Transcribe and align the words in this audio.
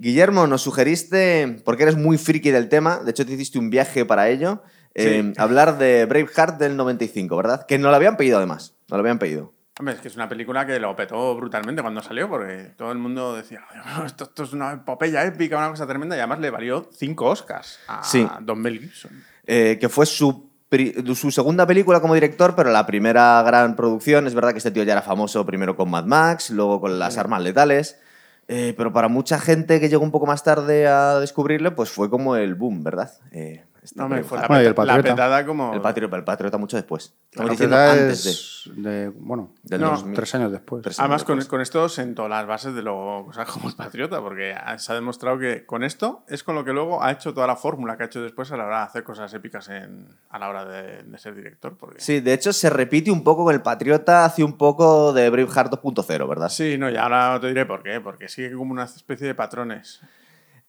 Guillermo, 0.00 0.46
nos 0.46 0.62
sugeriste, 0.62 1.60
porque 1.64 1.82
eres 1.82 1.96
muy 1.96 2.18
friki 2.18 2.50
del 2.50 2.68
tema, 2.68 2.98
de 2.98 3.10
hecho 3.10 3.26
te 3.26 3.32
hiciste 3.32 3.58
un 3.58 3.70
viaje 3.70 4.04
para 4.04 4.28
ello, 4.28 4.62
eh, 4.94 5.32
hablar 5.36 5.78
de 5.78 6.06
Braveheart 6.06 6.58
del 6.58 6.76
95, 6.76 7.36
¿verdad? 7.36 7.66
Que 7.66 7.78
no 7.78 7.90
lo 7.90 7.96
habían 7.96 8.16
pedido 8.16 8.38
además, 8.38 8.74
no 8.88 8.96
lo 8.96 9.00
habían 9.00 9.18
pedido. 9.18 9.52
Hombre, 9.78 9.94
es 9.94 10.00
que 10.00 10.08
es 10.08 10.16
una 10.16 10.28
película 10.28 10.66
que 10.66 10.80
lo 10.80 10.94
petó 10.96 11.36
brutalmente 11.36 11.82
cuando 11.82 12.02
salió, 12.02 12.28
porque 12.28 12.72
todo 12.76 12.90
el 12.90 12.98
mundo 12.98 13.36
decía, 13.36 13.60
esto, 14.04 14.24
esto 14.24 14.42
es 14.42 14.52
una 14.52 14.72
epopeya 14.72 15.24
épica, 15.24 15.56
una 15.56 15.70
cosa 15.70 15.86
tremenda, 15.86 16.16
y 16.16 16.18
además 16.18 16.40
le 16.40 16.50
valió 16.50 16.88
cinco 16.92 17.26
Oscars 17.26 17.78
a 17.86 18.02
Sí. 18.02 18.26
Don 18.40 18.60
Mel 18.60 18.80
Gibson. 18.80 19.22
Eh, 19.46 19.78
que 19.80 19.88
fue 19.88 20.04
su 20.04 20.50
segunda 21.30 21.64
película 21.66 22.00
como 22.00 22.14
director, 22.14 22.56
pero 22.56 22.70
la 22.70 22.86
primera 22.86 23.40
gran 23.46 23.76
producción. 23.76 24.26
Es 24.26 24.34
verdad 24.34 24.50
que 24.50 24.58
este 24.58 24.72
tío 24.72 24.82
ya 24.82 24.92
era 24.94 25.02
famoso 25.02 25.46
primero 25.46 25.76
con 25.76 25.88
Mad 25.90 26.04
Max, 26.06 26.50
luego 26.50 26.80
con 26.80 26.98
Las 26.98 27.16
Armas 27.16 27.42
Letales. 27.42 28.00
Eh, 28.48 28.74
pero 28.76 28.92
para 28.92 29.08
mucha 29.08 29.38
gente 29.38 29.78
que 29.78 29.88
llegó 29.88 30.02
un 30.02 30.10
poco 30.10 30.26
más 30.26 30.42
tarde 30.42 30.86
a 30.86 31.20
descubrirle, 31.20 31.70
pues 31.70 31.90
fue 31.90 32.08
como 32.08 32.36
el 32.36 32.54
boom, 32.54 32.82
¿verdad? 32.82 33.12
Eh, 33.30 33.64
esta 33.90 34.08
No, 34.08 34.22
fue 34.24 34.38
la. 34.38 34.46
Bueno, 34.48 34.62
y 34.62 34.66
el 34.66 34.72
peta- 34.74 34.84
la 34.84 34.94
Patriota. 34.96 35.14
petada 35.16 35.46
como... 35.46 35.74
el, 35.74 35.80
Patriota, 35.80 36.16
el 36.16 36.24
Patriota 36.24 36.58
mucho 36.58 36.76
después. 36.76 37.14
Estamos 37.30 37.46
La 37.48 37.52
diciendo 37.52 37.76
Patriota 37.76 38.02
antes 38.04 38.24
de. 38.24 38.30
es 38.30 38.70
de, 38.76 39.08
bueno, 39.08 39.54
del 39.62 39.80
No, 39.80 39.90
2000. 39.90 40.14
tres 40.14 40.34
años 40.34 40.52
después. 40.52 40.82
Tres 40.82 41.00
Además, 41.00 41.24
con, 41.24 41.36
después. 41.36 41.48
con 41.50 41.60
esto 41.62 41.88
sentó 41.88 42.28
las 42.28 42.46
bases 42.46 42.74
de 42.74 42.82
lo 42.82 43.24
cosas 43.26 43.48
como 43.52 43.68
el 43.68 43.74
Patriota, 43.74 44.20
porque 44.20 44.54
se 44.78 44.92
ha 44.92 44.94
demostrado 44.94 45.38
que 45.38 45.64
con 45.66 45.82
esto 45.84 46.24
es 46.28 46.42
con 46.42 46.54
lo 46.54 46.64
que 46.64 46.72
luego 46.72 47.02
ha 47.02 47.10
hecho 47.12 47.32
toda 47.34 47.46
la 47.46 47.56
fórmula 47.56 47.96
que 47.96 48.02
ha 48.04 48.06
hecho 48.06 48.22
después 48.22 48.52
a 48.52 48.56
la 48.56 48.66
hora 48.66 48.78
de 48.78 48.84
hacer 48.84 49.02
cosas 49.04 49.32
épicas 49.34 49.68
en, 49.68 50.06
a 50.30 50.38
la 50.38 50.48
hora 50.48 50.64
de, 50.64 51.02
de 51.02 51.18
ser 51.18 51.34
director. 51.34 51.76
Porque... 51.78 52.00
Sí, 52.00 52.20
de 52.20 52.32
hecho 52.34 52.52
se 52.52 52.70
repite 52.70 53.10
un 53.10 53.24
poco 53.24 53.44
con 53.44 53.54
el 53.54 53.62
Patriota, 53.62 54.24
hace 54.24 54.44
un 54.44 54.56
poco 54.58 55.12
de 55.12 55.30
Braveheart 55.30 55.72
2.0, 55.72 56.28
¿verdad? 56.28 56.48
Sí, 56.48 56.76
no, 56.78 56.90
y 56.90 56.96
ahora 56.96 57.38
te 57.40 57.48
diré 57.48 57.64
por 57.66 57.82
qué, 57.82 58.00
porque 58.00 58.28
sigue 58.28 58.52
como 58.52 58.72
una 58.72 58.84
especie 58.84 59.26
de 59.26 59.34
patrones. 59.34 60.00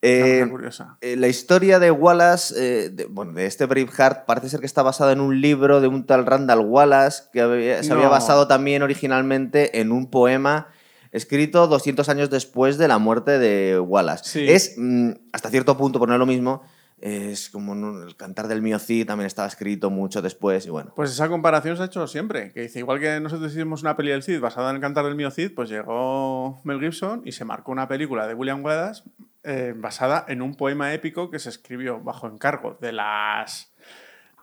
Eh, 0.01 0.47
curiosa. 0.49 0.97
eh, 1.01 1.15
la 1.17 1.27
historia 1.27 1.77
de 1.79 1.91
Wallace, 1.91 2.53
eh, 2.57 2.89
de, 2.89 3.05
bueno, 3.05 3.33
de 3.33 3.45
este 3.45 3.65
Braveheart, 3.65 4.25
parece 4.25 4.47
ser 4.49 4.59
que 4.61 4.65
está 4.65 4.81
basada 4.81 5.11
en 5.11 5.19
un 5.19 5.41
libro 5.41 5.81
de 5.81 5.87
un 5.87 6.05
tal 6.05 6.25
Randall 6.25 6.59
Wallace, 6.59 7.23
que 7.33 7.41
había- 7.41 7.83
se 7.83 7.91
había 7.91 8.07
basado 8.07 8.47
también 8.47 8.81
originalmente 8.81 9.81
en 9.81 9.91
un 9.91 10.09
poema 10.09 10.67
escrito 11.11 11.67
200 11.67 12.07
años 12.07 12.29
después 12.29 12.77
de 12.77 12.87
la 12.87 12.97
muerte 12.97 13.39
de 13.39 13.79
Wallace. 13.79 14.23
Sí. 14.25 14.45
Es, 14.47 14.75
mm, 14.77 15.11
hasta 15.33 15.49
cierto 15.49 15.75
punto, 15.77 15.99
por 15.99 16.07
no 16.07 16.15
es 16.15 16.19
lo 16.19 16.25
mismo, 16.25 16.61
es 17.01 17.49
como 17.49 17.73
el 18.03 18.15
cantar 18.17 18.47
del 18.49 18.61
mío 18.61 18.77
Cid 18.77 19.07
también 19.07 19.25
estaba 19.27 19.47
escrito 19.47 19.89
mucho 19.89 20.21
después 20.21 20.65
y 20.65 20.69
bueno. 20.69 20.91
Pues 20.95 21.11
esa 21.11 21.27
comparación 21.29 21.75
se 21.77 21.83
ha 21.83 21.85
hecho 21.85 22.05
siempre. 22.07 22.51
Que 22.53 22.61
dice, 22.63 22.79
igual 22.79 22.99
que 22.99 23.19
nosotros 23.21 23.51
hicimos 23.53 23.81
una 23.81 23.95
peli 23.97 24.11
del 24.11 24.21
Cid 24.23 24.39
basada 24.39 24.69
en 24.69 24.75
el 24.77 24.81
cantar 24.81 25.03
del 25.05 25.15
mío 25.15 25.31
Cid, 25.31 25.51
pues 25.55 25.69
llegó 25.69 26.61
Mel 26.63 26.79
Gibson 26.79 27.21
y 27.25 27.31
se 27.31 27.43
marcó 27.45 27.71
una 27.71 27.87
película 27.87 28.27
de 28.27 28.33
William 28.33 28.63
Wallace 28.63 29.03
eh, 29.43 29.73
basada 29.75 30.25
en 30.27 30.41
un 30.41 30.55
poema 30.55 30.93
épico 30.93 31.29
que 31.31 31.39
se 31.39 31.49
escribió 31.49 31.99
bajo 32.01 32.27
encargo 32.27 32.77
de 32.81 32.91
las 32.91 33.73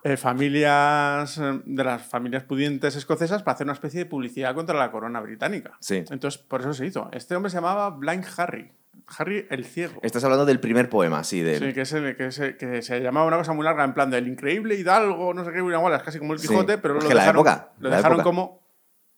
eh, 0.03 0.17
familias 0.17 1.37
eh, 1.37 1.61
de 1.65 1.83
las 1.83 2.01
familias 2.03 2.43
pudientes 2.43 2.95
escocesas 2.95 3.43
para 3.43 3.55
hacer 3.55 3.65
una 3.65 3.73
especie 3.73 3.99
de 3.99 4.05
publicidad 4.05 4.53
contra 4.55 4.77
la 4.77 4.91
corona 4.91 5.19
británica. 5.21 5.77
Sí. 5.79 6.03
Entonces, 6.09 6.37
por 6.37 6.61
eso 6.61 6.73
se 6.73 6.85
hizo. 6.85 7.09
Este 7.13 7.35
hombre 7.35 7.49
se 7.49 7.57
llamaba 7.57 7.89
Blind 7.91 8.25
Harry. 8.37 8.71
Harry 9.17 9.47
el 9.49 9.63
ciego. 9.63 9.99
Estás 10.03 10.23
hablando 10.25 10.45
del 10.45 10.59
primer 10.59 10.89
poema, 10.89 11.23
sí, 11.23 11.39
de... 11.41 11.59
Sí, 11.59 11.73
que, 11.73 11.81
es 11.81 11.93
el- 11.93 12.17
que, 12.17 12.25
es- 12.27 12.55
que 12.57 12.81
se 12.81 12.99
llamaba 12.99 13.25
una 13.25 13.37
cosa 13.37 13.53
muy 13.53 13.63
larga, 13.63 13.83
en 13.85 13.93
plan 13.93 14.09
del 14.09 14.27
increíble 14.27 14.75
Hidalgo, 14.75 15.33
no 15.33 15.45
sé 15.45 15.51
qué, 15.53 15.61
William 15.61 15.81
Wallace, 15.81 16.03
casi 16.03 16.19
como 16.19 16.33
el 16.33 16.39
Sí, 16.39 16.47
Quijote, 16.49 16.77
pero 16.77 16.95
lo 16.95 17.01
la 17.01 17.07
dejaron, 17.09 17.35
época, 17.37 17.71
lo 17.79 17.89
la 17.89 17.95
dejaron 17.97 18.17
época. 18.19 18.23
como 18.23 18.67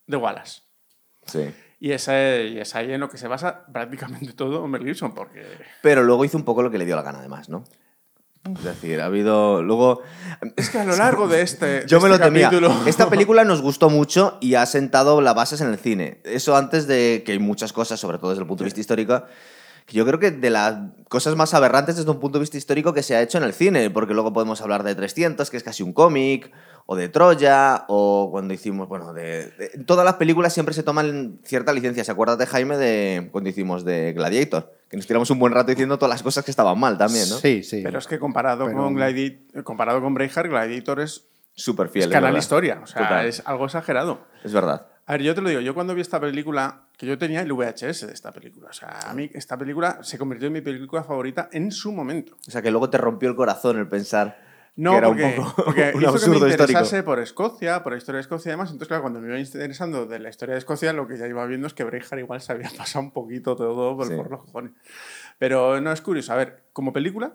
de 0.05 0.17
Wallace. 0.17 0.61
sí. 1.25 1.51
Y, 1.79 1.91
ese, 1.91 2.49
y 2.53 2.59
es 2.59 2.75
ahí 2.75 2.91
en 2.91 2.99
lo 2.99 3.09
que 3.09 3.17
se 3.17 3.27
basa 3.27 3.65
prácticamente 3.71 4.33
todo 4.33 4.67
Mel 4.67 4.83
Gibson, 4.83 5.13
porque... 5.13 5.45
Pero 5.81 6.03
luego 6.03 6.25
hizo 6.25 6.37
un 6.37 6.43
poco 6.43 6.61
lo 6.61 6.69
que 6.69 6.77
le 6.77 6.85
dio 6.85 6.95
la 6.95 7.03
gana, 7.03 7.19
además, 7.19 7.47
¿no? 7.47 7.63
Es 8.57 8.63
decir, 8.63 9.01
ha 9.01 9.05
habido. 9.05 9.61
Luego. 9.61 10.01
Es 10.55 10.69
que 10.69 10.79
a 10.79 10.85
lo 10.85 10.95
largo 10.95 11.27
de 11.27 11.41
este, 11.41 11.83
Yo 11.87 11.97
de 11.97 12.03
me 12.03 12.09
lo 12.09 12.15
este 12.15 12.27
temía. 12.27 12.45
capítulo... 12.45 12.73
Esta 12.85 13.09
película 13.09 13.43
nos 13.43 13.61
gustó 13.61 13.89
mucho 13.89 14.37
y 14.39 14.55
ha 14.55 14.65
sentado 14.65 15.21
las 15.21 15.35
bases 15.35 15.61
en 15.61 15.67
el 15.67 15.77
cine. 15.77 16.21
Eso 16.23 16.55
antes 16.55 16.87
de 16.87 17.23
que 17.25 17.33
hay 17.33 17.39
muchas 17.39 17.73
cosas, 17.73 17.99
sobre 17.99 18.17
todo 18.17 18.29
desde 18.31 18.41
el 18.41 18.47
punto 18.47 18.63
de 18.63 18.67
vista 18.67 18.79
histórico, 18.79 19.23
yo 19.95 20.05
creo 20.05 20.19
que 20.19 20.31
de 20.31 20.49
las 20.49 20.75
cosas 21.07 21.35
más 21.35 21.53
aberrantes 21.53 21.95
desde 21.97 22.09
un 22.11 22.19
punto 22.19 22.37
de 22.37 22.43
vista 22.43 22.57
histórico 22.57 22.93
que 22.93 23.03
se 23.03 23.15
ha 23.15 23.21
hecho 23.21 23.37
en 23.37 23.43
el 23.43 23.53
cine, 23.53 23.89
porque 23.89 24.13
luego 24.13 24.31
podemos 24.33 24.61
hablar 24.61 24.83
de 24.83 24.95
300, 24.95 25.49
que 25.49 25.57
es 25.57 25.63
casi 25.63 25.83
un 25.83 25.93
cómic, 25.93 26.51
o 26.85 26.95
de 26.95 27.07
Troya, 27.09 27.85
o 27.87 28.29
cuando 28.31 28.53
hicimos, 28.53 28.87
bueno, 28.87 29.13
de, 29.13 29.51
todas 29.85 30.05
las 30.05 30.15
películas 30.15 30.53
siempre 30.53 30.73
se 30.73 30.83
toman 30.83 31.39
cierta 31.43 31.71
licencia. 31.73 32.03
¿Se 32.03 32.11
acuerdas 32.11 32.37
de 32.37 32.45
Jaime 32.47 32.77
de 32.77 33.29
cuando 33.31 33.49
hicimos 33.49 33.85
de 33.85 34.13
Gladiator? 34.13 34.71
Que 34.89 34.97
nos 34.97 35.05
tiramos 35.05 35.29
un 35.29 35.37
buen 35.39 35.53
rato 35.53 35.69
diciendo 35.69 35.97
todas 35.99 36.09
las 36.15 36.23
cosas 36.23 36.43
que 36.43 36.49
estaban 36.51 36.79
mal 36.79 36.97
también, 36.97 37.29
¿no? 37.29 37.35
Sí, 37.37 37.63
sí. 37.63 37.81
Pero 37.83 37.99
es 37.99 38.07
que 38.07 38.17
comparado 38.17 38.65
Pero- 38.65 38.77
con 38.77 38.95
Gladi- 38.95 39.63
comparado 39.63 40.01
con 40.01 40.13
Braveheart, 40.15 40.49
Gladiator 40.49 40.99
es, 41.01 41.25
Súper 41.53 41.89
fiel. 41.89 42.03
es 42.03 42.07
es 42.07 42.13
canal 42.13 42.31
verdad. 42.31 42.39
historia. 42.43 42.79
O 42.83 42.87
sea, 42.87 43.01
Total. 43.03 43.25
es 43.27 43.43
algo 43.45 43.65
exagerado. 43.65 44.21
Es 44.43 44.53
verdad. 44.53 44.87
A 45.09 45.13
ver, 45.13 45.23
yo 45.23 45.33
te 45.33 45.41
lo 45.41 45.49
digo, 45.49 45.59
yo 45.61 45.73
cuando 45.73 45.95
vi 45.95 46.01
esta 46.01 46.19
película, 46.19 46.83
que 46.95 47.07
yo 47.07 47.17
tenía 47.17 47.41
el 47.41 47.51
VHS 47.51 48.05
de 48.05 48.13
esta 48.13 48.31
película, 48.31 48.69
o 48.69 48.73
sea, 48.73 48.89
a 49.09 49.13
mí 49.15 49.27
esta 49.33 49.57
película 49.57 49.97
se 50.03 50.19
convirtió 50.19 50.47
en 50.47 50.53
mi 50.53 50.61
película 50.61 51.03
favorita 51.03 51.49
en 51.51 51.71
su 51.71 51.91
momento. 51.91 52.37
O 52.47 52.51
sea, 52.51 52.61
que 52.61 52.69
luego 52.69 52.91
te 52.91 52.99
rompió 52.99 53.27
el 53.27 53.35
corazón 53.35 53.79
el 53.79 53.87
pensar 53.87 54.37
No, 54.75 54.91
que 54.91 54.97
era 54.97 55.07
porque, 55.07 55.23
un 55.23 55.35
poco 55.35 55.63
porque 55.65 55.91
un 55.95 56.01
hizo 56.03 56.11
absurdo 56.11 56.33
que 56.35 56.39
me 56.45 56.49
histórico. 56.51 56.63
interesase 56.79 57.01
por 57.01 57.19
Escocia, 57.19 57.81
por 57.81 57.93
la 57.93 57.97
historia 57.97 58.17
de 58.17 58.21
Escocia 58.21 58.49
y 58.49 58.51
demás. 58.51 58.69
Entonces, 58.69 58.87
claro, 58.87 59.01
cuando 59.01 59.19
me 59.19 59.29
iba 59.29 59.39
interesando 59.39 60.05
de 60.05 60.19
la 60.19 60.29
historia 60.29 60.53
de 60.53 60.59
Escocia, 60.59 60.93
lo 60.93 61.07
que 61.07 61.17
ya 61.17 61.25
iba 61.27 61.43
viendo 61.47 61.65
es 61.65 61.73
que 61.73 61.83
Braveheart 61.83 62.19
igual 62.19 62.39
se 62.41 62.51
había 62.51 62.69
pasado 62.77 63.03
un 63.03 63.11
poquito 63.11 63.55
todo 63.55 63.97
por, 63.97 64.05
Sí. 64.07 64.15
por 64.15 64.29
los 64.29 64.41
cojones. 64.45 64.73
Pero 65.39 65.81
no, 65.81 65.91
es 65.91 66.01
curioso. 66.01 66.33
A 66.33 66.35
ver, 66.35 66.65
como 66.71 66.93
película, 66.93 67.33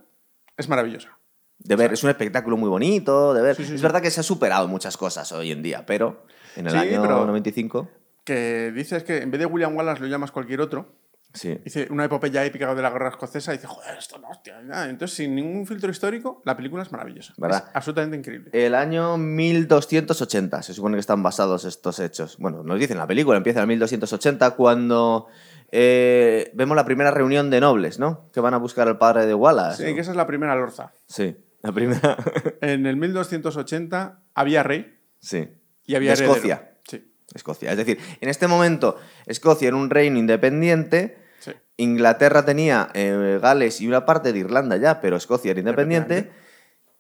es 0.56 0.68
maravillosa. 0.68 1.18
De 1.58 1.76
ver, 1.76 1.92
es 1.92 2.02
un 2.04 2.10
espectáculo 2.10 2.56
muy 2.56 2.68
bonito, 2.68 3.32
de 3.34 3.42
ver. 3.42 3.56
Sí, 3.56 3.64
sí, 3.64 3.74
es 3.74 3.82
verdad 3.82 4.02
que 4.02 4.10
se 4.10 4.20
ha 4.20 4.24
superado 4.24 4.68
muchas 4.68 4.96
cosas 4.96 5.30
hoy 5.32 5.50
en 5.52 5.62
día, 5.62 5.86
pero 5.86 6.26
en 6.56 6.66
el 6.66 6.76
año 6.76 7.00
pero- 7.02 7.24
95, 7.26 7.88
Que 8.24 8.72
dices 8.74 9.02
que 9.04 9.18
en 9.18 9.30
vez 9.30 9.38
de 9.40 9.46
William 9.46 9.74
Wallace 9.76 10.00
lo 10.02 10.06
llamas 10.08 10.30
cualquier 10.30 10.60
otro. 10.60 10.94
sí. 11.32 11.58
Dice 11.64 11.88
una 11.90 12.04
epopeya 12.04 12.44
épica 12.44 12.74
de 12.74 12.80
la 12.82 12.90
guerra 12.90 13.08
escocesa 13.08 13.52
y 13.52 13.56
dice, 13.56 13.66
joder, 13.66 13.96
esto 13.98 14.18
no, 14.18 14.28
hostia. 14.28 14.60
nada. 14.62 14.88
Entonces, 14.88 15.16
sin 15.16 15.34
ningún 15.34 15.66
filtro 15.66 15.90
histórico, 15.90 16.40
la 16.44 16.56
película 16.56 16.82
es 16.82 16.92
maravillosa. 16.92 17.34
¿Verdad? 17.36 17.64
Es 17.68 17.76
absolutamente 17.76 18.16
increíble. 18.16 18.50
El 18.52 18.74
año 18.74 19.16
1280, 19.18 20.62
se 20.62 20.74
supone 20.74 20.96
que 20.96 21.00
están 21.00 21.22
basados 21.22 21.64
estos 21.64 21.98
hechos. 21.98 22.36
Bueno, 22.38 22.62
nos 22.62 22.78
dicen 22.78 22.98
la 22.98 23.06
película, 23.06 23.36
empieza 23.36 23.58
en 23.60 23.62
el 23.64 23.68
1280 23.68 24.50
cuando 24.52 25.26
eh, 25.72 26.50
vemos 26.54 26.76
la 26.76 26.84
primera 26.84 27.10
reunión 27.10 27.50
de 27.50 27.60
nobles, 27.60 27.98
¿no? 27.98 28.30
Que 28.32 28.40
van 28.40 28.54
a 28.54 28.58
buscar 28.58 28.88
al 28.88 28.98
padre 28.98 29.26
de 29.26 29.34
Wallace. 29.34 29.84
Sí, 29.84 29.90
¿no? 29.90 29.94
que 29.94 30.00
esa 30.00 30.10
es 30.10 30.16
la 30.16 30.26
primera 30.26 30.54
lorza. 30.54 30.92
Sí, 31.06 31.36
la 31.62 31.72
primera. 31.72 32.16
En 32.60 32.86
el 32.86 32.96
1280 32.96 34.20
había 34.34 34.62
rey 34.62 34.98
sí. 35.20 35.48
y 35.84 35.94
había 35.94 36.14
De. 36.14 36.24
Escocia. 36.24 36.76
Sí, 36.88 37.12
Escocia. 37.34 37.70
Es 37.72 37.76
decir, 37.76 37.98
en 38.20 38.28
este 38.28 38.46
momento 38.46 38.96
Escocia 39.26 39.68
era 39.68 39.76
un 39.76 39.90
reino 39.90 40.18
independiente. 40.18 41.18
sí. 41.40 41.52
Inglaterra 41.76 42.44
tenía 42.44 42.88
eh, 42.94 43.38
Gales 43.42 43.80
y 43.80 43.88
una 43.88 44.04
parte 44.06 44.32
de 44.32 44.38
Irlanda 44.38 44.76
ya, 44.76 45.00
pero 45.00 45.16
Escocia 45.16 45.50
era 45.50 45.60
independiente. 45.60 46.30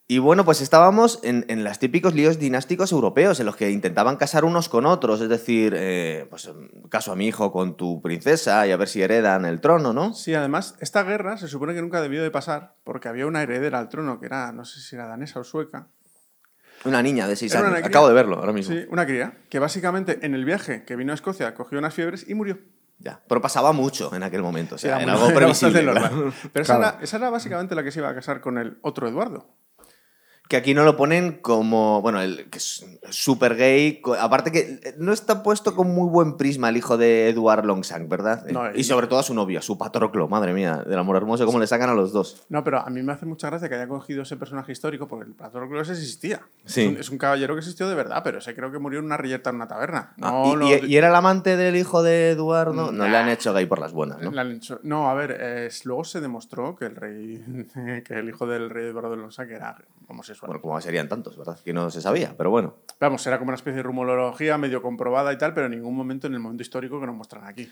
Y 0.06 0.18
bueno, 0.18 0.44
pues 0.44 0.60
estábamos 0.60 1.18
en, 1.22 1.46
en 1.48 1.64
los 1.64 1.78
típicos 1.78 2.14
líos 2.14 2.38
dinásticos 2.38 2.92
europeos, 2.92 3.40
en 3.40 3.46
los 3.46 3.56
que 3.56 3.70
intentaban 3.70 4.16
casar 4.18 4.44
unos 4.44 4.68
con 4.68 4.84
otros, 4.84 5.22
es 5.22 5.30
decir, 5.30 5.72
eh, 5.74 6.26
pues 6.28 6.44
em, 6.44 6.68
caso 6.90 7.10
a 7.12 7.16
mi 7.16 7.26
hijo 7.26 7.50
con 7.50 7.74
tu 7.74 8.02
princesa 8.02 8.66
y 8.66 8.72
a 8.72 8.76
ver 8.76 8.88
si 8.88 9.00
heredan 9.00 9.46
el 9.46 9.62
trono, 9.62 9.94
¿no? 9.94 10.12
Sí, 10.12 10.34
además, 10.34 10.76
esta 10.80 11.02
guerra 11.04 11.38
se 11.38 11.48
supone 11.48 11.72
que 11.72 11.80
nunca 11.80 12.02
debió 12.02 12.22
de 12.22 12.30
pasar 12.30 12.74
porque 12.84 13.08
había 13.08 13.26
una 13.26 13.42
heredera 13.42 13.78
al 13.78 13.88
trono 13.88 14.20
que 14.20 14.26
era, 14.26 14.52
no 14.52 14.66
sé 14.66 14.80
si 14.80 14.94
era 14.94 15.06
danesa 15.06 15.40
o 15.40 15.44
sueca. 15.44 15.88
Una 16.84 17.02
niña 17.02 17.26
de 17.26 17.34
seis 17.36 17.52
Era 17.52 17.60
años. 17.60 17.70
una 17.70 17.78
cría. 17.78 17.88
Acabo 17.88 18.08
de 18.08 18.14
verlo 18.14 18.36
ahora 18.36 18.52
mismo. 18.52 18.74
Sí, 18.74 18.84
una 18.90 19.06
cría 19.06 19.38
que 19.48 19.58
básicamente 19.58 20.18
en 20.20 20.34
el 20.34 20.44
viaje 20.44 20.84
que 20.84 20.96
vino 20.96 21.12
a 21.12 21.14
Escocia 21.14 21.54
cogió 21.54 21.78
unas 21.78 21.94
fiebres 21.94 22.26
y 22.28 22.34
murió. 22.34 22.58
Ya. 22.98 23.22
Pero 23.26 23.40
pasaba 23.40 23.72
mucho 23.72 24.14
en 24.14 24.22
aquel 24.22 24.42
momento, 24.42 24.74
o 24.74 24.78
sea, 24.78 24.96
Era 24.96 25.02
era 25.04 25.12
muy- 25.14 25.20
algo 25.22 25.30
era 25.30 25.38
previsible. 25.38 25.82
bastante 25.86 26.08
claro. 26.18 26.32
Pero 26.52 26.62
esa, 26.62 26.76
Claro. 26.76 26.94
era, 26.96 27.04
esa 27.04 27.16
era 27.16 27.30
básicamente 27.30 27.74
la 27.74 27.82
que 27.82 27.90
se 27.90 28.00
iba 28.00 28.10
a 28.10 28.14
casar 28.14 28.42
con 28.42 28.58
el 28.58 28.76
otro 28.82 29.08
Eduardo. 29.08 29.48
Que 30.54 30.58
aquí 30.58 30.72
no 30.72 30.84
lo 30.84 30.96
ponen 30.96 31.40
como, 31.42 32.00
bueno, 32.00 32.20
el 32.20 32.48
que 32.48 32.58
es 32.58 32.86
súper 33.10 33.56
gay. 33.56 34.00
Aparte 34.20 34.52
que 34.52 34.58
eh, 34.84 34.94
no 34.98 35.12
está 35.12 35.42
puesto 35.42 35.74
con 35.74 35.92
muy 35.92 36.08
buen 36.08 36.36
prisma 36.36 36.68
el 36.68 36.76
hijo 36.76 36.96
de 36.96 37.28
Edward 37.28 37.64
Longshank, 37.64 38.08
¿verdad? 38.08 38.46
No, 38.52 38.72
y 38.72 38.84
sobre 38.84 39.08
todo 39.08 39.18
a 39.18 39.24
su 39.24 39.34
novio, 39.34 39.58
a 39.58 39.62
su 39.62 39.76
Patroclo, 39.76 40.28
madre 40.28 40.52
mía, 40.52 40.84
del 40.86 40.96
amor 40.96 41.16
hermoso, 41.16 41.44
cómo 41.44 41.58
le 41.58 41.66
sacan 41.66 41.90
a 41.90 41.94
los 41.94 42.12
dos. 42.12 42.46
No, 42.50 42.62
pero 42.62 42.78
a 42.78 42.88
mí 42.88 43.02
me 43.02 43.12
hace 43.12 43.26
mucha 43.26 43.48
gracia 43.50 43.68
que 43.68 43.74
haya 43.74 43.88
cogido 43.88 44.22
ese 44.22 44.36
personaje 44.36 44.70
histórico 44.70 45.08
porque 45.08 45.26
el 45.26 45.34
Patroclo 45.34 45.80
ese 45.80 45.90
existía. 45.90 46.42
Sí. 46.66 46.82
Es, 46.82 46.88
un, 46.88 46.96
es 46.98 47.10
un 47.10 47.18
caballero 47.18 47.54
que 47.54 47.58
existió 47.58 47.88
de 47.88 47.96
verdad, 47.96 48.20
pero 48.22 48.38
ese 48.38 48.54
creo 48.54 48.70
que 48.70 48.78
murió 48.78 49.00
en 49.00 49.06
una 49.06 49.16
rilleta 49.16 49.50
en 49.50 49.56
una 49.56 49.66
taberna. 49.66 50.14
Ah, 50.22 50.30
No, 50.30 50.52
y, 50.52 50.56
no, 50.56 50.68
y- 50.86 50.92
y 50.92 50.96
era 50.96 51.08
el 51.08 51.16
amante 51.16 51.56
del 51.56 51.74
hijo 51.74 52.04
de 52.04 52.30
Eduardo. 52.30 52.72
No, 52.74 52.92
Nah. 52.92 53.08
le 53.08 53.16
han 53.16 53.28
hecho 53.28 53.52
gay 53.52 53.66
por 53.66 53.80
las 53.80 53.92
buenas, 53.92 54.20
¿no? 54.20 54.30
Hecho- 54.52 54.78
no, 54.84 55.10
a 55.10 55.14
ver, 55.14 55.68
luego 55.84 56.04
se 56.04 56.20
demostró 56.20 56.76
que 56.76 56.84
el 56.84 56.94
rey, 56.94 57.44
que 58.06 58.14
el 58.14 58.28
hijo 58.28 58.46
del 58.46 58.70
rey 58.70 58.86
Eduardo 58.86 59.16
que 59.48 59.54
era 59.54 59.76
homosexual. 60.06 60.43
Bueno, 60.46 60.60
como 60.60 60.80
serían 60.80 61.08
tantos, 61.08 61.36
¿verdad? 61.36 61.58
Que 61.64 61.72
no 61.72 61.90
se 61.90 62.00
sabía, 62.00 62.34
pero 62.36 62.50
bueno. 62.50 62.74
Vamos, 63.00 63.26
era 63.26 63.38
como 63.38 63.48
una 63.48 63.56
especie 63.56 63.76
de 63.78 63.82
rumorología 63.82 64.58
medio 64.58 64.82
comprobada 64.82 65.32
y 65.32 65.38
tal, 65.38 65.54
pero 65.54 65.66
en 65.66 65.72
ningún 65.72 65.94
momento 65.96 66.26
en 66.26 66.34
el 66.34 66.40
momento 66.40 66.62
histórico 66.62 67.00
que 67.00 67.06
nos 67.06 67.14
muestran 67.14 67.44
aquí. 67.44 67.70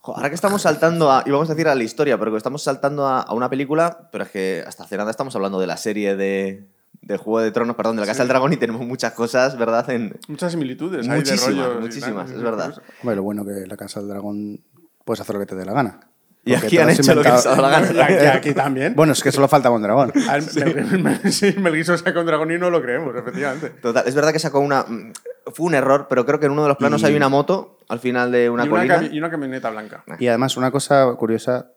Jo, 0.00 0.16
Ahora 0.16 0.28
que 0.28 0.34
estamos 0.34 0.62
saltando 0.62 1.10
a, 1.10 1.22
íbamos 1.26 1.48
a 1.48 1.54
decir 1.54 1.68
a 1.68 1.74
la 1.74 1.82
historia, 1.82 2.18
pero 2.18 2.30
que 2.30 2.36
estamos 2.36 2.62
saltando 2.62 3.06
a, 3.06 3.20
a 3.22 3.32
una 3.34 3.48
película, 3.48 4.08
pero 4.12 4.24
es 4.24 4.30
que 4.30 4.64
hasta 4.66 4.84
hace 4.84 4.96
nada 4.96 5.10
estamos 5.10 5.34
hablando 5.36 5.58
de 5.60 5.66
la 5.66 5.76
serie 5.76 6.14
de, 6.16 6.66
de 7.00 7.16
Juego 7.16 7.40
de 7.40 7.50
Tronos, 7.52 7.76
perdón, 7.76 7.96
de 7.96 8.00
la 8.02 8.06
Casa 8.06 8.22
del 8.22 8.28
Dragón 8.28 8.52
y 8.52 8.56
tenemos 8.56 8.86
muchas 8.86 9.12
cosas, 9.12 9.56
¿verdad? 9.56 9.88
En, 9.90 10.18
Muchas 10.28 10.52
similitudes. 10.52 11.06
hay 11.08 11.10
de 11.10 11.16
Muchísimas, 11.16 11.46
rollos 11.66 11.76
y 11.76 11.80
muchísimas, 11.80 12.26
tal. 12.28 12.36
es 12.36 12.42
verdad. 12.42 12.82
Hombre, 13.02 13.16
lo 13.16 13.22
bueno 13.22 13.44
que 13.44 13.66
la 13.66 13.76
Casa 13.76 14.00
del 14.00 14.08
Dragón 14.08 14.60
puedes 15.04 15.20
hacer 15.20 15.34
lo 15.34 15.40
que 15.40 15.46
te 15.46 15.54
dé 15.54 15.64
la 15.64 15.72
gana. 15.72 16.00
Y 16.46 16.54
aquí 16.54 16.76
han 16.78 16.90
hecho 16.90 17.14
lo 17.14 17.22
que 17.22 17.30
les 17.30 17.46
ha 17.46 17.50
dado 17.50 17.62
la 17.62 17.68
gana. 17.70 18.10
Y 18.10 18.26
aquí 18.26 18.52
también. 18.52 18.94
Bueno, 18.94 19.12
es 19.14 19.22
que 19.22 19.32
solo 19.32 19.48
falta 19.48 19.70
un 19.70 19.80
dragón. 19.82 20.12
A 20.28 20.34
ver, 20.38 20.74
Mel, 20.74 21.02
Mel- 21.02 21.32
sí, 21.32 21.54
Mel 21.58 21.74
Gibson 21.74 21.96
saca 21.98 22.20
un 22.20 22.26
dragón 22.26 22.50
y 22.52 22.58
no 22.58 22.68
lo 22.70 22.82
creemos, 22.82 23.14
efectivamente. 23.16 23.70
Total, 23.80 24.04
es 24.06 24.14
verdad 24.14 24.32
que 24.32 24.38
sacó 24.38 24.60
una. 24.60 24.82
mm, 24.82 25.12
Fue 25.54 25.66
un 25.66 25.74
error, 25.74 26.06
pero 26.08 26.24
creo 26.26 26.38
que 26.40 26.46
en 26.46 26.52
uno 26.52 26.62
de 26.62 26.68
los 26.68 26.76
planos 26.78 27.02
Y- 27.02 27.06
hay 27.06 27.16
una 27.16 27.28
moto 27.28 27.78
al 27.88 27.98
final 28.00 28.30
de 28.32 28.48
una 28.50 28.64
y, 28.64 28.68
una 28.68 28.76
colina. 28.96 29.08
y 29.14 29.18
una 29.18 29.30
camioneta 29.30 29.70
blanca. 29.70 30.04
Y 30.18 30.26
además, 30.28 30.56
una 30.56 30.70
cosa 30.70 31.06
curiosa, 31.16 31.70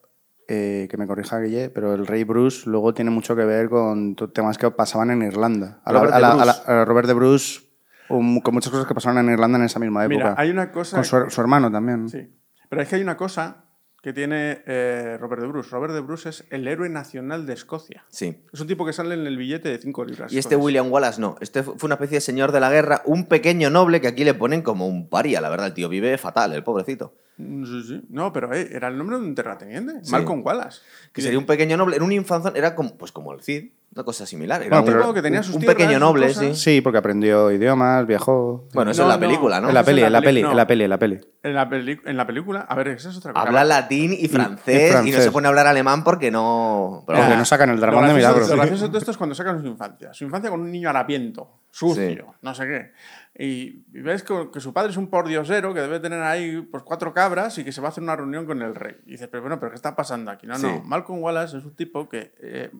eh, 0.50 0.88
que 0.90 0.96
me 0.98 1.06
corrija 1.08 1.40
Guille, 1.40 1.70
pero 1.70 1.94
el 1.94 2.08
rey 2.08 2.24
Bruce 2.24 2.70
luego 2.70 2.94
tiene 2.94 3.12
mucho 3.12 3.36
que 3.36 3.44
ver 3.46 3.70
con 3.70 4.16
to- 4.16 4.30
temas 4.30 4.58
que 4.58 4.72
pasaban 4.72 5.12
en 5.12 5.22
Irlanda. 5.22 5.82
A, 5.86 5.92
la- 5.94 6.00
Robert 6.00 6.14
a 6.16 6.20
la- 6.20 6.28
de 6.36 6.42
a 6.42 6.46
la- 6.46 6.54
Bruce. 6.54 6.72
a 6.72 6.86
Robert 6.86 7.08
de 7.08 7.14
Bruce, 7.14 7.60
um, 8.10 8.40
con 8.42 8.54
muchas 8.54 8.72
cosas 8.72 8.88
que 8.88 8.94
pasaron 8.94 9.18
en 9.20 9.30
Irlanda 9.34 9.58
en 9.60 9.66
esa 9.66 9.80
misma 9.80 10.04
época. 10.06 10.16
Mira, 10.18 10.36
hay 10.38 10.50
una 10.50 10.72
cosa. 10.72 10.96
Con 10.98 11.04
su, 11.06 11.30
su 11.30 11.42
hermano 11.42 11.70
también. 11.72 12.08
Sí. 12.10 12.20
Pero 12.70 12.82
es 12.82 12.88
que 12.88 12.96
hay 12.96 13.02
una 13.02 13.18
cosa 13.18 13.66
que 14.02 14.14
tiene 14.14 14.62
eh, 14.68 15.18
Robert 15.20 15.42
de 15.42 15.48
Bruce. 15.48 15.70
Robert 15.72 15.94
de 15.94 16.00
Bruce 16.02 16.30
es 16.30 16.46
el 16.50 16.68
héroe 16.68 16.88
nacional 16.90 17.46
de 17.46 17.54
Escocia. 17.54 18.06
Sí. 18.10 18.38
Es 18.54 18.60
un 18.62 18.68
tipo 18.68 18.86
que 18.86 18.94
sale 18.94 19.16
en 19.16 19.26
el 19.28 19.38
billete 19.38 19.70
de 19.70 19.78
5 19.80 20.06
libras. 20.06 20.32
Y 20.32 20.38
este 20.38 20.56
William 20.56 20.92
Wallace 20.92 21.20
no. 21.20 21.36
Este 21.42 21.64
fu- 21.64 21.76
fue 21.78 21.88
una 21.88 21.96
especie 21.96 22.18
de 22.18 22.22
señor 22.22 22.52
de 22.52 22.60
la 22.60 22.70
guerra, 22.70 23.02
un 23.06 23.26
pequeño 23.26 23.70
noble 23.70 24.00
que 24.00 24.08
aquí 24.08 24.24
le 24.24 24.34
ponen 24.34 24.62
como 24.62 24.88
un 24.88 25.10
paria, 25.10 25.42
la 25.42 25.50
verdad. 25.50 25.68
El 25.68 25.74
tío 25.74 25.90
vive 25.90 26.18
fatal, 26.18 26.54
el 26.54 26.64
pobrecito. 26.64 27.16
Mm, 27.38 27.66
Sí, 27.66 27.84
sí. 27.88 28.02
No, 28.10 28.32
pero 28.32 28.54
eh, 28.54 28.70
era 28.72 28.88
el 28.88 28.98
nombre 28.98 29.18
de 29.18 29.24
un 29.24 29.36
terrateniente. 29.36 29.94
Malcolm 30.10 30.42
Wallace. 30.46 30.82
Que 31.12 31.22
sería 31.22 31.40
un 31.40 31.46
pequeño 31.46 31.76
noble. 31.78 31.98
En 31.98 32.04
un 32.04 32.12
infanzón 32.12 32.56
era 32.56 32.76
como, 32.76 32.98
pues 32.98 33.12
como 33.12 33.34
el 33.34 33.42
Cid, 33.42 33.72
una 33.94 34.04
cosa 34.04 34.26
similar. 34.28 34.62
Era 34.62 34.80
Bueno, 34.82 34.98
un, 34.98 35.02
pero- 35.04 35.14
que 35.14 35.22
tenía 35.24 35.42
sus 35.42 35.56
un 35.56 35.62
tierras, 35.62 35.76
pequeño 35.78 35.98
noble, 36.00 36.32
sí. 36.34 36.54
Sí, 36.56 36.82
porque 36.82 37.00
aprendió 37.00 37.52
idiomas, 37.52 38.06
viajó. 38.06 38.68
Bueno, 38.74 38.92
eso 38.92 39.02
No, 39.02 39.08
en 39.08 39.10
la 39.10 39.16
no. 39.16 39.20
película, 39.28 39.60
¿no? 39.62 39.70
en 39.70 39.74
la 39.74 39.84
peli, 39.84 40.02
en 40.04 40.12
la 40.14 40.22
peli, 40.22 40.40
en 40.42 40.46
la 40.56 40.64
no. 40.64 40.68
peli, 40.68 40.84
en 40.84 40.90
la 40.90 41.00
peli. 41.00 41.20
En 41.44 41.54
la, 41.56 41.70
peli- 41.70 42.00
en 42.06 42.18
la 42.18 42.28
película, 42.28 42.60
a 42.62 42.76
ver, 42.76 42.90
esa 42.90 43.10
es 43.10 43.18
otra 43.18 43.34
cosa. 43.34 43.46
Habla 43.46 43.64
latín 43.64 44.14
y 44.14 44.28
francés, 44.28 44.82
y, 44.82 44.86
no 44.88 44.92
francés. 45.02 45.24
se 45.24 45.32
pone 45.32 45.48
a 45.48 45.50
hablar 45.50 45.66
alemán 45.68 46.04
porque 46.04 46.30
no. 46.30 47.04
Porque 47.08 47.22
no 47.22 47.46
sacan 47.46 47.70
el 47.70 47.80
dragón 47.80 48.06
de 48.08 48.14
gracioso- 48.14 48.18
milagro. 48.36 48.48
Lo 48.48 48.56
gracioso 48.62 48.84
de 48.84 48.90
todo 48.90 48.98
esto 49.00 49.12
es 49.12 49.18
cuando 49.18 49.36
sacan 49.36 49.62
su 49.62 49.68
infancia. 49.68 50.14
Su 50.14 50.26
infancia 50.26 50.50
con 50.52 50.60
un 50.62 50.72
niño 50.72 50.90
harapiento, 50.90 51.62
sucio, 51.72 52.06
Sí. 52.06 52.18
no 52.42 52.54
sé 52.54 52.66
qué. 52.68 52.92
Y, 53.40 53.86
y 53.94 54.02
ves 54.02 54.24
que, 54.24 54.50
que 54.52 54.60
su 54.60 54.74
padre 54.74 54.90
es 54.92 54.98
un 54.98 55.10
pordiosero 55.10 55.72
que 55.74 55.82
debe 55.82 56.00
tener 56.00 56.24
ahí 56.24 56.62
pues, 56.72 56.82
cuatro 56.84 57.14
cabras 57.14 57.58
y 57.60 57.64
que 57.64 57.72
se 57.72 57.82
va 57.82 57.88
a 57.88 57.92
hacer 57.92 58.02
una 58.04 58.16
reunión 58.16 58.46
con 58.48 58.62
el 58.64 58.74
rey. 58.74 58.96
Y 59.06 59.12
dices, 59.12 59.28
pero 59.28 59.44
bueno, 59.44 59.60
¿pero 59.60 59.70
qué 59.72 59.76
está 59.76 59.96
pasando 59.96 60.32
aquí? 60.32 60.48
No, 60.48 60.56
Sí. 60.58 60.66
no. 60.66 60.82
Malcolm 60.84 61.22
Wallace 61.22 61.58
es 61.58 61.64
un 61.64 61.76
tipo 61.76 62.10
que. 62.10 62.34
eh, 62.42 62.72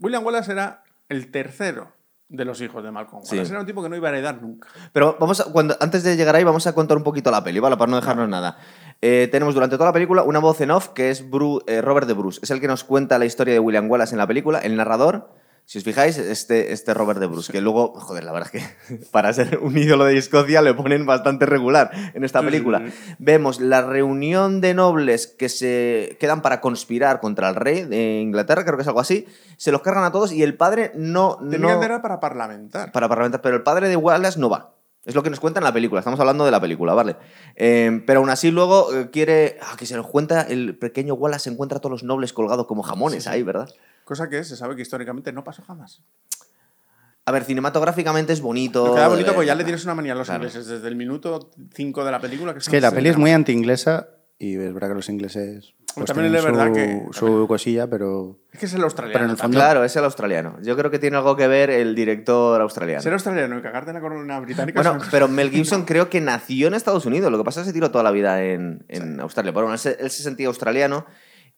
William 0.00 0.24
Wallace 0.24 0.52
era 0.52 0.82
el 1.10 1.30
tercero 1.30 1.92
de 2.28 2.44
los 2.46 2.60
hijos 2.62 2.82
de 2.82 2.90
Malcolm 2.90 3.22
Wallace. 3.22 3.44
Sí. 3.44 3.50
Era 3.52 3.60
un 3.60 3.66
tipo 3.66 3.82
que 3.82 3.88
no 3.90 3.96
iba 3.96 4.08
a 4.08 4.12
heredar 4.12 4.40
nunca. 4.40 4.68
Pero 4.92 5.16
vamos 5.20 5.38
a, 5.40 5.52
cuando, 5.52 5.76
antes 5.80 6.02
de 6.02 6.16
llegar 6.16 6.34
ahí, 6.34 6.44
vamos 6.44 6.66
a 6.66 6.72
contar 6.74 6.96
un 6.96 7.02
poquito 7.04 7.30
la 7.30 7.44
peli, 7.44 7.60
¿vale? 7.60 7.76
Para 7.76 7.90
no 7.90 7.96
dejarnos 7.96 8.28
nada. 8.28 8.56
Eh, 9.02 9.28
tenemos 9.30 9.52
durante 9.54 9.76
toda 9.76 9.90
la 9.90 9.92
película 9.92 10.22
una 10.22 10.38
voz 10.38 10.60
en 10.62 10.70
off 10.70 10.88
que 10.88 11.10
es 11.10 11.30
Bru- 11.30 11.62
eh, 11.66 11.82
Robert 11.82 12.06
de 12.08 12.14
Bruce. 12.14 12.40
Es 12.42 12.50
el 12.50 12.60
que 12.62 12.68
nos 12.68 12.82
cuenta 12.84 13.18
la 13.18 13.26
historia 13.26 13.52
de 13.52 13.60
William 13.60 13.88
Wallace 13.90 14.14
en 14.14 14.18
la 14.18 14.26
película, 14.26 14.58
el 14.60 14.76
narrador. 14.76 15.30
Si 15.68 15.78
os 15.78 15.84
fijáis, 15.84 16.16
este, 16.16 16.72
este 16.72 16.94
Robert 16.94 17.18
de 17.18 17.26
Bruce, 17.26 17.50
que 17.50 17.60
luego, 17.60 17.92
joder, 17.98 18.22
la 18.22 18.30
verdad 18.30 18.48
es 18.54 18.62
que 18.62 19.04
para 19.10 19.32
ser 19.32 19.58
un 19.58 19.76
ídolo 19.76 20.04
de 20.04 20.16
Escocia 20.16 20.62
le 20.62 20.74
ponen 20.74 21.06
bastante 21.06 21.44
regular 21.44 21.90
en 22.14 22.22
esta 22.22 22.40
película. 22.40 22.84
Vemos 23.18 23.60
la 23.60 23.82
reunión 23.82 24.60
de 24.60 24.74
nobles 24.74 25.26
que 25.26 25.48
se 25.48 26.16
quedan 26.20 26.40
para 26.40 26.60
conspirar 26.60 27.18
contra 27.18 27.48
el 27.48 27.56
rey 27.56 27.82
de 27.82 28.20
Inglaterra, 28.20 28.64
creo 28.64 28.76
que 28.76 28.82
es 28.82 28.88
algo 28.88 29.00
así. 29.00 29.26
Se 29.56 29.72
los 29.72 29.82
cargan 29.82 30.04
a 30.04 30.12
todos 30.12 30.30
y 30.30 30.44
el 30.44 30.56
padre 30.56 30.92
no. 30.94 31.36
Tenía 31.50 31.74
no 31.74 31.80
que 31.80 31.86
era 31.86 32.00
para 32.00 32.20
parlamentar. 32.20 32.92
para 32.92 33.08
parlamentar, 33.08 33.42
pero 33.42 33.56
el 33.56 33.64
padre 33.64 33.88
de 33.88 33.96
Wallace 33.96 34.38
no 34.38 34.48
va. 34.48 34.75
Es 35.06 35.14
lo 35.14 35.22
que 35.22 35.30
nos 35.30 35.38
cuenta 35.38 35.60
en 35.60 35.64
la 35.64 35.72
película, 35.72 36.00
estamos 36.00 36.18
hablando 36.18 36.44
de 36.44 36.50
la 36.50 36.60
película, 36.60 36.92
¿vale? 36.92 37.14
Eh, 37.54 38.02
pero 38.04 38.18
aún 38.18 38.28
así 38.28 38.50
luego 38.50 38.92
eh, 38.92 39.08
quiere 39.12 39.56
ah, 39.62 39.76
que 39.78 39.86
se 39.86 39.94
nos 39.94 40.08
cuenta, 40.08 40.42
el 40.42 40.76
pequeño 40.76 41.14
Wallace 41.14 41.48
encuentra 41.48 41.78
a 41.78 41.80
todos 41.80 41.92
los 41.92 42.02
nobles 42.02 42.32
colgados 42.32 42.66
como 42.66 42.82
jamones 42.82 43.28
ahí, 43.28 43.44
¿verdad? 43.44 43.68
Cosa 44.04 44.28
que 44.28 44.42
se 44.42 44.56
sabe 44.56 44.74
que 44.74 44.82
históricamente 44.82 45.32
no 45.32 45.44
pasó 45.44 45.62
jamás. 45.62 46.02
A 47.24 47.32
ver, 47.32 47.44
cinematográficamente 47.44 48.32
es 48.32 48.40
bonito. 48.40 48.94
Queda 48.94 49.08
bonito 49.08 49.30
eh, 49.30 49.34
porque 49.34 49.46
ya 49.46 49.54
le 49.54 49.62
tienes 49.62 49.84
una 49.84 49.94
manía 49.94 50.12
a 50.12 50.16
los 50.16 50.26
claro. 50.26 50.44
ingleses 50.44 50.66
desde 50.66 50.88
el 50.88 50.96
minuto 50.96 51.50
5 51.74 52.04
de 52.04 52.10
la 52.10 52.20
película. 52.20 52.52
Que 52.52 52.58
Es 52.58 52.68
que 52.68 52.80
la 52.80 52.90
peli 52.90 53.08
es 53.08 53.16
muy 53.16 53.30
anti-inglesa 53.30 54.08
y 54.38 54.56
es 54.56 54.74
verdad 54.74 54.88
que 54.88 54.94
los 54.94 55.08
ingleses 55.08 55.74
pues, 55.96 56.06
También 56.08 56.32
tienen 56.32 56.36
es 56.38 56.44
verdad 56.44 56.66
su, 56.68 56.72
que- 56.74 57.06
su 57.18 57.46
cosilla, 57.48 57.88
pero... 57.88 58.38
Es 58.52 58.60
que 58.60 58.66
es 58.66 58.74
el 58.74 58.82
australiano. 58.84 59.12
Pero 59.14 59.24
en 59.24 59.30
el 59.32 59.36
también. 59.36 59.60
fondo- 59.60 59.64
Claro, 59.72 59.84
es 59.84 59.96
el 59.96 60.04
australiano. 60.04 60.58
Yo 60.62 60.76
creo 60.76 60.90
que 60.90 60.98
tiene 60.98 61.16
algo 61.16 61.36
que 61.36 61.46
ver 61.48 61.70
el 61.70 61.94
director 61.94 62.60
australiano. 62.60 63.02
Ser 63.02 63.12
australiano 63.12 63.58
y 63.58 63.62
cagarte 63.62 63.90
en 63.90 63.94
la 63.94 64.00
corona 64.00 64.40
británica. 64.40 64.80
Bueno, 64.82 65.00
son- 65.00 65.08
pero 65.10 65.28
Mel 65.28 65.50
Gibson 65.50 65.84
creo 65.86 66.08
que 66.10 66.20
nació 66.20 66.68
en 66.68 66.74
Estados 66.74 67.06
Unidos. 67.06 67.30
Lo 67.32 67.38
que 67.38 67.44
pasa 67.44 67.60
es 67.60 67.64
que 67.64 67.70
se 67.70 67.74
tiró 67.74 67.90
toda 67.90 68.04
la 68.04 68.10
vida 68.10 68.42
en, 68.44 68.84
en 68.88 69.20
Australia. 69.20 69.52
Pero 69.52 69.66
bueno, 69.66 69.72
él 69.74 69.78
se, 69.78 69.96
él 70.00 70.10
se 70.10 70.22
sentía 70.22 70.48
australiano. 70.48 71.06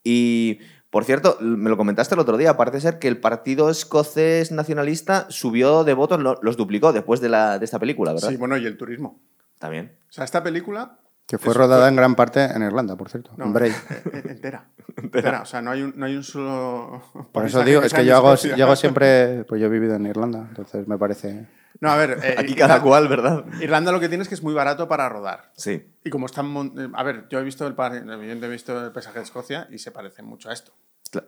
Y, 0.03 0.59
por 0.89 1.03
cierto, 1.05 1.37
me 1.41 1.69
lo 1.69 1.77
comentaste 1.77 2.15
el 2.15 2.21
otro 2.21 2.37
día. 2.37 2.55
Parece 2.57 2.79
ser 2.81 2.99
que 2.99 3.07
el 3.07 3.17
partido 3.19 3.69
escocés 3.69 4.51
nacionalista 4.51 5.25
subió 5.29 5.83
de 5.83 5.93
votos, 5.93 6.19
lo- 6.19 6.39
los 6.41 6.57
duplicó 6.57 6.93
después 6.93 7.19
de, 7.21 7.29
la, 7.29 7.59
de 7.59 7.65
esta 7.65 7.79
película, 7.79 8.13
¿verdad? 8.13 8.29
Sí, 8.29 8.37
bueno, 8.37 8.57
y 8.57 8.65
el 8.65 8.77
turismo. 8.77 9.19
También. 9.59 9.91
O 10.09 10.13
sea, 10.13 10.23
esta 10.23 10.41
película. 10.41 10.97
Que 11.29 11.37
fue 11.37 11.53
rodada 11.53 11.87
en 11.87 11.95
gran 11.95 12.15
parte 12.15 12.43
en 12.43 12.63
Irlanda, 12.63 12.95
por 12.97 13.09
cierto, 13.09 13.31
No, 13.37 13.45
en 13.45 13.53
Bray. 13.53 13.69
eh, 13.71 13.75
eh, 14.13 14.21
entera. 14.29 14.65
entera. 14.97 15.41
O 15.43 15.45
sea, 15.45 15.61
no 15.61 15.69
hay 15.71 15.83
un, 15.83 15.93
no 15.95 16.07
hay 16.07 16.15
un 16.15 16.23
solo. 16.23 17.03
Por 17.31 17.45
eso 17.45 17.63
digo, 17.63 17.81
que 17.81 17.87
es 17.87 17.93
que 17.93 18.03
yo 18.03 18.15
hago, 18.17 18.33
yo 18.35 18.65
hago 18.65 18.75
siempre... 18.75 19.43
Pues 19.45 19.61
yo 19.61 19.67
he 19.67 19.69
vivido 19.69 19.93
en 19.95 20.07
Irlanda, 20.07 20.45
entonces 20.49 20.87
me 20.87 20.97
parece... 20.97 21.47
No, 21.81 21.91
a 21.91 21.95
ver. 21.97 22.19
eh, 22.23 22.35
Aquí 22.37 22.55
cada 22.55 22.77
Irlanda- 22.77 22.81
cual, 22.81 23.07
¿verdad? 23.07 23.45
Irlanda 23.61 23.91
lo 23.91 23.99
que 23.99 24.09
tiene 24.09 24.23
es 24.23 24.27
que 24.27 24.33
es 24.35 24.41
muy 24.43 24.53
barato 24.55 24.87
para 24.87 25.07
rodar. 25.07 25.51
Sí. 25.55 25.87
Y 26.03 26.09
como 26.09 26.25
están. 26.25 26.47
eh, 26.77 26.89
A 26.93 27.03
ver, 27.03 27.27
yo 27.29 27.39
he 27.39 27.43
visto 27.43 27.65
el, 27.67 27.73
evidentemente 27.73 28.47
he 28.47 28.49
visto 28.49 28.83
el 28.85 28.91
paisaje 28.91 29.19
de 29.19 29.23
Escocia 29.25 29.67
y 29.71 29.77
se 29.77 29.91
parece 29.91 30.23
mucho 30.23 30.49
a 30.49 30.53
esto. 30.53 30.73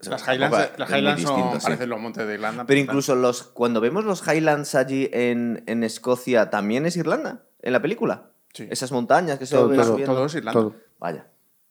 Las 0.10 0.28
Highlands, 0.28 0.72
las 0.78 0.90
Highlands 0.90 1.22
son- 1.22 1.36
distinto, 1.36 1.60
sí. 1.60 1.64
parecen 1.68 1.90
los 1.90 2.00
montes 2.02 2.28
de 2.28 2.34
Irlanda. 2.34 2.66
Pero 2.66 2.80
incluso 2.80 3.16
los, 3.16 3.44
cuando 3.44 3.80
vemos 3.82 4.04
los 4.04 4.28
Highlands 4.28 4.76
allí 4.76 5.10
en, 5.14 5.64
en 5.68 5.84
Escocia, 5.84 6.50
¿también 6.50 6.86
es 6.86 6.98
Irlanda? 6.98 7.44
¿En 7.62 7.72
la 7.74 7.82
película? 7.82 8.31
Sí. 8.54 8.68
Esas 8.70 8.92
montañas 8.92 9.40
que 9.40 9.46
se 9.46 9.56
Todo, 9.56 9.70
ven 9.70 9.80
todo, 9.80 9.92
subiendo. 9.94 10.14
Todo 10.16 10.26
es 10.26 10.36
Irlanda. 10.36 10.60
Todo. 10.60 10.76
Vaya. 11.00 11.26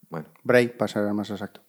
Bueno, 0.09 0.27
Bray, 0.43 0.69
para 0.69 0.89
ser 0.89 1.13
más 1.13 1.31
exacto. 1.31 1.61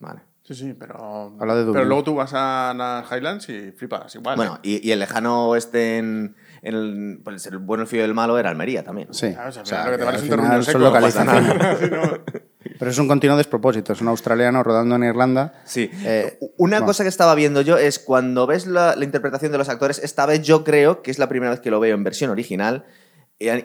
vale. 0.00 0.20
Sí, 0.44 0.54
sí, 0.56 0.74
pero. 0.74 1.36
Habla 1.38 1.54
de 1.54 1.60
Dublín. 1.60 1.74
pero 1.74 1.84
luego 1.84 2.02
tú 2.02 2.14
vas 2.16 2.32
a 2.34 2.74
las 2.76 3.10
Highlands 3.12 3.48
y 3.48 3.70
flipas 3.70 4.12
igual. 4.16 4.34
Bueno, 4.36 4.56
¿eh? 4.56 4.80
y, 4.82 4.88
y 4.88 4.90
el 4.90 4.98
lejano 4.98 5.46
oeste 5.48 5.98
en, 5.98 6.34
en 6.62 6.74
el, 6.74 7.20
pues 7.22 7.46
el 7.46 7.58
bueno, 7.58 7.82
el 7.82 7.88
fío 7.88 8.02
del 8.02 8.12
malo 8.12 8.36
era 8.36 8.50
Almería 8.50 8.82
también. 8.82 9.06
Sí. 9.14 9.32
Claro, 9.32 9.50
o 9.50 9.52
sea, 9.52 9.62
O 9.62 9.66
sea, 9.66 9.84
lo 9.84 9.92
que 9.92 9.98
te 9.98 10.04
vale 10.04 10.18
un 10.18 11.12
son. 11.12 12.22
Pero 12.78 12.90
es 12.90 12.98
un 12.98 13.06
continuo 13.06 13.36
despropósito. 13.36 13.92
Es 13.92 14.00
un 14.00 14.08
australiano 14.08 14.64
rodando 14.64 14.96
en 14.96 15.04
Irlanda. 15.04 15.52
Sí. 15.64 15.88
Eh, 16.04 16.38
Una 16.56 16.78
bueno. 16.78 16.86
cosa 16.86 17.04
que 17.04 17.08
estaba 17.08 17.36
viendo 17.36 17.60
yo 17.60 17.78
es 17.78 18.00
cuando 18.00 18.44
ves 18.48 18.66
la, 18.66 18.96
la 18.96 19.04
interpretación 19.04 19.52
de 19.52 19.58
los 19.58 19.68
actores, 19.68 20.00
esta 20.00 20.26
vez 20.26 20.42
yo 20.42 20.64
creo 20.64 21.02
que 21.02 21.12
es 21.12 21.20
la 21.20 21.28
primera 21.28 21.50
vez 21.52 21.60
que 21.60 21.70
lo 21.70 21.78
veo 21.78 21.94
en 21.94 22.02
versión 22.02 22.30
original, 22.30 22.84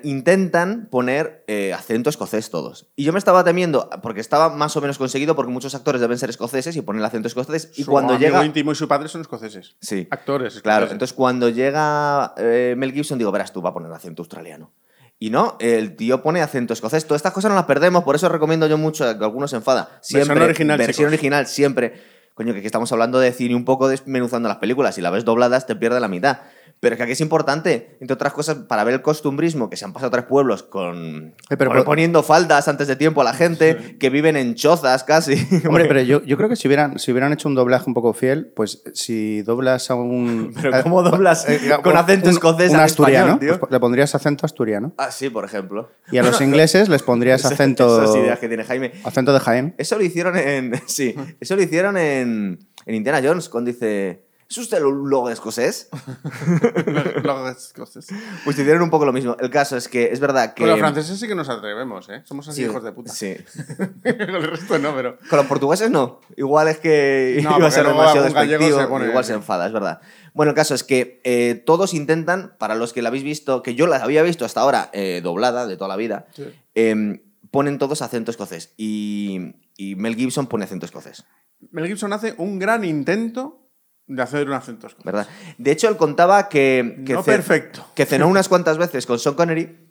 intentan 0.03 0.87
poner 0.89 1.43
eh, 1.47 1.73
acento 1.73 2.09
escocés 2.09 2.49
todos. 2.49 2.87
Y 2.95 3.03
yo 3.03 3.13
me 3.13 3.19
estaba 3.19 3.43
temiendo, 3.43 3.89
porque 4.01 4.21
estaba 4.21 4.49
más 4.49 4.75
o 4.75 4.81
menos 4.81 4.97
conseguido, 4.97 5.35
porque 5.35 5.51
muchos 5.51 5.75
actores 5.75 6.01
deben 6.01 6.17
ser 6.17 6.29
escoceses 6.29 6.75
y 6.75 6.81
ponen 6.81 6.99
el 7.01 7.05
acento 7.05 7.27
escocés. 7.27 7.71
Y 7.75 7.83
Su 7.83 7.91
cuando 7.91 8.13
amigo 8.13 8.27
llega... 8.27 8.45
íntimo 8.45 8.71
y 8.71 8.75
su 8.75 8.87
padre 8.87 9.07
son 9.07 9.21
escoceses. 9.21 9.75
Sí. 9.81 10.07
Actores. 10.09 10.61
Claro, 10.61 10.85
escoceses. 10.85 10.91
entonces 10.93 11.13
cuando 11.15 11.49
llega 11.49 12.33
eh, 12.37 12.75
Mel 12.77 12.91
Gibson, 12.91 13.17
digo, 13.17 13.31
verás, 13.31 13.53
tú 13.53 13.61
va 13.61 13.69
a 13.69 13.73
poner 13.73 13.91
acento 13.91 14.21
australiano. 14.23 14.71
Y 15.19 15.29
no, 15.31 15.57
el 15.59 15.95
tío 15.95 16.21
pone 16.21 16.41
acento 16.41 16.73
escocés. 16.73 17.05
Todas 17.05 17.19
estas 17.19 17.33
cosas 17.33 17.49
no 17.49 17.55
las 17.55 17.65
perdemos, 17.65 18.03
por 18.03 18.15
eso 18.15 18.29
recomiendo 18.29 18.67
yo 18.67 18.77
mucho, 18.77 19.03
que 19.17 19.23
algunos 19.23 19.49
se 19.49 19.55
enfada. 19.57 19.99
Siempre, 20.01 20.27
Versión 20.35 20.43
original, 20.49 20.77
Versión 20.77 20.95
chicos. 20.95 21.13
original, 21.13 21.47
siempre. 21.47 22.17
Coño, 22.35 22.53
que 22.53 22.59
aquí 22.59 22.67
estamos 22.67 22.91
hablando 22.91 23.19
de 23.19 23.31
cine 23.31 23.55
un 23.55 23.65
poco 23.65 23.87
desmenuzando 23.87 24.47
las 24.47 24.59
películas. 24.59 24.93
Si 24.93 25.01
la 25.01 25.09
ves 25.09 25.25
dobladas, 25.25 25.65
te 25.65 25.75
pierde 25.75 25.99
la 25.99 26.07
mitad. 26.07 26.41
Pero 26.79 26.93
es 26.93 26.97
que 26.97 27.03
aquí 27.03 27.11
es 27.13 27.21
importante, 27.21 27.97
entre 28.01 28.13
otras 28.13 28.33
cosas, 28.33 28.55
para 28.67 28.83
ver 28.83 28.93
el 28.93 29.01
costumbrismo 29.01 29.67
que 29.67 29.77
se 29.77 29.85
han 29.85 29.93
pasado 29.93 30.11
tres 30.11 30.25
pueblos 30.25 30.61
con 30.61 31.33
Eh, 31.49 31.57
pero- 31.57 31.71
con- 31.71 31.83
poniendo 31.85 32.21
faldas 32.21 32.67
antes 32.67 32.87
de 32.87 32.95
tiempo 32.95 33.21
a 33.21 33.23
la 33.23 33.33
gente, 33.33 33.97
que 33.99 34.11
viven 34.11 34.37
en 34.37 34.53
chozas 34.53 35.03
casi. 35.03 35.33
Hombre, 35.67 35.85
pero 35.85 36.01
yo, 36.03 36.21
yo 36.23 36.37
creo 36.37 36.49
que 36.49 36.55
si 36.55 36.67
hubieran, 36.67 36.99
si 36.99 37.11
hubieran 37.11 37.33
hecho 37.33 37.49
un 37.49 37.55
doblaje 37.55 37.85
un 37.87 37.95
poco 37.95 38.13
fiel, 38.13 38.51
pues 38.55 38.83
si 38.93 39.41
doblas 39.41 39.89
a 39.89 39.95
un. 39.95 40.53
Pero 40.61 40.83
¿cómo 40.83 41.01
doblas 41.01 41.49
eh, 41.49 41.59
con 41.81 41.97
acento 41.97 42.27
un- 42.29 42.33
escocés 42.35 42.69
Un 42.71 42.77
al 42.77 42.83
asturiano, 42.83 43.33
español, 43.33 43.59
pues 43.59 43.71
le 43.71 43.79
pondrías 43.79 44.13
acento 44.13 44.45
asturiano. 44.45 44.93
Ah, 44.97 45.09
sí, 45.09 45.29
por 45.31 45.45
ejemplo. 45.45 45.89
Y 46.11 46.19
a 46.19 46.23
los 46.23 46.39
ingleses 46.41 46.89
les 46.89 47.01
pondrías 47.01 47.43
acento. 47.43 48.03
Esas 48.03 48.15
ideas 48.17 48.37
que 48.39 48.47
tiene 48.47 48.63
Jaime. 48.63 48.91
Acento 49.03 49.33
de 49.33 49.39
Jaén. 49.39 49.73
Eso 49.79 49.97
lo 49.97 50.03
hicieron 50.03 50.37
en. 50.37 50.73
Sí, 50.85 51.15
eso 51.39 51.55
lo 51.55 51.63
hicieron 51.63 51.97
en, 51.97 52.59
en 52.85 52.95
Indiana 52.95 53.19
Jones, 53.23 53.49
cuando 53.49 53.71
dice. 53.71 54.26
¿Es 54.49 54.57
usted 54.57 54.79
logo 54.81 55.29
escocés? 55.29 55.89
Los 57.23 57.57
escoceses. 57.57 58.17
Pues 58.45 58.57
hicieron 58.57 58.81
un 58.81 58.89
poco 58.89 59.05
lo 59.05 59.11
mismo. 59.13 59.35
El 59.39 59.49
caso 59.49 59.75
es 59.75 59.87
que 59.87 60.05
es 60.11 60.19
verdad 60.19 60.53
que. 60.53 60.61
Con 60.63 60.69
los 60.69 60.79
franceses 60.79 61.19
sí 61.19 61.27
que 61.27 61.35
nos 61.35 61.49
atrevemos, 61.49 62.07
¿eh? 62.09 62.21
Somos 62.25 62.47
así 62.47 62.61
Sí, 62.63 62.69
hijos 62.69 62.83
de 62.83 62.91
puta. 62.93 63.11
Sí. 63.11 63.35
Con 64.03 64.21
el 64.35 64.43
resto 64.43 64.79
no, 64.79 64.95
pero. 64.95 65.17
Con 65.29 65.37
los 65.37 65.45
portugueses 65.47 65.91
no. 65.91 66.21
Igual 66.37 66.69
es 66.69 66.77
que 66.77 67.39
No, 67.43 67.55
iba 67.57 67.67
a 67.67 67.71
ser 67.71 67.85
demasiado 67.87 68.23
despectivo. 68.23 68.79
se 68.79 68.87
pone- 68.87 69.07
Igual 69.07 69.25
se 69.25 69.33
enfada, 69.33 69.67
es 69.67 69.73
verdad. 69.73 69.99
Bueno, 70.33 70.51
el 70.51 70.55
caso 70.55 70.75
es 70.75 70.83
que 70.83 71.19
eh, 71.23 71.61
todos 71.65 71.93
intentan, 71.93 72.55
para 72.57 72.75
los 72.75 72.93
que 72.93 73.01
la 73.01 73.09
habéis 73.09 73.23
visto, 73.23 73.61
que 73.63 73.75
yo 73.75 73.87
la 73.87 73.97
había 73.97 74.23
visto 74.23 74.45
hasta 74.45 74.61
ahora 74.61 74.89
eh, 74.93 75.19
doblada 75.23 75.65
de 75.67 75.75
toda 75.77 75.87
la 75.89 75.95
vida, 75.97 76.27
Sí. 76.33 76.45
eh, 76.75 77.21
ponen 77.51 77.77
todos 77.79 78.01
acento 78.01 78.31
escocés. 78.31 78.73
Y, 78.77 79.55
y 79.75 79.95
Mel 79.95 80.15
Gibson 80.15 80.47
pone 80.47 80.65
acento 80.65 80.85
escocés, 80.85 81.25
Mel 81.71 81.87
Gibson 81.87 82.13
hace 82.13 82.35
un 82.37 82.59
gran 82.59 82.85
intento 82.85 83.66
de 84.07 84.21
hacer 84.21 84.47
un 84.47 84.53
acento 84.53 84.87
escocés. 84.87 85.05
¿verdad? 85.05 85.27
De 85.57 85.71
hecho, 85.71 85.89
él 85.89 85.97
contaba 85.97 86.49
que, 86.49 87.03
que, 87.05 87.13
No 87.13 87.23
perfecto. 87.23 87.85
que 87.93 88.05
cenó 88.05 88.27
unas 88.27 88.47
cuantas 88.49 88.77
veces 88.77 89.05
con 89.05 89.19
Sean 89.19 89.35
Connery. 89.35 89.85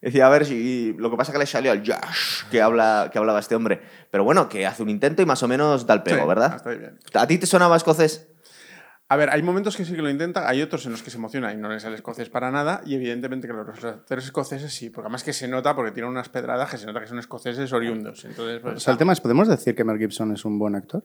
Decía, 0.00 0.26
a 0.26 0.30
ver 0.30 0.46
si. 0.46 0.94
Lo 0.98 1.10
que 1.10 1.16
pasa 1.18 1.30
es 1.30 1.34
que 1.34 1.40
le 1.40 1.46
salió 1.46 1.70
al 1.72 1.80
Josh 1.86 2.44
que, 2.50 2.62
habla, 2.62 3.10
que 3.12 3.18
hablaba 3.18 3.38
este 3.38 3.54
hombre. 3.54 3.82
Pero 4.10 4.24
bueno, 4.24 4.48
que 4.48 4.66
hace 4.66 4.82
un 4.82 4.88
intento 4.88 5.20
y 5.20 5.26
más 5.26 5.42
o 5.42 5.48
menos 5.48 5.86
da 5.86 5.92
el 5.92 6.02
pego, 6.02 6.22
Sí, 6.22 6.26
¿verdad? 6.28 6.56
está 6.56 6.70
bien. 6.70 6.98
¿A 7.12 7.26
ti 7.26 7.36
te 7.36 7.46
sonaba 7.46 7.76
escocés? 7.76 8.26
A 9.08 9.16
ver, 9.16 9.28
hay 9.28 9.42
momentos 9.42 9.76
que 9.76 9.84
sí 9.84 9.92
que 9.94 10.02
lo 10.02 10.08
intenta, 10.08 10.48
hay 10.48 10.62
otros 10.62 10.86
en 10.86 10.92
los 10.92 11.02
que 11.02 11.10
se 11.10 11.16
emociona 11.16 11.52
y 11.52 11.56
no 11.56 11.68
le 11.68 11.80
sale 11.80 11.96
escocés 11.96 12.30
para 12.30 12.52
nada, 12.52 12.80
y 12.86 12.94
evidentemente 12.94 13.48
que 13.48 13.52
los 13.52 13.84
actores 13.84 14.24
escoceses 14.24 14.72
sí, 14.72 14.88
porque 14.88 15.06
además 15.06 15.24
que 15.24 15.32
se 15.32 15.48
nota, 15.48 15.74
porque 15.74 15.90
tienen 15.90 16.12
unas 16.12 16.28
pedradas 16.28 16.70
que 16.70 16.78
se 16.78 16.86
nota 16.86 17.00
que 17.00 17.08
son 17.08 17.18
escoceses 17.18 17.72
oriundos. 17.72 18.24
Entonces, 18.24 18.60
pues, 18.62 18.76
O 18.76 18.80
sea, 18.80 18.92
el 18.92 18.98
tema 18.98 19.12
es, 19.12 19.20
¿podemos 19.20 19.48
decir 19.48 19.74
que 19.74 19.82
Mel 19.82 19.98
Gibson 19.98 20.30
es 20.32 20.44
un 20.44 20.60
buen 20.60 20.76
actor? 20.76 21.02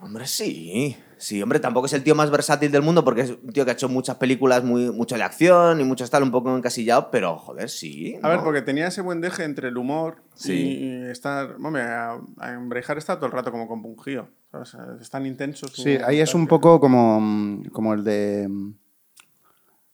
Hombre, 0.00 0.26
sí. 0.26 0.96
Sí, 1.16 1.42
hombre, 1.42 1.58
tampoco 1.58 1.86
es 1.86 1.92
el 1.92 2.04
tío 2.04 2.14
más 2.14 2.30
versátil 2.30 2.70
del 2.70 2.82
mundo 2.82 3.04
porque 3.04 3.22
es 3.22 3.30
un 3.30 3.52
tío 3.52 3.64
que 3.64 3.72
ha 3.72 3.74
hecho 3.74 3.88
muchas 3.88 4.16
películas, 4.16 4.62
muy, 4.62 4.92
mucho 4.92 5.16
de 5.16 5.24
acción 5.24 5.80
y 5.80 5.84
mucho 5.84 6.08
tal, 6.08 6.22
un 6.22 6.30
poco 6.30 6.56
encasillado, 6.56 7.10
pero 7.10 7.36
joder, 7.36 7.68
sí. 7.68 8.16
A 8.22 8.28
ver, 8.28 8.40
porque 8.44 8.62
tenía 8.62 8.86
ese 8.86 9.00
buen 9.00 9.20
deje 9.20 9.42
entre 9.42 9.68
el 9.68 9.76
humor 9.76 10.22
Sí. 10.34 10.52
y 10.54 11.10
estar. 11.10 11.56
Hombre, 11.56 11.82
a, 11.82 12.12
a 12.38 12.52
en 12.52 12.68
Braveheart 12.68 12.98
está 12.98 13.16
todo 13.16 13.26
el 13.26 13.32
rato 13.32 13.50
como 13.50 13.66
compungido. 13.66 14.28
¿sabes? 14.52 14.76
Es 15.00 15.10
tan 15.10 15.26
intenso. 15.26 15.66
su 15.66 15.82
Sí, 15.82 15.98
ahí 16.06 16.20
es 16.20 16.32
un 16.34 16.46
poco 16.46 16.78
como, 16.78 17.60
como 17.72 17.92
el 17.94 18.04
de 18.04 18.46
mm, 18.48 18.72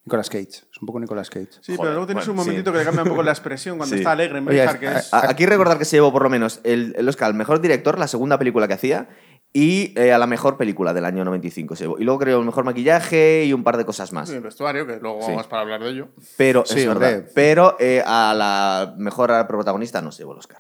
Nicolas 0.04 0.28
Cage. 0.28 0.48
Es 0.70 0.80
un 0.82 0.86
poco 0.86 1.00
Nicolas 1.00 1.30
Cage. 1.30 1.48
Sí, 1.62 1.74
Joder, 1.74 1.78
pero 1.78 1.90
luego 1.92 2.06
tienes 2.06 2.26
bueno, 2.26 2.40
un 2.42 2.46
momentito 2.46 2.70
sí. 2.70 2.72
que 2.74 2.78
le 2.80 2.84
cambia 2.84 3.02
un 3.04 3.08
poco 3.08 3.22
la 3.22 3.32
expresión 3.32 3.78
cuando 3.78 3.94
Sí. 3.94 4.00
está 4.00 4.12
alegre 4.12 4.38
en 4.38 4.46
Oye, 4.46 4.62
Braveheart, 4.62 4.80
que 4.80 4.98
es. 4.98 5.14
Aquí 5.14 5.46
recordar 5.46 5.78
que 5.78 5.86
se 5.86 5.96
llevó 5.96 6.12
por 6.12 6.22
lo 6.22 6.28
menos 6.28 6.60
el, 6.62 6.94
el 6.98 7.08
Oscar 7.08 7.28
al 7.28 7.34
mejor 7.34 7.62
director, 7.62 7.98
la 7.98 8.06
segunda 8.06 8.38
película 8.38 8.68
que 8.68 8.74
hacía, 8.74 9.08
y 9.56 9.98
eh, 9.98 10.12
a 10.12 10.18
la 10.18 10.26
mejor 10.26 10.56
película 10.58 10.92
del 10.92 11.04
año 11.04 11.24
95 11.24 11.76
se 11.76 11.84
llevó. 11.84 11.98
Y 11.98 12.04
luego 12.04 12.18
creo 12.18 12.40
el 12.40 12.44
mejor 12.44 12.64
maquillaje 12.64 13.44
y 13.46 13.52
un 13.52 13.62
par 13.62 13.76
de 13.76 13.84
cosas 13.86 14.12
más. 14.12 14.28
el 14.28 14.40
vestuario, 14.40 14.84
que 14.86 14.96
luego 14.96 15.20
Sí. 15.22 15.30
vamos 15.30 15.46
para 15.46 15.62
hablar 15.62 15.80
de 15.80 15.90
ello. 15.90 16.08
Pero, 16.36 16.64
Sí, 16.66 16.80
es 16.80 16.88
verdad, 16.88 17.24
pero 17.34 17.76
eh, 17.78 18.02
a 18.04 18.34
la 18.36 18.94
mejor 18.98 19.30
protagonista 19.46 20.02
no 20.02 20.10
se 20.12 20.18
llevó 20.18 20.32
el 20.32 20.38
Oscar. 20.40 20.58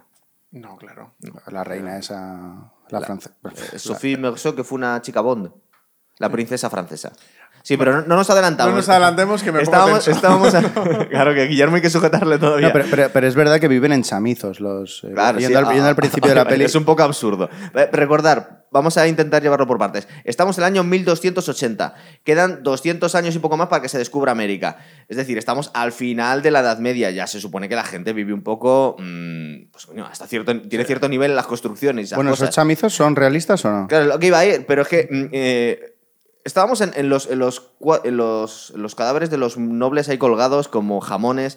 No, 0.52 0.76
claro. 0.76 1.14
La 1.50 1.64
reina 1.64 1.98
esa, 1.98 2.70
la, 2.88 3.00
francesa. 3.00 3.34
Eh, 3.72 3.78
Sophie 3.80 4.16
Meursault, 4.16 4.56
que 4.56 4.62
fue 4.62 4.76
una 4.76 5.02
chica 5.02 5.20
Bond, 5.20 5.50
la 6.18 6.28
princesa 6.30 6.70
francesa. 6.70 7.10
Sí, 7.64 7.78
pero 7.78 7.92
no, 7.94 8.02
no 8.02 8.16
nos 8.16 8.28
adelantamos. 8.28 8.72
No 8.72 8.76
nos 8.76 8.88
adelantemos, 8.90 9.42
que 9.42 9.50
me 9.50 9.62
estábamos, 9.62 10.06
estábamos 10.06 10.54
a- 10.54 10.60
Claro 11.08 11.32
que 11.34 11.46
Guillermo 11.46 11.76
hay 11.76 11.82
que 11.82 11.88
sujetarle 11.88 12.38
todavía. 12.38 12.66
No, 12.68 12.72
pero, 12.74 12.84
pero- 12.90 13.08
pero 13.10 13.26
es 13.26 13.34
verdad 13.34 13.58
que 13.58 13.68
viven 13.68 13.90
en 13.90 14.02
chamizos 14.02 14.60
los. 14.60 15.02
eh, 15.04 15.12
Claro, 15.14 15.38
yendo, 15.38 15.58
sí. 15.60 15.64
al, 15.64 15.72
yendo 15.72 15.86
Ah, 15.86 15.88
al 15.88 15.96
principio 15.96 16.28
de 16.28 16.34
la 16.36 16.44
peli. 16.46 16.64
Es 16.66 16.74
un 16.74 16.84
poco 16.84 17.02
absurdo. 17.02 17.48
Eh, 17.74 17.88
Recordar, 17.90 18.63
vamos 18.74 18.98
a 18.98 19.06
intentar 19.08 19.40
llevarlo 19.42 19.66
por 19.66 19.78
partes. 19.78 20.06
Estamos 20.24 20.58
en 20.58 20.64
el 20.64 20.66
año 20.66 20.84
1280. 20.84 21.94
Quedan 22.24 22.62
200 22.62 23.14
años 23.14 23.34
y 23.34 23.38
poco 23.38 23.56
más 23.56 23.68
para 23.68 23.80
que 23.80 23.88
se 23.88 23.96
descubra 23.98 24.32
América. 24.32 24.76
Es 25.08 25.16
decir, 25.16 25.38
estamos 25.38 25.70
al 25.74 25.92
final 25.92 26.42
de 26.42 26.50
la 26.50 26.60
Edad 26.60 26.78
Media. 26.78 27.10
Ya 27.12 27.26
se 27.26 27.40
supone 27.40 27.68
que 27.68 27.76
la 27.76 27.84
gente 27.84 28.12
vive 28.12 28.34
un 28.34 28.42
poco. 28.42 28.96
mm, 28.98 29.70
pues 29.72 29.86
coño, 29.86 30.04
hasta 30.04 30.26
cierto, 30.26 30.60
tiene 30.62 30.84
cierto 30.84 31.08
nivel 31.08 31.30
en 31.30 31.36
las 31.36 31.46
construcciones. 31.46 32.06
esas 32.06 32.16
Bueno, 32.16 32.30
¿esos 32.32 32.40
cosas. 32.40 32.54
chamizos 32.54 32.92
son 32.94 33.16
realistas 33.16 33.64
o 33.64 33.70
no? 33.70 33.86
Claro, 33.86 34.04
lo 34.06 34.18
que 34.18 34.26
iba 34.26 34.38
a 34.40 34.44
ir, 34.44 34.66
pero 34.66 34.82
es 34.82 34.88
que 34.88 35.08
mm, 35.10 35.24
eh, 35.32 35.94
estábamos 36.44 36.80
en, 36.80 36.90
en 36.96 37.08
los, 37.08 37.26
en, 37.30 37.38
los, 37.38 37.70
en 38.04 38.16
los- 38.16 38.72
en 38.74 38.82
los 38.82 38.94
cadáveres 38.94 39.30
de 39.30 39.38
los 39.38 39.56
nobles 39.56 40.08
ahí 40.08 40.18
colgados 40.18 40.68
como 40.68 41.00
jamones, 41.00 41.56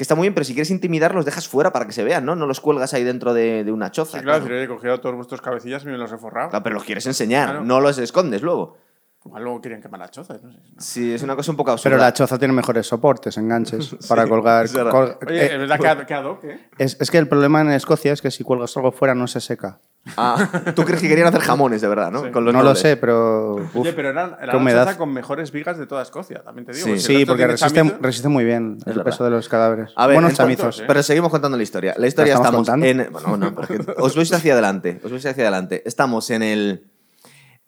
que 0.00 0.04
está 0.04 0.14
muy 0.14 0.22
bien, 0.24 0.32
pero 0.32 0.44
si 0.46 0.54
quieres 0.54 0.70
intimidar 0.70 1.14
los 1.14 1.26
dejas 1.26 1.46
fuera 1.46 1.74
para 1.74 1.84
que 1.84 1.92
se 1.92 2.02
vean, 2.02 2.24
¿no? 2.24 2.34
No 2.34 2.46
los 2.46 2.58
cuelgas 2.62 2.94
ahí 2.94 3.04
dentro 3.04 3.34
de, 3.34 3.64
de 3.64 3.70
una 3.70 3.90
choza. 3.90 4.16
Sí, 4.16 4.24
claro, 4.24 4.46
claro. 4.46 4.58
si 4.58 4.64
he 4.64 4.66
cogido 4.66 4.98
todos 4.98 5.14
vuestros 5.14 5.42
cabecillas 5.42 5.82
y 5.82 5.88
me 5.88 5.98
los 5.98 6.10
he 6.10 6.16
forrado. 6.16 6.48
Claro, 6.48 6.62
pero 6.62 6.74
los 6.76 6.84
quieres 6.84 7.04
enseñar, 7.04 7.50
Claro. 7.50 7.64
no 7.66 7.82
los 7.82 7.98
escondes 7.98 8.40
luego. 8.40 8.78
Igual 9.24 9.42
luego 9.44 9.60
quieren 9.60 9.82
quemar 9.82 10.00
las 10.00 10.10
chozas, 10.12 10.42
no 10.42 10.50
sé. 10.50 10.58
no. 10.74 10.80
Sí, 10.80 11.12
es 11.12 11.22
una 11.22 11.36
cosa 11.36 11.50
un 11.50 11.56
poco 11.58 11.70
absurda. 11.72 11.94
Pero 11.94 12.02
la 12.02 12.12
choza 12.12 12.38
tiene 12.38 12.54
mejores 12.54 12.86
soportes, 12.86 13.36
enganches 13.36 13.94
para 14.08 14.26
colgar. 14.26 14.64
es 14.64 14.72
verdad. 14.72 14.90
col- 14.90 15.18
Oye, 15.28 15.42
eh, 15.44 15.52
es 15.54 15.58
verdad 15.68 15.98
que 16.00 16.06
que 16.06 16.14
ad 16.14 16.24
hoc, 16.24 16.44
¿eh? 16.44 16.58
es, 16.78 16.96
es 16.98 17.10
que 17.10 17.18
el 17.18 17.28
problema 17.28 17.60
en 17.60 17.70
Escocia 17.72 18.12
es 18.14 18.22
que 18.22 18.30
si 18.30 18.44
cuelgas 18.44 18.74
algo 18.76 18.92
fuera 18.92 19.14
no 19.14 19.26
se 19.26 19.40
seca. 19.40 19.78
Ah, 20.16 20.48
tú 20.74 20.84
crees 20.86 21.02
que 21.02 21.08
querían 21.10 21.28
hacer 21.28 21.42
jamones, 21.42 21.82
de 21.82 21.88
verdad, 21.88 22.10
¿no? 22.10 22.24
Sí. 22.24 22.30
Con 22.30 22.46
los 22.46 22.54
no 22.54 22.62
lo 22.62 22.74
sé, 22.74 22.96
pero. 22.96 23.56
uf, 23.56 23.76
Oye, 23.76 23.92
pero 23.92 24.08
era, 24.08 24.24
era 24.28 24.38
qué 24.38 24.46
la 24.46 24.56
humedad. 24.56 24.84
choza 24.86 24.96
con 24.96 25.12
mejores 25.12 25.52
vigas 25.52 25.76
de 25.76 25.86
toda 25.86 26.00
Escocia, 26.00 26.42
también 26.42 26.64
te 26.64 26.72
digo. 26.72 26.86
Sí. 26.86 26.98
Sí, 26.98 27.26
porque 27.26 27.46
resiste, 27.46 28.28
muy 28.30 28.44
bien 28.46 28.78
el 28.86 28.94
verdad. 28.94 29.04
peso 29.04 29.24
de 29.24 29.30
los 29.30 29.46
cadáveres. 29.50 29.92
A 29.96 30.06
ver, 30.06 30.14
Buenos 30.16 30.32
chamizos. 30.32 30.80
¿eh? 30.80 30.84
Pero 30.86 31.02
seguimos 31.02 31.30
contando 31.30 31.58
la 31.58 31.62
historia. 31.62 31.94
La 31.98 32.06
historia 32.06 32.32
¿La 32.32 32.40
estamos 32.40 32.66
en. 32.70 33.08
Bueno, 33.12 33.36
no, 33.36 33.54
porque 33.54 33.78
os 33.98 34.16
vais 34.16 34.32
hacia 34.32 34.54
adelante. 34.54 35.02
Os 35.04 35.10
vais 35.12 35.26
hacia 35.26 35.42
adelante. 35.42 35.82
Estamos 35.84 36.30
en 36.30 36.42
el. 36.44 36.89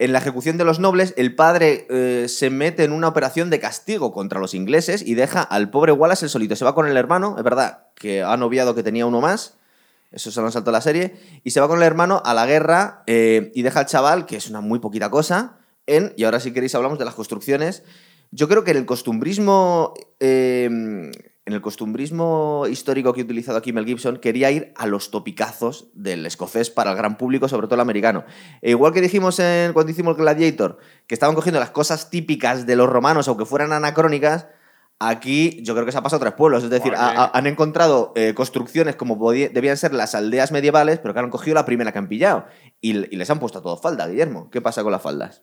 En 0.03 0.13
la 0.13 0.19
ejecución 0.19 0.57
de 0.57 0.65
los 0.65 0.81
nobles, 0.81 1.15
el 1.17 1.37
padre 1.37 1.87
eh, 1.89 2.27
se 2.29 2.51
mete 2.51 2.83
en 2.83 2.91
una 2.91 3.07
operación 3.07 3.51
de 3.51 3.61
castigo 3.61 4.11
contra 4.11 4.41
los 4.41 4.53
ingleses 4.53 5.01
y 5.01 5.15
deja 5.15 5.43
al 5.43 5.71
pobre 5.71 5.93
Wallace 5.93 6.25
el 6.25 6.29
solito. 6.29 6.57
Se 6.57 6.65
va 6.65 6.75
con 6.75 6.89
el 6.89 6.97
hermano, 6.97 7.37
es 7.39 7.45
verdad 7.45 7.85
que 7.95 8.21
ha 8.21 8.37
noviado 8.37 8.75
que 8.75 8.83
tenía 8.83 9.07
uno 9.07 9.21
más, 9.21 9.59
eso 10.11 10.33
se 10.33 10.41
lo 10.41 10.47
han 10.47 10.53
saltado 10.53 10.73
la 10.73 10.81
serie, 10.81 11.15
y 11.45 11.53
se 11.53 11.61
va 11.61 11.69
con 11.69 11.79
el 11.79 11.85
hermano 11.85 12.21
a 12.25 12.35
la 12.35 12.47
guerra 12.47 13.05
eh, 13.07 13.53
y 13.55 13.63
deja 13.63 13.79
al 13.79 13.87
chaval, 13.87 14.27
que 14.27 14.35
es 14.35 14.51
una 14.51 14.61
muy 14.61 14.81
poquita 14.81 15.09
cosa, 15.09 15.59
en, 15.87 16.13
y 16.17 16.25
ahora 16.25 16.41
si 16.41 16.53
queréis 16.53 16.75
hablamos 16.75 16.99
de 16.99 17.05
las 17.05 17.15
construcciones, 17.15 17.85
yo 18.33 18.49
creo 18.49 18.65
que 18.65 18.73
en 18.73 18.79
el 18.79 18.87
costumbrismo, 18.87 19.95
eh, 20.19 21.13
en 21.45 21.55
el 21.55 21.61
costumbrismo 21.61 22.67
histórico 22.71 23.13
que 23.13 23.21
he 23.21 23.25
utilizado 23.25 23.59
aquí 23.59 23.73
Mel 23.73 23.85
Gibson, 23.85 24.19
quería 24.19 24.51
ir 24.51 24.73
a 24.77 24.87
los 24.87 25.11
topicazos 25.11 25.89
del 25.95 26.25
escocés 26.27 26.71
para 26.71 26.93
el 26.93 26.97
gran 26.97 27.17
público, 27.17 27.49
sobre 27.49 27.67
todo 27.67 27.75
el 27.77 27.81
americano. 27.81 28.25
E 28.61 28.71
igual 28.71 28.93
que 28.93 29.01
dijimos 29.01 29.39
en, 29.41 29.73
cuando 29.73 29.91
hicimos 29.91 30.17
Gladiator, 30.17 30.79
que 31.07 31.15
estaban 31.15 31.35
cogiendo 31.35 31.59
las 31.59 31.71
cosas 31.71 32.11
típicas 32.11 32.65
de 32.67 32.77
los 32.77 32.89
romanos, 32.89 33.27
aunque 33.29 33.45
fueran 33.47 33.73
anacrónicas, 33.73 34.47
Aquí 35.05 35.61
yo 35.65 35.75
creo 35.75 35.85
que 35.85 35.91
se 35.91 35.99
ha 35.99 36.03
pasado 36.03 36.19
a 36.23 36.27
tres 36.29 36.35
pueblos, 36.37 36.63
es 36.63 36.71
decir, 36.71 36.93
han 36.97 37.47
encontrado 37.49 38.13
eh, 38.15 38.35
construcciones 38.35 38.95
como 38.95 39.19
podía- 39.19 39.49
debían 39.49 39.77
ser 39.77 39.93
las 39.93 40.15
aldeas 40.15 40.53
medievales, 40.53 41.01
pero 41.01 41.13
que 41.13 41.19
han 41.19 41.29
cogido 41.31 41.57
la 41.57 41.65
primera 41.65 41.91
que 41.91 41.99
han 41.99 42.07
pillado 42.09 42.47
y, 42.81 42.91
y 43.13 43.17
les 43.17 43.29
han 43.29 43.41
puesto 43.41 43.59
a 43.59 43.63
todo 43.63 43.77
falda, 43.79 44.07
Guillermo. 44.07 44.49
¿Qué 44.51 44.61
pasa 44.61 44.85
con 44.85 44.93
las 44.93 45.03
faldas? 45.03 45.43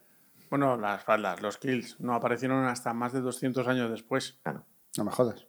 Bueno, 0.50 0.77
las 0.77 1.03
faldas, 1.03 1.41
los 1.41 1.58
kills, 1.58 2.00
no 2.00 2.13
aparecieron 2.13 2.63
hasta 2.68 2.94
más 2.94 3.12
de 3.12 3.20
200 3.20 3.68
años 3.68 3.91
después. 3.91 4.39
Ah, 4.46 4.53
no. 4.53 4.65
No 4.96 5.03
me 5.03 5.12
jodas. 5.12 5.46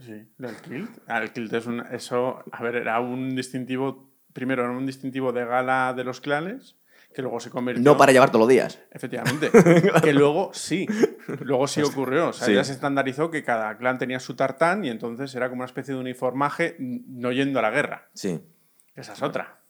Sí, 0.00 0.28
el 0.38 0.56
kilt. 0.62 0.90
Ah, 1.06 1.22
el 1.22 1.32
kilt 1.32 1.52
es 1.52 1.66
un. 1.66 1.80
Eso, 1.92 2.42
a 2.50 2.62
ver, 2.62 2.76
era 2.76 3.00
un 3.00 3.34
distintivo. 3.36 4.10
Primero, 4.32 4.62
era 4.62 4.70
un 4.72 4.86
distintivo 4.86 5.32
de 5.32 5.44
gala 5.44 5.92
de 5.94 6.04
los 6.04 6.20
clanes, 6.20 6.76
que 7.14 7.20
luego 7.22 7.40
se 7.40 7.50
convirtió. 7.50 7.82
No 7.82 7.96
para 7.96 8.12
llevar 8.12 8.30
todos 8.30 8.40
los 8.42 8.48
días. 8.48 8.80
Efectivamente. 8.92 9.50
que 10.02 10.12
luego 10.12 10.50
sí. 10.54 10.86
Luego 11.40 11.66
sí 11.66 11.82
ocurrió. 11.84 12.28
O 12.28 12.32
sea, 12.32 12.46
Sí. 12.46 12.54
ya 12.54 12.62
se 12.64 12.72
estandarizó 12.72 13.30
que 13.30 13.42
cada 13.42 13.76
clan 13.76 13.98
tenía 13.98 14.20
su 14.20 14.34
tartán 14.36 14.84
y 14.84 14.88
entonces 14.88 15.34
era 15.34 15.48
como 15.48 15.60
una 15.60 15.66
especie 15.66 15.94
de 15.94 16.00
uniformaje 16.00 16.76
no 16.78 17.32
yendo 17.32 17.58
a 17.58 17.62
la 17.62 17.70
guerra. 17.70 18.08
Sí. 18.14 18.40
Esa 18.94 19.12
es 19.14 19.22
otra. 19.22 19.60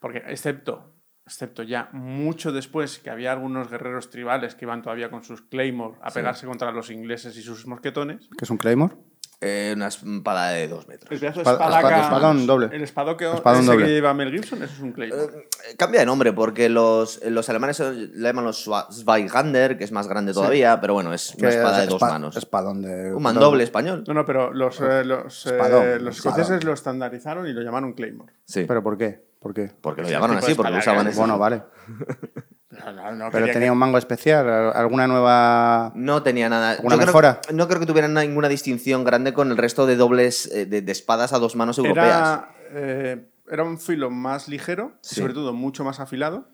Porque 0.00 0.22
excepto, 0.28 0.94
excepto 1.26 1.62
ya 1.64 1.90
mucho 1.92 2.52
después 2.52 2.98
que 3.00 3.10
había 3.10 3.32
algunos 3.32 3.68
guerreros 3.70 4.08
tribales 4.10 4.54
que 4.54 4.64
iban 4.64 4.80
todavía 4.82 5.10
con 5.10 5.22
sus 5.24 5.42
claymore 5.42 5.98
a 6.02 6.10
pegarse 6.10 6.46
contra 6.46 6.70
los 6.72 6.90
ingleses 6.90 7.36
y 7.36 7.42
sus 7.42 7.66
mosquetones. 7.66 8.28
¿Qué 8.38 8.44
es 8.44 8.50
un 8.50 8.56
Claymore? 8.56 8.94
Eh, 9.40 9.72
una 9.76 9.86
espada 9.86 10.48
de 10.50 10.66
dos 10.66 10.88
metros. 10.88 11.12
El 11.12 11.20
pedazo 11.20 11.36
de 11.36 11.42
Espada- 11.42 11.58
espadaca- 11.68 11.88
espada- 12.00 12.02
espadón 12.16 12.46
doble. 12.48 12.68
El 12.72 12.82
espadón 12.82 13.16
Espadón 13.20 13.60
ese 13.62 13.70
doble. 13.70 13.86
que 13.86 13.92
lleva 13.92 14.12
Mel 14.12 14.32
Gibson, 14.32 14.62
eso 14.64 14.72
es 14.74 14.80
un 14.80 14.90
claymore. 14.92 15.22
Eh, 15.70 15.76
Cambia 15.76 16.00
de 16.00 16.06
nombre 16.06 16.32
porque 16.32 16.68
los, 16.68 17.20
los 17.24 17.48
alemanes 17.48 17.78
le 17.78 18.08
llaman 18.20 18.44
los 18.44 18.68
Zweigander, 18.92 19.78
que 19.78 19.84
es 19.84 19.92
más 19.92 20.08
grande 20.08 20.32
todavía, 20.32 20.80
pero 20.80 20.94
bueno, 20.94 21.14
es 21.14 21.36
una 21.36 21.50
Que 21.50 21.54
espada 21.56 21.80
de 21.82 21.86
dos 21.86 22.02
espa- 22.02 22.10
manos. 22.10 22.36
Espadón 22.36 22.82
de. 22.82 23.14
Un 23.14 23.22
mandoble 23.22 23.62
español. 23.62 24.02
No, 24.08 24.14
no, 24.14 24.24
pero 24.24 24.52
los, 24.52 24.80
eh, 24.80 25.04
los, 25.04 25.46
eh, 25.46 25.50
Espadón, 25.50 26.04
los 26.04 26.16
escoceses 26.16 26.64
lo 26.64 26.72
estandarizaron 26.72 27.46
y 27.46 27.52
lo 27.52 27.62
llamaron 27.62 27.92
claymore. 27.92 28.32
Sí. 28.44 28.64
¿Pero 28.66 28.82
por 28.82 28.98
qué? 28.98 29.22
¿Por 29.38 29.54
qué? 29.54 29.70
porque 29.80 30.02
lo 30.02 30.08
llamaron 30.08 30.36
así, 30.38 30.54
porque 30.54 30.72
lo 30.72 30.78
usaban 30.78 31.06
ese. 31.06 31.16
Bueno, 31.20 31.38
vale. 31.38 31.62
No, 32.84 32.92
no, 32.92 33.12
no 33.12 33.30
Pero 33.30 33.46
tenía 33.46 33.60
que- 33.66 33.70
un 33.70 33.78
mango 33.78 33.98
especial, 33.98 34.48
alguna 34.74 35.06
nueva. 35.06 35.92
No 35.94 36.22
tenía 36.22 36.48
nada. 36.48 36.72
¿Alguna 36.72 36.94
Yo 36.94 36.98
creo- 36.98 37.06
mejora? 37.06 37.40
no 37.52 37.66
creo 37.68 37.80
que 37.80 37.86
tuvieran 37.86 38.14
ninguna 38.14 38.48
distinción 38.48 39.04
grande 39.04 39.32
con 39.32 39.50
el 39.50 39.56
resto 39.56 39.86
de 39.86 39.96
dobles 39.96 40.46
eh, 40.52 40.66
de, 40.66 40.82
de 40.82 40.92
espadas 40.92 41.32
a 41.32 41.38
dos 41.38 41.56
manos 41.56 41.78
europeas. 41.78 42.06
Era, 42.08 42.50
eh, 42.72 43.28
era 43.50 43.64
un 43.64 43.78
filo 43.78 44.10
más 44.10 44.48
ligero, 44.48 44.92
Sí. 45.00 45.20
sobre 45.20 45.34
todo 45.34 45.52
mucho 45.52 45.84
más 45.84 46.00
afilado. 46.00 46.48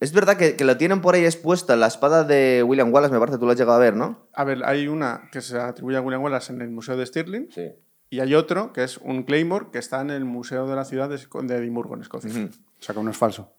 Es 0.00 0.12
verdad 0.12 0.36
que, 0.36 0.54
que 0.54 0.64
lo 0.64 0.76
tienen 0.76 1.00
por 1.00 1.16
ahí 1.16 1.24
expuesta, 1.24 1.74
la 1.74 1.88
espada 1.88 2.22
de 2.22 2.62
William 2.64 2.92
Wallace, 2.94 3.12
me 3.12 3.18
parece, 3.18 3.36
tú 3.38 3.46
lo 3.46 3.52
has 3.52 3.58
llegado 3.58 3.76
a 3.78 3.80
ver, 3.80 3.96
¿no? 3.96 4.28
A 4.32 4.44
ver, 4.44 4.64
hay 4.64 4.86
una 4.86 5.28
que 5.32 5.40
se 5.40 5.58
atribuye 5.58 5.96
a 5.96 6.00
William 6.00 6.22
Wallace 6.22 6.52
en 6.52 6.60
el 6.60 6.70
Museo 6.70 6.96
de 6.96 7.04
Stirling 7.04 7.48
Sí. 7.50 7.72
y 8.08 8.20
hay 8.20 8.34
otro 8.36 8.72
que 8.72 8.84
es 8.84 8.98
un 8.98 9.24
Claymore 9.24 9.66
que 9.72 9.78
está 9.78 10.00
en 10.00 10.10
el 10.10 10.24
Museo 10.24 10.68
de 10.68 10.76
la 10.76 10.84
ciudad 10.84 11.08
de, 11.08 11.16
Edimburgo, 11.56 11.96
en 11.96 12.02
Escocia. 12.02 12.30
O 12.30 12.48
sea, 12.78 12.92
que 12.92 12.98
uno 13.00 13.10
es 13.10 13.16
falso. 13.16 13.52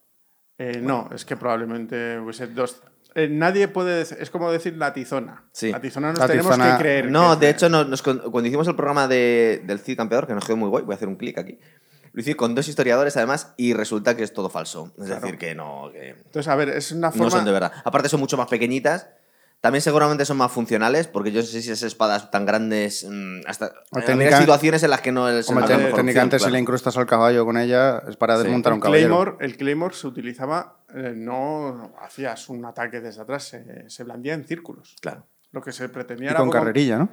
Eh, 0.59 0.79
no, 0.81 1.09
es 1.15 1.25
que 1.25 1.35
probablemente 1.37 2.19
hubiese 2.19 2.47
dos. 2.47 2.81
Eh, 3.15 3.27
nadie 3.27 3.67
puede 3.69 3.95
decir, 3.97 4.17
es 4.19 4.29
como 4.29 4.51
decir 4.51 4.75
la 4.77 4.93
tizona. 4.93 5.45
Sí. 5.51 5.71
La 5.71 5.79
tizona 5.81 6.09
nos 6.09 6.19
La 6.19 6.27
tenemos 6.27 6.51
tizona- 6.55 6.77
que 6.77 6.83
creer. 6.83 7.09
No, 7.09 7.29
que 7.29 7.33
es 7.33 7.39
de 7.39 7.49
hecho, 7.49 7.69
nos- 7.69 7.87
nos 7.87 8.01
con- 8.03 8.19
cuando 8.19 8.47
hicimos 8.47 8.67
el 8.67 8.75
programa 8.75 9.07
de- 9.07 9.63
del 9.65 9.79
Cid 9.79 9.97
Campeador, 9.97 10.27
que 10.27 10.33
nos 10.35 10.45
quedó 10.45 10.57
muy 10.57 10.69
guay, 10.69 10.83
voy 10.83 10.93
a 10.93 10.95
hacer 10.97 11.07
un 11.07 11.15
clic 11.15 11.37
aquí. 11.39 11.57
Lo 12.11 12.21
hice 12.21 12.35
con 12.35 12.53
dos 12.55 12.67
historiadores, 12.67 13.15
además, 13.17 13.53
y 13.55 13.73
resulta 13.73 14.15
que 14.17 14.23
es 14.23 14.33
todo 14.33 14.49
falso. 14.49 14.91
Es 14.99 15.07
decir, 15.07 15.37
que 15.37 15.55
no, 15.55 15.89
que 15.91 16.09
Entonces, 16.09 16.47
a 16.47 16.55
ver, 16.55 16.69
es 16.69 16.91
una 16.91 17.09
forma. 17.11 17.25
no 17.25 17.31
son 17.31 17.45
de 17.45 17.51
verdad. 17.51 17.71
Aparte, 17.85 18.09
son 18.09 18.19
mucho 18.19 18.35
más 18.37 18.47
pequeñitas. 18.47 19.07
También 19.61 19.81
seguramente 19.81 20.23
son 20.23 20.37
más 20.37 20.51
funcionales, 20.53 21.07
porque 21.07 21.31
yo 21.33 21.41
no 21.41 21.45
sé 21.45 21.61
si 21.61 21.69
esas 21.71 21.83
espadas 21.83 22.31
tan 22.31 22.45
grandes. 22.45 23.05
mm, 23.09 23.41
hasta 23.45 23.73
técnica- 24.05 24.37
situaciones 24.39 24.83
en 24.83 24.89
las 24.89 25.01
que 25.01 25.11
no 25.11 25.27
es 25.27 25.47
técnicamente, 25.47 26.37
opción, 26.37 26.39
si 26.49 26.51
le 26.53 26.59
incrustas 26.59 26.95
al 26.95 27.05
caballo 27.05 27.43
con 27.45 27.57
ella, 27.57 28.01
es 28.07 28.15
para 28.15 28.37
Sí. 28.37 28.43
desmontar 28.43 28.71
un 28.73 28.77
el 28.77 28.83
caballero. 28.83 29.09
Claymore, 29.15 29.45
el 29.45 29.57
Claymore 29.57 29.93
se 29.95 30.07
utilizaba, 30.07 30.77
eh, 30.95 31.13
no 31.15 31.93
hacías 32.01 32.47
un 32.47 32.63
ataque 32.63 33.01
desde 33.01 33.21
atrás, 33.21 33.43
se, 33.49 33.89
se 33.89 34.03
blandía 34.05 34.33
en 34.33 34.45
círculos. 34.45 34.95
Claro. 35.01 35.25
Lo 35.51 35.61
que 35.61 35.73
se 35.73 35.89
pretendía 35.89 36.27
Y 36.27 36.31
era. 36.31 36.39
con 36.39 36.47
poco- 36.49 36.59
carrerilla, 36.59 36.97
¿no? 36.99 37.09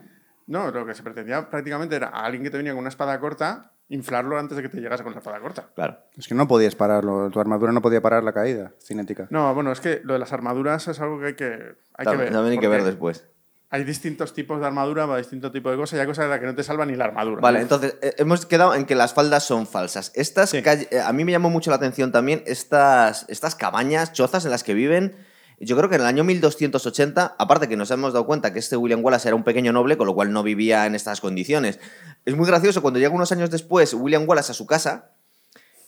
No, 0.47 0.71
lo 0.71 0.87
que 0.87 0.95
se 0.95 1.03
pretendía 1.03 1.51
prácticamente 1.51 1.97
era 1.97 2.09
a 2.11 2.25
alguien 2.27 2.45
que 2.45 2.51
te 2.51 2.59
venía 2.59 2.73
con 2.73 2.79
una 2.81 2.91
espada 2.91 3.19
corta, 3.19 3.73
inflarlo 3.89 4.39
antes 4.39 4.57
de 4.57 4.63
que 4.63 4.69
te 4.69 4.81
llegase 4.81 5.03
con 5.05 5.13
la 5.13 5.19
espada 5.19 5.39
corta. 5.41 5.69
Claro. 5.75 5.99
Es 6.17 6.27
que 6.27 6.35
no 6.35 6.49
podías 6.49 6.75
pararlo. 6.75 7.31
Tu 7.31 7.39
armadura 7.41 7.73
no 7.73 7.81
podía 7.83 8.01
parar 8.01 8.25
la 8.25 8.33
caída 8.33 8.73
cinética. 8.83 9.29
No, 9.31 9.55
bueno, 9.55 9.71
es 9.73 9.81
que 9.81 10.01
lo 10.03 10.15
de 10.15 10.19
las 10.19 10.33
armaduras 10.33 10.89
es 10.89 11.01
algo 11.01 11.21
que 11.21 11.27
hay 11.27 11.35
que, 11.35 11.45
hay 11.45 11.55
que 11.59 12.05
También, 12.05 12.19
ver. 12.19 12.33
también 12.33 12.53
hay 12.53 12.59
que 12.59 12.69
ver 12.69 12.83
después. 12.85 13.27
Hay 13.69 13.83
distintos 13.83 14.33
tipos 14.33 14.61
de 14.61 14.67
armadura 14.67 15.07
para 15.07 15.19
distintos 15.19 15.51
tipos 15.53 15.73
de 15.73 15.77
cosas 15.79 15.97
y 15.99 16.01
hay 16.01 16.07
cosas 16.07 16.27
de 16.27 16.31
las 16.31 16.39
que 16.41 16.47
no 16.47 16.55
te 16.55 16.63
salva 16.63 16.87
ni 16.87 16.95
la 16.95 17.05
armadura. 17.07 17.41
Vale, 17.41 17.61
entonces 17.61 17.97
eh, 18.01 18.15
hemos 18.19 18.47
quedado 18.47 18.75
en 18.75 18.87
que 18.87 18.95
las 18.95 19.13
faldas 19.13 19.43
son 19.45 19.67
falsas. 19.67 20.13
Estas 20.15 20.51
Sí. 20.51 20.63
calle- 20.63 20.89
eh, 20.93 21.01
a 21.01 21.13
mí 21.13 21.25
me 21.25 21.33
llamó 21.33 21.51
mucho 21.51 21.71
la 21.71 21.77
atención 21.77 22.13
también 22.13 22.45
estas, 22.47 23.25
estas 23.29 23.57
cabañas, 23.57 24.13
chozas 24.13 24.45
en 24.45 24.53
las 24.53 24.63
que 24.63 24.73
viven. 24.75 25.17
Yo 25.59 25.77
creo 25.77 25.89
que 25.89 25.95
en 25.97 26.03
el 26.03 26.07
año 26.07 26.23
1280, 26.25 27.37
aparte 27.39 27.67
que 27.69 27.77
nos 27.77 27.91
hemos 27.91 28.13
dado 28.13 28.27
cuenta 28.27 28.53
que 28.53 28.59
este 28.59 28.77
William 28.77 29.03
Wallace 29.05 29.29
era 29.29 29.35
un 29.37 29.45
pequeño 29.45 29.73
noble, 29.73 29.97
con 29.97 30.07
lo 30.07 30.15
cual 30.15 30.31
no 30.33 30.43
vivía 30.43 30.85
en 30.87 30.95
estas 30.95 31.21
condiciones. 31.23 31.81
Es 32.27 32.37
muy 32.37 32.47
gracioso 32.47 32.83
cuando 32.83 33.01
llega 33.01 33.15
unos 33.15 33.33
años 33.33 33.51
después 33.51 33.95
William 33.95 34.25
Wallace 34.29 34.53
a 34.53 34.55
su 34.55 34.67
casa 34.67 35.13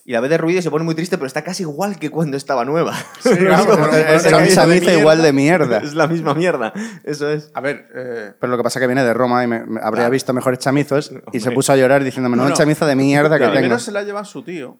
y 0.05 0.13
la 0.13 0.21
ve 0.21 0.29
derruida 0.29 0.57
y 0.57 0.61
se 0.63 0.71
pone 0.71 0.83
muy 0.85 0.95
triste, 0.95 1.17
pero 1.19 1.27
está 1.27 1.43
casi 1.43 1.61
igual 1.63 1.99
que 1.99 2.09
cuando 2.09 2.35
estaba 2.35 2.65
nueva. 2.65 2.95
Sí, 3.21 3.29
claro, 3.35 3.73
Es 3.95 4.23
la 4.31 4.39
de 4.39 4.55
camisa 4.55 4.93
igual 4.93 5.17
mierda. 5.19 5.23
de 5.23 5.33
mierda. 5.33 5.77
es 5.83 5.93
la 5.93 6.07
misma 6.07 6.33
mierda. 6.33 6.73
Eso 7.03 7.29
es. 7.29 7.51
A 7.53 7.61
ver, 7.61 7.89
eh, 7.93 8.33
Pero 8.39 8.49
lo 8.49 8.57
que 8.57 8.63
pasa 8.63 8.79
es 8.79 8.81
que 8.81 8.87
viene 8.87 9.03
de 9.03 9.13
Roma 9.13 9.43
y 9.43 9.47
me, 9.47 9.65
me- 9.67 9.81
habría 9.83 10.09
visto 10.09 10.33
mejores 10.33 10.57
chamizos 10.57 11.11
y 11.31 11.39
se 11.41 11.49
Hombre. 11.49 11.55
puso 11.55 11.73
a 11.73 11.75
llorar 11.75 12.03
diciéndome, 12.03 12.37
no, 12.37 12.43
No, 12.45 12.49
no. 12.49 12.55
chamizo 12.55 12.87
de 12.87 12.95
mierda 12.95 13.37
que 13.37 13.45
primero 13.45 13.61
tengo. 13.67 13.79
se 13.79 13.91
la 13.91 14.01
lleva 14.01 14.25
su 14.25 14.41
tío, 14.41 14.79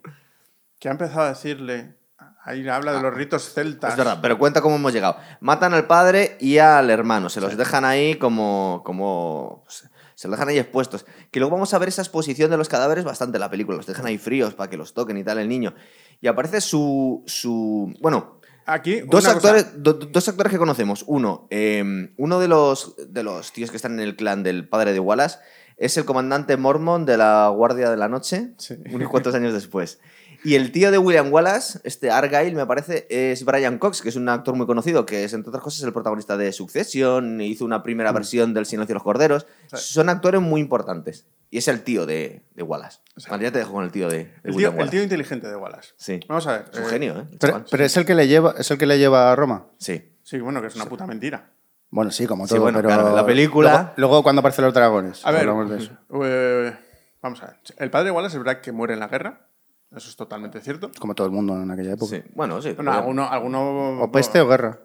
que 0.80 0.88
ha 0.88 0.92
empezado 0.92 1.22
a 1.22 1.30
decirle. 1.30 1.99
Ahí 2.44 2.68
habla 2.68 2.94
de 2.94 3.02
los 3.02 3.14
ritos 3.14 3.54
celtas. 3.54 3.92
Es 3.92 3.98
verdad, 3.98 4.20
pero 4.22 4.38
cuenta 4.40 4.62
cómo 4.62 4.76
hemos 4.78 4.94
llegado. 4.94 5.18
Matan 5.42 5.74
al 5.74 5.86
padre 5.88 6.38
y 6.40 6.58
al 6.58 6.90
hermano, 6.90 7.30
se 7.30 7.42
los 7.42 7.56
dejan 7.58 7.86
ahí 7.86 8.16
como. 8.16 8.82
como 8.86 9.62
pues, 9.66 9.90
se 10.16 10.28
los 10.28 10.36
dejan 10.38 10.50
ahí 10.50 10.58
expuestos. 10.58 11.06
Que 11.32 11.40
luego 11.40 11.56
vamos 11.56 11.74
a 11.74 11.78
ver 11.80 11.90
esa 11.90 12.02
exposición 12.02 12.50
de 12.50 12.58
los 12.58 12.68
cadáveres 12.70 13.04
bastante 13.06 13.38
en 13.38 13.42
la 13.42 13.50
película. 13.50 13.78
Los 13.78 13.86
dejan 13.86 14.06
ahí 14.06 14.18
fríos 14.18 14.54
para 14.54 14.70
que 14.70 14.78
los 14.78 14.94
toquen 14.94 15.18
y 15.18 15.24
tal 15.24 15.38
el 15.40 15.48
niño. 15.50 15.74
Y 16.22 16.28
aparece 16.28 16.62
su. 16.62 17.24
su 17.28 17.94
bueno, 18.02 18.40
Aquí, 18.66 19.02
dos 19.02 19.26
actores, 19.26 19.82
do- 19.82 19.94
dos 19.94 20.28
actores 20.30 20.52
que 20.52 20.60
conocemos. 20.60 21.04
Uno, 21.08 21.48
eh, 21.50 22.12
uno 22.18 22.40
de 22.40 22.48
los, 22.48 22.96
de 23.10 23.24
los 23.24 23.52
tíos 23.52 23.72
que 23.72 23.78
están 23.78 23.94
en 23.94 24.00
el 24.02 24.16
clan 24.16 24.44
del 24.44 24.68
padre 24.70 24.94
de 24.94 25.00
Wallace 25.00 25.40
es 25.78 25.98
el 25.98 26.06
comandante 26.06 26.56
Mormon 26.56 27.06
de 27.06 27.18
la 27.18 27.48
Guardia 27.50 27.90
de 27.90 27.98
la 27.98 28.08
Noche, 28.10 28.52
Sí. 28.58 28.76
unos 28.92 29.10
cuantos 29.10 29.34
años 29.34 29.54
después. 29.54 30.00
Y 30.44 30.56
el 30.56 30.72
tío 30.72 30.92
de 30.92 30.98
William 30.98 31.32
Wallace, 31.34 31.80
este 31.84 32.12
Argyle, 32.12 32.56
me 32.56 32.66
parece, 32.66 33.08
es 33.10 33.44
Brian 33.44 33.78
Cox, 33.78 34.02
que 34.02 34.10
es 34.10 34.16
un 34.16 34.30
actor 34.30 34.56
muy 34.56 34.66
conocido, 34.66 35.06
que 35.06 35.24
es, 35.26 35.34
entre 35.34 35.50
otras 35.50 35.64
cosas, 35.64 35.84
el 35.84 35.92
protagonista 35.94 36.38
de 36.38 36.52
Succession, 36.54 37.42
hizo 37.42 37.66
una 37.66 37.84
primera 37.84 38.12
versión 38.12 38.54
del 38.54 38.66
Silencio 38.66 38.94
de 38.94 38.94
los 38.96 39.04
Corderos. 39.04 39.48
Sí. 39.68 39.78
Son 39.78 40.08
actores 40.10 40.40
muy 40.42 40.62
importantes. 40.62 41.26
Y 41.52 41.58
es 41.58 41.68
el 41.68 41.82
tío 41.84 42.06
de, 42.06 42.44
de 42.54 42.64
Wallace. 42.64 43.00
Vale, 43.30 43.44
ya 43.44 43.52
te 43.52 43.58
dejo 43.60 43.74
con 43.74 43.84
el 43.84 43.92
tío 43.92 44.08
de, 44.08 44.18
de 44.18 44.22
El 44.44 44.52
tío, 44.52 44.56
William 44.56 44.74
el 44.74 44.78
Wallace. 44.80 44.92
tío 44.98 45.04
inteligente 45.04 45.48
de 45.48 45.56
Wallace. 45.56 45.90
Sí. 45.98 46.20
Vamos 46.28 46.46
a 46.48 46.52
ver. 46.54 46.66
Es 46.72 46.78
un 46.80 46.86
eh, 46.86 46.90
genio, 46.90 47.20
¿eh? 47.20 47.26
Pero, 47.40 47.84
es 47.86 47.98
el 47.98 48.06
que 48.06 48.14
le 48.16 48.28
lleva, 48.28 48.54
es 48.58 48.70
el 48.70 48.78
que 48.78 48.86
le 48.86 49.00
lleva 49.00 49.32
a 49.32 49.36
Roma. 49.36 49.66
Sí. 49.80 50.16
Sí, 50.24 50.40
bueno, 50.40 50.62
que 50.62 50.68
es 50.68 50.76
una 50.76 50.86
puta 50.86 51.08
mentira. 51.08 51.50
Bueno, 51.90 52.12
sí, 52.12 52.28
como 52.28 52.46
Sí, 52.46 52.54
todo, 52.54 52.62
bueno, 52.62 52.78
pero 52.78 52.90
claro, 52.90 53.16
la 53.16 53.26
película- 53.26 53.72
Luego, 53.72 53.94
luego 53.98 54.24
cuando 54.24 54.42
aparecen 54.42 54.66
los 54.66 54.74
dragones. 54.76 55.26
A 55.26 55.32
ver, 55.32 55.42
hablamos 55.42 55.72
de 55.72 55.78
eso. 55.80 55.92
eh, 56.24 56.78
vamos 57.20 57.42
a 57.42 57.48
ver. 57.48 57.56
El 57.78 57.90
padre 57.90 58.06
de 58.06 58.12
Wallace 58.12 58.38
es 58.38 58.44
verdad 58.44 58.62
que 58.62 58.72
muere 58.72 58.94
en 58.94 59.00
la 59.00 59.08
guerra. 59.08 59.48
Eso 59.96 60.10
es 60.10 60.16
totalmente 60.16 60.60
cierto. 60.62 60.92
Como 61.00 61.16
todo 61.16 61.28
el 61.28 61.34
mundo 61.34 61.60
en 61.62 61.72
aquella 61.72 61.94
época. 61.94 62.16
Sí. 62.16 62.24
Bueno, 62.36 62.62
sí. 62.62 62.74
Bueno, 62.74 62.92
alguno, 62.92 63.28
alguno 63.28 64.02
O 64.02 64.12
peste 64.12 64.40
o 64.40 64.48
guerra. 64.48 64.80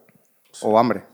O 0.62 0.78
hambre. 0.78 1.04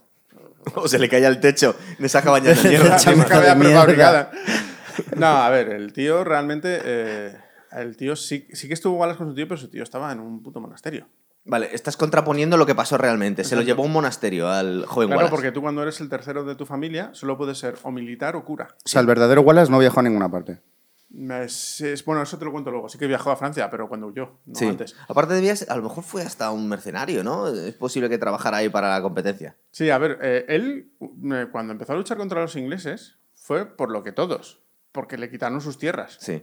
O 0.74 0.86
se 0.86 0.98
le 0.98 1.08
caía 1.08 1.28
el 1.28 1.40
techo 1.40 1.74
en 1.98 2.04
esa 2.04 2.22
cabaña 2.22 2.52
de 2.54 2.62
mierda. 2.68 2.96
de 2.98 3.56
prefabricada. 3.56 4.30
No, 5.16 5.26
a 5.26 5.48
ver, 5.50 5.70
el 5.70 5.92
tío 5.92 6.22
realmente. 6.24 6.80
eh, 6.84 7.36
el 7.72 7.96
tío 7.96 8.16
sí, 8.16 8.46
sí 8.52 8.68
que 8.68 8.74
estuvo 8.74 8.96
Wallace 8.96 9.18
con 9.18 9.28
su 9.28 9.34
tío, 9.34 9.46
pero 9.48 9.58
su 9.60 9.68
tío 9.68 9.82
estaba 9.82 10.12
en 10.12 10.20
un 10.20 10.42
puto 10.42 10.60
monasterio. 10.60 11.06
Vale, 11.44 11.70
estás 11.72 11.96
contraponiendo 11.96 12.56
lo 12.58 12.66
que 12.66 12.74
pasó 12.74 12.98
realmente. 12.98 13.44
Se 13.44 13.56
lo 13.56 13.62
llevó 13.62 13.82
a 13.82 13.86
un 13.86 13.92
monasterio 13.92 14.48
al 14.50 14.84
joven 14.86 15.08
Claro, 15.08 15.18
Wallace. 15.20 15.30
porque 15.30 15.52
tú 15.52 15.62
cuando 15.62 15.82
eres 15.82 16.00
el 16.00 16.08
tercero 16.08 16.44
de 16.44 16.54
tu 16.54 16.66
familia 16.66 17.10
solo 17.14 17.38
puedes 17.38 17.58
ser 17.58 17.76
o 17.82 17.90
militar 17.90 18.36
o 18.36 18.44
cura. 18.44 18.68
O 18.84 18.88
sea, 18.88 19.00
el 19.00 19.06
verdadero 19.06 19.40
Wallace 19.40 19.70
no 19.72 19.78
viajó 19.78 20.00
a 20.00 20.02
ninguna 20.02 20.30
parte. 20.30 20.60
Es- 21.12 21.80
es- 21.80 22.04
bueno, 22.04 22.22
eso 22.22 22.38
te 22.38 22.44
lo 22.44 22.52
cuento 22.52 22.70
luego. 22.70 22.88
Sí 22.88 22.96
que 22.98 23.06
viajó 23.06 23.30
a 23.30 23.36
Francia, 23.36 23.68
pero 23.70 23.88
cuando 23.88 24.06
huyó, 24.06 24.38
no 24.46 24.54
Sí. 24.54 24.66
antes. 24.66 24.94
Aparte 25.08 25.34
debía 25.34 25.56
ser- 25.56 25.70
a 25.70 25.76
lo 25.76 25.82
mejor 25.82 26.04
fue 26.04 26.22
hasta 26.22 26.50
un 26.52 26.68
mercenario, 26.68 27.24
¿no? 27.24 27.48
Es 27.48 27.74
posible 27.74 28.08
que 28.08 28.18
trabajara 28.18 28.58
ahí 28.58 28.68
para 28.68 28.90
la 28.90 29.02
competencia. 29.02 29.56
Sí, 29.72 29.90
a 29.90 29.98
ver, 29.98 30.18
eh, 30.22 30.44
él 30.48 30.92
eh, 31.32 31.46
cuando 31.50 31.72
empezó 31.72 31.92
a 31.94 31.96
luchar 31.96 32.16
contra 32.16 32.40
los 32.40 32.54
ingleses 32.56 33.18
fue 33.34 33.66
por 33.66 33.90
lo 33.90 34.04
que 34.04 34.12
todos, 34.12 34.62
porque 34.92 35.18
le 35.18 35.30
quitaron 35.30 35.60
sus 35.60 35.78
tierras. 35.78 36.16
Sí. 36.20 36.42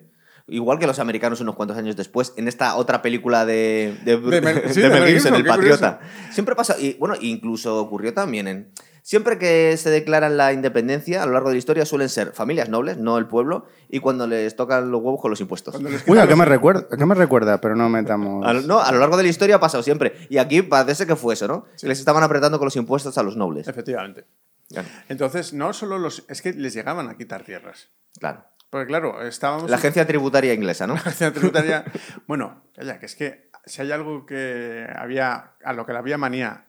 Igual 0.49 0.79
que 0.79 0.87
los 0.87 0.99
americanos 0.99 1.41
unos 1.41 1.55
cuantos 1.55 1.77
años 1.77 1.95
después, 1.97 2.33
en 2.37 2.47
esta 2.47 2.75
otra 2.77 3.01
película 3.01 3.45
de, 3.45 3.97
de, 4.05 4.17
De 4.17 4.41
Mel- 4.41 4.63
sí, 4.73 4.81
de 4.81 4.87
de 4.87 4.93
Mel 4.93 5.01
Mel 5.03 5.09
Gibson, 5.13 5.33
Gibson, 5.33 5.35
El 5.35 5.45
Patriota. 5.45 5.99
Siempre 6.31 6.55
pasa, 6.55 6.77
y 6.79 6.93
bueno, 6.95 7.15
incluso 7.21 7.77
ocurrió 7.77 8.13
también 8.13 8.47
en... 8.47 8.71
Siempre 9.07 9.39
que 9.39 9.77
se 9.77 9.89
declaran 9.89 10.35
la 10.35 10.51
independencia, 10.51 11.23
a 11.23 11.25
lo 11.25 11.31
largo 11.31 11.47
de 11.47 11.55
la 11.55 11.59
historia 11.59 11.85
suelen 11.85 12.09
ser 12.09 12.33
familias 12.33 12.67
nobles, 12.67 12.97
no 12.97 13.17
el 13.17 13.25
pueblo, 13.25 13.65
y 13.87 14.01
cuando 14.01 14.27
les 14.27 14.57
tocan 14.57 14.91
los 14.91 15.01
huevos 15.01 15.21
con 15.21 15.31
los 15.31 15.39
impuestos. 15.39 15.75
Uy, 16.07 16.17
¿a 16.19 16.27
qué 16.27 16.35
me 16.35 16.43
recuerda? 16.43 16.89
¿A 16.91 16.97
qué 16.97 17.05
me 17.05 17.15
recuerda? 17.15 17.61
Pero 17.61 17.77
no 17.77 17.87
metamos... 17.87 18.45
A 18.45 18.51
lo, 18.51 18.63
no, 18.63 18.81
a 18.81 18.91
lo 18.91 18.99
largo 18.99 19.15
de 19.15 19.23
la 19.23 19.29
historia 19.29 19.55
ha 19.55 19.59
pasado 19.61 19.81
siempre. 19.81 20.27
Y 20.29 20.39
aquí 20.39 20.61
parece 20.61 21.07
que 21.07 21.15
fue 21.15 21.35
eso, 21.35 21.47
¿no? 21.47 21.63
Que 21.79 21.87
les 21.87 21.99
estaban 21.99 22.21
apretando 22.21 22.57
con 22.59 22.65
los 22.65 22.75
impuestos 22.75 23.17
a 23.17 23.23
los 23.23 23.37
nobles. 23.37 23.69
Efectivamente. 23.69 24.25
Claro. 24.67 24.89
Entonces, 25.07 25.53
no 25.53 25.71
solo 25.71 25.99
los. 25.99 26.25
Es 26.27 26.41
que 26.41 26.51
les 26.51 26.73
llegaban 26.73 27.07
a 27.07 27.15
quitar 27.15 27.45
tierras. 27.45 27.87
claro. 28.19 28.43
Porque, 28.69 28.87
claro, 28.87 29.25
estábamos. 29.25 29.69
La 29.69 29.77
agencia 29.77 30.05
tributaria 30.05 30.53
inglesa, 30.53 30.85
¿no? 30.85 30.95
la 30.95 30.99
agencia 30.99 31.31
tributaria. 31.31 31.85
bueno, 32.27 32.65
calla, 32.75 32.99
que 32.99 33.05
es 33.05 33.15
que 33.15 33.51
si 33.65 33.81
hay 33.81 33.93
algo 33.93 34.25
que 34.25 34.85
había. 34.93 35.53
A 35.63 35.71
lo 35.71 35.85
que 35.85 35.93
le 35.93 35.99
había 35.99 36.17
manía 36.17 36.65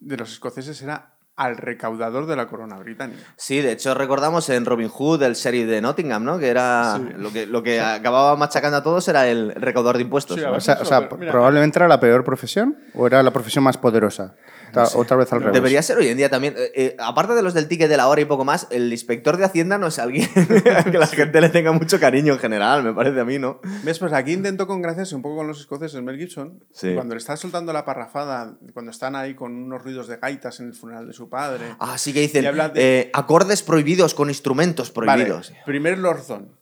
de 0.00 0.16
los 0.16 0.32
escoceses 0.32 0.80
era 0.80 1.11
al 1.36 1.56
recaudador 1.56 2.26
de 2.26 2.36
la 2.36 2.46
corona 2.46 2.76
británica. 2.78 3.20
Sí, 3.36 3.60
de 3.60 3.72
hecho 3.72 3.94
recordamos 3.94 4.48
en 4.50 4.66
Robin 4.66 4.88
Hood 4.88 5.22
el 5.22 5.34
sheriff 5.34 5.66
de 5.66 5.80
Nottingham, 5.80 6.24
¿no? 6.24 6.38
Que 6.38 6.48
era 6.48 6.96
Sí. 6.96 7.08
lo 7.16 7.32
que, 7.32 7.46
lo 7.46 7.62
que 7.62 7.80
acababa 7.80 8.36
machacando 8.36 8.76
a 8.76 8.82
todos 8.82 9.08
era 9.08 9.26
el 9.26 9.54
recaudador 9.54 9.96
de 9.96 10.02
impuestos. 10.02 10.36
Sí, 10.38 10.44
a 10.44 10.50
¿no? 10.50 10.56
O 10.56 10.60
sea, 10.60 10.78
o 10.80 10.84
sea, 10.84 11.00
Pero, 11.08 11.16
mira, 11.16 11.32
probablemente 11.32 11.78
era 11.78 11.88
la 11.88 12.00
peor 12.00 12.22
profesión 12.24 12.76
o 12.94 13.06
era 13.06 13.22
la 13.22 13.30
profesión 13.30 13.64
más 13.64 13.78
poderosa. 13.78 14.34
Ta- 14.72 14.88
Otra 14.96 15.16
vez 15.16 15.32
al 15.32 15.40
revés. 15.40 15.54
Debería 15.54 15.82
ser 15.82 15.98
hoy 15.98 16.08
en 16.08 16.16
día 16.16 16.28
también. 16.30 16.54
Eh, 16.56 16.72
eh, 16.74 16.96
aparte 16.98 17.34
de 17.34 17.42
los 17.42 17.54
del 17.54 17.68
ticket 17.68 17.88
de 17.88 17.96
la 17.96 18.08
hora 18.08 18.20
y 18.20 18.24
poco 18.24 18.44
más, 18.44 18.66
el 18.70 18.90
inspector 18.92 19.36
de 19.36 19.44
Hacienda 19.44 19.78
no 19.78 19.86
es 19.88 19.98
alguien 19.98 20.28
que 20.92 20.98
la 20.98 21.06
gente 21.06 21.40
le 21.40 21.48
tenga 21.48 21.72
mucho 21.72 22.00
cariño 22.00 22.32
en 22.34 22.38
general, 22.38 22.82
me 22.82 22.92
parece 22.92 23.20
a 23.20 23.24
mí, 23.24 23.38
¿no? 23.38 23.60
¿Ves? 23.84 23.98
Pues 23.98 24.12
aquí 24.12 24.32
intentó 24.32 24.66
congraciarse 24.66 25.14
un 25.14 25.22
poco 25.22 25.36
con 25.36 25.46
los 25.46 25.60
escoceses 25.60 26.00
Mel 26.02 26.16
Gibson. 26.18 26.64
Sí. 26.72 26.94
Cuando 26.94 27.14
le 27.14 27.18
está 27.18 27.36
soltando 27.36 27.72
la 27.72 27.84
parrafada, 27.84 28.56
cuando 28.72 28.90
están 28.90 29.14
ahí 29.16 29.34
con 29.34 29.52
unos 29.54 29.82
ruidos 29.82 30.08
de 30.08 30.16
gaitas 30.16 30.60
en 30.60 30.66
el 30.68 30.74
funeral 30.74 31.06
de 31.06 31.12
su 31.12 31.28
padre. 31.28 31.74
Ah, 31.78 31.98
sí 31.98 32.12
que 32.12 32.20
dicen 32.20 32.44
de- 32.44 32.70
eh, 32.74 33.10
acordes 33.14 33.62
prohibidos 33.62 34.14
con 34.14 34.28
instrumentos 34.28 34.90
prohibidos. 34.90 35.50
Vale, 35.50 35.62
primer 35.66 35.98
Lordson. 35.98 36.56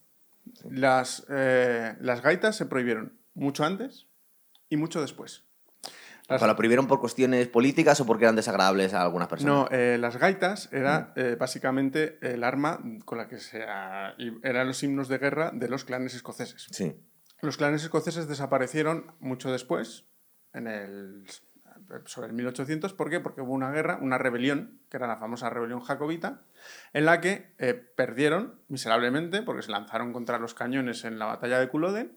Las, 0.68 1.24
eh, 1.30 1.94
las 2.00 2.22
gaitas 2.22 2.56
se 2.56 2.66
prohibieron 2.66 3.14
mucho 3.34 3.64
antes 3.64 4.06
y 4.68 4.76
mucho 4.76 5.00
después. 5.00 5.44
Las- 6.30 6.42
¿O 6.42 6.46
¿La 6.46 6.56
prohibieron 6.56 6.86
por 6.86 7.00
cuestiones 7.00 7.48
políticas 7.48 8.00
o 8.00 8.06
porque 8.06 8.24
eran 8.24 8.36
desagradables 8.36 8.94
a 8.94 9.02
algunas 9.02 9.28
personas? 9.28 9.54
no, 9.54 9.68
eh, 9.76 9.98
las 9.98 10.16
gaitas 10.16 10.68
era 10.72 11.12
Mm. 11.16 11.20
eh, 11.20 11.36
básicamente 11.38 12.18
el 12.22 12.44
arma 12.44 12.80
con 13.04 13.18
la 13.18 13.28
que 13.28 13.38
se 13.38 13.64
ah, 13.68 14.14
eran 14.42 14.66
los 14.68 14.82
himnos 14.82 15.08
de 15.08 15.18
guerra 15.18 15.50
de 15.52 15.68
los 15.68 15.84
clanes 15.84 16.14
escoceses. 16.14 16.68
Sí. 16.70 16.96
Los 17.42 17.56
clanes 17.56 17.82
escoceses 17.82 18.28
desaparecieron 18.28 19.12
mucho 19.18 19.50
después, 19.50 20.06
en 20.52 20.66
el 20.66 21.24
sobre 22.04 22.28
el 22.28 22.34
1800. 22.34 22.92
¿Por 22.92 23.10
qué? 23.10 23.18
Porque 23.18 23.40
hubo 23.40 23.52
una 23.52 23.72
guerra, 23.72 23.98
una 24.00 24.16
rebelión, 24.16 24.78
que 24.90 24.96
era 24.98 25.08
la 25.08 25.16
famosa 25.16 25.50
rebelión 25.50 25.80
jacobita, 25.80 26.42
en 26.92 27.04
la 27.04 27.20
que 27.20 27.52
eh, 27.58 27.74
perdieron 27.74 28.60
miserablemente 28.68 29.42
porque 29.42 29.62
se 29.62 29.72
lanzaron 29.72 30.12
contra 30.12 30.38
los 30.38 30.54
cañones 30.54 31.04
en 31.04 31.18
la 31.18 31.26
batalla 31.26 31.58
de 31.58 31.68
Culloden 31.68 32.16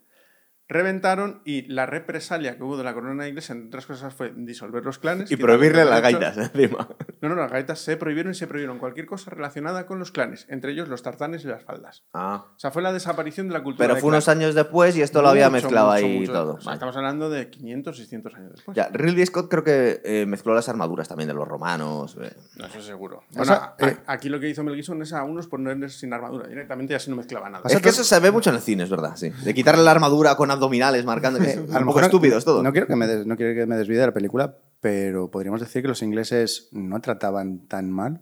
reventaron 0.68 1.42
y 1.46 1.64
la 1.72 1.86
represalia 1.86 2.58
que 2.58 2.64
hubo 2.64 2.78
de 2.78 2.84
la 2.84 2.94
corona 2.94 3.28
inglesa, 3.28 3.54
entre 3.54 3.68
otras 3.68 3.86
cosas, 3.86 4.14
fue 4.14 4.34
disolver 4.36 4.84
los 4.84 4.98
clanes. 5.00 5.32
Y 5.32 5.38
prohibirle 5.38 5.86
las 5.86 6.02
gaitas 6.02 6.38
encima. 6.56 6.88
No, 7.22 7.30
no, 7.30 7.36
las 7.36 7.52
gaitas 7.52 7.80
se 7.80 7.98
prohibieron 7.98 8.32
y 8.32 8.36
se 8.36 8.48
prohibieron 8.48 8.80
cualquier 8.80 9.06
cosa 9.06 9.30
relacionada 9.32 9.86
con 9.86 10.00
los 10.00 10.12
clanes, 10.12 10.46
entre 10.50 10.72
ellos 10.72 10.88
los 10.90 11.04
tartanes 11.04 11.44
y 11.44 11.48
las 11.48 11.64
faldas. 11.64 12.04
Ah. 12.14 12.46
O 12.56 12.60
sea, 12.60 12.72
fue 12.72 12.82
la 12.82 12.92
desaparición 12.94 13.48
de 13.48 13.54
la 13.54 13.64
cultura. 13.64 13.86
Pero 13.86 13.96
de 13.96 14.02
fue 14.02 14.10
unos 14.10 14.28
años 14.30 14.56
después 14.56 14.96
y 14.98 15.02
esto 15.02 15.22
lo 15.22 15.30
había 15.30 15.50
mezclado 15.50 15.92
mucho, 15.92 16.06
ahí 16.06 16.20
mucho 16.20 16.32
todo. 16.32 16.46
después. 16.54 16.60
O 16.60 16.62
sea, 16.62 16.70
Vale. 16.70 16.76
estamos 16.76 16.98
hablando 16.98 17.30
de 17.30 17.50
500, 17.50 17.98
600 17.98 18.36
años 18.36 18.52
después. 18.54 18.76
Ya, 18.76 18.90
Ridley 18.92 19.26
Scott 19.26 19.50
creo 19.50 19.64
que 19.64 20.02
eh, 20.04 20.26
mezcló 20.26 20.54
las 20.54 20.70
armaduras 20.70 21.08
también 21.08 21.28
de 21.28 21.34
los 21.34 21.48
romanos. 21.48 22.18
eh. 22.22 22.34
No, 22.56 22.66
eso 22.66 22.82
seguro. 22.82 23.24
O 23.38 23.46
sea, 23.46 23.76
eh, 23.80 23.98
aquí 24.08 24.30
lo 24.30 24.40
que 24.40 24.50
hizo 24.50 24.64
Mel 24.64 24.76
Gibson 24.76 25.02
es 25.02 25.14
a 25.14 25.24
unos 25.24 25.48
ponerles 25.48 26.00
sin 26.00 26.14
armadura. 26.14 26.48
Directamente 26.48 26.94
y 26.94 26.96
así 26.96 27.10
no 27.10 27.16
mezclaba 27.18 27.50
nada. 27.50 27.64
Es 27.70 27.82
que 27.82 27.90
eso 27.90 28.04
se 28.04 28.20
ve 28.20 28.32
mucho 28.32 28.50
en 28.50 28.58
el 28.58 28.62
cine, 28.62 28.84
es 28.84 28.90
verdad, 28.90 29.16
sí. 29.16 29.30
De 29.30 29.54
quitarle 29.54 29.84
la 29.84 29.92
armadura 29.92 30.36
con 30.36 30.52
abdominales 30.54 31.06
marcando 31.06 31.40
que 31.40 31.52
A 31.54 31.60
un 31.60 31.66
lo 31.66 31.72
poco 31.72 31.86
mejor- 31.86 32.04
estúpidos 32.06 32.46
todo. 32.46 32.64
No 32.64 32.72
quiero, 32.72 32.88
que 32.88 32.96
me 32.96 33.08
des- 33.08 33.26
no 33.26 33.36
quiero 33.36 33.54
que 33.54 33.66
me 33.66 33.76
desvíe 33.76 33.98
de 33.98 34.06
la 34.08 34.14
película, 34.14 34.58
pero 34.80 35.30
podríamos 35.30 35.60
decir 35.62 35.82
que 35.82 35.88
los 35.88 36.02
ingleses 36.02 36.70
no 36.72 37.00
trataban 37.02 37.68
tan 37.68 37.92
mal 37.92 38.22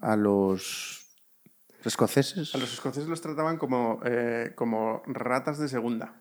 a 0.00 0.16
los 0.16 1.06
escoceses. 1.84 2.54
A 2.54 2.58
los 2.58 2.72
escoceses 2.72 3.08
los 3.08 3.20
trataban 3.20 3.56
como, 3.56 4.00
eh, 4.04 4.52
como 4.54 5.02
ratas 5.06 5.58
de 5.58 5.68
segunda. 5.68 6.14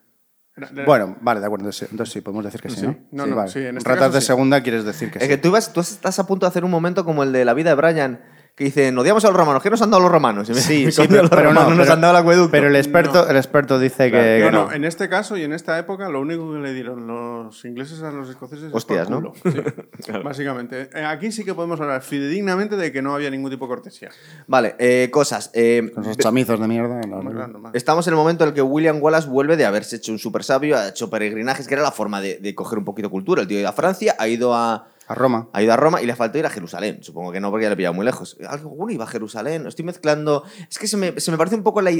Bueno, 0.86 1.16
vale, 1.22 1.40
de 1.40 1.46
acuerdo. 1.46 1.70
Entonces, 1.70 2.12
sí, 2.12 2.20
podemos 2.20 2.44
decir 2.44 2.60
que 2.60 2.70
sí, 2.70 2.82
Sí. 2.82 2.86
¿no? 2.88 2.98
No, 3.12 3.28
no, 3.28 3.36
vale. 3.38 3.50
sí, 3.50 3.60
en 3.60 3.78
este 3.78 3.88
Ratas 3.90 4.08
caso 4.08 4.14
de 4.16 4.22
sí. 4.22 4.28
segunda 4.28 4.62
quieres 4.62 4.84
decir 4.84 5.10
que 5.10 5.20
Es 5.20 5.24
sí. 5.24 5.30
que 5.30 5.38
tú, 5.38 5.50
ibas- 5.50 5.72
tú 5.72 5.80
estás 5.80 6.20
a 6.20 6.28
punto 6.28 6.46
de 6.46 6.50
hacer 6.50 6.66
un 6.66 6.72
momento 6.72 7.06
como 7.06 7.24
el 7.24 7.32
de 7.32 7.46
la 7.46 7.54
vida 7.54 7.70
de 7.70 7.76
Brian, 7.76 8.22
que 8.60 8.66
dicen, 8.66 8.96
odiamos 8.98 9.24
a 9.24 9.30
los 9.30 9.38
romanos, 9.38 9.64
¿qué 9.64 9.70
nos 9.70 9.82
han 9.82 9.90
dado 9.90 10.04
los 10.04 10.12
romanos? 10.12 10.48
Y 10.50 10.54
me- 10.54 10.60
Sí, 10.60 10.92
sí, 10.92 11.04
pero, 11.08 11.22
los 11.24 11.30
pero 11.32 11.54
no, 11.54 11.70
nos 11.70 11.78
pero- 11.80 11.94
han 11.94 12.02
dado 12.02 12.14
el 12.14 12.20
acueducto. 12.22 12.52
pero 12.52 12.68
el 12.68 12.76
experto, 12.76 13.24
No. 13.24 13.30
el 13.32 13.38
experto 13.38 13.80
dice 13.80 14.10
Claro, 14.12 14.24
que, 14.26 14.40
No, 14.40 14.46
que 14.46 14.52
no, 14.52 14.66
no. 14.66 14.72
en 14.74 14.84
este 14.86 15.08
caso 15.10 15.38
y 15.38 15.44
en 15.44 15.54
esta 15.54 15.80
época 15.80 16.10
lo 16.10 16.20
único 16.22 16.52
que 16.52 16.60
le 16.60 16.74
dieron 16.74 17.08
los 17.08 17.64
ingleses 17.66 18.04
a 18.04 18.12
los 18.12 18.30
escoceses 18.30 18.66
es 18.66 18.74
Hostias, 18.76 19.08
por 19.08 19.24
¿no? 19.24 19.32
culo. 19.32 19.64
Sí, 20.06 20.12
básicamente. 20.24 20.90
Eh, 20.94 21.06
Aquí 21.06 21.32
sí 21.32 21.44
que 21.46 21.54
podemos 21.54 21.80
hablar 21.80 22.02
fidedignamente 22.02 22.76
de 22.76 22.92
que 22.92 23.02
no 23.02 23.16
había 23.16 23.30
ningún 23.30 23.50
tipo 23.50 23.66
de 23.66 23.70
cortesía. 23.70 24.10
Vale, 24.46 24.76
eh, 24.78 25.10
cosas. 25.10 25.50
eh, 25.54 25.90
Con 25.96 26.04
esos 26.04 26.18
chamizos 26.18 26.60
de 26.60 26.68
mierda. 26.68 27.00
no. 27.08 27.72
Estamos 27.74 28.06
en 28.08 28.14
el 28.14 28.18
momento 28.18 28.44
en 28.44 28.50
el 28.50 28.54
que 28.54 28.62
William 28.62 29.02
Wallace 29.02 29.30
vuelve 29.30 29.56
de 29.56 29.66
haberse 29.66 29.96
hecho 29.96 30.12
un 30.12 30.20
super 30.20 30.44
sabio, 30.44 30.78
ha 30.78 30.90
hecho 30.90 31.10
peregrinajes, 31.10 31.66
que 31.68 31.74
era 31.76 31.84
la 31.84 31.92
forma 31.94 32.20
de, 32.20 32.38
de 32.40 32.54
coger 32.56 32.78
un 32.78 32.84
poquito 32.86 33.08
de 33.08 33.12
cultura. 33.12 33.42
El 33.42 33.48
tío 33.48 33.58
ha 33.58 33.62
ido 33.62 33.70
a 33.70 33.74
Francia, 33.74 34.16
ha 34.20 34.28
ido 34.28 34.54
a, 34.54 34.88
A 35.10 35.16
Roma. 35.16 35.50
ha 35.54 35.62
ido 35.64 35.74
a 35.74 35.76
Roma 35.76 36.02
y 36.02 36.06
le 36.06 36.16
faltó 36.16 36.38
ir 36.38 36.46
a 36.46 36.50
Jerusalén. 36.50 37.00
Supongo 37.02 37.32
que 37.32 37.40
no, 37.40 37.50
porque 37.50 37.64
ya 37.64 37.70
le 37.70 37.76
pillaba 37.76 37.96
muy 37.96 38.06
lejos. 38.06 38.38
Alguno 38.48 38.92
iba 38.92 39.04
a 39.06 39.08
Jerusalén, 39.08 39.66
estoy 39.68 39.84
mezclando. 39.84 40.44
Es 40.70 40.78
que 40.80 40.88
se 40.88 40.98
me, 40.98 41.20
se 41.20 41.32
me 41.32 41.38
parece 41.38 41.56
un 41.56 41.64
poco 41.64 41.82
la. 41.82 41.92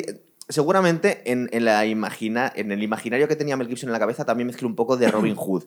Seguramente 0.48 1.22
en, 1.32 1.48
en 1.52 1.64
la 1.66 1.86
imagina, 1.86 2.52
en 2.56 2.72
el 2.72 2.82
imaginario 2.82 3.28
que 3.28 3.36
tenía 3.36 3.56
Mel 3.58 3.68
Gibson 3.68 3.90
en 3.90 3.94
la 3.94 4.00
cabeza 4.00 4.26
también 4.26 4.48
mezclé 4.48 4.66
un 4.68 4.76
poco 4.76 4.98
de 4.98 5.10
Robin 5.12 5.36
Hood. 5.36 5.66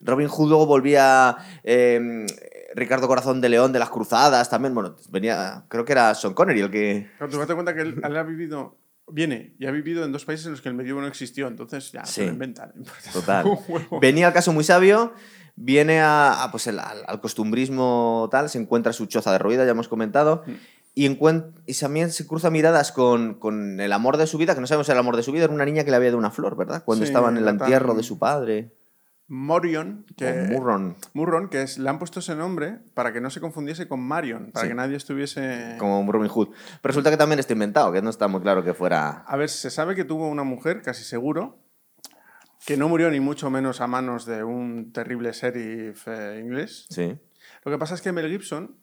Robin 0.00 0.28
Hood 0.28 0.48
luego 0.48 0.66
volvía. 0.66 1.36
eh, 1.62 2.26
Ricardo 2.74 3.06
Corazón 3.06 3.40
de 3.40 3.48
León 3.48 3.72
de 3.72 3.78
las 3.78 3.90
Cruzadas 3.90 4.50
también. 4.50 4.74
Bueno, 4.74 4.96
venía. 5.10 5.64
Creo 5.68 5.84
que 5.84 5.92
era 5.92 6.14
Sean 6.14 6.34
Connery 6.34 6.60
el 6.60 6.70
que. 6.70 7.08
Pero 7.18 7.30
tú 7.30 7.38
date 7.38 7.54
cuenta 7.54 7.74
que 7.74 7.82
él, 7.82 8.00
él 8.04 8.16
ha 8.16 8.22
vivido, 8.24 8.76
viene 9.06 9.54
y 9.58 9.66
ha 9.66 9.70
vivido 9.70 10.04
en 10.04 10.10
dos 10.10 10.24
países 10.24 10.46
en 10.46 10.52
los 10.52 10.60
que 10.62 10.68
el 10.68 10.74
medievo 10.74 11.00
no 11.00 11.06
existió, 11.06 11.46
entonces 11.46 11.92
ya 11.92 12.04
Sí. 12.04 12.14
se 12.14 12.26
lo 12.26 12.32
inventan. 12.32 12.72
Total. 13.12 13.44
Venía 14.00 14.26
al 14.26 14.32
caso 14.32 14.52
muy 14.52 14.64
sabio, 14.64 15.12
viene 15.56 16.00
a, 16.00 16.42
a, 16.44 16.50
pues 16.50 16.66
el- 16.66 16.78
al, 16.80 17.04
al 17.06 17.20
costumbrismo 17.20 18.28
tal, 18.30 18.48
se 18.50 18.58
encuentra 18.58 18.92
su 18.92 19.06
choza 19.06 19.32
derruida, 19.32 19.64
ya 19.64 19.70
hemos 19.70 19.88
comentado, 19.88 20.42
Mm. 20.46 20.50
y, 20.94 21.06
y 21.66 21.74
también 21.74 22.10
se 22.12 22.26
cruza 22.26 22.50
miradas 22.50 22.92
con, 22.92 23.34
con 23.34 23.80
el 23.80 23.92
amor 23.92 24.16
de 24.16 24.26
su 24.26 24.38
vida, 24.38 24.54
que 24.54 24.60
no 24.60 24.66
sabemos 24.66 24.88
el 24.88 24.98
amor 24.98 25.16
de 25.16 25.22
su 25.22 25.32
vida, 25.32 25.44
era 25.44 25.52
una 25.54 25.64
niña 25.64 25.84
que 25.84 25.90
le 25.90 25.96
había 25.96 26.08
dado 26.10 26.18
una 26.18 26.30
flor, 26.30 26.56
¿verdad? 26.56 26.82
Cuando 26.84 27.04
Sí, 27.04 27.10
estaba 27.10 27.28
en 27.30 27.36
el 27.38 27.44
tan- 27.44 27.60
entierro 27.60 27.94
de 27.94 28.02
su 28.02 28.18
padre. 28.18 28.72
Morion, 29.26 30.04
que, 30.18 30.28
O 30.30 30.34
Murron, 30.52 30.96
Murron, 31.14 31.48
que 31.48 31.62
es, 31.62 31.78
le 31.78 31.88
han 31.88 31.98
puesto 31.98 32.20
ese 32.20 32.34
nombre 32.34 32.80
para 32.92 33.10
que 33.14 33.22
no 33.22 33.30
se 33.30 33.40
confundiese 33.40 33.88
con 33.88 34.00
Marion, 34.00 34.50
para 34.52 34.64
Sí. 34.64 34.68
que 34.68 34.74
nadie 34.74 34.96
estuviese... 34.98 35.76
como 35.78 36.10
Robin 36.12 36.28
Hood. 36.28 36.48
Pero 36.48 36.58
resulta 36.82 37.10
que 37.10 37.16
también 37.16 37.38
está 37.38 37.54
inventado, 37.54 37.90
que 37.90 38.02
no 38.02 38.10
está 38.10 38.28
muy 38.28 38.42
claro 38.42 38.62
que 38.62 38.74
fuera... 38.74 39.24
A 39.26 39.36
ver, 39.38 39.48
se 39.48 39.70
sabe 39.70 39.94
que 39.94 40.04
tuvo 40.04 40.28
una 40.28 40.42
mujer, 40.44 40.82
casi 40.82 41.04
seguro, 41.04 41.56
que 42.66 42.76
no 42.76 42.88
murió 42.88 43.10
ni 43.10 43.20
mucho 43.20 43.50
menos 43.50 43.80
a 43.80 43.86
manos 43.86 44.26
de 44.26 44.42
un 44.44 44.92
terrible 44.92 45.32
sheriff 45.32 46.06
eh, 46.08 46.40
inglés. 46.42 46.86
Sí. 46.90 47.16
Lo 47.64 47.72
que 47.72 47.78
pasa 47.78 47.94
es 47.94 48.02
que 48.02 48.12
Mel 48.12 48.28
Gibson... 48.30 48.78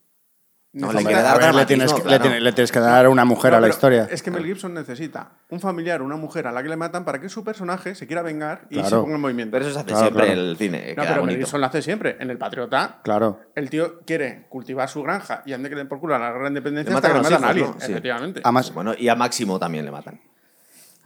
No, 0.74 0.94
le 0.94 1.04
quiere 1.04 1.22
dar 1.22 1.26
A 1.26 1.34
ver, 1.34 1.42
le 1.42 1.48
dramatismo, 1.66 1.66
tienes, 1.68 1.92
que, 1.92 2.00
le 2.00 2.04
claro. 2.06 2.22
tienes- 2.24 2.42
le 2.44 2.52
tienes 2.54 2.72
que 2.72 2.80
dar 2.80 3.10
una 3.10 3.26
mujer 3.26 3.52
No, 3.52 3.58
a 3.58 3.60
la 3.60 3.66
pero 3.66 3.74
historia. 3.74 4.08
Es 4.10 4.24
que 4.24 4.32
Mel 4.32 4.46
Gibson 4.46 4.74
necesita 4.74 5.34
un 5.50 5.60
familiar, 5.60 6.02
una 6.02 6.16
mujer 6.16 6.48
a 6.48 6.54
la 6.54 6.64
que 6.64 6.70
le 6.70 6.78
matan 6.78 7.04
para 7.04 7.20
que 7.20 7.28
su 7.28 7.44
personaje 7.44 7.94
se 7.94 8.08
quiera 8.08 8.22
vengar 8.22 8.68
y 8.70 8.76
Claro. 8.76 8.88
se 8.90 8.96
ponga 8.96 9.16
en 9.16 9.22
movimiento. 9.22 9.52
Pero 9.52 9.66
eso 9.66 9.74
se 9.74 9.80
hace 9.80 9.88
Claro, 9.88 10.02
siempre 10.06 10.26
claro. 10.28 10.42
en 10.42 10.48
el 10.48 10.56
cine. 10.58 10.80
no, 10.96 11.04
pero 11.04 11.10
Mel 11.10 11.20
bonito. 11.20 11.38
Gibson 11.40 11.60
lo 11.60 11.68
hace 11.68 11.82
siempre. 11.82 12.16
En 12.22 12.30
El 12.30 12.38
Patriota, 12.38 13.02
Claro. 13.04 13.42
el 13.54 13.70
tío 13.70 14.00
quiere 14.06 14.46
cultivar 14.48 14.88
su 14.88 15.04
granja 15.04 15.44
y 15.46 15.52
ande 15.52 15.68
que 15.68 15.76
le 15.76 15.80
den 15.82 15.90
por 15.90 16.00
culo 16.00 16.16
a 16.16 16.20
la 16.20 16.28
guerra 16.32 16.44
de 16.44 16.48
independencia 16.52 16.92
Le 16.92 16.96
hasta 16.96 17.08
que 17.10 17.14
matan 17.16 17.24
le 17.24 17.28
a 17.28 17.32
los 17.32 17.42
matan 17.42 17.48
a 17.50 17.52
alguien. 17.52 17.72
¿no? 17.78 17.86
Sí. 17.86 17.92
Efectivamente. 17.92 18.42
Además, 18.42 18.74
Bueno, 18.74 18.94
y 18.98 19.10
a 19.10 19.16
Máximo 19.16 19.60
también 19.60 19.84
le 19.84 19.92
matan. 19.92 20.22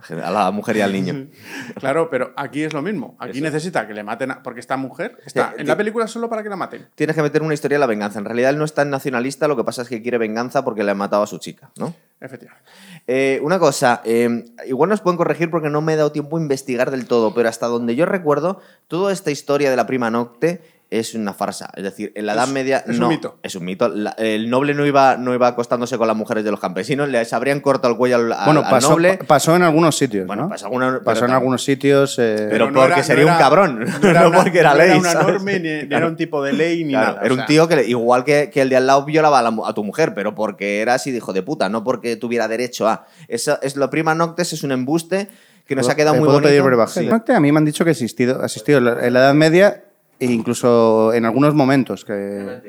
A 0.10 0.32
la 0.32 0.52
mujer 0.52 0.78
y 0.78 0.82
al 0.82 0.91
niño. 0.91 1.28
Claro, 1.80 2.10
pero 2.10 2.34
aquí 2.36 2.63
es 2.63 2.74
lo 2.74 2.82
mismo. 2.82 3.15
Aquí 3.20 3.38
Eso. 3.38 3.44
necesita 3.44 3.88
que 3.88 3.94
le 3.94 4.04
maten 4.04 4.32
a... 4.32 4.44
Porque 4.44 4.60
esta 4.60 4.78
mujer 4.78 5.18
está 5.26 5.54
en 5.58 5.68
la 5.68 5.76
película 5.76 6.08
solo 6.08 6.30
para 6.30 6.41
que 6.41 6.50
la 6.50 6.56
maten. 6.56 6.88
Tienes 6.96 7.15
que 7.15 7.22
meter 7.22 7.41
una 7.41 7.54
historia 7.54 7.76
de 7.76 7.80
la 7.80 7.86
venganza. 7.86 8.20
En 8.20 8.26
realidad 8.26 8.52
él 8.52 8.58
no 8.58 8.65
es 8.65 8.74
tan 8.74 8.89
nacionalista, 8.89 9.48
lo 9.48 9.56
que 9.56 9.63
pasa 9.63 9.82
es 9.82 9.89
que 9.89 10.02
quiere 10.02 10.18
venganza 10.18 10.63
porque 10.63 10.84
le 10.84 10.91
ha 10.91 10.96
matado 10.96 11.24
a 11.24 11.28
su 11.28 11.38
chica, 11.38 11.72
¿no? 11.78 11.94
Efectivamente. 12.22 12.65
Eh, 13.08 13.39
una 13.44 13.60
cosa, 13.60 14.02
eh, 14.04 14.46
igual 14.65 14.89
nos 14.89 15.02
pueden 15.02 15.18
corregir 15.18 15.52
porque 15.52 15.70
no 15.70 15.82
me 15.82 15.94
he 15.94 15.96
dado 15.96 16.12
tiempo 16.12 16.38
a 16.38 16.41
investigar 16.41 16.91
del 16.91 17.06
todo, 17.06 17.34
pero 17.34 17.50
hasta 17.50 17.68
donde 17.68 17.96
yo 17.96 18.06
recuerdo, 18.06 18.62
toda 18.88 19.13
esta 19.13 19.32
historia 19.32 19.70
de 19.70 19.76
la 19.76 19.86
prima 19.86 20.10
nocte 20.10 20.62
es 20.91 21.15
una 21.15 21.34
farsa. 21.34 21.71
Es 21.76 21.84
decir, 21.84 22.12
en 22.15 22.26
la 22.28 22.34
Edad 22.34 22.45
Es- 22.45 22.52
Media 22.52 22.78
es 22.86 22.93
un 22.95 23.00
no, 23.00 23.10
mito. 23.10 23.38
Es 23.43 23.56
un 23.56 23.65
mito. 23.65 23.89
La- 23.89 24.12
el 24.12 24.50
noble 24.50 24.74
no 24.74 24.86
iba, 24.86 25.17
no 25.17 25.34
iba 25.34 25.48
acostándose 25.48 25.98
con 25.98 26.08
las 26.08 26.15
mujeres 26.15 26.43
de 26.43 26.52
los 26.52 26.60
campesinos, 26.60 27.10
les 27.10 27.34
habrían 27.34 27.60
cortado 27.60 27.91
el 27.93 27.98
cuello 27.98 28.17
al, 28.17 28.34
bueno, 28.45 28.62
al 28.63 28.69
pasó, 28.69 28.91
noble. 28.91 29.17
pa- 29.17 29.26
pasó 29.26 29.56
en 29.56 29.63
algunos 29.63 29.98
sitios. 29.98 30.28
Bueno, 30.28 30.43
¿no? 30.43 30.50
pasó 30.50 30.65
alguna- 30.67 31.02
Pasó 31.04 31.21
pero 31.21 31.26
en 31.26 31.32
algunos 31.34 31.63
sitios. 31.63 32.17
eh, 32.19 32.36
Pero 32.38 32.50
Pero 32.50 32.65
no 32.71 32.80
porque 32.82 32.93
era- 32.93 33.04
sería 33.04 33.24
no 33.24 33.30
un 33.30 33.36
era- 33.36 33.39
cabrón, 33.43 33.80
No, 33.80 33.86
era 34.10 34.21
no 34.21 34.28
una- 34.30 34.43
porque 34.43 34.60
era 34.60 34.71
no 34.71 34.78
ley. 34.78 34.89
Era 34.89 35.00
una 35.00 35.12
¿sabes? 35.12 35.28
norma 35.28 35.52
ni, 35.52 35.60
ni 35.60 35.67
era 35.95 36.08
un 36.08 36.15
tipo 36.15 36.43
de 36.43 36.54
ley 36.54 36.84
ni 36.84 36.91
Claro, 36.91 37.08
nada. 37.13 37.21
era 37.26 37.34
o 37.34 37.38
un 37.38 37.45
tío 37.45 37.67
que, 37.67 37.76
le- 37.78 37.88
igual 37.88 38.24
que, 38.24 38.50
que 38.54 38.62
el 38.62 38.69
de 38.69 38.76
al 38.78 38.88
lado, 38.88 39.04
violaba 39.06 39.39
a, 39.39 39.41
la 39.41 39.56
a 39.65 39.74
tu 39.74 39.84
mujer, 39.84 40.13
pero 40.13 40.36
porque 40.36 40.82
era 40.82 40.93
así 40.93 41.12
de 41.12 41.17
hijo 41.17 41.34
de 41.34 41.41
puta, 41.41 41.67
no 41.67 41.84
porque 41.84 42.15
tuviera 42.15 42.48
derecho 42.48 42.88
a. 42.88 43.06
Eso 43.28 43.58
es 43.62 43.76
lo 43.76 43.89
prima 43.89 44.13
noctes, 44.15 44.54
es 44.54 44.63
un 44.63 44.71
embuste 44.71 45.30
que 45.65 45.76
nos 45.76 45.89
ha 45.89 45.95
quedado 45.95 46.13
¿te 46.13 46.19
muy 46.19 46.28
bonito. 46.28 46.43
pedir? 46.48 46.62
Sí. 46.89 47.10
A 47.34 47.39
mí 47.39 47.52
me 47.52 47.58
han 47.58 47.65
dicho 47.65 47.84
que 47.84 47.89
he 47.89 47.93
asistido, 47.93 48.39
asistido 48.43 48.78
en 48.78 49.13
la 49.13 49.19
Edad 49.19 49.34
Media 49.34 49.85
e 50.19 50.25
incluso 50.25 51.13
en 51.13 51.25
algunos 51.25 51.54
momentos. 51.54 52.06
que 52.06 52.13
Nada. 52.13 52.62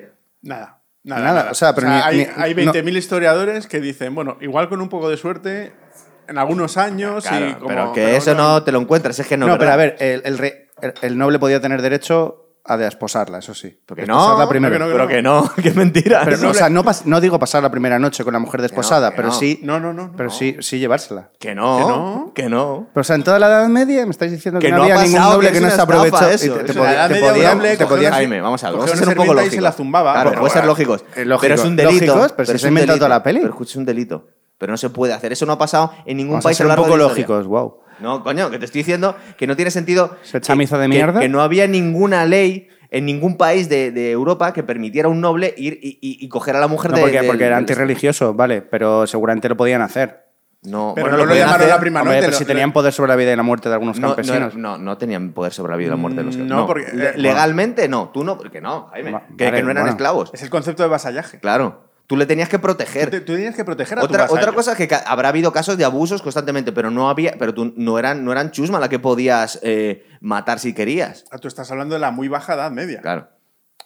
Nada, 0.43 0.81
Nada, 1.23 1.23
nada. 1.23 1.51
o 1.53 1.55
sea, 1.55 1.75
pero 1.75 1.89
ni- 1.89 1.95
hay, 1.95 2.17
ni- 2.19 2.27
hay 2.37 2.55
no- 2.67 2.73
20.000 2.73 2.97
historiadores 2.97 3.67
que 3.69 3.81
dicen, 3.81 4.15
bueno, 4.15 4.39
igual 4.41 4.69
con 4.69 4.81
un 4.81 4.89
poco 4.89 5.09
de 5.09 5.17
suerte, 5.17 5.73
en 6.29 6.39
algunos 6.39 6.77
años 6.77 7.25
Claro, 7.27 7.49
y 7.49 7.55
como... 7.55 7.69
pero 7.69 7.93
que 7.93 8.05
pero 8.05 8.17
eso 8.17 8.35
no 8.35 8.63
te 8.65 8.73
lo 8.73 8.81
encuentras, 8.81 9.17
es 9.21 9.27
que 9.27 9.37
no. 9.37 9.47
No, 9.47 9.57
pero 9.59 9.71
a 9.73 9.77
ver, 9.77 9.97
el, 10.01 10.23
el 10.25 10.41
el- 10.83 10.95
el 11.01 11.17
noble 11.19 11.39
podía 11.39 11.61
tener 11.61 11.81
derecho 11.81 12.46
a 12.69 12.77
desposarla, 12.77 13.39
eso 13.39 13.55
sí. 13.55 13.79
Porque 13.87 14.03
Desposarla 14.03 14.45
no, 14.45 14.49
primero. 14.49 14.73
que 14.75 14.79
no, 14.79 14.87
que 14.87 14.93
pero 14.93 15.09
que 15.09 15.23
no, 15.23 15.53
que 15.63 15.71
mentira. 15.73 16.23
Pero 16.25 16.37
no, 16.39 16.51
o 16.51 16.55
sea, 16.55 16.69
no, 16.69 16.85
pas- 16.85 17.05
no 17.05 17.21
digo 17.21 17.39
pasar 17.39 17.63
la 17.63 17.71
primera 17.71 17.99
noche 17.99 18.25
con 18.25 18.33
la 18.33 18.39
mujer 18.39 18.63
desposada, 18.63 19.11
que 19.11 19.17
pero 19.17 19.29
no. 19.29 19.35
sí, 19.35 19.61
No, 19.63 19.79
no, 19.81 19.93
no. 19.93 20.09
no. 20.09 20.13
pero 20.17 20.31
sí, 20.31 20.57
sí 20.61 20.79
llevársela. 20.79 21.31
que 21.39 21.55
no, 21.55 21.79
que 21.79 21.85
no. 21.85 22.33
que 22.35 22.49
no. 22.49 22.87
Pero, 22.93 23.01
o 23.01 23.05
sea, 23.05 23.17
en 23.17 23.25
toda 23.25 23.39
la 23.39 23.47
Edad 23.47 23.69
Media 23.69 24.05
me 24.05 24.11
estáis 24.11 24.33
diciendo 24.33 24.61
que, 24.61 24.67
Que 24.67 24.73
no, 24.73 24.79
no 24.79 24.83
ha 24.83 24.87
había 24.87 24.97
ningún 25.03 25.15
pasado, 25.19 25.33
noble 25.35 25.49
que 25.49 25.55
que, 25.55 25.61
no 25.61 25.71
se 25.71 25.81
aprovechó 25.81 26.29
eso, 26.29 26.55
te, 26.55 26.65
te 26.65 26.71
eso. 26.73 26.81
podía- 26.81 26.93
la 26.97 27.09
te 27.09 27.21
podían- 27.21 27.61
te 27.79 27.87
podían- 27.87 28.13
Jaime, 28.13 28.41
vamos 28.41 28.63
a 28.65 28.71
ver, 28.71 28.79
vamos 28.79 28.93
a 28.93 28.97
ser 28.97 29.09
un 29.09 29.15
poco 29.15 29.35
lógicos. 29.35 29.55
se 29.55 29.61
la 29.61 29.73
zumbaba. 29.73 30.13
Claro, 30.15 30.39
puede 30.41 30.53
ser 30.53 30.65
lógicos. 30.67 31.05
eh, 31.15 31.25
lógico. 31.25 31.41
Pero 31.43 31.55
es 31.55 31.65
un 31.65 31.77
delito. 31.77 32.27
Pero 32.37 32.47
si 32.47 32.53
es 32.57 32.61
se 32.61 32.67
ha 32.67 32.71
un 32.71 32.73
inventado 32.75 32.99
toda 32.99 33.09
la 33.09 33.21
delito. 33.21 33.25
peli. 33.25 33.53
Pero 33.53 33.65
es 33.65 33.77
un 33.77 33.85
delito. 33.85 34.27
Pero 34.59 34.73
no 34.73 34.77
se 34.79 34.89
puede 34.91 35.13
hacer. 35.13 35.33
Eso 35.33 35.45
no 35.45 35.53
ha 35.53 35.59
pasado 35.59 35.93
en 36.07 36.17
ningún 36.17 36.41
país 36.41 36.59
a 36.61 36.65
lo 36.65 36.69
un 36.69 36.69
largo 36.71 36.85
poco 36.85 36.97
de 36.97 37.03
la 37.03 37.09
lógicos, 37.11 37.47
wow. 37.47 37.79
No, 38.01 38.23
coño, 38.23 38.51
que 38.51 38.59
te 38.59 38.65
estoy 38.67 38.81
diciendo 38.81 39.17
que 39.37 39.47
no 39.47 39.57
tiene 39.57 39.71
sentido. 39.71 40.17
Ese 40.23 40.41
chamizo 40.41 40.79
de 40.79 40.89
mierda. 40.89 41.21
Que, 41.21 41.29
no 41.29 41.41
había 41.43 41.67
ninguna 41.67 42.25
ley 42.25 42.69
en 42.91 43.05
ningún 43.07 43.37
país 43.37 43.69
de, 43.69 43.91
de 43.91 44.11
Europa 44.11 44.53
que 44.53 44.63
permitiera 44.63 45.09
a 45.09 45.11
un 45.11 45.21
noble 45.21 45.55
ir 45.57 45.79
y, 45.83 45.99
y- 46.01 46.25
y 46.25 46.29
coger 46.29 46.57
a 46.57 46.61
la 46.61 46.69
mujer 46.69 46.91
No, 46.93 46.97
de. 46.99 47.03
porque, 47.03 47.17
del- 47.19 47.27
porque 47.27 47.45
era 47.45 47.57
antirreligioso, 47.57 48.33
vale, 48.35 48.63
pero 48.63 49.07
seguramente 49.07 49.49
lo 49.49 49.57
podían 49.57 49.83
hacer. 49.83 50.25
No, 50.63 50.93
Pero 50.97 51.09
bueno, 51.09 51.19
no 51.19 51.27
lo 51.27 51.35
llamaron 51.35 51.61
hacer. 51.61 51.69
la 51.69 51.81
prima 51.81 52.01
Hombre, 52.01 52.17
nocte, 52.17 52.27
pero 52.27 52.33
lo- 52.33 52.39
si 52.39 52.45
tenían 52.45 52.73
poder 52.73 52.93
sobre 52.93 53.09
la 53.11 53.17
vida 53.17 53.33
y 53.33 53.37
la 53.37 53.43
muerte 53.45 53.69
de 53.69 53.75
algunos 53.75 53.99
No, 54.01 54.09
no, 54.09 54.15
campesinos. 54.17 54.57
no, 54.57 54.79
no 54.79 54.99
tenían 54.99 55.33
poder 55.33 55.53
sobre 55.53 55.71
la 55.73 55.77
vida 55.77 55.89
y 55.89 55.91
la 55.91 55.97
muerte 55.97 56.21
de 56.21 56.25
los 56.25 56.35
Mm, 56.37 56.39
campesinos. 56.49 56.61
no, 56.61 56.67
porque, 56.67 56.87
eh, 56.93 57.13
legalmente 57.17 57.89
no, 57.89 58.11
tú 58.13 58.25
no, 58.25 58.37
porque 58.37 58.61
no, 58.61 58.89
Jaime. 58.89 59.13
Va- 59.13 59.23
que, 59.37 59.45
vale, 59.45 59.57
que 59.59 59.63
no 59.63 59.71
eran 59.71 59.83
bueno. 59.85 59.91
esclavos. 59.91 60.31
Es 60.35 60.43
el 60.43 60.51
concepto 60.51 60.83
de 60.83 60.89
vasallaje. 60.89 61.39
Claro. 61.39 61.85
Tú 62.07 62.17
le 62.17 62.27
tenías 62.27 62.49
que 62.49 62.59
Tú, 62.59 62.63
proteger. 62.63 63.11
te- 63.11 63.21
tú 63.21 63.33
tenías 63.35 63.55
que 63.57 63.65
proteger 63.65 63.99
a 63.99 64.05
Otra, 64.05 64.27
otra 64.31 64.53
cosa 64.53 64.73
es 64.73 64.79
que 64.89 64.95
habrá 65.07 65.29
habido 65.31 65.53
casos 65.53 65.77
de 65.77 65.85
abusos 65.85 66.23
constantemente, 66.23 66.71
pero 66.73 66.91
no 66.91 67.09
había, 67.11 67.35
pero 67.39 67.53
tú 67.53 67.73
no 67.77 67.99
eran, 67.99 68.25
no 68.25 68.31
eran 68.33 68.53
chusma 68.53 68.79
la 68.79 68.89
que 68.89 68.99
podías 68.99 69.59
eh, 69.63 70.07
matar 70.21 70.61
si 70.61 70.73
querías. 70.73 71.25
Ah, 71.31 71.39
Tú 71.39 71.49
estás 71.49 71.71
hablando 71.71 71.95
de 71.95 72.01
la 72.01 72.11
muy 72.13 72.29
baja 72.29 72.55
edad 72.55 72.71
media. 72.71 73.01
Claro. 73.01 73.29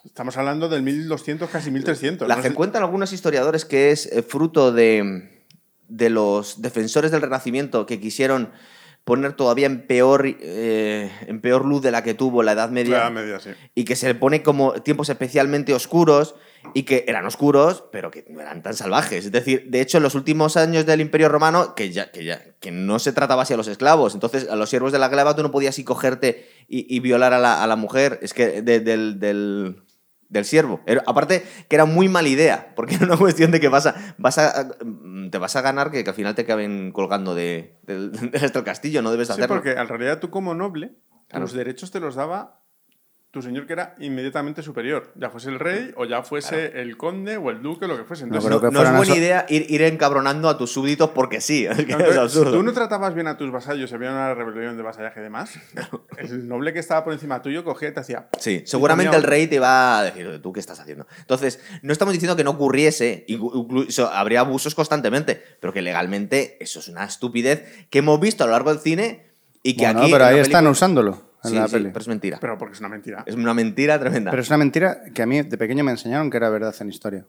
Estamos 0.05 0.35
hablando 0.37 0.67
del 0.69 0.81
1200, 0.83 1.49
casi 1.49 1.71
1300. 1.71 2.27
La 2.27 2.35
no 2.37 2.41
que 2.43 2.53
cuentan 2.53 2.81
algunos 2.83 3.11
historiadores 3.13 3.65
que 3.65 3.91
es 3.91 4.05
eh, 4.07 4.21
fruto 4.23 4.71
de, 4.71 5.43
de 5.87 6.09
los 6.09 6.61
defensores 6.61 7.11
del 7.11 7.21
Renacimiento 7.21 7.85
que 7.85 7.99
quisieron 7.99 8.51
poner 9.03 9.33
todavía 9.33 9.65
en 9.65 9.87
peor, 9.87 10.25
eh, 10.27 11.11
en 11.27 11.41
peor 11.41 11.65
luz 11.65 11.81
de 11.81 11.89
la 11.91 12.03
que 12.03 12.13
tuvo 12.13 12.43
la 12.43 12.51
Edad 12.51 12.69
Media. 12.69 12.97
La 12.97 13.03
Edad 13.05 13.11
Media, 13.11 13.39
sí. 13.39 13.49
y 13.73 13.83
que 13.83 13.95
se 13.95 14.07
le 14.07 14.15
pone 14.15 14.43
como 14.43 14.73
tiempos 14.73 15.09
especialmente 15.09 15.73
oscuros 15.73 16.35
y 16.73 16.83
que 16.83 17.05
eran 17.07 17.25
oscuros, 17.25 17.83
pero 17.91 18.11
que 18.11 18.25
no 18.29 18.39
eran 18.41 18.61
tan 18.63 18.73
salvajes. 18.73 19.25
Es 19.25 19.31
decir, 19.31 19.65
de 19.69 19.81
hecho, 19.81 19.97
en 19.97 20.03
los 20.03 20.15
últimos 20.15 20.57
años 20.57 20.85
del 20.85 21.01
Imperio 21.01 21.29
Romano, 21.29 21.75
que 21.75 21.91
ya, 21.91 22.11
que 22.11 22.23
ya 22.23 22.41
que 22.59 22.71
no 22.71 22.99
se 22.99 23.11
trataba 23.13 23.41
así 23.43 23.53
a 23.53 23.57
los 23.57 23.67
esclavos, 23.67 24.13
entonces 24.13 24.47
a 24.49 24.55
los 24.55 24.69
siervos 24.69 24.91
de 24.91 24.99
la 24.99 25.07
gleba 25.09 25.35
tú 25.35 25.41
no 25.43 25.51
podías 25.51 25.77
ir 25.79 25.85
cogerte 25.85 26.47
y, 26.67 26.95
y 26.95 26.99
violar 26.99 27.33
a 27.33 27.39
la, 27.39 27.63
a 27.63 27.67
la 27.67 27.75
mujer, 27.75 28.19
es 28.21 28.33
que 28.33 28.61
de- 28.61 28.79
del, 28.79 29.19
del, 29.19 29.83
del 30.29 30.45
siervo. 30.45 30.81
Aparte, 31.07 31.43
que 31.67 31.75
era 31.75 31.85
muy 31.85 32.07
mala 32.07 32.29
idea, 32.29 32.73
porque 32.75 32.95
era 32.95 33.05
una 33.05 33.17
cuestión 33.17 33.51
de 33.51 33.59
que 33.59 33.67
vas 33.67 33.87
a, 33.87 34.15
vas 34.17 34.37
a, 34.37 34.69
te 35.31 35.37
vas 35.37 35.55
a 35.55 35.61
ganar 35.61 35.89
que, 35.91 36.03
que 36.03 36.09
al 36.11 36.15
final 36.15 36.35
te 36.35 36.43
acaben 36.43 36.91
colgando 36.91 37.33
de, 37.35 37.79
del 37.83 38.11
castillo, 38.65 39.01
no 39.01 39.11
debes 39.11 39.27
Sí, 39.27 39.33
hacerlo. 39.33 39.55
porque 39.55 39.71
en 39.71 39.87
realidad 39.87 40.19
tú 40.19 40.29
como 40.29 40.53
noble, 40.53 40.93
Claro. 41.27 41.45
los 41.45 41.53
derechos 41.53 41.91
te 41.91 41.99
los 42.01 42.15
daba 42.15 42.60
tu 43.31 43.41
señor 43.41 43.65
que 43.65 43.73
era 43.73 43.95
inmediatamente 43.99 44.61
superior. 44.61 45.13
Ya 45.15 45.29
fuese 45.29 45.49
el 45.49 45.59
rey 45.59 45.93
o 45.95 46.03
ya 46.03 46.21
fuese 46.21 46.81
el 46.81 46.97
conde 46.97 47.37
o 47.37 47.49
el 47.49 47.61
duque 47.61 47.85
o 47.85 47.87
lo 47.87 47.97
que 47.97 48.03
fuese. 48.03 48.25
Entonces, 48.25 48.45
creo 48.45 48.59
que 48.59 48.71
no 48.71 48.83
es 48.83 48.93
buena 48.93 49.15
idea 49.15 49.45
ir, 49.47 49.67
ir 49.69 49.81
encabronando 49.83 50.49
a 50.49 50.57
tus 50.57 50.71
súbditos 50.73 51.11
porque 51.11 51.39
sí. 51.39 51.65
Es, 51.71 51.77
que 51.77 51.83
es 51.83 51.89
Entonces, 51.91 52.17
absurdo. 52.17 52.51
si 52.51 52.57
tú 52.57 52.63
no 52.63 52.73
tratabas 52.73 53.13
bien 53.15 53.27
a 53.27 53.37
tus 53.37 53.49
vasallos, 53.49 53.89
se 53.89 53.95
había 53.95 54.11
una 54.11 54.33
rebelión 54.33 54.75
de 54.75 54.83
vasallaje 54.83 55.21
y 55.21 55.23
demás, 55.23 55.53
el 56.17 56.47
noble 56.49 56.73
que 56.73 56.79
estaba 56.79 57.05
por 57.05 57.13
encima 57.13 57.41
tuyo 57.41 57.63
cogía 57.63 57.89
y 57.89 57.93
te 57.93 58.01
hacía... 58.01 58.27
Sí, 58.37 58.63
seguramente 58.65 59.15
el 59.15 59.23
rey 59.23 59.47
te 59.47 59.59
va 59.59 59.99
a 59.99 60.03
decir, 60.03 60.41
¿tú 60.41 60.51
qué 60.51 60.59
estás 60.59 60.81
haciendo? 60.81 61.07
Entonces, 61.19 61.61
no 61.83 61.93
estamos 61.93 62.13
diciendo 62.13 62.35
que 62.35 62.43
no 62.43 62.51
ocurriese, 62.51 63.23
incluso 63.27 64.09
habría 64.11 64.41
abusos 64.41 64.75
constantemente, 64.75 65.41
pero 65.61 65.71
que 65.71 65.81
legalmente 65.81 66.57
eso 66.59 66.79
es 66.79 66.89
una 66.89 67.05
estupidez 67.05 67.87
que 67.89 67.99
hemos 67.99 68.19
visto 68.19 68.43
a 68.43 68.47
lo 68.47 68.51
largo 68.51 68.71
del 68.71 68.79
cine 68.79 69.31
y 69.63 69.77
que 69.77 69.85
Bueno, 69.85 70.01
aquí. 70.01 70.11
pero 70.11 70.25
en 70.25 70.33
ahí 70.33 70.39
están 70.41 70.67
usándolo 70.67 71.30
en 71.43 71.49
Sí, 71.49 71.55
la 71.55 71.67
sí, 71.67 71.73
peli. 71.73 71.87
pero 71.89 71.99
es 71.99 72.07
mentira. 72.07 72.37
Pero 72.39 72.57
porque 72.57 72.73
es 72.73 72.79
una 72.79 72.89
mentira. 72.89 73.23
Es 73.25 73.35
una 73.35 73.53
mentira 73.53 73.99
tremenda. 73.99 74.31
Pero 74.31 74.41
es 74.41 74.47
una 74.49 74.57
mentira 74.57 75.03
que 75.13 75.21
a 75.21 75.25
mí 75.25 75.41
de 75.41 75.57
pequeño 75.57 75.83
me 75.83 75.91
enseñaron 75.91 76.29
que 76.29 76.37
era 76.37 76.49
verdad 76.49 76.75
en 76.79 76.89
historia. 76.89 77.25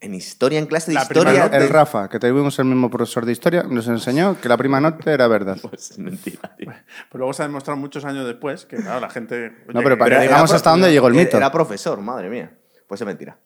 En 0.00 0.14
historia, 0.14 0.58
en 0.58 0.66
clase 0.66 0.90
de 0.90 0.96
La 0.96 1.02
historia. 1.02 1.46
El 1.46 1.68
Rafa, 1.68 2.08
que 2.08 2.18
tuvimos 2.18 2.58
el 2.58 2.64
mismo 2.64 2.90
profesor 2.90 3.24
de 3.24 3.30
historia, 3.30 3.62
nos 3.62 3.86
enseñó 3.86 4.36
que 4.40 4.48
la 4.48 4.56
prima 4.56 4.80
nota 4.80 5.12
era 5.12 5.28
verdad. 5.28 5.56
Pues 5.62 5.92
es 5.92 5.98
mentira, 5.98 6.56
tío. 6.56 6.72
Pero 7.08 7.18
luego 7.18 7.32
se 7.32 7.42
ha 7.44 7.46
demostrado 7.46 7.78
muchos 7.78 8.04
años 8.04 8.26
después 8.26 8.66
que, 8.66 8.78
claro, 8.78 8.98
la 8.98 9.10
gente... 9.10 9.52
No, 9.72 9.80
pero 9.80 9.96
para 9.96 10.16
que 10.16 10.22
digamos 10.22 10.52
hasta 10.52 10.70
dónde 10.70 10.90
llegó 10.90 11.06
el 11.06 11.14
mito. 11.14 11.36
Era 11.36 11.52
profesor, 11.52 12.00
madre 12.00 12.28
mía. 12.30 12.50
Pues 12.88 13.00
es 13.00 13.06
mentira. 13.06 13.38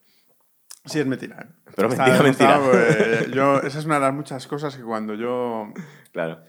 Sí, 0.87 0.98
es 1.00 1.07
mentira. 1.07 1.46
Pero 1.74 1.88
Está 1.88 2.05
mentira, 2.07 2.22
mentira. 2.22 2.61
pues, 2.64 3.31
yo, 3.33 3.59
esa 3.59 3.79
es 3.81 3.85
una 3.85 3.96
de 3.96 4.00
las 4.02 4.14
muchas 4.14 4.46
cosas 4.46 4.74
que 4.76 4.83
cuando 4.83 5.14
yo 5.14 5.72
Claro. 6.12 6.42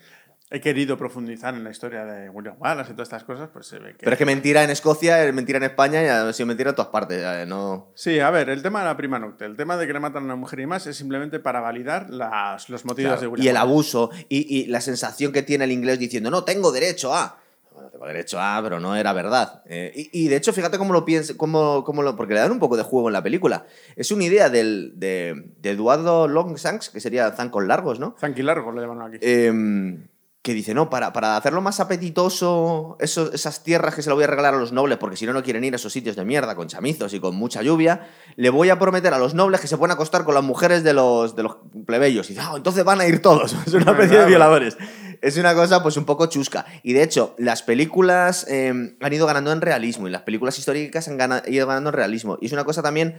He 0.50 0.62
querido 0.62 0.98
profundizar 0.98 1.54
en 1.56 1.64
la 1.64 1.72
historia 1.72 2.06
de 2.06 2.30
William 2.30 2.56
Wallace 2.60 2.92
y 2.92 2.94
todas 2.94 3.08
estas 3.10 3.24
cosas, 3.26 3.50
pues 3.52 3.68
se 3.68 3.80
ve 3.80 3.92
que... 3.92 4.00
Pero 4.00 4.12
es 4.14 4.18
que 4.18 4.26
mentira 4.26 4.64
en 4.64 4.70
Escocia, 4.70 5.24
es 5.26 5.34
mentira 5.34 5.58
en 5.58 5.64
España 5.64 6.02
y 6.04 6.08
ha 6.08 6.32
sido 6.32 6.48
mentira 6.48 6.70
en 6.70 6.76
todas 6.76 6.90
partes. 6.92 7.22
eh, 7.22 7.46
No... 7.46 7.92
Sí, 7.96 8.20
a 8.20 8.30
ver, 8.32 8.50
el 8.50 8.62
tema 8.62 8.80
de 8.80 8.86
la 8.86 8.96
prima 8.96 9.20
nocte, 9.20 9.44
el 9.46 9.58
tema 9.58 9.76
de 9.76 9.86
que 9.88 9.94
le 9.94 10.00
matan 10.00 10.24
a 10.24 10.26
una 10.26 10.36
mujer 10.38 10.62
y 10.62 10.66
más 10.66 10.88
es 10.88 10.96
simplemente 10.96 11.40
para 11.40 11.60
validar 11.60 12.10
las- 12.10 12.70
los 12.70 12.86
motivos 12.86 13.10
Claro, 13.12 13.22
de 13.22 13.28
William 13.28 13.46
y 13.46 13.50
el 13.50 13.56
Wallace. 13.56 13.70
abuso 13.72 14.10
y, 14.30 14.58
y 14.62 14.66
la 14.68 14.80
sensación 14.80 15.34
que 15.34 15.44
tiene 15.44 15.66
el 15.66 15.72
inglés 15.72 16.00
diciendo, 16.00 16.32
no, 16.32 16.44
tengo 16.46 16.72
derecho 16.72 17.14
a... 17.14 17.40
Bueno, 17.74 17.90
tengo 17.92 18.08
derecho 18.08 18.40
a, 18.40 18.60
pero 18.64 18.80
no 18.80 18.96
era 18.96 19.14
verdad. 19.14 19.62
Eh, 19.68 19.92
y, 19.96 20.24
y 20.26 20.28
de 20.30 20.38
hecho, 20.38 20.52
fíjate 20.54 20.78
cómo 20.80 20.94
lo 20.94 21.04
piensa, 21.06 21.34
cómo, 21.38 21.84
cómo 21.84 22.02
lo, 22.02 22.16
porque 22.16 22.34
le 22.34 22.40
dan 22.40 22.52
un 22.52 22.58
poco 22.60 22.76
de 22.76 22.82
juego 22.84 23.10
en 23.10 23.14
la 23.14 23.22
película. 23.22 23.66
Es 23.96 24.12
una 24.12 24.24
idea 24.24 24.50
del, 24.50 24.94
de, 24.96 25.52
de 25.60 25.70
Eduardo 25.72 26.28
Longsangs, 26.28 26.90
que 26.90 27.00
sería 27.02 27.30
zancos 27.34 27.64
largos, 27.66 28.00
¿no? 28.00 28.16
Zanquilargo 28.20 28.72
lo 28.72 28.82
llaman 28.82 29.08
aquí. 29.14 29.18
Eh, 29.22 30.00
que 30.48 30.54
dice, 30.54 30.74
no, 30.74 30.90
para, 30.90 31.12
para 31.12 31.36
hacerlo 31.36 31.60
más 31.60 31.82
apetitoso, 31.82 32.96
esas 33.02 33.64
tierras 33.64 33.94
que 33.94 34.02
se 34.02 34.08
lo 34.10 34.16
voy 34.16 34.24
a 34.24 34.28
regalar 34.28 34.54
a 34.54 34.58
los 34.58 34.72
nobles, 34.72 34.98
porque 34.98 35.18
si 35.18 35.26
no, 35.26 35.34
no 35.34 35.44
quieren 35.44 35.64
ir 35.66 35.74
a 35.74 35.76
esos 35.76 35.92
sitios 35.92 36.16
de 36.16 36.24
mierda, 36.24 36.56
con 36.56 36.68
chamizos 36.70 37.14
y 37.14 37.20
con 37.20 37.36
mucha 37.36 37.62
lluvia, 37.62 38.08
le 38.38 38.50
voy 38.50 38.70
a 38.70 38.80
prometer 38.80 39.14
a 39.14 39.20
los 39.20 39.34
nobles 39.34 39.60
que 39.60 39.68
se 39.68 39.78
pueden 39.78 39.92
acostar 39.92 40.24
con 40.24 40.34
las 40.36 40.44
mujeres 40.46 40.86
de 40.86 40.94
los, 40.94 41.36
de 41.36 41.44
los 41.44 41.58
plebeyos. 41.86 42.30
Y 42.30 42.34
dice, 42.34 42.46
"Ah, 42.50 42.54
entonces 42.56 42.86
van 42.86 43.02
a 43.02 43.06
ir 43.08 43.22
todos. 43.22 43.54
Es 43.68 43.74
una 43.74 43.92
especie 43.92 44.20
de 44.20 44.26
violadores. 44.26 44.78
Es 45.22 45.36
una 45.38 45.54
cosa, 45.54 45.84
pues, 45.84 45.98
un 45.98 46.06
poco 46.06 46.28
chusca. 46.28 46.66
Y 46.84 46.94
de 46.94 47.04
hecho, 47.04 47.36
las 47.38 47.62
películas 47.64 48.46
eh, 48.48 48.96
han 49.02 49.14
ido 49.14 49.26
ganando 49.28 49.52
en 49.52 49.60
realismo 49.62 50.08
y 50.08 50.12
las 50.12 50.22
películas 50.22 50.58
históricas 50.58 51.08
han 51.10 51.18
gana- 51.18 51.44
ido 51.48 51.68
ganando 51.68 51.90
en 51.90 51.96
realismo. 51.96 52.38
Y 52.40 52.46
es 52.46 52.54
una 52.54 52.64
cosa 52.64 52.82
también 52.82 53.18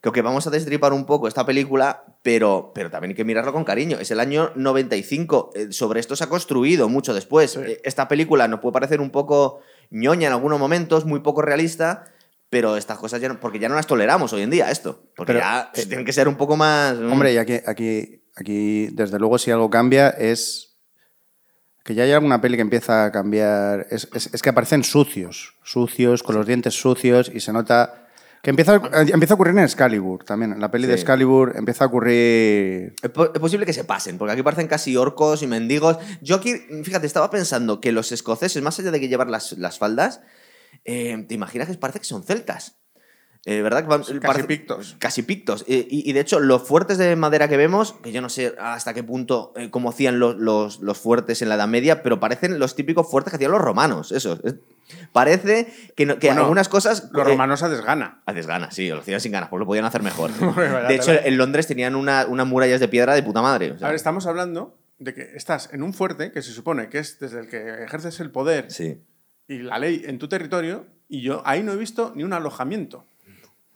Creo 0.00 0.12
que 0.14 0.22
vamos 0.22 0.46
a 0.46 0.50
destripar 0.50 0.92
un 0.94 1.04
poco 1.04 1.28
esta 1.28 1.44
película, 1.44 2.04
pero, 2.22 2.72
pero 2.74 2.90
también 2.90 3.10
hay 3.10 3.14
que 3.16 3.24
mirarlo 3.24 3.52
con 3.52 3.64
cariño. 3.64 3.98
Es 4.00 4.10
el 4.10 4.20
año 4.20 4.50
95. 4.56 5.50
eh, 5.54 5.72
Sobre 5.72 6.00
esto 6.00 6.16
se 6.16 6.24
ha 6.24 6.28
construido 6.28 6.88
mucho 6.88 7.12
después. 7.12 7.50
Sí. 7.52 7.60
Eh, 7.62 7.80
Esta 7.84 8.08
película 8.08 8.48
nos 8.48 8.60
puede 8.60 8.72
parecer 8.72 9.00
un 9.00 9.10
poco 9.10 9.60
ñoña 9.90 10.28
en 10.28 10.32
algunos 10.32 10.58
momentos, 10.58 11.04
muy 11.04 11.20
poco 11.20 11.42
realista, 11.42 12.06
pero 12.48 12.76
estas 12.78 12.96
cosas 12.98 13.20
ya 13.20 13.28
no, 13.28 13.38
porque 13.40 13.58
ya 13.58 13.68
no 13.68 13.74
las 13.74 13.86
toleramos 13.86 14.32
hoy 14.32 14.40
en 14.42 14.50
día, 14.50 14.70
esto. 14.70 15.02
Porque 15.14 15.34
Pero, 15.34 15.44
ya 15.44 15.70
pues, 15.74 15.86
tienen 15.86 16.06
que 16.06 16.12
ser 16.14 16.28
un 16.28 16.36
poco 16.36 16.56
más... 16.56 16.96
Hombre, 16.98 17.34
y 17.34 17.36
aquí, 17.36 17.58
aquí, 17.66 18.22
aquí, 18.36 18.86
desde 18.92 19.18
luego, 19.18 19.36
si 19.38 19.50
algo 19.50 19.68
cambia 19.68 20.08
es 20.08 20.78
que 21.84 21.94
ya 21.94 22.04
hay 22.04 22.12
alguna 22.12 22.40
peli 22.40 22.56
que 22.56 22.62
empieza 22.62 23.04
a 23.04 23.12
cambiar. 23.12 23.86
Es, 23.90 24.08
es- 24.14 24.32
es 24.32 24.42
que 24.42 24.48
aparecen 24.50 24.82
sucios, 24.84 25.54
sucios, 25.62 26.22
con 26.22 26.36
los 26.36 26.46
dientes 26.46 26.74
sucios, 26.74 27.30
y 27.34 27.40
se 27.40 27.52
nota. 27.52 27.99
Que 28.42 28.50
empieza, 28.50 28.76
a- 28.76 29.00
empieza 29.02 29.34
a 29.34 29.36
ocurrir 29.36 29.52
en 29.52 29.64
Excalibur 29.64 30.24
también. 30.24 30.52
En 30.52 30.60
la 30.60 30.70
peli 30.70 30.86
de. 30.86 30.94
Excalibur 30.94 31.52
empieza 31.56 31.84
a 31.84 31.88
ocurrir. 31.88 32.94
Es 33.02 33.10
po- 33.10 33.32
es 33.34 33.38
posible 33.40 33.66
que 33.66 33.72
se 33.74 33.84
pasen, 33.84 34.16
porque 34.16 34.32
aquí 34.32 34.42
parecen 34.42 34.66
casi 34.66 34.96
orcos 34.96 35.42
y 35.42 35.46
mendigos. 35.46 35.98
Yo 36.22 36.36
aquí, 36.36 36.54
fíjate, 36.82 37.06
estaba 37.06 37.30
pensando 37.30 37.80
que 37.80 37.92
los 37.92 38.12
escoceses, 38.12 38.62
más 38.62 38.78
allá 38.78 38.90
de 38.92 39.00
que 39.00 39.08
llevar 39.08 39.28
las, 39.28 39.52
las 39.58 39.78
faldas, 39.78 40.20
eh, 40.86 41.24
te 41.28 41.34
imaginas 41.34 41.68
que 41.68 41.74
parece 41.74 41.98
que 41.98 42.06
son 42.06 42.22
celtas. 42.22 42.76
Eh, 43.46 43.62
¿Verdad? 43.62 43.86
Casi 43.88 44.20
parece- 44.20 44.44
pictos. 44.46 44.96
Casi 44.98 45.22
pictos. 45.22 45.64
Eh, 45.66 45.86
y, 45.90 46.08
y 46.08 46.12
de 46.12 46.20
hecho, 46.20 46.40
los 46.40 46.62
fuertes 46.62 46.98
de 46.98 47.16
madera 47.16 47.48
que 47.48 47.56
vemos, 47.56 47.94
que 48.02 48.12
yo 48.12 48.20
no 48.20 48.28
sé 48.28 48.54
hasta 48.58 48.92
qué 48.92 49.02
punto, 49.02 49.52
eh, 49.56 49.70
cómo 49.70 49.88
hacían 49.90 50.18
los, 50.18 50.36
los- 50.36 50.80
los 50.80 50.98
fuertes 50.98 51.40
en 51.40 51.48
la 51.48 51.54
Edad 51.54 51.68
Media, 51.68 52.02
pero 52.02 52.20
parecen 52.20 52.58
los 52.58 52.74
típicos 52.74 53.10
fuertes 53.10 53.30
que 53.32 53.36
hacían 53.36 53.52
los 53.52 53.60
romanos. 53.62 54.12
Eso. 54.12 54.38
Parece 55.12 55.72
que, 55.96 56.06
no- 56.06 56.18
que 56.18 56.28
Bueno, 56.28 56.42
algunas 56.42 56.68
cosas. 56.68 57.10
Los 57.12 57.22
eh, 57.26 57.30
romanos 57.30 57.62
a 57.62 57.68
desgana. 57.68 58.22
Haces 58.26 58.46
ganas, 58.46 58.74
sí, 58.74 58.88
lo 58.88 59.00
hacían 59.00 59.20
sin 59.20 59.32
ganas, 59.32 59.48
pues 59.48 59.60
lo 59.60 59.66
podían 59.66 59.84
hacer 59.84 60.02
mejor. 60.02 60.30
De 60.88 60.94
hecho, 60.94 61.12
en 61.12 61.36
Londres 61.36 61.66
tenían 61.66 61.94
una- 61.94 62.26
unas 62.26 62.46
murallas 62.46 62.80
de 62.80 62.88
piedra 62.88 63.14
de 63.14 63.22
puta 63.22 63.42
madre. 63.42 63.72
o 63.72 63.78
sea. 63.78 63.86
A 63.88 63.90
ver, 63.90 63.96
estamos 63.96 64.26
hablando 64.26 64.76
de 64.98 65.14
que 65.14 65.22
estás 65.34 65.70
en 65.72 65.82
un 65.82 65.92
fuerte 65.94 66.30
que 66.32 66.42
se 66.42 66.52
supone 66.52 66.88
que 66.88 66.98
es 66.98 67.18
desde 67.18 67.40
el 67.40 67.48
que 67.48 67.84
ejerces 67.84 68.20
el 68.20 68.30
poder 68.30 68.70
Sí, 68.70 69.02
y 69.48 69.58
la 69.60 69.78
ley 69.78 70.02
en 70.06 70.18
tu 70.18 70.28
territorio, 70.28 70.86
y 71.08 71.22
yo 71.22 71.42
ahí 71.46 71.62
no 71.62 71.72
he 71.72 71.76
visto 71.76 72.12
ni 72.14 72.22
un 72.22 72.32
alojamiento. 72.32 73.06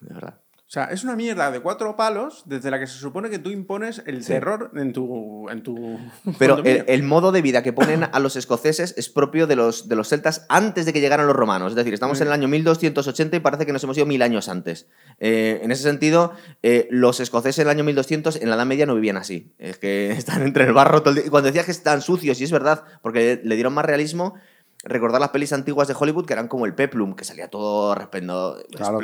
de 0.00 0.14
verdad. 0.14 0.40
O 0.74 0.80
sea, 0.82 0.86
es 0.86 1.04
una 1.04 1.14
mierda 1.14 1.52
de 1.52 1.60
cuatro 1.60 1.94
palos 1.94 2.42
desde 2.46 2.68
la 2.68 2.80
que 2.80 2.88
se 2.88 2.98
supone 2.98 3.30
que 3.30 3.38
tú 3.38 3.50
impones 3.50 4.02
el 4.06 4.24
Sí. 4.24 4.32
terror 4.32 4.72
en 4.74 4.92
tu, 4.92 5.48
en 5.48 5.62
tu 5.62 6.00
Pero 6.40 6.58
el, 6.64 6.84
el 6.88 7.02
modo 7.04 7.30
de 7.30 7.42
vida 7.42 7.62
que 7.62 7.72
ponen 7.72 8.02
a 8.10 8.18
los 8.18 8.34
escoceses 8.34 8.92
es 8.98 9.08
propio 9.08 9.46
de 9.46 9.54
los, 9.54 9.88
de 9.88 9.94
los 9.94 10.08
celtas 10.08 10.46
antes 10.48 10.84
de 10.84 10.92
que 10.92 11.00
llegaran 11.00 11.28
los 11.28 11.36
romanos. 11.36 11.70
Es 11.70 11.76
decir, 11.76 11.94
estamos 11.94 12.20
en 12.20 12.26
el 12.26 12.32
año 12.32 12.48
1280 12.48 13.36
y 13.36 13.38
parece 13.38 13.66
que 13.66 13.72
nos 13.72 13.84
hemos 13.84 13.96
ido 13.96 14.06
mil 14.06 14.20
años 14.20 14.48
antes. 14.48 14.88
Eh, 15.20 15.60
en 15.62 15.70
ese 15.70 15.84
sentido, 15.84 16.32
eh, 16.64 16.88
los 16.90 17.20
escoceses 17.20 17.60
en 17.60 17.68
el 17.68 17.70
año 17.70 17.84
1200 17.84 18.34
en 18.42 18.50
la 18.50 18.56
Edad 18.56 18.66
Media 18.66 18.84
no 18.84 18.96
vivían 18.96 19.16
así. 19.16 19.52
Es 19.60 19.78
que 19.78 20.10
están 20.18 20.42
entre 20.42 20.64
el 20.64 20.72
barro 20.72 21.02
todo 21.02 21.10
el 21.10 21.14
día. 21.18 21.26
Y 21.26 21.30
cuando 21.30 21.46
decías 21.46 21.66
que 21.66 21.70
están 21.70 22.02
sucios, 22.02 22.40
y 22.40 22.44
es 22.44 22.50
verdad, 22.50 22.82
porque 23.00 23.40
le 23.44 23.54
dieron 23.54 23.74
más 23.74 23.84
realismo, 23.84 24.34
recordar 24.82 25.18
las 25.20 25.30
pelis 25.30 25.52
antiguas 25.52 25.88
de 25.88 25.94
Hollywood 25.96 26.26
que 26.26 26.32
eran 26.34 26.48
como 26.48 26.66
el 26.66 26.74
Peplum, 26.74 27.14
que 27.14 27.24
salía 27.24 27.48
todo 27.48 27.94
resplendo- 27.94 28.60
Claro, 28.76 28.98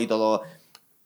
y 0.00 0.06
todo... 0.06 0.42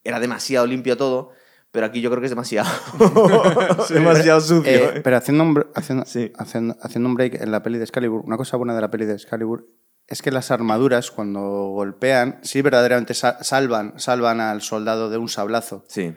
Era 0.04 0.20
demasiado 0.20 0.66
limpio 0.66 0.96
todo. 0.96 1.30
Pero 1.70 1.86
aquí 1.86 2.02
yo 2.02 2.10
creo 2.10 2.20
que 2.20 2.26
es 2.26 2.30
demasiado, 2.30 2.68
demasiado 3.88 4.40
sucio. 4.42 4.70
Eh, 4.70 4.92
¿eh? 4.96 5.00
pero 5.02 5.16
haciendo 5.16 5.44
un, 5.44 5.66
haciendo, 5.74 6.04
Sí. 6.04 6.30
haciendo, 6.36 6.76
haciendo 6.82 7.08
un 7.08 7.14
break 7.14 7.40
en 7.40 7.50
la 7.50 7.62
peli 7.62 7.78
de 7.78 7.84
Excalibur, 7.84 8.22
una 8.26 8.36
cosa 8.36 8.58
buena 8.58 8.74
de 8.74 8.82
la 8.82 8.90
peli 8.90 9.06
de 9.06 9.14
Excalibur 9.14 9.66
es 10.06 10.20
que 10.20 10.30
las 10.30 10.50
armaduras, 10.50 11.10
cuando 11.10 11.40
golpean, 11.70 12.40
sí 12.42 12.60
verdaderamente 12.60 13.14
sa- 13.14 13.42
salvan, 13.42 13.94
salvan 13.98 14.40
al 14.40 14.60
soldado 14.60 15.08
de 15.08 15.16
un 15.16 15.28
sablazo. 15.28 15.84
Sí. 15.88 16.14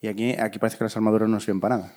Y 0.00 0.08
aquí, 0.08 0.36
aquí 0.38 0.58
parece 0.58 0.78
que 0.78 0.84
las 0.84 0.96
armaduras 0.96 1.28
no 1.28 1.38
sirven 1.40 1.60
para 1.60 1.76
nada. 1.76 1.92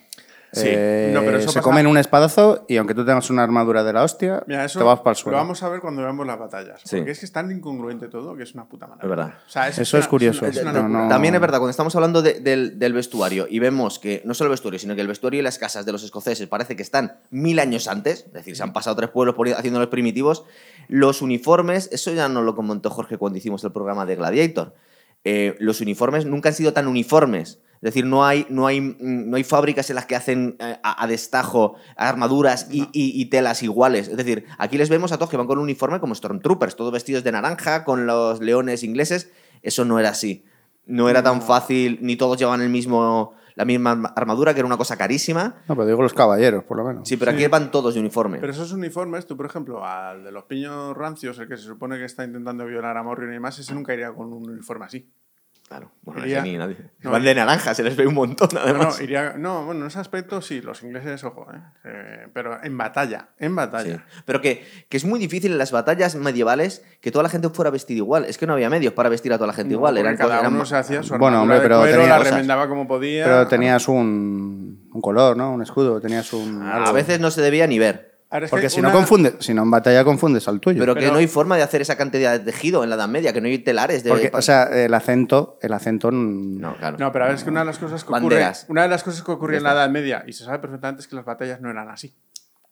Sí. 0.53 0.63
Eh, 0.65 1.11
No, 1.13 1.19
pero 1.21 1.37
eso 1.37 1.49
se 1.49 1.59
pasa- 1.59 1.61
comen 1.61 1.87
un 1.87 1.97
espadazo 1.97 2.65
y 2.69 2.77
aunque 2.77 2.93
tú 2.93 3.05
tengas 3.05 3.29
una 3.29 3.43
armadura 3.43 3.83
de 3.83 3.91
la 3.93 4.03
hostia, 4.03 4.43
Mira, 4.47 4.63
eso 4.65 4.79
te 4.79 4.85
vas 4.85 4.99
para 4.99 5.11
el 5.11 5.17
lo 5.17 5.21
suelo. 5.23 5.37
vamos 5.37 5.61
a 5.61 5.69
ver 5.69 5.81
cuando 5.81 6.01
veamos 6.01 6.25
las 6.25 6.39
batallas. 6.39 6.81
Sí. 6.85 6.95
Porque 6.97 7.11
es 7.11 7.19
que 7.19 7.25
es 7.25 7.31
tan 7.31 7.51
incongruente 7.51 8.07
todo 8.07 8.35
que 8.35 8.43
es 8.43 8.53
una 8.53 8.65
puta 8.65 8.87
maravilla. 8.87 9.05
Es 9.05 9.09
verdad. 9.09 9.33
O 9.45 9.49
sea, 9.49 9.67
Eso 9.67 9.97
es 9.97 10.07
curioso, 10.07 10.45
Es 10.45 10.57
una, 10.61 10.71
locura. 10.71 11.03
no- 11.03 11.09
También 11.09 11.35
es 11.35 11.41
verdad, 11.41 11.57
cuando 11.59 11.71
estamos 11.71 11.93
hablando 11.95 12.21
de- 12.21 12.39
del, 12.39 12.79
del 12.79 12.93
vestuario 12.93 13.45
y 13.49 13.59
vemos 13.59 13.99
que 13.99 14.21
no 14.25 14.33
solo 14.33 14.47
el 14.47 14.51
vestuario, 14.51 14.79
sino 14.79 14.95
que 14.95 15.01
el 15.01 15.07
vestuario 15.07 15.39
y 15.39 15.43
las 15.43 15.57
casas 15.59 15.85
de 15.85 15.91
los 15.91 16.03
escoceses 16.03 16.47
parece 16.47 16.75
que 16.75 16.83
están 16.83 17.17
mil 17.29 17.59
años 17.59 17.87
antes, 17.87 18.25
es 18.27 18.33
decir, 18.33 18.55
se 18.55 18.63
han 18.63 18.71
pasado 18.73 18.95
tres 18.95 19.09
pueblos 19.09 19.35
por- 19.35 19.49
haciéndolos 19.49 19.89
primitivos, 19.89 20.45
los 20.87 21.21
uniformes, 21.21 21.89
eso 21.91 22.11
ya 22.13 22.29
nos 22.29 22.45
lo 22.45 22.55
comentó 22.55 22.89
Jorge 22.89 23.17
cuando 23.17 23.37
hicimos 23.37 23.63
el 23.65 23.71
programa 23.73 24.05
de 24.05 24.15
Gladiator. 24.15 24.73
Eh, 25.29 25.55
los 25.59 25.81
uniformes 25.81 26.25
nunca 26.25 26.49
han 26.49 26.55
sido 26.55 26.71
tan 26.73 26.87
uniformes. 26.87 27.59
Es 27.75 27.81
decir, 27.93 28.05
no 28.05 28.25
hay, 28.25 28.45
no 28.49 28.65
hay, 28.65 28.81
mm, 28.81 28.95
no 29.29 29.35
hay 29.37 29.43
fábricas 29.43 29.89
en 29.91 29.95
las 29.97 30.05
que 30.07 30.15
hacen 30.15 30.55
eh, 30.59 30.77
a, 30.83 31.03
a 31.03 31.07
destajo 31.07 31.75
armaduras 31.95 32.67
y, 32.71 32.83
y- 32.93 33.19
y 33.21 33.25
telas 33.25 33.61
iguales. 33.61 34.07
Es 34.07 34.17
decir, 34.17 34.45
aquí 34.57 34.77
les 34.77 34.89
vemos 34.89 35.11
a 35.11 35.17
todos 35.17 35.29
que 35.29 35.37
van 35.37 35.45
con 35.47 35.57
un 35.59 35.63
uniforme 35.65 35.99
como 35.99 36.15
Stormtroopers, 36.15 36.75
todos 36.75 36.91
vestidos 36.91 37.23
de 37.23 37.31
naranja, 37.31 37.83
con 37.83 38.07
los 38.07 38.39
leones 38.41 38.83
ingleses. 38.83 39.29
Eso 39.61 39.85
no 39.85 39.99
era 39.99 40.09
así. 40.09 40.43
No 40.87 41.09
era 41.09 41.21
tan 41.21 41.41
fácil, 41.41 41.99
ni 42.01 42.15
todos 42.15 42.37
llevaban 42.39 42.61
el 42.61 42.69
mismo, 42.69 43.33
la 43.57 43.65
misma 43.65 43.91
arma- 43.91 44.13
armadura, 44.15 44.53
que 44.53 44.59
era 44.61 44.67
una 44.67 44.77
cosa 44.77 44.95
carísima. 44.95 45.55
No, 45.67 45.75
pero 45.75 45.85
digo 45.87 46.01
los 46.01 46.13
caballeros, 46.13 46.63
por 46.63 46.77
lo 46.77 46.85
menos. 46.85 47.07
Sí, 47.09 47.17
pero 47.17 47.31
aquí 47.31 47.45
van 47.47 47.71
todos 47.71 47.95
de 47.95 47.99
uniforme. 47.99 48.37
Pero 48.39 48.51
esos 48.53 48.71
uniformes, 48.71 49.25
tú, 49.25 49.35
por 49.35 49.47
ejemplo, 49.47 49.83
al 49.83 50.23
de 50.23 50.31
los 50.31 50.43
piños 50.45 50.95
rancios, 50.95 51.37
el 51.39 51.47
que 51.47 51.57
se 51.57 51.63
supone 51.63 51.97
que 51.97 52.05
está 52.05 52.23
intentando 52.23 52.65
violar 52.65 52.95
a 52.95 53.03
Morrion 53.03 53.33
y 53.33 53.39
más, 53.39 53.57
ese 53.59 53.73
nunca 53.73 53.93
iría 53.93 54.13
con 54.13 54.31
un 54.31 54.49
uniforme 54.49 54.85
así. 54.85 55.11
Claro, 55.67 55.91
bueno, 56.01 56.21
Iría- 56.23 56.37
ese 56.39 56.47
ni 56.47 56.57
nadie. 56.57 56.77
no, 57.01 57.11
van 57.11 57.23
de 57.23 57.35
naranja, 57.35 57.73
se 57.73 57.83
les 57.83 57.97
ve 57.97 58.07
un 58.07 58.13
montón, 58.13 58.47
No, 58.53 58.61
además. 58.61 58.97
no, 58.97 59.03
iría, 59.03 59.33
no, 59.37 59.65
bueno, 59.65 59.81
en 59.81 59.87
ese 59.87 59.99
aspecto 59.99 60.41
sí, 60.41 60.61
los 60.61 60.81
ingleses, 60.81 61.25
ojo, 61.25 61.45
¿eh? 61.53 61.57
Eh, 61.83 62.27
pero 62.33 62.63
en 62.63 62.77
batalla, 62.77 63.31
en 63.37 63.49
Sí. 63.49 63.55
batalla. 63.55 64.05
Pero 64.23 64.39
que, 64.39 64.65
que 64.87 64.95
es 64.95 65.03
muy 65.03 65.19
difícil 65.19 65.51
en 65.51 65.57
las 65.57 65.73
batallas 65.73 66.15
medievales 66.15 66.85
que 67.01 67.11
toda 67.11 67.23
la 67.23 67.27
gente 67.29 67.49
fuera 67.49 67.69
vestida 67.69 67.97
igual. 67.97 68.23
Es 68.23 68.37
que 68.37 68.47
no 68.47 68.53
había 68.53 68.69
medios 68.69 68.93
para 68.93 69.09
vestir 69.09 69.33
a 69.33 69.37
toda 69.37 69.47
la 69.47 69.53
gente 69.53 69.71
No, 69.73 69.79
igual. 69.79 69.97
Eran 69.97 70.15
cada 70.15 70.37
cosas- 70.37 70.47
uno 70.47 70.55
eran- 70.59 70.65
se 70.67 70.75
hacía 70.77 71.03
su 71.03 71.17
Bueno, 71.17 71.41
hombre, 71.41 71.57
de 71.57 71.63
pero 71.63 71.79
cuero, 71.81 72.07
la 72.07 72.19
remendaba 72.19 72.69
como 72.69 72.87
podía. 72.87 73.25
Pero 73.25 73.47
tenías 73.49 73.89
un, 73.89 74.87
un 74.89 75.01
color, 75.01 75.35
¿no? 75.35 75.51
Un 75.51 75.63
escudo, 75.63 75.99
tenías 75.99 76.31
un... 76.31 76.61
A 76.63 76.93
veces 76.93 77.19
no 77.19 77.29
se 77.29 77.41
debía 77.41 77.67
ni 77.67 77.77
ver. 77.77 78.16
Ahora 78.29 78.45
es 78.45 78.49
que 78.49 78.55
Porque 78.55 78.69
si 78.69 78.79
una- 78.81 78.89
no 78.89 78.95
confundes, 78.95 79.35
si 79.39 79.53
no 79.53 79.63
en 79.63 79.71
batalla 79.71 80.03
confundes 80.03 80.47
al 80.49 80.59
tuyo. 80.59 80.79
Pero, 80.79 80.93
que 80.95 80.99
Pero- 81.01 81.13
no 81.13 81.19
hay 81.19 81.27
forma 81.27 81.55
de 81.55 81.63
hacer 81.63 81.81
esa 81.81 81.95
cantidad 81.95 82.33
de 82.37 82.39
tejido 82.39 82.83
en 82.83 82.89
la 82.89 82.95
Edad 82.97 83.07
Media, 83.07 83.31
que 83.31 83.39
no 83.39 83.47
hay 83.47 83.57
telares 83.59 84.03
de. 84.03 84.09
Porque, 84.09 84.31
o 84.33 84.41
sea, 84.41 84.63
el 84.63 84.93
acento, 84.93 85.57
el 85.61 85.71
acento... 85.73 86.11
no, 86.11 86.75
claro. 86.75 86.97
No, 86.99 87.11
pero 87.11 87.25
a 87.25 87.27
ver, 87.29 87.37
es 87.37 87.43
que 87.43 87.49
una 87.49 87.61
de 87.61 87.67
las 87.67 87.79
cosas 87.79 88.03
que 88.03 88.09
ocurre, 88.09 88.21
Banderas. 88.35 88.65
una 88.67 88.81
de 88.83 88.89
las 88.89 89.03
cosas 89.03 89.21
que 89.23 89.31
ocurría 89.31 89.57
en 89.59 89.63
la. 89.63 89.71
Edad 89.73 89.89
Media, 89.89 90.23
y 90.27 90.33
se 90.33 90.43
sabe 90.43 90.59
perfectamente, 90.59 91.01
es 91.01 91.07
que 91.07 91.15
las 91.15 91.23
batallas 91.25 91.61
no 91.61 91.69
eran 91.69 91.89
así. 91.89 92.13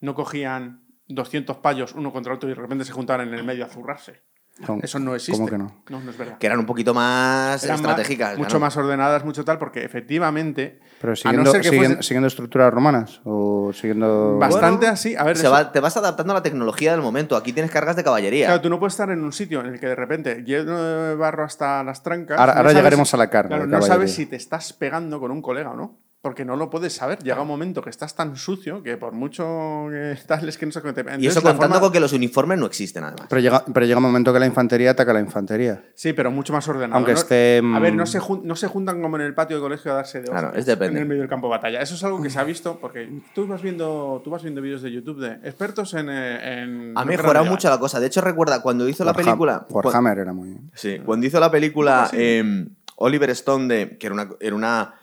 No 0.02 0.14
cogían 0.14 0.82
200 1.08 1.58
payos 1.58 1.94
uno 1.94 2.12
contra 2.12 2.34
otro 2.34 2.50
y 2.50 2.54
de 2.54 2.60
repente 2.60 2.84
se 2.84 2.92
juntaban 2.92 3.28
en 3.28 3.34
el 3.34 3.44
medio 3.44 3.64
a 3.66 3.70
zurrarse. 3.70 4.22
¿Cómo- 4.66 4.82
Eso 4.84 5.00
no 5.00 5.16
existe. 5.16 5.34
¿Cómo 5.34 5.48
que 5.50 5.58
no? 5.58 5.82
No, 5.90 6.00
no 6.00 6.12
es 6.12 6.18
verdad. 6.18 6.38
Que 6.38 6.48
eran 6.48 6.60
un 6.60 6.66
poquito 6.66 6.94
más 6.94 7.62
Eran 7.66 7.82
más- 7.82 7.90
estratégicas. 7.90 8.38
mucho 8.38 8.58
más 8.60 8.78
ordenadas, 8.78 9.26
mucho 9.26 9.44
tal, 9.44 9.58
porque 9.60 9.84
efectivamente. 9.84 10.80
Pero 11.02 11.12
a 11.12 11.16
siguiendo, 11.18 11.44
no 11.44 11.52
ser 11.52 11.62
que 11.62 11.70
siguiendo, 11.70 11.96
fuese 11.98 12.08
siguiendo 12.08 12.28
estructuras 12.28 12.74
romanas 12.74 13.20
o 13.26 13.72
siguiendo... 13.74 14.38
bastante 14.38 14.78
Bueno, 14.86 14.94
así. 14.94 15.16
A 15.18 15.24
ver, 15.24 15.36
Se 15.36 15.44
eso- 15.44 15.52
va- 15.52 15.72
te 15.74 15.80
vas 15.82 15.98
adaptando 15.98 16.32
a 16.32 16.36
la 16.38 16.42
tecnología 16.42 16.94
del 16.94 17.02
momento. 17.02 17.36
Aquí 17.36 17.52
tienes 17.52 17.70
cargas 17.70 17.98
de 17.98 18.04
caballería. 18.06 18.46
Claro, 18.48 18.62
tú 18.62 18.70
no 18.70 18.80
puedes 18.80 18.94
estar 18.94 19.10
en 19.10 19.24
un 19.24 19.34
sitio 19.34 19.60
en 19.60 19.66
el 19.68 19.80
que 19.80 19.88
de 19.88 19.96
repente 19.96 20.44
lleno 20.46 20.82
de 20.82 21.16
barro 21.16 21.44
hasta 21.44 21.84
las 21.84 22.02
trancas. 22.02 22.40
Ahora- 22.40 22.54
no 22.54 22.58
ahora 22.60 22.70
sabes- 22.70 22.78
llegaremos 22.78 23.14
a 23.14 23.18
la 23.18 23.30
carga 23.30 23.50
Claro, 23.58 23.68
no 23.68 23.82
sabes 23.82 24.14
si 24.16 24.26
te 24.26 24.38
estás 24.38 24.72
pegando 24.72 25.20
con 25.20 25.32
un 25.32 25.42
colega 25.42 25.72
o 25.72 25.76
no. 25.76 25.98
Porque 26.26 26.44
no 26.44 26.56
lo 26.56 26.72
puedes 26.72 26.92
saber. 26.92 27.20
Llega 27.22 27.40
un 27.40 27.48
momento 27.48 27.84
que 27.84 27.92
estás 27.92 28.16
tan 28.16 28.36
sucio 28.36 28.82
que 28.82 28.98
por 28.98 29.14
mucho 29.14 29.46
que 29.92 30.18
tal 30.28 30.50
es 30.50 30.58
que 30.58 30.66
no 30.66 30.72
cómo 30.82 30.92
te 30.92 31.02
y 31.02 31.04
Entonces, 31.04 31.28
eso 31.34 31.42
contando 31.44 31.76
forma- 31.76 31.80
con 31.82 31.92
que 31.92 32.00
los 32.00 32.14
uniformes 32.14 32.58
no 32.58 32.66
existen, 32.66 33.04
además. 33.04 33.28
Pero 33.30 33.42
llega, 33.42 33.64
pero 33.72 33.86
llega 33.86 33.98
un 33.98 34.04
momento 34.06 34.34
que 34.34 34.40
la 34.40 34.48
infantería 34.48 34.90
ataca 34.90 35.12
a 35.12 35.14
la 35.14 35.20
infantería. 35.20 35.84
Sí, 35.94 36.14
pero 36.14 36.32
mucho 36.32 36.52
más 36.52 36.68
ordenado. 36.68 36.96
Aunque 36.96 37.12
¿no? 37.12 37.20
esté, 37.20 37.62
A 37.64 37.80
ver, 37.80 37.94
mm, 37.94 37.98
no 37.98 38.06
se, 38.08 38.20
jun- 38.20 38.42
no 38.44 38.56
se 38.56 38.68
juntan 38.68 39.04
como 39.04 39.18
en 39.18 39.22
el 39.22 39.36
patio 39.36 39.58
de 39.58 39.62
colegio 39.62 39.92
a 39.92 39.96
darse 39.98 40.22
de 40.22 40.30
Claro, 40.30 40.52
es 40.56 40.66
depende. 40.66 40.96
en 40.98 41.04
el 41.04 41.08
medio 41.08 41.22
del 41.22 41.30
campo 41.30 41.46
de 41.46 41.52
batalla. 41.52 41.80
Eso 41.80 41.94
es 41.94 42.04
algo 42.04 42.20
que 42.20 42.32
se 42.32 42.40
ha 42.40 42.44
visto 42.44 42.80
porque 42.82 43.08
tú 43.36 43.46
vas 43.46 43.62
viendo, 43.62 44.20
tú 44.24 44.32
vas 44.32 44.42
viendo 44.42 44.62
vídeos 44.64 44.82
de 44.82 44.92
YouTube 44.92 45.20
de 45.20 45.48
expertos 45.48 45.94
en. 45.94 46.10
eh, 46.10 46.64
en 46.64 46.94
Ha 46.98 47.06
mejorado 47.06 47.46
mucho 47.46 47.70
la 47.70 47.78
cosa. 47.78 48.00
De 48.00 48.08
hecho, 48.08 48.22
recuerda, 48.22 48.64
cuando 48.64 48.90
hizo 48.90 49.06
la 49.06 49.14
película. 49.14 49.68
Warhammer 49.70 50.18
era 50.18 50.34
muy... 50.34 50.58
Sí, 50.74 50.98
cuando 51.06 51.28
hizo 51.28 51.40
la 51.40 51.52
película 51.52 52.08
Sí. 52.10 52.18
eh, 52.20 52.66
Oliver 52.96 53.30
Stone, 53.30 53.68
de, 53.72 53.98
que 54.00 54.08
era 54.08 54.16
una, 54.16 54.30
era 54.40 54.56
una 54.56 54.96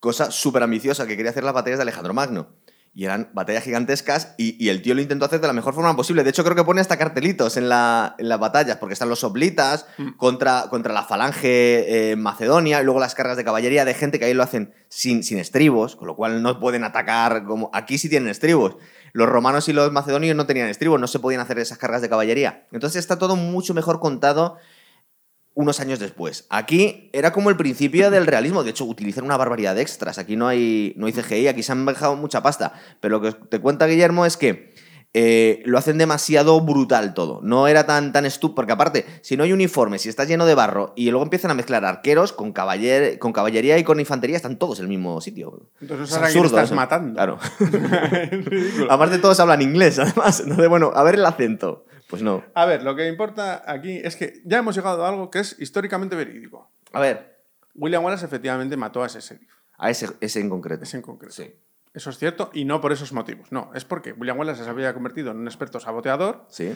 cosa 0.00 0.30
súper 0.30 0.62
ambiciosa, 0.62 1.06
que 1.06 1.16
quería 1.16 1.30
hacer 1.30 1.44
las 1.44 1.54
batallas 1.54 1.78
de 1.78 1.82
Alejandro 1.82 2.14
Magno. 2.14 2.48
Y 2.94 3.04
eran 3.04 3.30
batallas 3.32 3.62
gigantescas 3.62 4.34
y, 4.38 4.56
y 4.64 4.70
el 4.70 4.82
tío 4.82 4.92
lo 4.94 5.00
intentó 5.00 5.24
hacer 5.24 5.40
de 5.40 5.46
la 5.46 5.52
mejor 5.52 5.72
forma 5.72 5.94
posible. 5.94 6.24
De 6.24 6.30
hecho, 6.30 6.42
creo 6.42 6.56
que 6.56 6.64
pone 6.64 6.80
hasta 6.80 6.96
cartelitos 6.96 7.56
en, 7.56 7.68
la- 7.68 8.16
en 8.18 8.28
las 8.28 8.40
batallas, 8.40 8.78
porque 8.78 8.94
están 8.94 9.08
los 9.08 9.22
oblitas 9.22 9.86
Mm. 9.98 10.16
contra, 10.16 10.64
contra 10.68 10.92
la 10.92 11.04
falange 11.04 12.10
eh, 12.12 12.16
macedonia 12.16 12.80
y 12.80 12.84
luego 12.84 12.98
las 12.98 13.14
cargas 13.14 13.36
de 13.36 13.44
caballería 13.44 13.84
de 13.84 13.94
gente 13.94 14.18
que 14.18 14.24
ahí 14.24 14.34
lo 14.34 14.42
hacen 14.42 14.72
sin, 14.88 15.22
sin 15.22 15.38
estribos, 15.38 15.94
con 15.94 16.08
lo 16.08 16.16
cual 16.16 16.42
no 16.42 16.58
pueden 16.58 16.82
atacar 16.82 17.44
como... 17.44 17.70
Aquí 17.72 17.98
sí 17.98 18.08
tienen 18.08 18.30
estribos. 18.30 18.76
Los 19.12 19.28
romanos 19.28 19.68
y 19.68 19.72
los 19.74 19.92
macedonios 19.92 20.34
no 20.34 20.46
tenían 20.46 20.68
estribos, 20.68 20.98
no 20.98 21.06
se 21.06 21.20
podían 21.20 21.40
hacer 21.40 21.58
esas 21.60 21.78
cargas 21.78 22.02
de 22.02 22.08
caballería. 22.08 22.66
Entonces 22.72 22.98
está 23.00 23.16
todo 23.18 23.36
mucho 23.36 23.74
mejor 23.74 24.00
contado 24.00 24.56
unos 25.58 25.80
años 25.80 25.98
después. 25.98 26.46
Aquí 26.50 27.10
era 27.12 27.32
como 27.32 27.50
el 27.50 27.56
principio 27.56 28.12
del 28.12 28.26
realismo. 28.26 28.62
De 28.62 28.70
hecho, 28.70 28.84
utilizan 28.84 29.24
una 29.24 29.36
barbaridad 29.36 29.74
de 29.74 29.82
extras. 29.82 30.16
Aquí 30.18 30.36
no 30.36 30.46
hay, 30.46 30.92
no 30.96 31.06
hay 31.06 31.12
CGI, 31.12 31.48
aquí 31.48 31.64
se 31.64 31.72
han 31.72 31.84
dejado 31.84 32.14
mucha 32.14 32.42
pasta. 32.44 32.74
Pero 33.00 33.18
lo 33.18 33.20
que 33.20 33.32
te 33.32 33.58
cuenta 33.58 33.86
Guillermo 33.86 34.24
es 34.24 34.36
que 34.36 34.72
eh, 35.14 35.62
lo 35.64 35.76
hacen 35.78 35.98
demasiado 35.98 36.60
brutal 36.60 37.12
todo. 37.12 37.40
No 37.42 37.66
era 37.66 37.86
tan, 37.86 38.12
tan 38.12 38.24
estúpido. 38.24 38.54
Porque 38.54 38.72
aparte, 38.72 39.04
si 39.22 39.36
no 39.36 39.42
hay 39.42 39.52
uniforme, 39.52 39.98
si 39.98 40.08
está 40.08 40.22
lleno 40.24 40.46
de 40.46 40.54
barro 40.54 40.92
y 40.94 41.10
luego 41.10 41.24
empiezan 41.24 41.50
a 41.50 41.54
mezclar 41.54 41.84
arqueros 41.84 42.32
con, 42.32 42.54
caballer- 42.54 43.18
con 43.18 43.32
caballería 43.32 43.78
y 43.78 43.82
con 43.84 43.98
infantería, 43.98 44.36
están 44.36 44.58
todos 44.60 44.78
en 44.78 44.84
el 44.84 44.88
mismo 44.90 45.20
sitio. 45.20 45.70
Entonces, 45.80 46.10
Es 46.10 46.14
ahora 46.14 46.28
quién 46.28 46.38
absurdo 46.38 46.56
estás 46.60 46.68
eso. 46.68 46.76
matando. 46.76 47.14
Claro. 47.14 47.38
Aparte, 48.90 49.18
todos 49.18 49.40
hablan 49.40 49.62
inglés, 49.62 49.98
además. 49.98 50.38
Entonces, 50.40 50.68
bueno, 50.68 50.92
a 50.94 51.02
ver 51.02 51.16
el 51.16 51.24
acento. 51.26 51.84
Pues 52.08 52.22
no. 52.22 52.42
A 52.54 52.64
ver, 52.66 52.82
lo 52.82 52.96
que 52.96 53.06
importa 53.08 53.62
aquí 53.66 53.98
es 54.02 54.16
que 54.16 54.40
ya 54.44 54.58
hemos 54.58 54.74
llegado 54.74 55.04
a 55.04 55.08
algo 55.08 55.30
que 55.30 55.40
es 55.40 55.56
históricamente 55.58 56.16
verídico. 56.16 56.70
A 56.92 57.00
ver, 57.00 57.42
William 57.74 58.02
Wallace 58.04 58.24
efectivamente 58.24 58.76
mató 58.76 59.02
a 59.02 59.06
ese 59.06 59.20
sheriff, 59.20 59.50
a 59.76 59.90
ese, 59.90 60.08
ese 60.20 60.40
en 60.40 60.48
concreto. 60.48 60.84
ese 60.84 60.96
en 60.96 61.02
concreto. 61.02 61.34
Sí. 61.34 61.54
Eso 61.94 62.10
es 62.10 62.18
cierto 62.18 62.50
y 62.54 62.64
no 62.64 62.80
por 62.80 62.92
esos 62.92 63.12
motivos. 63.12 63.50
No, 63.52 63.70
es 63.74 63.84
porque 63.84 64.12
William 64.12 64.38
Wallace 64.38 64.64
se 64.64 64.70
había 64.70 64.92
convertido 64.94 65.30
en 65.32 65.38
un 65.38 65.46
experto 65.48 65.80
saboteador, 65.80 66.44
Sí. 66.48 66.74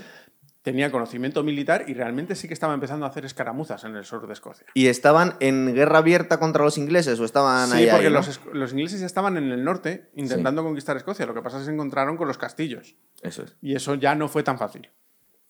tenía 0.62 0.90
conocimiento 0.90 1.42
militar 1.44 1.84
y 1.88 1.94
realmente 1.94 2.34
sí 2.34 2.48
que 2.48 2.54
estaba 2.54 2.74
empezando 2.74 3.06
a 3.06 3.08
hacer 3.08 3.24
escaramuzas 3.24 3.84
en 3.84 3.94
el 3.96 4.04
sur 4.04 4.26
de 4.26 4.32
Escocia. 4.32 4.66
¿Y 4.74 4.86
estaban 4.88 5.34
en 5.40 5.74
guerra 5.74 5.98
abierta 5.98 6.38
contra 6.38 6.64
los 6.64 6.76
ingleses 6.78 7.18
o 7.20 7.24
estaban 7.24 7.68
Sí, 7.68 7.76
ahí? 7.78 7.88
porque 7.90 8.06
ahí, 8.06 8.12
no? 8.12 8.18
los, 8.18 8.40
esc- 8.40 8.52
los 8.52 8.72
ingleses 8.72 9.00
ya 9.00 9.06
estaban 9.06 9.36
en 9.36 9.50
el 9.52 9.64
norte 9.64 10.10
intentando 10.14 10.62
conquistar 10.62 10.96
Escocia. 10.96 11.26
Lo 11.26 11.34
que 11.34 11.42
pasa 11.42 11.56
es 11.58 11.62
que 11.62 11.66
se 11.66 11.72
encontraron 11.72 12.16
con 12.16 12.26
los 12.28 12.38
castillos. 12.38 12.96
Eso 13.22 13.42
es. 13.44 13.56
Y 13.60 13.74
eso 13.76 13.94
ya 13.94 14.14
no 14.14 14.28
fue 14.28 14.42
tan 14.42 14.58
fácil. 14.58 14.90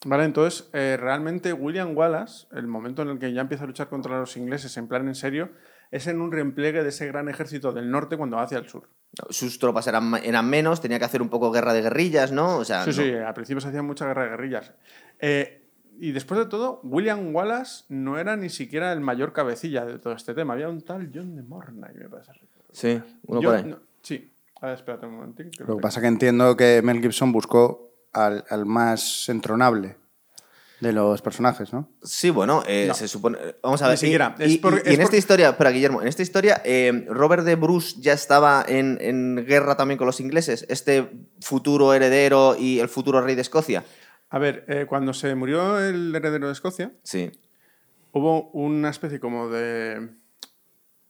Vale, 0.05 0.25
entonces, 0.25 0.69
eh, 0.73 0.97
realmente 0.99 1.53
William 1.53 1.97
Wallace, 1.97 2.47
el 2.53 2.67
momento 2.67 3.03
en 3.03 3.09
el 3.11 3.19
que 3.19 3.33
ya 3.33 3.41
empieza 3.43 3.65
a 3.65 3.67
luchar 3.69 3.89
contra 3.89 4.19
los 4.19 4.37
ingleses 4.37 4.77
en 4.77 4.89
plan 4.89 5.07
en 5.07 5.15
serio, 5.15 5.51
es 5.93 6.07
en 6.09 6.21
un 6.21 6.33
reempliegue 6.33 6.83
de 6.83 6.89
ese 6.89 7.07
gran 7.07 7.29
ejército 7.29 7.73
del 7.73 7.91
norte 7.91 8.17
cuando 8.17 8.37
va 8.37 8.43
hacia 8.43 8.59
el 8.59 8.69
sur. 8.69 8.89
Sus 9.31 9.59
tropas 9.59 9.87
eran, 9.87 10.15
eran 10.25 10.49
menos, 10.49 10.81
tenía 10.81 10.99
que 10.99 11.05
hacer 11.05 11.23
un 11.23 11.29
poco 11.29 11.53
guerra 11.53 11.73
de 11.75 11.83
guerrillas, 11.83 12.33
¿no? 12.33 12.57
O 12.57 12.65
sea, 12.65 12.83
Sí, 12.85 12.91
no. 12.91 12.97
sí, 12.97 13.13
al 13.13 13.35
principio 13.35 13.61
se 13.61 13.69
hacía 13.69 13.83
mucha 13.83 14.07
guerra 14.07 14.25
de 14.25 14.31
guerrillas. 14.31 14.73
Eh, 15.21 15.69
y 16.01 16.11
después 16.13 16.41
de 16.41 16.47
todo, 16.47 16.81
William 16.83 17.33
Wallace 17.35 17.85
no 17.91 18.19
era 18.19 18.35
ni 18.37 18.49
siquiera 18.49 18.93
el 18.93 19.01
mayor 19.03 19.33
cabecilla 19.33 19.85
de 19.85 19.99
todo 19.99 20.15
este 20.15 20.35
tema. 20.35 20.55
Había 20.55 20.69
un 20.71 20.81
tal 20.81 21.11
John 21.15 21.37
de 21.37 21.43
Mornay, 21.43 21.95
me 21.95 22.09
parece. 22.09 22.33
Sí, 22.73 23.01
uno 23.27 23.41
Yo- 23.43 23.51
por 23.51 23.59
ahí. 23.59 23.65
no, 23.67 23.79
sí. 24.01 24.33
A 24.63 24.67
ver, 24.69 24.75
espérate 24.77 25.07
un 25.07 25.15
momentín. 25.17 25.51
creo 25.51 25.69
Lo 25.69 25.77
que 25.77 25.83
pasa 25.83 26.01
que 26.01 26.07
entiendo 26.07 26.57
que 26.57 26.81
Mel 26.83 27.01
Gibson 27.01 27.31
buscó 27.33 27.92
al, 28.13 28.45
al 28.49 28.67
más 28.67 29.29
entronable 29.29 29.97
de 30.81 30.93
los 30.93 31.23
personajes, 31.23 31.73
¿no? 31.73 31.89
Sí, 32.03 32.31
bueno, 32.31 32.65
eh, 32.67 32.87
No. 32.89 32.95
se 32.95 33.07
supone. 33.07 33.39
Vamos 33.63 33.81
a 33.83 33.85
Ni 33.85 33.89
ver. 33.91 33.95
y- 33.95 34.01
siquiera. 34.01 34.35
Y, 34.39 34.43
Es 34.55 34.59
por- 34.59 34.73
y- 34.75 34.77
y 34.77 34.81
es 34.81 34.87
en 34.87 34.95
por- 34.97 35.05
esta 35.05 35.17
historia, 35.17 35.49
espera, 35.51 35.71
Guillermo, 35.71 36.03
en 36.03 36.09
esta 36.09 36.23
historia, 36.23 36.61
eh, 36.65 37.07
Robert 37.09 37.45
de 37.45 37.55
Bruce 37.55 37.97
ya 38.01 38.13
estaba 38.15 38.65
en, 38.67 38.99
en 39.01 39.45
guerra 39.47 39.77
también 39.77 39.97
con 39.99 40.07
los 40.09 40.19
ingleses, 40.19 40.67
este 40.69 41.09
futuro 41.41 41.95
heredero 41.95 42.57
y 42.59 42.81
el 42.81 42.89
futuro 42.89 43.21
rey 43.21 43.37
de 43.37 43.43
Escocia. 43.43 43.85
A 44.31 44.39
ver, 44.41 44.65
eh, 44.67 44.87
cuando 44.89 45.15
se 45.15 45.35
murió 45.37 45.79
el 45.79 46.13
heredero 46.15 46.49
de 46.49 46.53
Escocia, 46.53 46.91
Sí. 47.05 47.31
hubo 48.11 48.51
una 48.51 48.89
especie 48.91 49.21
como 49.21 49.49
de, 49.51 50.09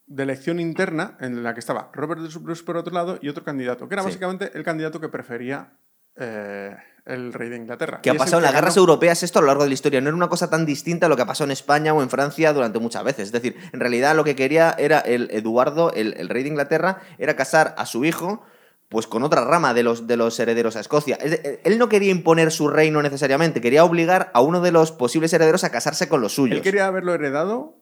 de 0.06 0.22
elección 0.22 0.60
interna 0.60 1.16
en 1.20 1.42
la 1.42 1.54
que 1.54 1.60
estaba 1.60 1.90
Robert 1.94 2.20
Bruce 2.42 2.62
por 2.64 2.76
otro 2.76 2.92
lado 2.92 3.18
y 3.22 3.28
otro 3.30 3.42
candidato, 3.42 3.88
que 3.88 3.94
era 3.94 4.02
Sí. 4.02 4.08
básicamente 4.08 4.50
el 4.52 4.64
candidato 4.64 5.00
que 5.00 5.08
prefería 5.08 5.72
eh, 6.16 6.76
el 7.06 7.32
rey 7.32 7.48
de 7.48 7.56
Inglaterra. 7.56 8.00
Que 8.02 8.10
ha 8.10 8.14
pasado 8.14 8.38
en 8.38 8.44
las 8.44 8.52
guerras 8.54 8.76
europeas 8.76 9.22
esto 9.22 9.38
a 9.38 9.42
lo 9.42 9.48
largo 9.48 9.62
de 9.64 9.68
la 9.70 9.74
historia. 9.74 10.00
No 10.00 10.08
era 10.08 10.16
una 10.16 10.28
cosa 10.28 10.48
tan 10.50 10.64
distinta 10.64 11.06
a 11.06 11.08
lo 11.08 11.16
que 11.16 11.26
pasó 11.26 11.44
en 11.44 11.50
España 11.50 11.92
o 11.94 12.02
en 12.02 12.10
Francia 12.10 12.52
durante 12.52 12.78
muchas 12.78 13.02
veces. 13.04 13.26
Es 13.26 13.32
decir, 13.32 13.56
en 13.72 13.80
realidad 13.80 14.14
lo 14.14 14.22
que 14.24 14.36
quería 14.36 14.74
era 14.78 15.00
el 15.00 15.28
Eduardo, 15.32 15.92
el, 15.92 16.14
el 16.14 16.28
rey 16.28 16.42
de 16.44 16.50
Inglaterra, 16.50 17.00
era 17.18 17.34
casar 17.36 17.74
a 17.78 17.86
su 17.86 18.04
hijo 18.04 18.42
pues 18.88 19.06
con 19.06 19.22
otra 19.22 19.42
rama 19.46 19.72
de 19.72 19.82
los, 19.82 20.06
de 20.06 20.18
los 20.18 20.38
herederos 20.38 20.76
a 20.76 20.80
Escocia. 20.80 21.16
Él 21.16 21.78
no 21.78 21.88
quería 21.88 22.10
imponer 22.10 22.52
su 22.52 22.68
reino 22.68 23.00
necesariamente, 23.00 23.62
quería 23.62 23.84
obligar 23.84 24.30
a 24.34 24.42
uno 24.42 24.60
de 24.60 24.70
los 24.70 24.92
posibles 24.92 25.32
herederos 25.32 25.64
a 25.64 25.70
casarse 25.70 26.10
con 26.10 26.20
los 26.20 26.34
suyos. 26.34 26.58
Él 26.58 26.62
quería 26.62 26.86
haberlo 26.88 27.14
heredado 27.14 27.78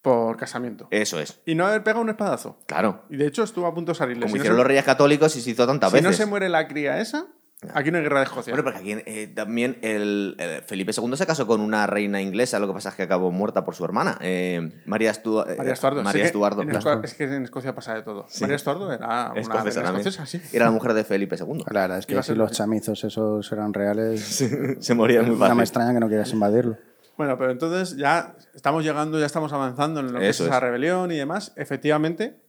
por 0.00 0.38
casamiento. 0.38 0.88
Eso 0.90 1.20
es, 1.20 1.42
Y 1.44 1.54
no 1.54 1.66
haber 1.66 1.82
pegado 1.84 2.00
un 2.00 2.08
espadazo. 2.08 2.58
claro. 2.66 3.04
Y 3.10 3.18
de 3.18 3.26
hecho 3.26 3.42
estuvo 3.42 3.66
a 3.66 3.74
punto 3.74 3.92
de 3.92 3.98
salirle. 3.98 4.22
Como 4.22 4.28
Si 4.32 4.38
no 4.38 4.42
hicieron 4.42 4.56
se- 4.56 4.60
los 4.60 4.66
reyes 4.66 4.84
católicos 4.84 5.36
y 5.36 5.42
se 5.42 5.50
hizo 5.50 5.66
tantas 5.66 5.90
si 5.92 5.98
no 6.00 6.08
veces. 6.08 6.16
se 6.16 6.24
muere 6.26 6.48
la 6.48 6.66
cría 6.66 6.98
esa, 6.98 7.26
Aquí 7.72 7.90
no 7.90 7.98
hay 7.98 8.02
guerra 8.04 8.18
de 8.18 8.24
Escocia. 8.24 8.52
Bueno, 8.52 8.64
porque 8.64 8.78
aquí 8.78 9.02
eh, 9.06 9.28
también 9.34 9.78
el, 9.82 10.36
el 10.38 10.62
Felipe 10.62 10.92
II 10.96 11.16
se 11.16 11.26
casó 11.26 11.46
con 11.46 11.60
una 11.60 11.86
reina 11.86 12.20
inglesa, 12.20 12.58
lo 12.58 12.66
que 12.66 12.72
pasa 12.74 12.90
es 12.90 12.94
que 12.96 13.04
acabó 13.04 13.30
muerta 13.30 13.64
por 13.64 13.74
su 13.74 13.84
hermana, 13.84 14.18
eh, 14.20 14.82
María, 14.86 15.12
Estu- 15.12 15.44
eh, 15.48 15.54
María 15.56 15.72
Estuardo. 15.72 16.02
María 16.02 16.12
Sí 16.12 16.18
que 16.20 16.26
Estuardo. 16.26 16.62
claro. 16.66 16.78
Esco- 16.80 17.04
es 17.04 17.14
que 17.14 17.24
en 17.24 17.44
Escocia 17.44 17.74
pasa 17.74 17.94
de 17.94 18.02
todo. 18.02 18.26
María 18.40 18.56
Estuardo 18.56 18.92
era 18.92 19.06
una 19.32 19.40
Escocesa 19.40 19.62
reina 19.64 19.82
también. 19.84 20.08
escocesa, 20.08 20.26
sí. 20.26 20.40
Era 20.56 20.66
la 20.66 20.70
mujer 20.72 20.92
de 20.94 21.04
Felipe 21.04 21.36
II. 21.38 21.64
La 21.70 21.80
verdad 21.82 21.98
es 21.98 22.06
que 22.06 22.22
si 22.22 22.34
los 22.34 22.52
chamizos 22.52 23.02
esos 23.04 23.50
eran 23.52 23.72
reales, 23.72 24.20
se 24.80 24.94
moría 24.94 25.20
muy 25.22 25.30
no 25.30 25.36
me 25.36 25.46
fácil. 25.46 25.60
extraña 25.60 25.92
que 25.94 26.00
no 26.00 26.08
quieras 26.08 26.30
invadirlo. 26.32 26.76
Bueno, 27.16 27.38
pero 27.38 27.52
entonces 27.52 27.96
ya 27.96 28.34
estamos 28.54 28.82
llegando, 28.82 29.20
ya 29.20 29.26
estamos 29.26 29.52
avanzando 29.52 30.00
en 30.00 30.12
lo 30.12 30.18
que 30.18 30.28
Eso 30.28 30.42
es 30.42 30.48
esa 30.48 30.56
es. 30.56 30.62
rebelión 30.64 31.12
y 31.12 31.16
demás. 31.16 31.52
Efectivamente, 31.54 32.40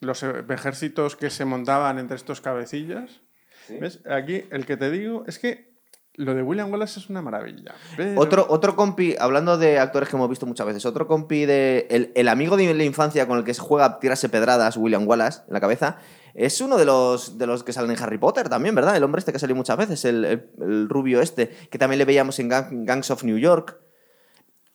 los 0.00 0.22
ejércitos 0.22 1.14
que 1.14 1.30
se 1.30 1.44
montaban 1.44 1.98
entre 1.98 2.16
estos 2.16 2.40
cabecillas. 2.40 3.20
¿Ves? 3.68 4.00
Aquí 4.06 4.44
el 4.50 4.66
que 4.66 4.76
te 4.76 4.90
digo 4.90 5.24
es 5.26 5.38
que 5.38 5.70
lo 6.14 6.34
de 6.34 6.42
William 6.42 6.70
Wallace 6.70 6.98
es 7.00 7.08
una 7.08 7.22
maravilla. 7.22 7.74
pero- 7.96 8.20
Otro, 8.20 8.46
otro 8.50 8.76
compi, 8.76 9.14
hablando 9.18 9.56
de 9.58 9.78
actores 9.78 10.08
que 10.08 10.16
hemos 10.16 10.28
visto 10.28 10.44
muchas 10.46 10.66
veces, 10.66 10.84
otro 10.84 11.06
compi 11.06 11.46
de. 11.46 11.86
El, 11.90 12.12
el 12.14 12.28
amigo 12.28 12.56
de 12.56 12.74
la 12.74 12.84
infancia 12.84 13.26
con 13.26 13.38
el 13.38 13.44
que 13.44 13.54
se 13.54 13.60
juega 13.60 13.98
tirarse 14.00 14.28
pedradas, 14.28 14.76
William 14.76 15.06
Wallace, 15.06 15.42
en 15.46 15.54
la 15.54 15.60
cabeza, 15.60 15.98
es 16.34 16.60
uno 16.60 16.76
de 16.78 16.84
los, 16.84 17.38
de 17.38 17.46
los 17.46 17.62
que 17.64 17.72
salen 17.72 17.90
en 17.92 18.02
Harry 18.02 18.18
Potter 18.18 18.48
también, 18.48 18.74
¿verdad? 18.74 18.96
El 18.96 19.04
hombre 19.04 19.20
este 19.20 19.32
que 19.32 19.38
salió 19.38 19.54
muchas 19.56 19.76
veces, 19.78 20.04
el, 20.04 20.24
el- 20.24 20.50
el 20.60 20.88
rubio 20.88 21.20
este, 21.20 21.48
que 21.70 21.78
también 21.78 21.98
le 21.98 22.04
veíamos 22.04 22.38
en 22.38 22.50
Gang- 22.50 22.84
Gangs 22.84 23.10
of 23.10 23.22
New 23.24 23.38
York. 23.38 23.78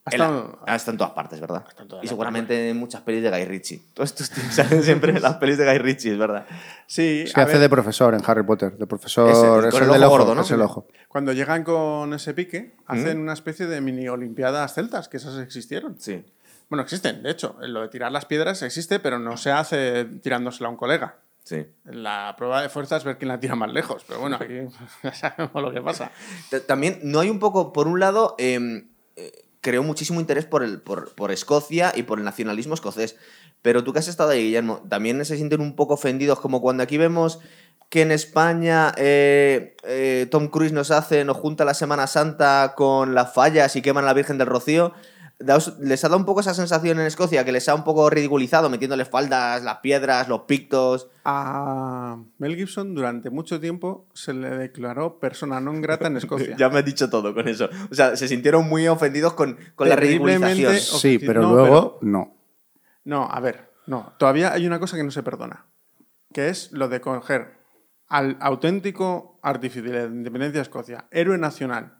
Ha 0.08 0.12
En 0.14 0.20
la- 0.20 0.26
estado- 0.26 0.60
ah, 0.68 0.76
está 0.76 0.91
en 0.91 0.97
todas 0.97 1.14
partes, 1.14 1.39
¿verdad? 1.41 1.66
y 2.03 2.08
seguramente 2.08 2.70
en 2.70 2.78
muchas 2.78 3.01
pelis 3.01 3.24
de 3.24 3.32
Guy 3.32 3.45
Ritchie. 3.45 3.82
Todos 3.95 4.12
estos 4.12 4.30
tíos 4.30 4.53
salen 4.53 4.84
siempre 4.84 5.12
en 5.12 5.22
las 5.22 5.38
pelis 5.38 5.58
de 5.58 5.66
Guy 5.66 5.80
Ritchie, 5.80 6.12
es 6.12 6.18
verdad. 6.20 6.45
Sí, 6.86 7.24
Es 7.26 7.34
que 7.34 7.41
a 7.41 7.43
hace 7.45 7.53
ver, 7.53 7.62
de 7.62 7.70
profesor 7.70 8.14
en 8.14 8.22
Harry 8.24 8.43
Potter. 8.43 8.78
De 8.78 8.86
profesor. 8.86 9.30
Es 9.32 9.74
el 9.74 9.89
ojo 9.89 10.06
ojo, 10.06 10.10
gordo, 10.10 10.36
¿no? 10.36 10.41
Es 10.41 10.51
el 10.51 10.62
ojo. 10.62 10.88
cuando 11.08 11.34
llegan 11.34 11.64
con 11.64 12.14
ese 12.14 12.36
pique, 12.36 12.76
hacen 12.86 13.20
una 13.20 13.34
especie 13.34 13.66
de 13.66 13.82
mini 13.82 14.08
olimpiadas 14.08 14.76
celtas, 14.76 15.08
que 15.10 15.18
esas 15.18 15.39
existieron. 15.39 15.95
Sí. 15.99 16.24
Bueno, 16.70 16.84
existen, 16.84 17.24
de 17.24 17.32
hecho. 17.32 17.56
Lo 17.62 17.82
de 17.82 17.88
tirar 17.89 18.12
las 18.12 18.26
piedras 18.26 18.62
existe, 18.62 18.99
pero 18.99 19.18
no 19.18 19.38
se 19.38 19.51
hace 19.51 20.06
tirándosela 20.22 20.68
a 20.68 20.72
un 20.72 20.78
colega. 20.78 21.16
Sí. 21.43 21.66
La 21.86 22.34
prueba 22.38 22.62
de 22.62 22.70
fuerza 22.70 22.97
es 22.97 23.03
ver 23.03 23.18
quién 23.18 23.30
la 23.30 23.39
tira 23.39 23.56
más 23.56 23.72
lejos. 23.72 24.03
Pero 24.08 24.20
bueno, 24.20 24.36
aquí 24.39 24.53
ya 25.03 25.14
sabemos 25.14 25.62
lo 25.64 25.72
que 25.72 25.82
pasa. 25.82 26.12
También 26.68 26.99
no 27.03 27.20
hay 27.22 27.30
un 27.32 27.39
poco, 27.39 27.72
por 27.74 27.88
un 27.88 27.99
lado, 27.99 28.36
eh, 28.39 28.84
eh, 29.16 29.45
creó 29.66 29.82
muchísimo 29.82 30.22
interés 30.22 30.45
por, 30.45 30.61
el, 30.61 30.80
por, 30.80 31.16
por 31.16 31.32
Escocia 31.32 31.91
y 31.95 32.03
por 32.03 32.20
el 32.20 32.24
nacionalismo 32.24 32.76
escocés. 32.76 33.16
Pero 33.63 33.84
tú 33.84 33.93
que 33.93 33.99
has 33.99 34.07
estado 34.07 34.30
ahí, 34.30 34.43
Guillermo, 34.43 34.84
también 34.88 35.26
se 35.26 35.38
sienten 35.38 35.59
un 35.59 35.76
poco 35.76 35.95
ofendidos 35.95 36.39
como 36.39 36.61
cuando 36.61 36.84
aquí 36.84 36.99
vemos 36.99 37.39
que 37.89 38.03
en 38.03 38.11
España 38.11 38.93
eh, 38.95 39.76
eh, 39.84 40.28
Tom 40.30 40.49
Cruise 40.49 40.72
nos 40.72 40.91
hace, 40.91 41.26
nos 41.26 41.38
junta 41.38 41.66
la 41.66 41.74
Semana 41.74 42.05
Santa 42.05 42.74
con 42.78 43.16
las 43.16 43.34
fallas 43.34 43.76
y 43.76 43.82
queman 43.82 44.05
la 44.05 44.13
Virgen 44.13 44.38
del 44.38 44.45
Rocío. 44.45 44.93
Daos- 45.38 45.78
¿Les 45.80 46.02
ha 46.04 46.08
dado 46.08 46.18
un 46.18 46.26
poco 46.26 46.40
esa 46.40 46.54
sensación 46.54 46.98
en 47.00 47.06
Escocia 47.08 47.44
que 47.44 47.52
les 47.52 47.68
ha 47.68 47.76
un 47.76 47.84
poco 47.84 48.10
ridiculizado 48.10 48.70
metiéndole 48.70 49.04
faldas, 49.04 49.64
las 49.64 49.78
piedras, 49.80 50.30
los 50.30 50.42
pictos? 50.48 51.10
A 51.26 52.18
Mel 52.38 52.56
Gibson 52.56 52.96
durante 52.96 53.30
mucho 53.30 53.60
tiempo 53.60 54.08
se 54.14 54.34
le 54.34 54.50
declaró 54.52 55.20
persona 55.20 55.60
non 55.60 55.82
grata 55.84 56.08
en 56.08 56.16
Escocia. 56.18 56.56
Ya 56.60 56.70
me 56.70 56.80
has 56.80 56.86
dicho 56.86 57.10
todo 57.10 57.34
con 57.36 57.48
eso. 57.50 57.68
O 57.92 57.96
sea, 57.96 58.16
se 58.16 58.28
sintieron 58.30 58.70
muy 58.70 58.88
ofendidos 58.88 59.34
con, 59.34 59.58
con 59.76 59.90
la 59.90 59.96
ridiculización. 59.98 60.74
Sí, 60.80 61.20
pero 61.20 61.42
no, 61.42 61.52
luego 61.54 62.00
no. 62.02 62.38
No, 63.04 63.28
a 63.30 63.40
ver, 63.42 63.72
no. 63.88 64.14
Todavía 64.18 64.54
hay 64.54 64.66
una 64.66 64.80
cosa 64.80 64.96
que 64.96 65.04
no 65.04 65.12
se 65.12 65.22
perdona, 65.22 65.66
que 66.34 66.48
es 66.50 66.72
lo 66.72 66.88
de 66.88 67.02
coger 67.02 67.60
al 68.08 68.38
auténtico 68.40 69.38
artífice 69.44 69.82
de 69.90 70.00
la 70.00 70.06
independencia 70.06 70.60
de 70.60 70.64
Escocia, 70.64 71.06
héroe 71.12 71.38
nacional 71.38 72.00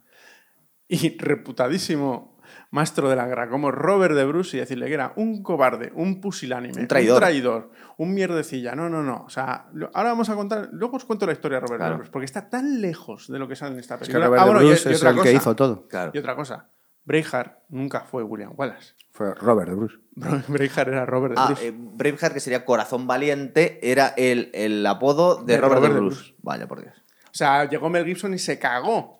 y 0.88 1.18
reputadísimo 1.18 2.35
maestro 2.76 3.08
de 3.10 3.16
la 3.16 3.26
guerra 3.26 3.48
como 3.48 3.70
Robert 3.72 4.14
de 4.14 4.24
Bruce 4.24 4.56
y 4.56 4.60
decirle 4.60 4.86
que 4.86 4.94
era 4.94 5.12
un 5.16 5.42
cobarde, 5.42 5.90
un 5.94 6.20
pusilánime, 6.20 6.82
Un 6.82 6.86
traidor. 6.86 7.14
un, 7.14 7.20
traidor, 7.20 7.70
un 7.98 8.14
mierdecilla. 8.14 8.74
No, 8.76 8.88
no, 8.88 9.02
no. 9.02 9.24
O 9.26 9.30
sea, 9.30 9.66
lo- 9.72 9.90
ahora 9.94 10.10
vamos 10.10 10.28
a 10.28 10.34
contar, 10.36 10.68
luego 10.72 10.96
os 10.98 11.04
cuento 11.04 11.26
la 11.26 11.32
historia 11.32 11.56
de 11.56 11.60
Robert 11.62 11.78
Claro. 11.80 11.92
de 11.92 11.96
Bruce, 11.98 12.12
porque 12.12 12.26
está 12.26 12.48
tan 12.48 12.80
lejos 12.80 13.26
de 13.28 13.38
lo 13.38 13.48
que 13.48 13.56
sale 13.56 13.72
en 13.74 13.80
esta 13.80 13.94
Es 13.96 14.00
que 14.02 14.06
película. 14.06 14.26
Robert 14.26 14.42
Ah, 14.42 14.44
de 14.44 14.50
bueno, 14.52 14.62
y- 14.66 14.68
Bruce 14.70 14.88
y 14.88 14.92
es 14.92 14.98
otra 14.98 15.10
el 15.10 15.16
que 15.16 15.22
cosa, 15.22 15.32
hizo 15.32 15.56
todo. 15.56 15.88
Claro. 15.88 16.10
Y 16.14 16.18
otra 16.18 16.36
cosa, 16.36 16.70
Braveheart 17.04 17.58
nunca 17.70 18.00
fue 18.00 18.22
William 18.22 18.52
Wallace. 18.56 18.94
Fue 19.12 19.34
Robert 19.34 19.68
de 19.70 19.74
Bruce. 19.76 19.96
Braveheart 20.48 20.88
era 20.88 21.06
Robert 21.06 21.34
de 21.34 21.40
Ah, 21.40 21.46
Bruce. 21.46 21.66
eh, 21.68 21.72
Braveheart, 21.74 22.34
que 22.34 22.40
sería 22.40 22.64
Corazón 22.64 23.06
Valiente, 23.06 23.78
era 23.90 24.08
el, 24.16 24.50
el 24.54 24.84
apodo 24.86 25.42
de, 25.42 25.54
De 25.54 25.60
Robert, 25.60 25.76
Robert 25.78 25.94
de 25.94 26.00
de 26.00 26.06
Bruce. 26.06 26.34
Vaya, 26.42 26.66
por 26.68 26.80
Dios. 26.82 26.94
O 27.26 27.34
sea, 27.38 27.68
llegó 27.68 27.90
Mel 27.90 28.04
Gibson 28.04 28.34
y 28.34 28.38
se 28.38 28.58
cagó. 28.58 29.15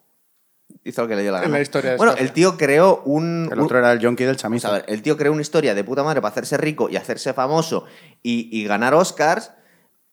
Hizo 0.85 1.03
lo 1.03 1.09
que 1.09 1.17
le 1.17 1.23
dio 1.23 1.33
la 1.33 1.41
gana. 1.41 1.53
la 1.53 1.61
historia 1.61 1.97
bueno, 1.97 2.14
el 2.17 2.33
tío 2.33 2.57
creó 2.57 3.03
un... 3.05 3.49
El 3.51 3.59
un- 3.59 3.64
otro 3.64 3.79
era 3.79 3.93
el 3.93 4.05
junkie 4.05 4.25
del 4.25 4.37
chamizo. 4.37 4.69
a 4.69 4.73
ver, 4.73 4.85
el 4.89 5.03
tío 5.03 5.17
creó 5.17 5.33
una 5.33 5.43
historia 5.43 5.75
de 5.75 5.83
puta 5.85 6.03
madre 6.05 6.21
para 6.21 6.31
hacerse 6.33 6.57
rico 6.57 6.89
y 6.89 6.97
hacerse 6.97 7.33
famoso 7.33 7.85
y, 8.23 8.49
y 8.57 8.64
ganar 8.67 8.95
Oscars 8.95 9.53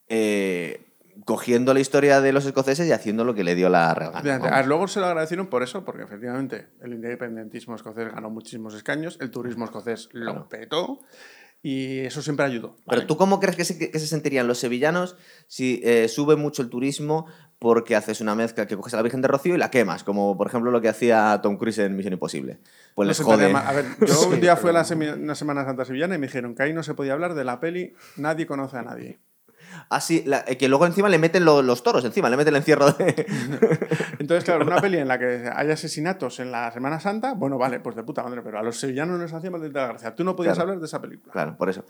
eh, 0.08 0.86
cogiendo 1.26 1.74
la 1.74 1.80
historia 1.80 2.22
de 2.22 2.34
los 2.34 2.46
escoceses 2.46 2.88
y 2.88 2.92
haciendo 2.92 3.24
lo 3.24 3.36
que 3.36 3.44
le 3.44 3.56
dio 3.56 3.70
la 3.70 3.94
regala. 3.94 4.18
Efectivamente. 4.20 4.54
A 4.54 4.58
ver, 4.58 4.68
luego 4.68 4.88
se 4.88 5.00
lo 5.00 5.06
agradecieron 5.08 5.48
por 5.48 5.62
eso, 5.64 5.86
porque 5.86 6.04
efectivamente 6.04 6.70
el 6.82 6.94
independentismo 6.94 7.76
escocés 7.76 8.12
ganó 8.12 8.30
muchísimos 8.30 8.74
escaños, 8.74 9.18
el 9.22 9.30
turismo 9.32 9.66
escocés 9.66 10.10
lo 10.12 10.50
petó 10.50 11.00
y 11.66 12.00
eso 12.02 12.22
siempre 12.22 12.46
ayudó. 12.46 12.76
Pero 12.86 12.98
¿vale? 13.00 13.06
tú 13.06 13.16
cómo 13.18 13.40
crees 13.40 13.56
que 13.56 13.64
se, 13.66 13.78
que 13.90 13.98
se 13.98 14.06
sentirían 14.08 14.48
los 14.48 14.60
sevillanos 14.60 15.16
si 15.48 15.82
eh, 15.84 16.08
sube 16.10 16.36
mucho 16.36 16.62
el 16.62 16.70
turismo 16.70 17.26
porque 17.58 17.96
haces 17.96 18.20
una 18.20 18.36
mezcla 18.36 18.68
que 18.68 18.76
coges 18.76 18.94
a 18.94 18.98
la 18.98 19.04
Virgen 19.04 19.22
de 19.22 19.30
Rocío 19.30 19.56
y 19.56 19.58
la 19.58 19.72
quemas, 19.72 20.04
como 20.04 20.38
por 20.38 20.48
ejemplo 20.48 20.70
lo 20.70 20.82
que 20.82 20.90
hacía 20.90 21.40
Tom 21.42 21.58
Cruise 21.58 21.80
en 21.80 21.96
Misión 21.96 22.12
Imposible. 22.14 22.60
Pues 22.94 23.06
No 23.06 23.10
les 23.10 23.22
jode. 23.22 23.54
A 23.56 23.72
ver, 23.72 23.86
yo 24.06 24.28
un 24.28 24.42
día 24.42 24.58
fui 24.58 24.70
a 24.72 24.74
la 24.74 24.84
semi- 24.84 25.14
una 25.14 25.34
Semana 25.36 25.64
Santa 25.64 25.86
Sevillana 25.86 26.16
y 26.16 26.18
me 26.18 26.28
dijeron 26.28 26.54
que 26.54 26.64
ahí 26.64 26.74
no 26.74 26.84
se 26.84 26.94
podía 26.94 27.14
hablar 27.14 27.34
de 27.34 27.46
la 27.46 27.62
peli 27.62 27.94
Nadie 28.18 28.46
conoce 28.46 28.78
a 28.78 28.82
nadie. 28.84 29.20
Así, 29.90 30.24
la- 30.26 30.44
eh, 30.48 30.58
que 30.58 30.68
luego 30.68 30.86
encima 30.86 31.10
le 31.10 31.18
meten 31.20 31.46
lo- 31.46 31.62
los 31.62 31.84
toros, 31.84 32.04
encima, 32.06 32.30
le 32.30 32.38
meten 32.38 32.54
el 32.54 32.58
encierro 32.60 32.92
de... 32.92 33.26
Entonces, 34.20 34.44
claro, 34.44 34.66
una 34.66 34.78
peli 34.82 34.98
en 34.98 35.08
la 35.08 35.20
que 35.20 35.50
hay 35.54 35.70
asesinatos 35.72 36.40
en 36.40 36.52
la 36.52 36.72
Semana 36.72 37.00
Santa, 37.00 37.34
bueno, 37.34 37.58
vale, 37.58 37.80
pues 37.80 37.96
de 37.96 38.04
puta 38.04 38.24
madre, 38.24 38.42
pero 38.44 38.60
a 38.60 38.64
los 38.64 38.80
sevillanos 38.80 39.20
les 39.20 39.34
hacía 39.34 39.52
maldita 39.52 39.88
gracia. 39.88 40.16
Tú 40.16 40.24
no 40.24 40.36
podías 40.36 40.54
Claro. 40.56 40.70
hablar 40.70 40.80
de 40.82 40.86
esa 40.88 41.02
película, 41.02 41.32
claro, 41.34 41.58
por 41.58 41.70
eso. 41.70 41.86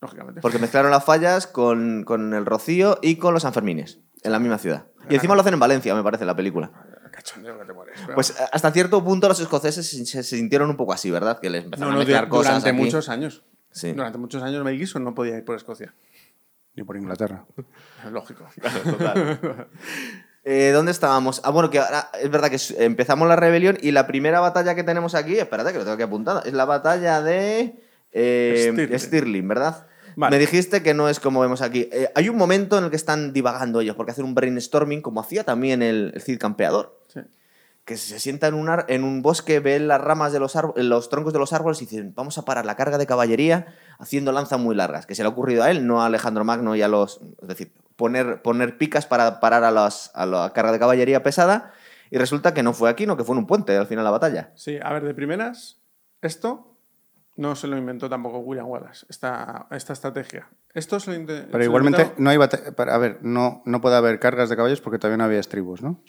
lógicamente. 0.00 0.40
Porque 0.40 0.58
mezclaron 0.58 0.90
las 0.90 1.04
fallas 1.04 1.46
con, 1.46 2.04
con 2.04 2.34
el 2.34 2.46
Rocío 2.46 2.98
y 3.02 3.16
con 3.16 3.34
los 3.34 3.42
Sanfermines, 3.42 4.00
en 4.22 4.32
la 4.32 4.38
misma 4.38 4.58
ciudad. 4.58 4.86
Y 5.08 5.14
encima 5.14 5.34
lo 5.34 5.40
hacen 5.40 5.54
en 5.54 5.60
Valencia, 5.60 5.94
me 5.94 6.02
parece, 6.02 6.24
la 6.24 6.36
película. 6.36 6.70
Cachondeo 7.10 7.58
que 7.58 7.64
te 7.66 7.72
mueres. 7.74 7.98
pero- 8.06 8.14
Pues 8.14 8.34
hasta 8.52 8.70
cierto 8.70 9.04
punto 9.04 9.28
los 9.28 9.38
escoceses 9.40 9.86
se, 10.08 10.22
sintieron 10.22 10.70
un 10.70 10.76
poco 10.76 10.92
así, 10.94 11.10
¿verdad? 11.10 11.38
Que 11.40 11.50
les 11.50 11.62
no, 11.62 11.66
empezaron 11.66 11.92
no, 11.94 11.96
a 11.96 12.04
mezclar 12.04 12.24
du- 12.24 12.30
cosas 12.30 12.52
durante 12.54 12.70
aquí. 12.70 12.78
muchos 12.78 13.08
años. 13.08 13.42
Sí. 13.70 13.92
Durante 13.92 14.18
muchos 14.18 14.42
años 14.42 14.62
Mel 14.64 14.76
Gibson 14.78 15.02
no 15.04 15.14
podía 15.14 15.36
ir 15.36 15.44
por 15.44 15.56
Escocia. 15.56 15.94
Ni 16.74 16.84
por 16.84 16.96
Inglaterra. 16.96 17.44
Lógico. 18.10 18.46
Eh, 20.44 20.72
¿Dónde 20.72 20.90
estábamos? 20.90 21.40
Ah, 21.44 21.50
bueno, 21.50 21.70
que 21.70 21.78
ahora 21.78 22.10
es 22.20 22.28
verdad 22.28 22.50
que 22.50 22.58
empezamos 22.84 23.28
la 23.28 23.36
rebelión 23.36 23.78
y 23.80 23.92
la 23.92 24.08
primera 24.08 24.40
batalla 24.40 24.74
que 24.74 24.82
tenemos 24.82 25.14
aquí, 25.14 25.38
espérate 25.38 25.70
que 25.70 25.78
lo 25.78 25.84
tengo 25.84 25.94
aquí 25.94 26.02
apuntado, 26.02 26.42
es 26.42 26.52
la 26.52 26.64
batalla 26.64 27.22
de 27.22 27.80
eh, 28.10 28.70
Stirling. 28.72 28.98
Stirling. 28.98 29.46
¿verdad? 29.46 29.86
Vale. 30.16 30.34
Me 30.34 30.40
dijiste 30.40 30.82
que 30.82 30.94
no 30.94 31.08
es 31.08 31.20
como 31.20 31.38
vemos 31.38 31.62
aquí. 31.62 31.88
Eh, 31.92 32.10
hay 32.16 32.28
un 32.28 32.36
momento 32.36 32.76
en 32.76 32.82
el 32.82 32.90
que 32.90 32.96
están 32.96 33.32
divagando 33.32 33.80
ellos, 33.82 33.94
porque 33.94 34.10
hacen 34.10 34.24
un 34.24 34.34
brainstorming, 34.34 35.00
como 35.00 35.20
hacía 35.20 35.44
también 35.44 35.80
el, 35.80 36.10
el 36.12 36.20
Cid 36.20 36.40
Campeador. 36.40 36.98
Que 37.92 37.98
se 37.98 38.18
sienta 38.20 38.46
en 38.46 38.54
un, 38.54 38.68
ar- 38.68 38.86
en 38.88 39.04
un 39.04 39.22
bosque, 39.22 39.60
ve 39.60 39.78
las 39.78 40.00
ramas 40.00 40.32
de 40.32 40.40
los, 40.40 40.56
los 40.76 41.08
troncos 41.08 41.32
de 41.32 41.38
los 41.38 41.52
árboles 41.52 41.80
y 41.82 41.86
dicen, 41.86 42.12
vamos 42.14 42.38
a 42.38 42.44
parar 42.44 42.64
la 42.66 42.76
carga 42.76 42.98
de 42.98 43.06
caballería 43.06 43.66
haciendo 43.98 44.32
lanzas 44.32 44.58
muy 44.58 44.74
largas, 44.74 45.06
que 45.06 45.14
se 45.14 45.22
le 45.22 45.26
ha 45.28 45.30
ocurrido 45.30 45.62
a 45.62 45.70
él, 45.70 45.86
no 45.86 46.02
a 46.02 46.06
Alejandro 46.06 46.44
Magno 46.44 46.74
y 46.76 46.82
a 46.82 46.88
los... 46.88 47.20
Es 47.40 47.48
decir, 47.48 47.72
poner, 47.96 48.42
poner 48.42 48.78
picas 48.78 49.06
para 49.06 49.40
parar 49.40 49.64
a, 49.64 49.70
los- 49.70 50.10
a 50.14 50.26
la 50.26 50.52
carga 50.52 50.72
de 50.72 50.78
caballería 50.78 51.22
pesada 51.22 51.72
y 52.10 52.18
resulta 52.18 52.52
que 52.54 52.62
no 52.62 52.72
fue 52.72 52.90
aquí, 52.90 53.06
no 53.06 53.16
que 53.16 53.24
fue 53.24 53.34
en 53.34 53.38
un 53.40 53.46
puente 53.46 53.76
al 53.76 53.86
final 53.86 54.02
de 54.02 54.06
la 54.06 54.10
batalla. 54.10 54.50
Sí, 54.54 54.78
a 54.82 54.92
ver, 54.92 55.04
de 55.04 55.14
primeras, 55.14 55.78
esto 56.20 56.76
no 57.36 57.56
se 57.56 57.66
lo 57.66 57.78
inventó 57.78 58.08
tampoco 58.10 58.38
William 58.40 58.68
Wallace, 58.68 59.06
esta, 59.08 59.66
esta 59.70 59.92
estrategia. 59.94 60.48
Esto 60.74 61.00
se 61.00 61.10
lo 61.18 61.26
se 61.26 61.42
Pero 61.44 61.58
lo 61.58 61.64
igualmente 61.64 62.12
no 62.18 62.30
hay 62.30 62.36
A 62.38 62.98
ver, 62.98 63.18
no, 63.22 63.62
no 63.64 63.80
puede 63.80 63.96
haber 63.96 64.18
cargas 64.18 64.48
de 64.50 64.56
caballos 64.56 64.80
porque 64.80 64.98
todavía 64.98 65.16
no 65.18 65.24
había 65.24 65.38
estribos, 65.40 65.82
¿no? 65.82 66.02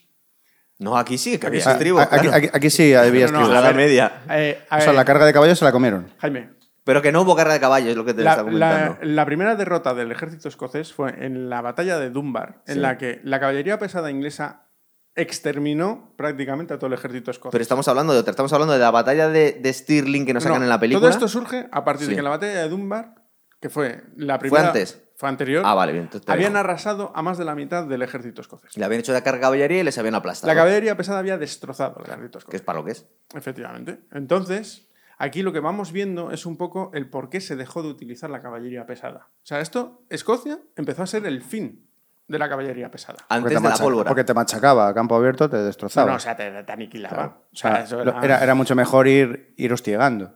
No, 0.79 0.97
aquí 0.97 1.17
sí, 1.17 1.37
que 1.37 1.47
Aquí 1.47 1.57
aquí, 1.61 1.89
claro. 1.91 2.33
aquí- 2.33 2.49
aquí 2.51 2.69
sí 2.69 2.93
había 2.93 3.27
No, 3.27 3.31
no, 3.33 3.37
estribos. 3.39 3.49
a 3.55 3.59
a 3.59 3.61
la 3.61 3.67
ver, 3.67 3.75
media. 3.75 4.11
Eh, 4.29 4.63
a 4.69 4.77
o 4.77 4.81
sea, 4.81 4.93
la 4.93 5.05
carga 5.05 5.25
de 5.25 5.33
caballos 5.33 5.57
se 5.59 5.65
la 5.65 5.71
comieron. 5.71 6.09
Jaime, 6.17 6.49
Pero 6.83 7.01
que 7.01 7.11
no 7.13 7.21
hubo 7.21 7.35
carga 7.35 7.53
de 7.53 7.59
caballos, 7.61 7.89
es 7.91 7.95
lo 7.95 8.03
que 8.03 8.13
te 8.13 8.23
la, 8.23 8.31
está 8.31 8.43
comentando. 8.43 8.97
la- 9.01 9.07
la 9.07 9.25
primera 9.25 9.55
derrota 9.55 9.93
del 9.93 10.11
ejército 10.11 10.49
escocés 10.49 10.91
fue 10.91 11.25
en 11.25 11.49
la 11.49 11.61
batalla 11.61 11.97
de 11.99 12.09
Dunbar, 12.09 12.61
en 12.67 12.81
la 12.81 12.97
que 12.97 13.21
la 13.23 13.39
caballería 13.39 13.79
pesada 13.79 14.11
inglesa 14.11 14.67
exterminó 15.15 16.13
prácticamente 16.17 16.73
a 16.73 16.77
todo 16.77 16.87
el 16.87 16.93
ejército 16.93 17.31
escocés. 17.31 17.51
Pero 17.51 17.61
estamos 17.61 17.87
hablando 17.87 18.13
de 18.13 18.19
otra, 18.19 18.31
estamos 18.31 18.51
hablando 18.51 18.73
de 18.73 18.79
la 18.79 18.91
batalla 18.91 19.29
de, 19.29 19.53
de 19.61 19.71
Stirling 19.73 20.25
que 20.25 20.33
nos 20.33 20.43
No, 20.43 20.49
sacan 20.49 20.63
en 20.63 20.69
la 20.69 20.79
película. 20.79 21.01
Todo 21.01 21.09
esto 21.11 21.27
surge 21.27 21.67
a 21.71 21.83
partir 21.85 22.05
Sí. 22.07 22.09
de 22.11 22.15
que 22.15 22.19
en 22.19 22.23
la 22.25 22.29
batalla 22.31 22.61
de 22.63 22.69
Dunbar, 22.69 23.15
que 23.61 23.69
fue 23.69 24.03
la 24.17 24.39
primera. 24.39 24.67
antes. 24.67 25.01
Fue 25.23 25.29
anterior, 25.29 25.63
Ah, 25.65 25.73
vale, 25.73 25.93
bien. 25.93 26.03
entonces 26.03 26.29
habían 26.29 26.57
arrasado 26.57 27.13
a 27.15 27.21
más 27.21 27.37
de 27.37 27.45
la 27.45 27.55
mitad 27.55 27.85
del 27.85 28.01
ejército 28.01 28.41
escocés. 28.41 28.75
Le 28.75 28.83
habían 28.83 28.99
hecho 28.99 29.13
de 29.13 29.23
carga 29.23 29.39
caballería 29.39 29.79
y 29.79 29.83
les 29.83 29.97
habían 29.97 30.15
aplastado. 30.15 30.51
La 30.51 30.55
caballería 30.59 30.97
pesada 30.97 31.19
había 31.19 31.37
destrozado 31.37 31.97
el 31.99 32.05
ejército 32.11 32.31
Que 32.31 32.37
escocés. 32.39 32.59
es 32.59 32.65
para 32.65 32.79
lo 32.79 32.85
que 32.85 32.91
es. 32.91 33.07
Efectivamente. 33.33 33.99
Entonces, 34.11 34.89
aquí 35.17 35.43
lo 35.43 35.53
que 35.53 35.61
vamos 35.61 35.93
viendo 35.93 36.31
es 36.31 36.45
un 36.45 36.57
poco 36.57 36.91
el 36.93 37.09
por 37.09 37.29
qué 37.29 37.39
se 37.39 37.55
dejó 37.55 37.81
de 37.83 37.87
utilizar 37.87 38.29
la 38.29 38.41
caballería 38.41 38.85
pesada. 38.85 39.27
O 39.43 39.45
sea, 39.45 39.61
esto, 39.61 40.03
Escocia 40.09 40.59
empezó 40.75 41.03
a 41.03 41.07
ser 41.07 41.25
el 41.25 41.41
fin 41.41 41.87
de 42.27 42.39
la 42.39 42.49
caballería 42.49 42.89
pesada. 42.91 43.19
Antes 43.29 43.53
te, 43.53 43.61
de 43.61 43.69
la 43.69 43.75
pólvora. 43.77 44.07
porque 44.09 44.23
te 44.23 44.33
machacaba 44.33 44.87
a 44.87 44.93
campo 44.93 45.15
abierto, 45.15 45.49
te 45.49 45.57
No, 45.57 45.63
destrozaba. 45.63 46.09
no, 46.11 46.17
o 46.17 46.19
sea, 46.19 46.35
te, 46.35 46.63
te 46.63 46.71
aniquilaba. 46.71 47.15
Claro. 47.15 47.43
O 47.51 47.55
sea, 47.55 47.83
O 47.83 47.87
sea, 47.87 48.01
era, 48.01 48.19
era, 48.21 48.43
era 48.43 48.55
mucho 48.55 48.75
mejor 48.75 49.07
ir, 49.07 49.53
ir 49.57 49.71
hostigando. 49.71 50.33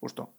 justo. 0.00 0.32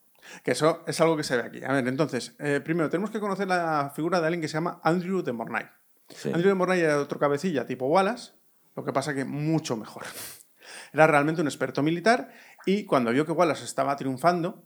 Que 0.43 0.51
eso 0.51 0.83
es 0.87 0.99
algo 1.01 1.17
que 1.17 1.23
se 1.23 1.37
ve 1.37 1.43
aquí. 1.43 1.63
A 1.63 1.73
ver, 1.73 1.87
entonces, 1.87 2.35
eh, 2.39 2.61
primero 2.63 2.89
tenemos 2.89 3.11
que 3.11 3.19
conocer 3.19 3.47
la 3.47 3.91
figura 3.95 4.19
de 4.19 4.27
alguien 4.27 4.41
que 4.41 4.47
se 4.47 4.55
llama 4.55 4.79
Andrew 4.83 5.21
de 5.21 5.31
Mornay. 5.31 5.65
Sí. 6.09 6.29
Andrew 6.29 6.49
de 6.49 6.55
Mornay 6.55 6.79
era 6.81 6.99
otro 6.99 7.19
cabecilla 7.19 7.65
tipo 7.65 7.87
Wallace, 7.87 8.33
lo 8.75 8.83
que 8.83 8.93
pasa 8.93 9.13
que 9.13 9.25
mucho 9.25 9.77
mejor. 9.77 10.03
Era 10.93 11.07
realmente 11.07 11.41
un 11.41 11.47
experto 11.47 11.83
militar 11.83 12.31
y 12.65 12.85
cuando 12.85 13.11
vio 13.11 13.25
que 13.25 13.31
Wallace 13.31 13.63
estaba 13.63 13.95
triunfando, 13.95 14.65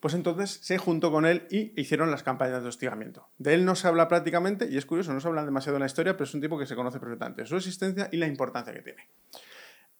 pues 0.00 0.14
entonces 0.14 0.60
se 0.62 0.78
juntó 0.78 1.10
con 1.10 1.26
él 1.26 1.46
y 1.50 1.78
hicieron 1.80 2.10
las 2.10 2.22
campañas 2.22 2.62
de 2.62 2.68
hostigamiento. 2.68 3.28
De 3.38 3.54
él 3.54 3.64
no 3.64 3.74
se 3.74 3.88
habla 3.88 4.08
prácticamente, 4.08 4.68
y 4.70 4.76
es 4.78 4.86
curioso, 4.86 5.12
no 5.12 5.20
se 5.20 5.28
habla 5.28 5.44
demasiado 5.44 5.76
en 5.76 5.80
la 5.80 5.86
historia, 5.86 6.14
pero 6.14 6.24
es 6.24 6.34
un 6.34 6.40
tipo 6.40 6.58
que 6.58 6.66
se 6.66 6.76
conoce 6.76 7.00
perfectamente, 7.00 7.44
su 7.46 7.56
existencia 7.56 8.08
y 8.12 8.16
la 8.16 8.26
importancia 8.26 8.72
que 8.72 8.82
tiene. 8.82 9.08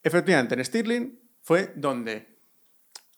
Efectivamente, 0.03 0.55
en 0.55 0.65
Stirling 0.65 1.21
fue 1.43 1.73
donde 1.75 2.38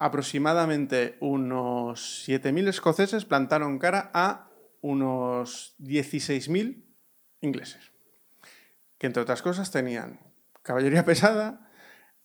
aproximadamente 0.00 1.16
unos 1.20 2.26
7.000 2.26 2.68
escoceses 2.68 3.24
plantaron 3.24 3.78
cara 3.78 4.10
a 4.12 4.48
unos 4.80 5.76
16.000 5.78 6.82
ingleses, 7.42 7.92
que 8.98 9.06
entre 9.06 9.22
otras 9.22 9.42
cosas 9.42 9.70
tenían 9.70 10.18
caballería 10.62 11.04
pesada 11.04 11.70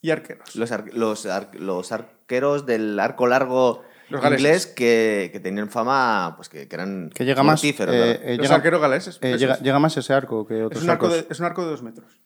y 0.01 0.11
arqueros. 0.11 0.55
Los, 0.55 0.71
ar- 0.71 0.93
los, 0.93 1.25
ar- 1.25 1.51
los 1.55 1.91
arqueros 1.91 2.65
del 2.65 2.99
arco 2.99 3.27
largo 3.27 3.83
Los 4.09 4.21
galeses. 4.21 4.67
que, 4.67 5.29
que 5.33 5.39
tenían 5.39 5.69
fama, 5.69 6.33
pues 6.37 6.47
que, 6.49 6.67
que 6.67 6.75
eran 6.75 7.09
Que 7.13 7.25
llega 7.25 7.43
más. 7.43 7.61
mortíferos, 7.61 7.93
eh, 7.95 8.19
eh, 8.23 8.35
Los 8.37 8.45
llega, 8.47 8.55
arqueros 8.55 8.81
galeses. 8.81 9.19
eh, 9.21 9.37
llega, 9.37 9.55
es. 9.55 9.61
llega 9.61 9.79
más 9.79 9.97
ese 9.97 10.13
arco 10.13 10.45
que 10.47 10.59
Es 10.59 10.65
otros 10.65 10.83
un, 10.83 10.89
arco 10.91 11.07
arcos. 11.07 11.27
de, 11.27 11.33
es 11.33 11.39
un 11.39 11.45
arco 11.45 11.63
de 11.63 11.69
dos 11.71 11.83
metros. 11.83 12.21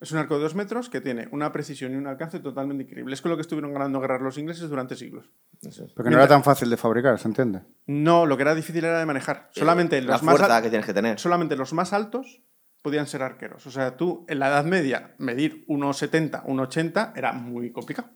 Es 0.00 0.12
un 0.12 0.18
arco 0.18 0.36
de 0.36 0.42
dos 0.42 0.54
metros 0.54 0.88
que 0.88 1.00
tiene 1.00 1.28
una 1.32 1.52
precisión 1.52 1.92
y 1.92 1.96
un 1.96 2.06
alcance 2.06 2.40
totalmente 2.40 2.84
increíble. 2.84 3.14
Es 3.14 3.20
con 3.22 3.30
lo 3.30 3.36
que 3.36 3.42
estuvieron 3.42 3.72
ganando 3.72 4.00
guerras 4.00 4.22
los 4.22 4.38
ingleses 4.38 4.68
durante 4.68 4.96
siglos. 4.96 5.26
Eso 5.62 5.84
es. 5.84 5.92
Porque 5.92 6.10
no 6.10 6.16
era 6.16 6.28
tan 6.28 6.42
fácil 6.44 6.70
de 6.70 6.76
fabricar, 6.76 7.18
¿se 7.18 7.28
entiende? 7.28 7.62
No, 7.86 8.26
lo 8.26 8.36
que 8.36 8.42
era 8.42 8.54
difícil 8.54 8.84
era 8.84 8.98
de 8.98 9.06
manejar. 9.06 9.48
Solamente 9.52 9.98
Eh, 9.98 10.02
la 10.02 10.12
los 10.12 10.22
más 10.22 10.36
fuerza 10.36 10.56
al- 10.56 10.62
que 10.62 10.70
tienes 10.70 10.86
que 10.86 10.94
tener. 10.94 11.18
solamente 11.18 11.56
los 11.56 11.72
más 11.72 11.92
altos 11.92 12.42
podían 12.82 13.06
ser 13.06 13.22
arqueros. 13.22 13.66
O 13.66 13.70
sea, 13.70 13.96
tú 13.96 14.24
en 14.28 14.38
la 14.38 14.48
Edad 14.48 14.64
Media 14.64 15.14
medir 15.18 15.64
1,70, 15.68 16.42
1,80 16.44 17.12
era 17.16 17.32
muy 17.32 17.70
complicado. 17.72 18.08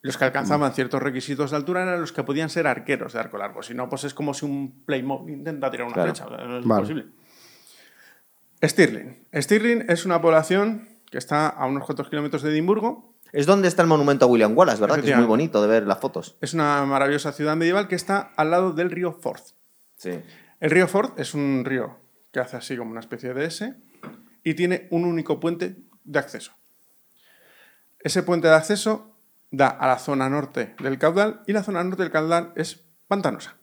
Los 0.00 0.16
que 0.16 0.24
alcanzaban 0.24 0.72
ciertos 0.74 1.02
requisitos 1.02 1.50
de 1.50 1.56
altura 1.56 1.82
eran 1.82 2.00
los 2.00 2.12
que 2.12 2.22
podían 2.22 2.50
ser 2.50 2.66
arqueros 2.68 3.12
de 3.12 3.18
arco 3.20 3.36
largo. 3.36 3.62
Si 3.62 3.74
no, 3.74 3.88
pues 3.88 4.04
es 4.04 4.14
como 4.14 4.32
si 4.32 4.46
un 4.46 4.84
Playmobil 4.84 5.34
intenta 5.34 5.70
tirar 5.70 5.86
una 5.86 5.94
Claro. 5.94 6.14
flecha. 6.14 6.24
No 6.30 6.58
es 6.58 6.64
Vale. 6.66 6.80
imposible. 6.82 7.06
Stirling. 8.62 9.26
Stirling 9.32 9.84
es 9.88 10.04
una 10.04 10.20
población 10.20 10.88
que 11.10 11.18
está 11.18 11.48
a 11.48 11.66
unos 11.66 11.84
cuantos 11.84 12.08
kilómetros 12.08 12.42
de 12.42 12.50
Edimburgo. 12.50 13.14
Es 13.32 13.46
donde 13.46 13.68
está 13.68 13.82
el 13.82 13.88
monumento 13.88 14.24
a 14.24 14.28
William 14.28 14.56
Wallace, 14.56 14.80
¿verdad? 14.80 15.00
Que 15.00 15.10
es 15.10 15.16
muy 15.16 15.26
bonito 15.26 15.60
de 15.60 15.68
ver 15.68 15.86
las 15.86 15.98
fotos. 15.98 16.36
Es 16.40 16.54
una 16.54 16.84
maravillosa 16.86 17.32
ciudad 17.32 17.56
medieval 17.56 17.86
que 17.86 17.94
está 17.94 18.32
al 18.36 18.50
lado 18.50 18.72
del 18.72 18.90
río 18.90 19.12
Forth. 19.12 19.50
Sí. 19.96 20.20
El 20.60 20.70
río 20.70 20.88
Forth 20.88 21.18
es 21.18 21.34
un 21.34 21.64
río 21.64 21.98
que 22.32 22.40
hace 22.40 22.56
así 22.56 22.76
como 22.76 22.90
una 22.90 23.00
especie 23.00 23.34
de 23.34 23.44
S 23.44 23.74
y 24.42 24.54
tiene 24.54 24.88
un 24.90 25.04
único 25.04 25.40
puente 25.40 25.76
de 26.04 26.18
acceso. 26.18 26.52
Ese 28.00 28.22
puente 28.22 28.48
de 28.48 28.54
acceso 28.54 29.14
da 29.50 29.68
a 29.68 29.86
la 29.86 29.98
zona 29.98 30.28
norte 30.28 30.74
del 30.80 30.98
caudal 30.98 31.42
y 31.46 31.52
la 31.52 31.62
zona 31.62 31.84
norte 31.84 32.02
del 32.02 32.12
caudal 32.12 32.52
es 32.56 32.82
pantanosa. 33.08 33.57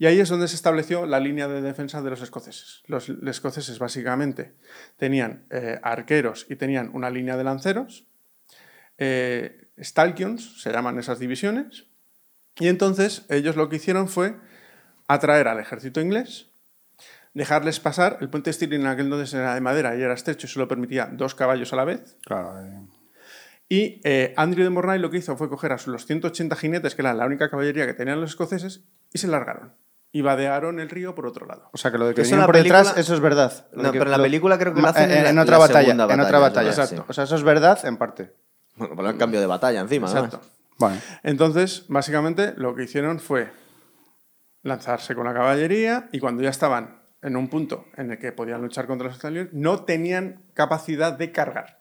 Y 0.00 0.06
ahí 0.06 0.18
es 0.18 0.30
donde 0.30 0.48
se 0.48 0.54
estableció 0.54 1.04
la 1.04 1.20
línea 1.20 1.46
de 1.46 1.60
defensa 1.60 2.00
de 2.00 2.08
los 2.08 2.22
escoceses. 2.22 2.82
Los 2.86 3.10
escoceses 3.10 3.78
básicamente 3.78 4.54
tenían 4.96 5.44
eh, 5.50 5.78
arqueros 5.82 6.46
y 6.48 6.56
tenían 6.56 6.88
una 6.94 7.10
línea 7.10 7.36
de 7.36 7.44
lanceros. 7.44 8.06
Eh, 8.96 9.68
Stalkions 9.78 10.62
se 10.62 10.72
llaman 10.72 10.98
esas 10.98 11.18
divisiones. 11.18 11.84
Y 12.58 12.68
entonces 12.68 13.26
ellos 13.28 13.56
lo 13.56 13.68
que 13.68 13.76
hicieron 13.76 14.08
fue 14.08 14.36
atraer 15.06 15.48
al 15.48 15.60
ejército 15.60 16.00
inglés, 16.00 16.46
dejarles 17.34 17.78
pasar. 17.78 18.16
El 18.22 18.30
puente 18.30 18.50
Stirling 18.54 18.80
en 18.80 18.86
aquel 18.86 19.04
entonces 19.04 19.34
era 19.34 19.54
de 19.54 19.60
madera 19.60 19.98
y 19.98 20.00
era 20.00 20.14
estrecho 20.14 20.46
y 20.46 20.50
solo 20.50 20.66
permitía 20.66 21.10
dos 21.12 21.34
caballos 21.34 21.74
a 21.74 21.76
la 21.76 21.84
vez. 21.84 22.16
Claro. 22.24 22.58
eh, 22.58 22.86
Y 23.68 24.00
eh, 24.04 24.32
Andrew 24.38 24.64
de 24.64 24.70
Mornay 24.70 24.98
lo 24.98 25.10
que 25.10 25.18
hizo 25.18 25.36
fue 25.36 25.50
coger 25.50 25.72
a 25.72 25.78
los 25.84 26.06
180 26.06 26.56
jinetes, 26.56 26.94
que 26.94 27.02
eran 27.02 27.18
la 27.18 27.26
única 27.26 27.50
caballería 27.50 27.86
que 27.86 27.92
tenían 27.92 28.18
los 28.18 28.30
escoceses, 28.30 28.80
y 29.12 29.18
se 29.18 29.28
largaron. 29.28 29.74
Y 30.12 30.22
vadearon 30.22 30.80
el 30.80 30.90
río 30.90 31.14
por 31.14 31.26
otro 31.26 31.46
lado. 31.46 31.68
O 31.72 31.78
sea, 31.78 31.92
que 31.92 31.98
lo 31.98 32.06
de 32.06 32.14
que 32.14 32.22
Eso 32.22 32.30
en 32.30 32.40
vinieron 32.40 32.46
por 32.46 32.62
detrás, 32.62 32.96
eso 32.96 33.14
es 33.14 33.20
verdad. 33.20 33.66
Lo 33.72 33.84
No, 33.84 33.92
que- 33.92 33.98
pero 33.98 34.08
en 34.08 34.12
la 34.12 34.16
lo- 34.18 34.24
película 34.24 34.58
creo 34.58 34.74
que 34.74 34.80
lo 34.82 34.88
hacen 34.88 35.10
en 35.10 35.22
la- 35.24 35.30
en 35.30 35.36
la 35.36 35.42
otra 35.42 35.58
batalla. 35.58 35.92
En 35.92 36.20
otra 36.20 36.38
batalla, 36.40 36.70
Exacto. 36.70 37.04
O 37.08 37.12
sea, 37.12 37.24
eso 37.24 37.36
es 37.36 37.42
verdad 37.44 37.78
en 37.84 37.96
parte. 37.96 38.32
Bueno, 38.76 38.96
por 38.96 39.06
el 39.06 39.16
cambio 39.16 39.40
de 39.40 39.46
batalla 39.46 39.80
encima, 39.80 40.08
¿no? 40.12 40.12
Exacto. 40.24 40.40
Bueno, 40.78 40.96
Entonces, 41.22 41.84
básicamente, 41.88 42.54
lo 42.56 42.74
que 42.74 42.84
hicieron 42.84 43.20
fue 43.20 43.50
lanzarse 44.62 45.14
con 45.14 45.24
la 45.26 45.34
caballería 45.34 46.08
y 46.12 46.18
cuando 46.20 46.42
ya 46.42 46.50
estaban 46.50 47.00
en 47.22 47.36
un 47.36 47.48
punto 47.48 47.84
en 47.96 48.10
el 48.12 48.18
que 48.18 48.32
podían 48.32 48.62
luchar 48.62 48.86
contra 48.86 49.06
los 49.08 49.16
españoles, 49.16 49.50
no 49.52 49.84
tenían 49.84 50.44
capacidad 50.54 51.12
de 51.12 51.32
cargar. 51.32 51.79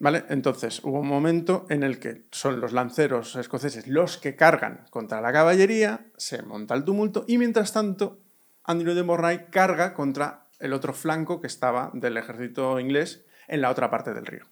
Entonces, 0.00 0.80
hubo 0.84 1.00
un 1.00 1.08
momento 1.08 1.66
en 1.70 1.82
el 1.82 1.98
que 1.98 2.26
son 2.30 2.60
los 2.60 2.72
lanceros 2.72 3.34
escoceses 3.34 3.88
los 3.88 4.16
que 4.16 4.36
cargan 4.36 4.86
contra 4.90 5.20
la 5.20 5.32
caballería, 5.32 6.06
se 6.16 6.42
monta 6.42 6.74
el 6.74 6.84
tumulto 6.84 7.24
y 7.26 7.36
mientras 7.38 7.72
tanto, 7.72 8.20
Andrew 8.62 8.94
de 8.94 9.02
Mornay 9.02 9.46
carga 9.50 9.94
contra 9.94 10.46
el 10.60 10.72
otro 10.72 10.92
flanco 10.92 11.40
que 11.40 11.48
estaba 11.48 11.90
del 11.94 12.16
ejército 12.16 12.78
inglés 12.78 13.24
en 13.48 13.60
la 13.60 13.70
otra 13.70 13.90
parte 13.90 14.14
del 14.14 14.26
río. 14.26 14.46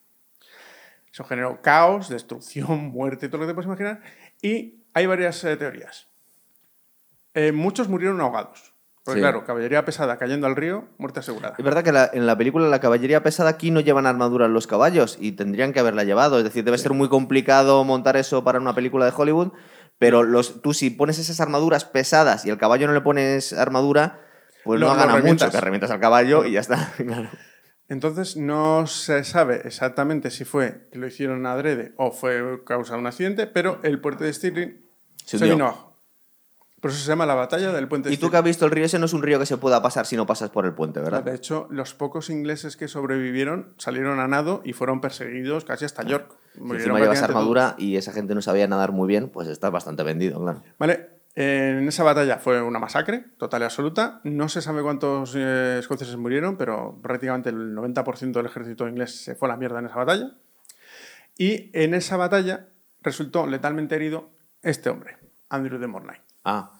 Eso 1.12 1.24
generó 1.24 1.62
caos, 1.62 2.09
destrucción, 2.09 2.86
muerte, 2.92 3.28
todo 3.28 3.38
lo 3.38 3.47
que 3.47 3.51
te 3.51 3.55
puedes 3.55 3.66
imaginar. 3.66 4.03
Y 4.42 4.82
hay 4.94 5.07
varias 5.07 5.42
eh, 5.44 5.57
teorías. 5.57 6.09
Eh, 7.34 7.53
muchos 7.53 7.88
murieron 7.88 8.20
ahogados. 8.20 8.74
Porque 9.07 9.20
Sí. 9.20 9.22
claro, 9.22 9.44
caballería 9.44 9.84
pesada 9.84 10.18
cayendo 10.18 10.46
al 10.48 10.57
río, 10.57 10.88
muerte 10.98 11.20
asegurada. 11.20 11.54
Es 11.57 11.64
verdad 11.64 11.84
que 11.84 11.92
la- 11.92 12.11
en 12.12 12.26
la 12.26 12.36
película 12.36 12.68
la 12.68 12.80
caballería 12.80 13.22
pesada 13.22 13.48
aquí 13.50 13.70
no 13.70 13.78
llevan 13.80 14.04
armadura 14.04 14.48
los 14.48 14.66
caballos 14.66 15.16
y 15.20 15.32
tendrían 15.32 15.72
que 15.72 15.78
haberla 15.80 16.02
llevado. 16.02 16.38
Es 16.38 16.44
decir, 16.44 16.64
debe 16.64 16.76
ser 16.76 16.92
muy 16.92 17.09
complicado 17.09 17.84
montar 17.84 18.16
eso 18.16 18.42
para 18.42 18.59
una 18.59 18.74
película 18.74 19.04
de 19.07 19.12
Hollywood, 19.16 19.52
pero 19.98 20.24
los, 20.24 20.61
tú 20.61 20.74
si 20.74 20.90
pones 20.90 21.18
esas 21.20 21.40
armaduras 21.40 21.84
pesadas 21.84 22.44
y 22.44 22.50
al 22.50 22.59
caballo 22.59 22.88
no 22.88 22.92
le 22.94 23.00
pones 23.00 23.52
armadura, 23.52 24.20
pues 24.64 24.80
Lo- 24.80 24.88
no 24.88 24.96
gana 24.96 25.16
mucho, 25.18 25.50
que 25.50 25.61
revientas 25.61 25.92
al 25.92 26.00
caballo 26.00 26.44
y 26.44 26.52
ya 26.52 26.61
está. 26.61 26.92
Claro. 26.96 27.28
Entonces 27.88 28.36
no 28.36 28.88
se 28.88 29.22
sabe 29.22 29.62
exactamente 29.64 30.32
si 30.32 30.44
fue 30.44 30.88
que 30.90 30.98
lo 30.98 31.07
hicieron 31.07 31.46
adrede 31.46 31.92
o 31.96 32.11
fue 32.11 32.64
causa 32.64 32.94
de 32.94 32.98
un 33.00 33.07
accidente, 33.07 33.46
pero 33.46 33.78
el 33.84 34.00
puente 34.00 34.24
de 34.24 34.32
Stirling 34.32 34.84
Se 35.24 35.38
se, 35.38 35.44
vino 35.44 35.66
abajo. 35.66 35.95
Por 36.87 36.93
eso 36.93 37.03
se 37.03 37.09
llama 37.09 37.26
la 37.26 37.34
batalla 37.34 37.72
del 37.72 37.89
puente 37.89 38.09
de 38.09 38.14
Y 38.14 38.18
tú 38.18 38.30
que 38.30 38.37
has 38.37 38.45
visto 38.45 38.64
el 38.64 38.70
río, 38.70 38.84
ese 38.84 39.01
no 39.01 39.07
es 39.07 39.12
un 39.12 39.20
río 39.20 39.41
que 39.41 39.47
se 39.47 39.57
pueda 39.57 39.82
pasar 39.82 40.07
si 40.07 40.14
no 40.14 40.24
pasas 40.24 40.51
por 40.51 40.66
el 40.66 40.72
puente, 40.72 41.01
¿verdad? 41.01 41.24
De 41.24 41.34
hecho, 41.34 41.66
los 41.68 41.95
pocos 41.95 42.30
ingleses 42.30 42.76
que 42.76 42.87
sobrevivieron 42.87 43.74
salieron 43.76 44.20
a 44.20 44.28
nado 44.28 44.62
y 44.64 44.72
fueron 44.72 45.01
perseguidos 45.01 45.64
casi 45.64 45.84
hasta 45.84 46.05
York. 46.05 46.37
Si 46.55 46.61
encima 46.61 47.01
llevas 47.01 47.20
armadura 47.22 47.74
y 47.76 47.97
esa 47.97 48.12
gente 48.12 48.37
no 48.37 48.41
sabía 48.41 48.68
nadar 48.68 48.93
muy 48.93 49.09
bien, 49.09 49.30
pues 49.30 49.49
estás 49.49 49.72
bastante 49.72 50.05
vendido, 50.05 50.41
claro. 50.41 50.62
Vale, 50.78 51.09
en 51.34 51.89
esa 51.89 52.05
batalla 52.05 52.39
fue 52.39 52.62
una 52.62 52.78
masacre 52.78 53.24
total 53.37 53.62
y 53.62 53.64
absoluta. 53.64 54.20
No 54.22 54.49
se 54.49 54.62
sabe 54.62 54.80
cuántos 54.84 55.34
eh, 55.34 55.78
escoceses 55.80 56.16
murieron, 56.16 56.57
pero 56.57 57.01
prácticamente 57.03 57.49
el 57.49 57.74
90% 57.74 58.30
del 58.30 58.47
ejército 58.47 58.87
inglés 58.87 59.24
se 59.24 59.34
fue 59.34 59.49
a 59.49 59.51
la 59.51 59.57
mierda 59.57 59.80
en 59.80 59.87
esa 59.87 59.97
batalla. 59.97 60.37
Y 61.37 61.68
en 61.72 61.95
esa 61.95 62.16
batalla 62.16 62.68
resultó 63.03 63.49
letalmente 63.49 63.97
herido 63.97 64.30
este 64.62 64.89
hombre, 64.89 65.16
Andrew 65.49 65.80
de 65.80 65.89
Mornay. 65.89 66.18
Ah, 66.45 66.76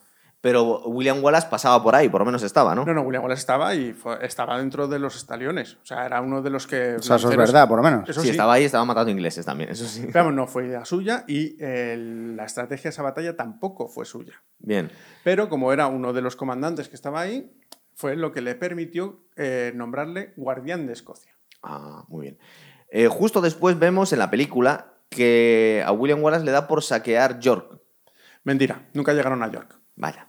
pero 0.47 0.79
William 0.87 1.25
Wallace 1.25 1.49
pasaba 1.51 1.83
por 1.83 1.97
ahí, 1.97 2.09
por 2.09 2.21
lo 2.21 2.25
menos 2.27 2.41
estaba, 2.45 2.73
¿no? 2.73 2.85
No, 2.85 2.95
no, 2.95 3.03
William 3.03 3.25
Wallace 3.25 3.41
estaba 3.41 3.75
y 3.75 3.93
fue- 3.93 4.25
estaba 4.25 4.57
dentro 4.59 4.87
de 4.87 5.01
los 5.01 5.17
estaliones. 5.17 5.75
O 5.83 5.85
sea, 5.85 6.07
era 6.07 6.21
uno 6.21 6.41
de 6.41 6.51
los 6.51 6.69
que. 6.69 6.95
o 6.95 7.03
sea, 7.03 7.17
eso 7.17 7.29
es 7.33 7.37
verdad, 7.37 7.67
por 7.67 7.79
lo 7.79 7.83
menos. 7.83 8.09
Eso 8.09 8.21
sí, 8.21 8.29
sí, 8.29 8.31
estaba 8.31 8.53
ahí, 8.53 8.63
estaba 8.63 8.85
matando 8.85 9.11
ingleses 9.11 9.45
también, 9.45 9.71
eso 9.71 9.85
sí. 9.87 10.03
Pero 10.13 10.27
vamos, 10.27 10.35
no 10.35 10.47
fue 10.47 10.67
idea 10.67 10.85
suya 10.85 11.25
y 11.27 11.57
eh, 11.59 11.97
la 12.37 12.45
estrategia 12.45 12.85
de 12.85 12.89
esa 12.91 13.03
batalla 13.03 13.37
tampoco 13.37 13.89
fue 13.89 14.05
suya. 14.05 14.35
Bien. 14.61 14.89
Pero 15.25 15.49
como 15.49 15.73
era 15.73 15.89
uno 15.89 16.13
de 16.13 16.21
los 16.23 16.37
comandantes 16.37 16.89
que 16.89 16.95
estaba 16.95 17.21
ahí, 17.23 17.51
fue 17.97 18.15
lo 18.15 18.31
que 18.31 18.41
le 18.41 18.55
permitió 18.55 19.25
eh, 19.35 19.73
nombrarle 19.75 20.33
guardián 20.37 20.87
de 20.87 20.93
Escocia. 20.93 21.33
Ah, 21.65 22.05
muy 22.07 22.23
bien. 22.23 22.39
Eh, 22.91 23.09
justo 23.09 23.41
después 23.41 23.81
vemos 23.81 24.13
en 24.13 24.21
la 24.21 24.31
película 24.31 24.95
que 25.11 25.83
a 25.85 25.91
William 25.91 26.23
Wallace 26.23 26.45
le 26.45 26.53
da 26.53 26.69
por 26.69 26.85
saquear 26.85 27.41
York. 27.41 27.81
Mentira, 28.45 28.87
nunca 28.95 29.13
llegaron 29.13 29.43
a 29.43 29.51
York. 29.51 29.77
Vaya. 29.97 30.29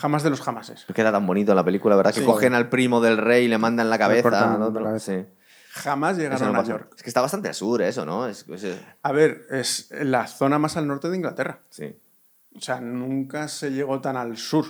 Jamás 0.00 0.22
de 0.22 0.30
los 0.30 0.40
jamases. 0.40 0.86
Queda 0.94 1.12
tan 1.12 1.26
bonito 1.26 1.52
en 1.52 1.56
la 1.56 1.64
película, 1.64 1.94
¿verdad? 1.96 2.14
Que 2.14 2.24
cogen 2.24 2.54
al 2.54 2.68
primo 2.68 3.00
del 3.00 3.18
rey 3.18 3.44
y 3.44 3.48
le 3.48 3.58
mandan 3.58 3.90
la 3.90 3.98
cabeza 3.98 4.28
al 4.54 4.60
la 4.74 4.80
cabeza. 4.82 4.98
Sí. 4.98 5.26
Jamás 5.72 6.16
llegaron 6.16 6.52
no 6.52 6.60
a. 6.60 6.64
York. 6.64 6.94
Es 6.96 7.02
que 7.02 7.10
está 7.10 7.20
bastante 7.20 7.48
al 7.48 7.54
sur 7.54 7.80
eso, 7.82 8.04
¿no? 8.04 8.26
Es, 8.26 8.44
es- 8.48 8.76
A 9.02 9.12
ver, 9.12 9.42
es 9.50 9.90
la 10.00 10.26
zona 10.26 10.58
más 10.58 10.76
al 10.76 10.86
norte 10.88 11.08
de 11.10 11.16
Inglaterra. 11.16 11.60
sí. 11.70 11.96
O 12.56 12.60
sea, 12.60 12.80
nunca 12.80 13.46
se 13.46 13.70
llegó 13.70 14.00
tan 14.00 14.16
al 14.16 14.36
sur. 14.36 14.64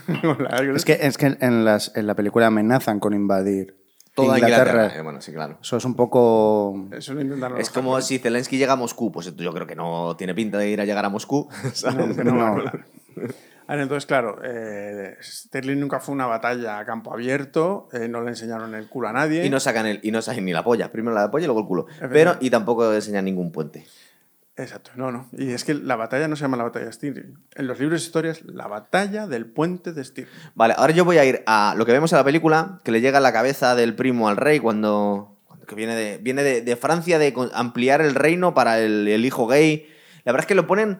Es 0.74 0.84
que, 0.84 0.98
es 1.00 1.16
que 1.16 1.36
en, 1.40 1.64
las, 1.64 1.92
en 1.94 2.08
la 2.08 2.16
película 2.16 2.48
amenazan 2.48 2.98
con 2.98 3.14
invadir 3.14 3.76
Toda 4.16 4.36
Inglaterra. 4.38 4.70
Inglaterra. 4.70 4.98
Eh, 5.00 5.02
bueno, 5.02 5.20
sí, 5.20 5.32
claro. 5.32 5.58
Eso 5.62 5.76
es 5.76 5.84
un 5.84 5.94
poco... 5.94 6.88
Eso 6.90 7.14
lo 7.14 7.20
intentaron 7.20 7.60
Es 7.60 7.70
como 7.70 7.90
japoneses. 7.90 8.08
si 8.08 8.18
Zelensky 8.18 8.58
llega 8.58 8.72
a 8.72 8.76
Moscú. 8.76 9.12
Pues 9.12 9.34
yo 9.36 9.52
creo 9.54 9.66
que 9.68 9.76
no 9.76 10.16
tiene 10.16 10.34
pinta 10.34 10.58
de 10.58 10.68
ir 10.70 10.80
a 10.80 10.84
llegar 10.84 11.04
a 11.04 11.08
Moscú. 11.08 11.48
¿sabes? 11.72 12.08
No, 12.08 12.16
que 12.16 12.24
no 12.24 12.32
No. 12.56 12.64
A 13.70 13.74
ver, 13.74 13.82
entonces, 13.82 14.04
claro, 14.04 14.40
eh, 14.42 15.16
Sterling 15.22 15.78
nunca 15.78 16.00
fue 16.00 16.12
una 16.12 16.26
batalla 16.26 16.80
a 16.80 16.84
campo 16.84 17.12
abierto, 17.12 17.88
eh, 17.92 18.08
no 18.08 18.20
le 18.20 18.30
enseñaron 18.30 18.74
el 18.74 18.88
culo 18.88 19.06
a 19.06 19.12
nadie. 19.12 19.46
Y 19.46 19.48
no 19.48 19.60
sacan 19.60 19.86
el, 19.86 20.00
y 20.02 20.10
no 20.10 20.20
sacan 20.22 20.44
ni 20.44 20.52
la 20.52 20.64
polla. 20.64 20.90
Primero 20.90 21.14
la 21.14 21.30
polla 21.30 21.44
y 21.44 21.46
luego 21.46 21.60
el 21.60 21.66
culo. 21.68 21.86
Pero, 22.10 22.36
y 22.40 22.50
tampoco 22.50 22.92
enseñan 22.92 23.26
ningún 23.26 23.52
puente. 23.52 23.86
Exacto, 24.56 24.90
no, 24.96 25.12
no. 25.12 25.28
Y 25.38 25.52
es 25.52 25.62
que 25.62 25.74
la 25.74 25.94
batalla 25.94 26.26
no 26.26 26.34
se 26.34 26.42
llama 26.42 26.56
la 26.56 26.64
batalla 26.64 26.86
de 26.86 26.92
Stirling. 26.92 27.38
En 27.54 27.68
los 27.68 27.78
libros 27.78 28.00
de 28.00 28.06
historias, 28.06 28.42
la 28.42 28.66
batalla 28.66 29.28
del 29.28 29.46
puente 29.46 29.92
de 29.92 30.02
Stirling. 30.02 30.32
Vale, 30.56 30.74
ahora 30.76 30.92
yo 30.92 31.04
voy 31.04 31.18
a 31.18 31.24
ir 31.24 31.44
a 31.46 31.76
lo 31.76 31.86
que 31.86 31.92
vemos 31.92 32.12
en 32.12 32.18
la 32.18 32.24
película, 32.24 32.80
que 32.82 32.90
le 32.90 33.00
llega 33.00 33.20
la 33.20 33.32
cabeza 33.32 33.76
del 33.76 33.94
primo 33.94 34.28
al 34.28 34.36
rey 34.36 34.58
cuando, 34.58 35.38
cuando 35.44 35.66
que 35.66 35.76
viene, 35.76 35.94
de, 35.94 36.18
viene 36.18 36.42
de, 36.42 36.62
de 36.62 36.74
Francia 36.74 37.20
de 37.20 37.32
ampliar 37.54 38.00
el 38.00 38.16
reino 38.16 38.52
para 38.52 38.80
el, 38.80 39.06
el 39.06 39.24
hijo 39.24 39.46
gay. 39.46 39.86
La 40.24 40.32
verdad 40.32 40.42
es 40.42 40.48
que 40.48 40.56
lo 40.56 40.66
ponen, 40.66 40.98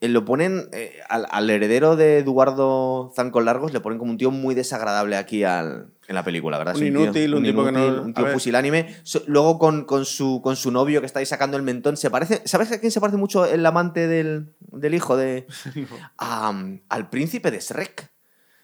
eh, 0.00 0.08
lo 0.08 0.24
ponen 0.24 0.68
eh, 0.72 0.98
al, 1.08 1.26
al 1.30 1.50
heredero 1.50 1.96
de 1.96 2.18
Eduardo 2.18 3.12
Zancos 3.16 3.44
Largos, 3.44 3.72
le 3.72 3.80
ponen 3.80 3.98
como 3.98 4.10
un 4.12 4.18
tío 4.18 4.30
muy 4.30 4.54
desagradable 4.54 5.16
aquí 5.16 5.44
al, 5.44 5.88
en 6.06 6.14
la 6.14 6.22
película, 6.24 6.56
¿verdad? 6.58 6.74
Un 6.76 6.80
inútil, 6.86 7.34
un 7.34 7.42
tipo 7.42 7.64
que 7.64 7.72
no- 7.72 8.02
un 8.02 8.14
tío 8.14 8.24
pusilánime. 8.32 8.96
So- 9.02 9.22
luego 9.26 9.58
con, 9.58 9.84
con 9.84 10.04
su, 10.04 10.40
con 10.42 10.56
su 10.56 10.70
novio 10.70 11.00
que 11.00 11.06
está 11.06 11.18
ahí 11.20 11.26
sacando 11.26 11.56
el 11.56 11.62
mentón, 11.62 11.96
se 11.96 12.10
parece, 12.10 12.42
¿sabes 12.44 12.70
a 12.72 12.78
quién 12.80 12.92
se 12.92 13.00
parece 13.00 13.16
mucho 13.18 13.44
el 13.44 13.64
amante 13.66 14.06
del, 14.06 14.52
del 14.60 14.94
hijo 14.94 15.16
de 15.16 15.46
a, 16.18 16.52
al 16.88 17.08
príncipe 17.10 17.50
de 17.50 17.60
Shrek. 17.60 18.10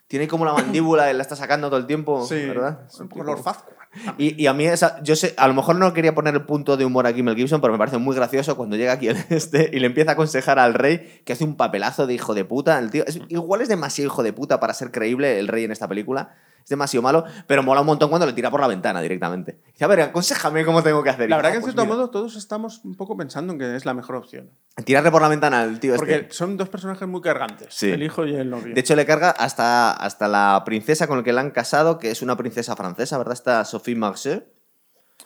Tiene 0.07 0.28
como 0.28 0.45
la 0.45 0.53
mandíbula, 0.53 1.12
la 1.12 1.22
está 1.22 1.35
sacando 1.35 1.68
todo 1.68 1.78
el 1.80 1.87
tiempo, 1.87 2.24
Sí, 2.26 2.35
¿verdad? 2.47 2.82
Es 2.87 3.01
un 3.01 3.09
Lord 3.24 3.43
Farquaad. 3.43 3.74
Y, 4.18 4.40
y 4.42 4.47
a 4.47 4.53
mí, 4.55 4.64
esa, 4.66 5.03
yo 5.03 5.16
sé, 5.16 5.34
a 5.36 5.47
lo 5.49 5.55
mejor 5.55 5.76
no 5.76 5.92
quería 5.92 6.14
poner 6.14 6.34
el 6.34 6.42
punto 6.45 6.76
de 6.76 6.84
humor 6.84 7.07
aquí 7.07 7.22
Mel 7.22 7.36
Gibson, 7.36 7.61
pero 7.61 7.72
me 7.72 7.78
parece 7.78 7.99
muy 7.99 8.14
gracioso 8.16 8.57
cuando 8.57 8.76
llega 8.76 8.92
aquí 8.92 9.09
el 9.09 9.16
este 9.30 9.70
y 9.72 9.80
le 9.80 9.86
empieza 9.86 10.11
a 10.11 10.14
aconsejar 10.14 10.59
al 10.59 10.74
rey 10.74 11.22
que 11.24 11.32
hace 11.32 11.45
un 11.45 11.57
papelazo 11.57 12.07
de 12.07 12.14
hijo 12.14 12.34
de 12.34 12.45
puta. 12.45 12.78
El 12.78 12.90
tío, 12.90 13.05
es- 13.07 13.20
igual 13.28 13.61
es 13.61 13.68
demasiado 13.68 14.07
hijo 14.07 14.22
de 14.22 14.32
puta 14.32 14.61
para 14.61 14.74
ser 14.74 14.90
creíble 14.90 15.38
el 15.38 15.49
rey 15.49 15.64
en 15.64 15.72
esta 15.72 15.88
película. 15.88 16.34
Es 16.62 16.70
demasiado 16.70 17.03
malo, 17.03 17.24
pero 17.47 17.62
mola 17.62 17.82
un 17.82 17.86
montón 17.86 18.09
cuando 18.09 18.24
le 18.26 18.32
tira 18.32 18.51
por 18.51 18.59
la 18.59 18.66
ventana 18.66 19.03
directamente. 19.03 19.61
Dice, 19.66 19.84
a 19.84 19.86
ver, 19.86 20.01
aconsejame 20.01 20.64
cómo 20.64 20.82
tengo 20.82 21.03
que 21.03 21.11
hacer. 21.11 21.28
La 21.28 21.36
Y, 21.36 21.36
verdad 21.36 21.51
"Ah, 21.51 21.53
que 21.53 21.57
en 21.57 21.62
pues 21.62 21.74
cierto 21.74 21.84
mira". 21.84 21.95
modo 21.97 22.09
todos 22.11 22.36
estamos 22.36 22.80
un 22.86 22.95
poco 22.95 23.18
pensando 23.18 23.53
en 23.53 23.59
que 23.59 23.76
es 23.76 23.84
la 23.84 23.92
mejor 23.92 24.16
opción. 24.16 24.51
Tirarle 24.82 25.11
por 25.11 25.20
la 25.20 25.28
ventana 25.28 25.61
al 25.61 25.78
tío 25.78 25.95
Porque 25.97 26.14
este. 26.14 26.32
son 26.32 26.57
dos 26.57 26.70
personajes 26.70 27.07
muy 27.07 27.20
cargantes, 27.20 27.68
Sí. 27.70 27.90
el 27.90 28.03
hijo 28.03 28.24
y 28.24 28.34
el 28.34 28.49
novio. 28.49 28.72
De 28.74 28.80
hecho, 28.80 28.97
le 28.97 29.05
carga 29.05 29.28
hasta, 29.30 29.92
hasta 29.92 30.26
la 30.26 30.62
princesa 30.64 31.07
con 31.07 31.18
la 31.18 31.22
que 31.22 31.34
le 31.34 31.40
han 31.40 31.51
casado, 31.51 31.99
que 31.99 32.11
es 32.11 32.22
una 32.22 32.34
princesa 32.38 32.74
francesa, 32.74 33.18
¿verdad? 33.18 33.34
Está 33.34 33.62
Sophie 33.85 33.97
Marceau. 33.97 34.43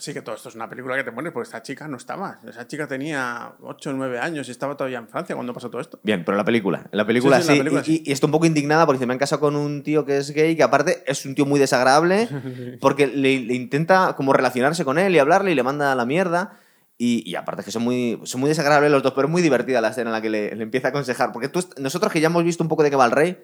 Sí 0.00 0.12
que 0.12 0.20
todo 0.22 0.34
esto 0.34 0.48
es 0.48 0.54
una 0.54 0.68
película 0.68 0.96
que 0.96 1.02
te 1.04 1.10
pones, 1.12 1.32
porque 1.32 1.46
esta 1.46 1.62
chica 1.62 1.88
no 1.88 1.96
estaba. 1.96 2.38
Esa 2.48 2.66
chica 2.68 2.86
tenía 2.86 3.52
8 3.62 3.90
o 3.90 3.92
9 3.94 4.18
años 4.20 4.46
y 4.48 4.50
estaba 4.52 4.76
todavía 4.76 4.98
en 4.98 5.08
Francia 5.08 5.34
cuando 5.34 5.52
pasó 5.54 5.70
todo 5.70 5.80
esto. 5.80 5.98
Bien, 6.04 6.24
pero 6.24 6.36
la 6.36 6.44
película. 6.44 6.86
La 6.92 7.04
película 7.06 7.36
Sí, 7.40 7.42
sí. 7.42 7.48
sí, 7.48 7.52
la 7.54 7.58
película 7.64 7.80
y, 7.82 7.84
sí. 7.84 8.02
y- 8.04 8.10
y 8.10 8.12
está 8.12 8.26
un 8.26 8.32
poco 8.32 8.46
indignada 8.46 8.84
porque 8.86 8.98
se 9.00 9.06
me 9.06 9.12
han 9.12 9.18
casado 9.18 9.40
con 9.40 9.56
un 9.56 9.82
tío 9.82 10.04
que 10.04 10.18
es 10.18 10.30
gay, 10.32 10.54
que 10.56 10.62
aparte 10.62 11.02
es 11.06 11.24
un 11.24 11.34
tío 11.34 11.46
muy 11.46 11.58
desagradable, 11.58 12.28
porque 12.80 13.06
le, 13.06 13.40
le 13.40 13.54
intenta 13.54 14.14
como 14.16 14.32
relacionarse 14.32 14.84
con 14.84 14.98
él 14.98 15.14
y 15.14 15.18
hablarle 15.20 15.52
y 15.52 15.54
le 15.54 15.62
manda 15.62 15.90
a 15.92 15.94
la 15.94 16.04
mierda. 16.04 16.58
Y, 16.96 17.28
y 17.28 17.34
aparte 17.36 17.62
que 17.64 17.70
son 17.72 17.82
muy, 17.82 18.20
son 18.24 18.40
muy 18.40 18.48
desagradables 18.48 18.90
los 18.90 19.02
dos, 19.04 19.12
pero 19.14 19.26
es 19.28 19.32
muy 19.32 19.40
divertida 19.42 19.80
la 19.80 19.88
escena 19.88 20.10
en 20.10 20.14
la 20.14 20.20
que 20.20 20.30
le, 20.30 20.54
le 20.54 20.62
empieza 20.64 20.88
a 20.88 20.90
aconsejar. 20.90 21.32
Porque 21.32 21.48
tú, 21.48 21.64
nosotros 21.78 22.12
que 22.12 22.20
ya 22.20 22.26
hemos 22.26 22.42
visto 22.44 22.62
un 22.62 22.68
poco 22.68 22.82
de 22.82 22.90
qué 22.90 22.96
va 22.96 23.04
el 23.06 23.12
rey, 23.12 23.38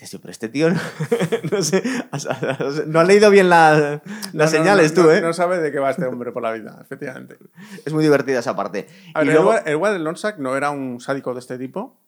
dices, 0.00 0.10
"Tío, 0.10 0.20
pero 0.20 0.30
este 0.32 0.48
tío 0.48 0.70
no, 0.70 0.80
no 1.52 1.62
sé, 1.62 1.82
o 2.12 2.18
sea, 2.18 2.58
no 2.86 3.00
ha 3.00 3.04
leído 3.04 3.30
bien 3.30 3.48
la- 3.48 4.02
las 4.32 4.52
No, 4.52 4.58
señales 4.58 4.94
no, 4.94 5.02
tú, 5.02 5.08
no- 5.08 5.12
¿eh? 5.14 5.20
No 5.20 5.32
sabe 5.32 5.58
de 5.58 5.70
qué 5.72 5.78
va 5.78 5.90
este 5.90 6.06
hombre 6.06 6.32
por 6.32 6.42
la 6.42 6.52
vida, 6.52 6.78
efectivamente. 6.80 7.36
Es 7.84 7.92
muy 7.92 8.02
divertida 8.02 8.38
esa 8.40 8.54
parte. 8.56 8.86
A 9.14 9.22
y 9.22 9.26
ver, 9.26 9.36
luego- 9.36 9.54
Edward 9.64 9.96
el 9.96 10.04
Lonsac 10.04 10.38
no 10.38 10.56
era 10.56 10.70
un 10.70 11.00
sádico 11.00 11.32
de 11.34 11.40
este 11.40 11.58
tipo, 11.58 12.00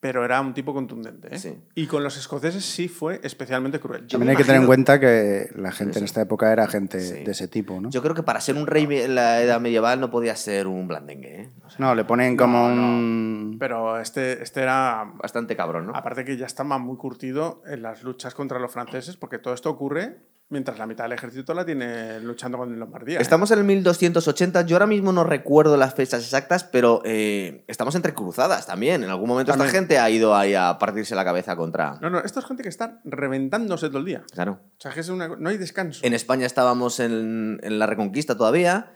pero 0.00 0.24
era 0.24 0.40
un 0.40 0.54
tipo 0.54 0.72
contundente. 0.72 1.28
¿eh? 1.34 1.38
Sí. 1.38 1.58
Y 1.74 1.86
con 1.86 2.02
los 2.02 2.16
escoceses 2.16 2.64
sí 2.64 2.88
fue 2.88 3.20
especialmente 3.22 3.78
cruel. 3.80 4.02
Yo 4.06 4.12
También 4.18 4.30
hay 4.30 4.36
que 4.36 4.44
tener 4.44 4.62
en 4.62 4.66
cuenta 4.66 4.98
que 4.98 5.50
la 5.54 5.72
gente 5.72 5.98
en 5.98 6.06
esta 6.06 6.22
época 6.22 6.50
era 6.52 6.66
gente 6.66 7.00
Sí. 7.00 7.22
de 7.22 7.30
ese 7.30 7.48
tipo, 7.48 7.80
¿no? 7.80 7.90
Yo 7.90 8.00
creo 8.02 8.14
que 8.14 8.22
para 8.22 8.40
ser 8.40 8.56
un 8.56 8.66
rey 8.66 8.86
en 8.90 9.14
la 9.14 9.42
edad 9.42 9.60
medieval 9.60 10.00
no 10.00 10.10
podía 10.10 10.34
ser 10.36 10.66
un 10.66 10.88
blandengue, 10.88 11.42
¿eh? 11.42 11.50
No, 11.78 11.94
le 11.94 12.04
ponen 12.04 12.36
como 12.36 12.68
No, 12.70 12.74
no. 12.74 12.82
un... 12.82 13.56
Pero 13.60 14.00
este, 14.00 14.42
este 14.42 14.62
era. 14.62 15.12
bastante 15.16 15.54
cabrón, 15.54 15.86
¿no? 15.86 15.92
Aparte 15.94 16.24
que 16.24 16.36
ya 16.38 16.46
estaba 16.46 16.78
muy 16.78 16.96
curtido 16.96 17.62
en 17.66 17.82
las 17.82 18.02
luchas 18.02 18.34
contra 18.34 18.58
los 18.58 18.72
franceses, 18.72 19.16
porque 19.16 19.38
todo 19.38 19.52
esto 19.52 19.68
ocurre 19.70 20.16
mientras 20.50 20.78
la 20.78 20.86
mitad 20.86 21.04
del 21.04 21.12
ejército 21.12 21.54
la 21.54 21.64
tiene 21.64 22.20
luchando 22.20 22.58
con 22.58 22.78
Lombardía. 22.78 23.18
¿eh? 23.18 23.22
Estamos 23.22 23.50
en 23.52 23.60
el 23.60 23.64
1280. 23.64 24.62
Yo 24.66 24.76
ahora 24.76 24.86
mismo 24.86 25.12
no 25.12 25.24
recuerdo 25.24 25.76
las 25.76 25.94
fechas 25.94 26.22
exactas, 26.22 26.64
pero 26.64 27.00
eh, 27.04 27.64
estamos 27.68 27.94
entre 27.94 28.12
cruzadas 28.14 28.66
también. 28.66 29.02
En 29.04 29.10
algún 29.10 29.28
momento 29.28 29.52
esta 29.52 29.66
gente 29.68 29.98
ha 29.98 30.10
ido 30.10 30.34
ahí 30.36 30.54
a 30.54 30.76
partirse 30.78 31.14
la 31.14 31.24
cabeza 31.24 31.56
contra. 31.56 31.98
No, 32.02 32.10
no, 32.10 32.18
esto 32.20 32.40
es 32.40 32.46
gente 32.46 32.62
que 32.62 32.68
está 32.68 33.00
reventándose 33.04 33.88
todo 33.88 33.98
el 33.98 34.04
día. 34.04 34.22
Claro. 34.32 34.60
O 34.76 34.80
sea, 34.80 34.90
que 34.92 35.00
es 35.00 35.08
una- 35.08 35.28
no 35.28 35.48
hay 35.48 35.56
descanso. 35.56 36.00
En 36.04 36.12
España 36.14 36.46
estábamos 36.46 37.00
en, 37.00 37.60
en 37.62 37.78
la 37.78 37.86
Reconquista 37.86 38.36
todavía, 38.36 38.92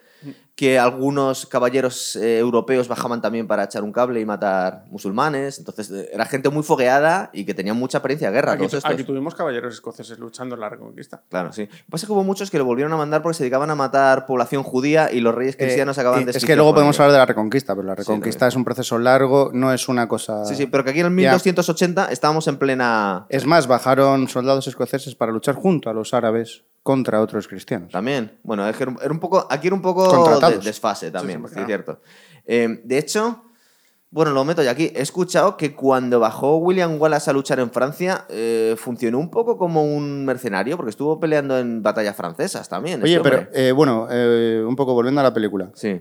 que 0.57 0.79
algunos 0.79 1.47
caballeros 1.47 2.15
eh, 2.15 2.39
europeos 2.39 2.87
bajaban 2.87 3.21
también 3.21 3.49
para 3.49 3.65
echar 3.65 3.83
un 3.83 3.91
cable 3.91 4.21
y 4.21 4.25
matar 4.25 4.85
musulmanes. 4.89 5.59
Entonces 5.59 5.91
eh, 5.91 6.11
era 6.13 6.25
gente 6.27 6.49
muy 6.49 6.63
fogueada 6.63 7.31
y 7.33 7.45
que 7.45 7.55
tenía 7.55 7.75
mucha 7.75 7.99
experiencia 7.99 8.29
de 8.31 8.35
guerra. 8.37 8.53
Aquí, 8.53 8.61
todos 8.61 8.75
estos. 8.75 8.93
aquí 8.93 9.03
tuvimos 9.03 9.35
caballeros 9.35 9.75
escoceses 9.75 10.17
luchando 10.19 10.55
en 10.55 10.61
la 10.61 10.69
Reconquista. 10.69 11.23
Claro, 11.29 11.53
sí. 11.53 11.63
Lo 11.63 11.69
que 11.69 11.85
pasa 11.91 12.05
es 12.05 12.07
que 12.07 12.13
hubo 12.13 12.23
muchos 12.23 12.53
que 12.53 12.59
lo 12.59 12.65
volvieron 12.65 12.93
a 12.93 12.97
mandar 12.97 13.21
porque 13.21 13.35
se 13.39 13.43
dedicaban 13.43 13.71
a 13.71 13.75
matar 13.75 14.27
población 14.27 14.63
judía 14.63 15.11
y 15.11 15.21
los 15.21 15.35
reyes 15.35 15.57
cristianos 15.57 15.99
Eh, 15.99 16.01
acaban 16.03 16.23
eh, 16.23 16.25
de 16.27 16.31
Es 16.31 16.45
que 16.45 16.55
luego 16.55 16.73
podemos 16.73 17.01
hablar 17.01 17.13
de 17.15 17.19
la 17.19 17.27
Reconquista, 17.27 17.75
pero 17.75 17.89
la 17.89 17.97
Reconquista 17.97 18.47
es 18.47 18.55
un 18.55 18.65
proceso 18.65 18.97
largo, 18.99 19.51
no 19.53 19.73
es 19.73 19.89
una 19.89 20.07
cosa... 20.07 20.45
Sí, 20.45 20.55
sí, 20.55 20.67
pero 20.67 20.85
que 20.85 20.91
aquí 20.91 21.01
en 21.01 21.07
el 21.07 21.17
Ya. 21.21 21.33
1280 21.33 22.13
estábamos 22.13 22.47
en 22.47 22.59
plena. 22.59 23.27
Es 23.29 23.45
más, 23.45 23.67
bajaron 23.67 24.29
soldados 24.29 24.69
escoceses 24.69 25.17
para 25.17 25.33
luchar 25.33 25.57
junto 25.57 25.91
a 25.91 25.93
los 25.93 26.15
árabes 26.15 26.63
contra 26.85 27.23
otros 27.23 27.49
cristianos. 27.49 27.91
También. 27.91 28.39
Bueno, 28.43 28.69
es 28.69 28.77
que 28.77 28.83
era 28.83 28.93
un- 29.11 29.19
poco. 29.19 29.47
Aquí 29.51 29.69
era 29.69 29.75
un 29.75 29.81
poco. 29.81 30.07
De- 30.51 30.59
desfase 30.59 31.11
también, 31.11 31.43
Sí, 31.49 31.59
es 31.61 31.67
cierto. 31.67 32.01
Eh, 32.47 32.81
de 32.85 32.99
hecho, 32.99 33.43
bueno, 34.11 34.31
lo 34.33 34.45
meto 34.45 34.63
ya 34.63 34.71
aquí. 34.71 34.93
He 34.95 35.03
escuchado 35.03 35.57
que 35.57 35.75
cuando 35.75 36.21
bajó 36.21 36.59
William 36.59 37.01
Wallace 37.01 37.31
a 37.31 37.33
luchar 37.33 37.59
en 37.59 37.71
Francia, 37.71 38.27
eh, 38.29 38.77
funcionó 38.79 39.19
un 39.19 39.31
poco 39.31 39.59
como 39.59 39.83
un 39.85 40.25
mercenario, 40.25 40.77
porque 40.77 40.91
estuvo 40.91 41.19
peleando 41.19 41.59
en 41.59 41.83
batallas 41.83 42.15
francesas 42.15 42.69
también. 42.69 43.03
Oye, 43.03 43.17
este 43.17 43.25
pero 43.29 43.39
hombre. 43.43 43.69
eh, 43.69 43.73
bueno, 43.73 44.07
eh, 44.11 44.63
un 44.67 44.77
poco 44.77 44.95
volviendo 44.95 45.21
a 45.21 45.25
la 45.25 45.35
película. 45.35 45.71
Sí. 45.75 46.01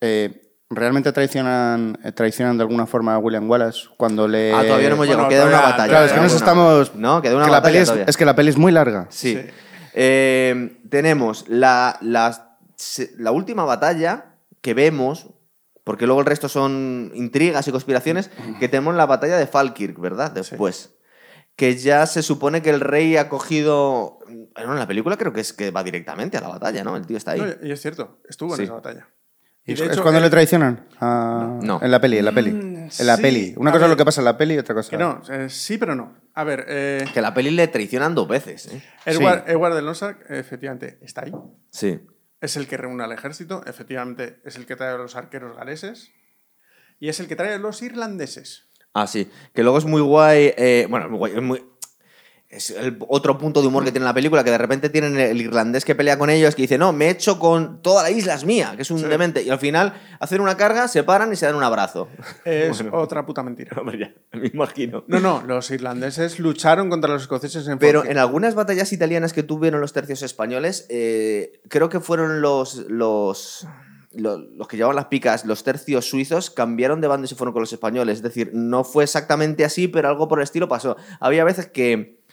Eh, 0.00 0.42
¿Realmente 0.68 1.12
traicionan, 1.12 1.96
traicionan 2.16 2.58
de 2.58 2.62
alguna 2.64 2.86
forma 2.86 3.14
a 3.14 3.18
William 3.18 3.48
Wallace 3.48 3.82
cuando 3.96 4.26
le... 4.26 4.52
Ah, 4.52 4.64
todavía 4.64 4.88
no 4.88 4.96
hemos 4.96 5.06
bueno, 5.06 5.28
llegado. 5.28 5.28
Queda 5.28 5.46
una 5.46 5.60
batalla. 5.70 5.88
Claro, 5.88 6.06
es 6.06 6.12
que 6.12 6.20
nos 6.20 6.34
estamos... 6.34 6.94
No, 6.96 7.22
queda 7.22 7.36
una 7.36 7.44
que 7.44 7.50
la 7.52 7.60
batalla 7.60 7.84
peli 7.92 8.02
es, 8.08 8.16
que 8.16 8.24
la 8.24 8.34
peli 8.34 8.48
es 8.50 8.58
muy 8.58 8.72
larga. 8.72 9.06
Sí. 9.08 9.34
Sí. 9.36 9.46
Eh, 9.94 10.78
tenemos 10.90 11.44
la, 11.48 11.96
la, 12.02 12.32
se- 12.32 12.40
la 13.18 13.30
última 13.32 13.64
batalla 13.64 14.36
que 14.60 14.74
vemos, 14.74 15.28
porque 15.84 16.06
luego 16.06 16.20
el 16.20 16.26
resto 16.26 16.48
son 16.48 17.12
intrigas 17.14 17.66
y 17.68 17.70
conspiraciones, 17.72 18.30
que 18.58 18.68
tenemos 18.68 18.94
la 18.94 19.06
batalla 19.06 19.36
de 19.36 19.46
Falkirk, 19.46 19.98
¿verdad? 20.00 20.30
Después. 20.32 20.92
Que 21.54 21.76
ya 21.76 22.04
se 22.06 22.22
supone 22.22 22.60
que 22.60 22.70
el 22.70 22.80
rey 22.80 23.16
ha 23.16 23.28
cogido. 23.30 24.18
Bueno, 24.54 24.72
en 24.72 24.78
la 24.78 24.86
película 24.86 25.16
creo 25.16 25.32
que 25.32 25.40
es 25.40 25.52
que 25.54 25.70
va 25.70 25.82
directamente 25.82 26.36
a 26.36 26.40
la 26.42 26.48
batalla, 26.48 26.84
¿no? 26.84 26.96
El 26.96 27.06
tío 27.06 27.16
está 27.16 27.30
ahí. 27.32 27.40
No, 27.40 27.46
y 27.66 27.72
es 27.72 27.80
cierto, 27.80 28.18
estuvo 28.28 28.54
Sí. 28.56 28.62
en 28.62 28.64
esa 28.64 28.74
batalla. 28.74 29.08
¿Y 29.68 29.72
es, 29.72 29.80
hecho, 29.80 30.02
cuando 30.02 30.20
le 30.20 30.30
traicionan? 30.30 30.86
Ah, 31.00 31.58
No. 31.60 31.80
En 31.82 31.90
la 31.90 32.00
peli, 32.00 32.18
en 32.18 32.24
la 32.24 32.32
peli. 32.32 32.52
Mm, 32.52 32.88
en 32.98 33.06
la 33.06 33.16
sí. 33.16 33.22
peli. 33.22 33.54
Una 33.56 33.70
A 33.70 33.72
cosa 33.72 33.86
es 33.86 33.90
lo 33.90 33.96
que 33.96 34.04
pasa 34.04 34.20
en 34.20 34.26
la 34.26 34.36
peli 34.36 34.54
y 34.54 34.58
otra 34.58 34.74
cosa... 34.76 34.90
Que 34.90 34.96
no, 34.98 35.20
eh, 35.28 35.48
sí, 35.48 35.76
pero 35.78 35.96
no. 35.96 36.14
A 36.34 36.44
ver, 36.44 36.66
eh, 36.68 37.04
Que 37.12 37.20
la 37.20 37.34
peli 37.34 37.50
le 37.50 37.66
traicionan 37.66 38.14
dos 38.14 38.28
veces, 38.28 38.66
¿eh? 38.66 38.82
Edward, 39.06 39.44
Edward 39.48 39.74
de 39.74 39.82
Lonsac, 39.82 40.30
efectivamente, 40.30 40.98
está 41.02 41.22
ahí. 41.24 41.32
Sí. 41.70 41.98
Es 42.46 42.56
el 42.56 42.68
que 42.68 42.76
reúne 42.76 43.02
al 43.02 43.10
ejército, 43.10 43.64
efectivamente, 43.66 44.40
es 44.44 44.54
el 44.54 44.66
que 44.66 44.76
trae 44.76 44.94
a 44.94 44.96
los 44.98 45.16
arqueros 45.16 45.56
galeses 45.56 46.12
y 47.00 47.08
es 47.08 47.18
el 47.18 47.26
que 47.26 47.34
trae 47.34 47.54
a 47.54 47.58
los 47.58 47.82
irlandeses. 47.82 48.68
Ah, 48.94 49.08
sí. 49.08 49.28
Que 49.52 49.64
luego 49.64 49.78
es 49.78 49.84
muy 49.84 50.00
guay. 50.00 50.54
eh, 50.56 50.86
bueno, 50.88 51.08
muy 51.08 51.18
guay. 51.18 51.40
Muy, 51.40 51.64
es 52.48 52.70
el 52.70 52.96
otro 53.08 53.36
punto 53.38 53.60
de 53.60 53.66
humor 53.66 53.84
que 53.84 53.90
tiene 53.90 54.04
la 54.06 54.14
película, 54.14 54.44
que 54.44 54.50
de 54.52 54.58
repente 54.58 54.88
tienen 54.88 55.18
el 55.18 55.40
irlandés 55.40 55.84
que 55.84 55.94
pelea 55.96 56.16
con 56.16 56.30
ellos, 56.30 56.54
que 56.54 56.62
dice, 56.62 56.78
no, 56.78 56.92
me 56.92 57.06
he 57.06 57.10
hecho 57.10 57.38
con 57.40 57.82
toda 57.82 58.04
la 58.04 58.10
isla 58.10 58.34
es 58.34 58.44
mía, 58.44 58.74
que 58.76 58.82
es 58.82 58.90
un 58.90 59.02
demente. 59.08 59.42
Y 59.42 59.50
al 59.50 59.58
final 59.58 59.94
hacen 60.20 60.40
una 60.40 60.56
carga, 60.56 60.86
se 60.86 61.02
paran 61.02 61.32
y 61.32 61.36
se 61.36 61.46
dan 61.46 61.56
un 61.56 61.64
abrazo. 61.64 62.08
Es 62.44 62.82
otra 62.92 63.26
puta 63.26 63.42
mentira. 63.42 63.76
Hombre, 63.80 63.98
ya, 63.98 64.38
me 64.38 64.46
imagino. 64.46 65.04
No, 65.08 65.18
no, 65.20 65.42
los 65.44 65.70
irlandeses 65.72 66.38
lucharon 66.38 66.88
contra 66.88 67.12
los 67.12 67.22
escoceses 67.22 67.66
en 67.66 67.78
Pero 67.78 68.04
en 68.04 68.16
algunas 68.16 68.54
batallas 68.54 68.92
italianas 68.92 69.32
que 69.32 69.42
tuvieron 69.42 69.80
los 69.80 69.92
tercios 69.92 70.22
españoles, 70.22 70.86
eh, 70.88 71.60
creo 71.68 71.88
que 71.88 71.98
fueron 72.00 72.40
los, 72.42 72.76
los, 72.88 73.66
lo- 74.12 74.38
los, 74.38 74.68
que 74.68 74.76
llevaban 74.76 74.96
las 74.96 75.06
picas, 75.06 75.44
los 75.44 75.64
tercios 75.64 76.08
suizos, 76.08 76.50
cambiaron 76.50 77.00
de 77.00 77.08
bando 77.08 77.24
y 77.24 77.28
se 77.28 77.34
fueron 77.34 77.52
con 77.52 77.60
los 77.62 77.72
españoles. 77.72 78.18
Es 78.18 78.22
decir, 78.22 78.50
no 78.54 78.84
fue 78.84 79.02
exactamente 79.04 79.64
así, 79.64 79.88
pero 79.88 80.08
algo 80.08 80.28
por 80.28 80.38
el 80.38 80.44
estilo 80.44 80.68
pasó. 80.68 80.96
Había 81.20 81.42
veces 81.44 81.66
que 81.66 82.24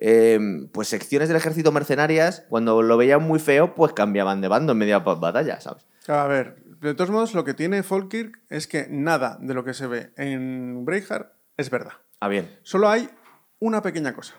eh, 0.00 0.38
pues 0.72 0.88
secciones 0.88 1.28
del 1.28 1.36
ejército 1.36 1.70
mercenarias, 1.72 2.44
cuando 2.48 2.82
lo 2.82 2.96
veían 2.96 3.22
muy 3.22 3.38
feo, 3.38 3.74
pues 3.74 3.92
cambiaban 3.92 4.40
de 4.40 4.48
bando 4.48 4.72
en 4.72 4.78
media 4.78 4.98
ba- 5.00 5.14
batalla, 5.14 5.60
¿sabes? 5.60 5.86
A 6.08 6.26
ver, 6.26 6.56
de 6.80 6.94
todos 6.94 7.10
modos, 7.10 7.34
lo 7.34 7.44
que 7.44 7.54
tiene 7.54 7.82
Falkirk 7.82 8.40
es 8.48 8.66
que 8.66 8.86
nada 8.90 9.38
de 9.40 9.54
lo 9.54 9.62
que 9.64 9.74
se 9.74 9.86
ve 9.86 10.12
en 10.16 10.84
Braveheart 10.84 11.32
es 11.56 11.70
verdad. 11.70 11.92
Ah, 12.20 12.28
bien. 12.28 12.58
Solo 12.62 12.88
hay 12.88 13.08
una 13.58 13.82
pequeña 13.82 14.14
cosa. 14.14 14.34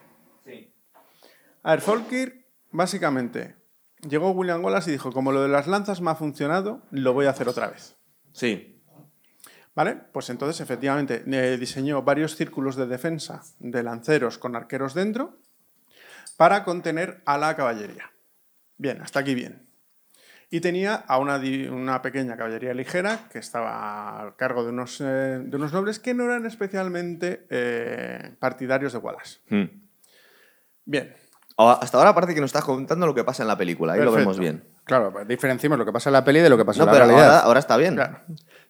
A 1.64 1.72
ver, 1.72 1.82
Falkirk, 1.82 2.45
básicamente, 2.72 3.55
llegó 4.09 4.32
William 4.32 4.64
Wallace 4.66 4.89
y 4.89 4.93
dijo, 4.93 5.12
como 5.12 5.32
lo 5.32 5.43
de 5.43 5.49
las 5.49 5.68
lanzas 5.68 6.01
me 6.01 6.09
ha 6.09 6.16
funcionado, 6.16 6.82
lo 6.89 7.14
voy 7.14 7.28
a 7.28 7.30
hacer 7.30 7.47
otra 7.47 7.68
vez. 7.70 7.95
Sí. 8.34 8.82
¿Vale? 9.76 9.95
Pues 10.12 10.30
entonces, 10.32 10.59
efectivamente, 10.59 11.24
eh, 11.28 11.57
diseñó 11.57 12.01
varios 12.01 12.36
círculos 12.36 12.76
de 12.76 12.88
defensa 12.88 13.43
de 13.59 13.84
lanceros 13.84 14.38
con 14.39 14.55
arqueros 14.55 14.93
dentro 14.95 15.38
para 16.42 16.64
contener 16.64 17.22
a 17.28 17.38
la 17.38 17.56
caballería. 17.56 18.12
Bien, 18.80 19.00
hasta 19.04 19.20
aquí 19.20 19.36
bien. 19.36 19.70
Y 20.50 20.60
tenía 20.60 20.96
a 20.96 21.20
una, 21.20 22.02
pequeña 22.02 22.36
caballería 22.36 22.74
ligera 22.74 23.30
que 23.32 23.38
estaba 23.38 24.24
a 24.24 24.36
cargo 24.38 24.64
de 24.64 24.70
unos, 24.70 25.00
eh, 25.02 25.04
de 25.39 25.56
unos 25.56 25.72
nobles 25.72 26.00
que 26.00 26.16
no 26.16 26.24
eran 26.24 26.48
especialmente 26.48 27.46
eh, 27.52 28.34
partidarios 28.39 28.92
de 28.92 28.98
Wallace. 28.98 29.38
Hmm. 29.52 29.66
Bien, 30.84 31.16
Hasta 31.58 32.00
ahora 32.00 32.16
parece 32.16 32.34
que 32.34 32.42
nos 32.42 32.48
estás 32.48 32.64
contando 32.64 33.06
lo 33.06 33.14
que 33.14 33.24
pasa 33.24 33.44
en 33.44 33.48
la 33.48 33.56
película, 33.56 33.94
ahí 33.94 34.02
lo 34.02 34.12
vemos 34.12 34.39
bien. 34.39 34.64
Claro, 34.84 35.14
pues 35.14 35.28
diferenciemos 35.28 35.78
lo 35.78 35.86
que 35.86 35.94
pasa 35.94 36.10
en 36.10 36.14
la 36.14 36.26
peli 36.26 36.39
de 36.39 36.50
lo 36.50 36.58
que 36.58 36.66
pasa 36.66 36.80
No, 36.80 36.86
en 36.86 36.88
la 36.88 36.94
pero 36.94 37.06
realidad. 37.06 37.36
ahora, 37.36 37.46
ahora 37.46 37.60
está 37.60 37.78
bien. 37.78 37.94
claro. 37.94 38.20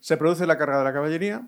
Se 0.02 0.18
produce 0.18 0.46
la 0.46 0.58
carga 0.58 0.80
de 0.80 0.84
la 0.84 0.92
caballería, 0.92 1.48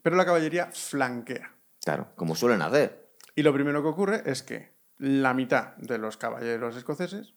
pero 0.00 0.16
la 0.16 0.24
caballería 0.24 0.70
flanquea. 0.72 1.52
Claro, 1.84 2.08
como 2.16 2.36
suelen 2.36 2.62
hacer. 2.62 3.10
Y 3.34 3.42
lo 3.42 3.52
primero 3.52 3.82
que 3.82 3.88
ocurre 3.88 4.22
es 4.24 4.42
que 4.42 4.71
la 5.02 5.34
mitad 5.34 5.74
de 5.78 5.98
los 5.98 6.16
caballeros 6.16 6.76
escoceses 6.76 7.34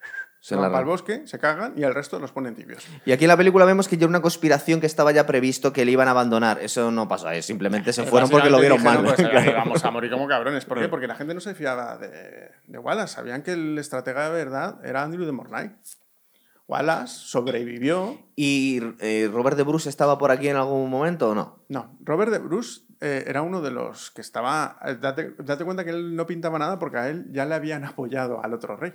Se 0.40 0.54
van 0.54 0.70
para 0.70 0.80
el 0.80 0.86
bosque, 0.86 1.26
se 1.26 1.38
cagan 1.38 1.74
y 1.76 1.82
el 1.82 1.92
resto 1.92 2.18
los 2.20 2.30
ponen 2.32 2.54
tibios. 2.54 2.86
Y 3.04 3.12
aquí 3.12 3.24
en 3.24 3.28
la 3.28 3.36
película 3.36 3.64
vemos 3.66 3.88
que 3.88 3.98
ya 3.98 4.06
una 4.06 4.22
conspiración 4.22 4.80
que 4.80 4.86
estaba 4.86 5.10
ya 5.12 5.26
previsto 5.26 5.72
que 5.72 5.84
le 5.84 5.90
iban 5.90 6.08
a 6.08 6.12
abandonar. 6.12 6.60
Eso 6.62 6.90
no 6.90 7.08
pasó, 7.08 7.28
eh, 7.30 7.42
simplemente 7.42 7.92
se 7.92 8.04
fueron 8.04 8.30
porque 8.30 8.48
lo 8.48 8.58
vieron 8.60 8.82
mal. 8.82 9.02
Pues, 9.02 9.16
Claro. 9.28 9.52
vamos 9.54 9.84
a 9.84 9.90
morir 9.90 10.10
como 10.10 10.26
cabrones. 10.28 10.64
¿Por 10.64 10.80
qué? 10.80 10.88
Porque 10.88 11.06
la 11.08 11.14
gente 11.16 11.34
no 11.34 11.40
se 11.40 11.54
fiaba 11.54 11.98
de, 11.98 12.52
de 12.66 12.78
Wallace. 12.78 13.14
Sabían 13.16 13.42
que 13.42 13.52
el 13.52 13.76
estratega 13.76 14.30
de 14.30 14.34
verdad 14.44 14.80
era 14.84 15.02
Andrew 15.02 15.26
de 15.26 15.32
Mornay. 15.32 15.72
Wallace 16.68 17.14
sobrevivió. 17.18 18.18
¿Y 18.36 18.80
eh, 19.00 19.28
Robert 19.30 19.56
de 19.56 19.64
Bruce 19.64 19.88
estaba 19.88 20.16
por 20.16 20.30
aquí 20.30 20.48
en 20.48 20.56
algún 20.56 20.88
momento 20.88 21.30
o 21.30 21.34
no? 21.34 21.64
No, 21.68 21.98
Robert 22.00 22.30
de 22.30 22.38
Bruce 22.38 22.82
eh, 23.00 23.24
era 23.26 23.42
uno 23.42 23.60
de 23.62 23.70
los 23.70 24.10
que 24.10 24.20
estaba... 24.20 24.78
eh, 24.84 24.96
Date, 25.00 25.34
date 25.38 25.64
cuenta 25.64 25.84
que 25.84 25.90
él 25.90 26.14
no 26.16 26.26
pintaba 26.26 26.58
nada 26.58 26.78
porque 26.78 26.98
a 26.98 27.08
él 27.08 27.26
ya 27.32 27.44
le 27.46 27.54
habían 27.54 27.84
apoyado 27.84 28.42
al 28.44 28.54
otro 28.54 28.76
rey. 28.76 28.92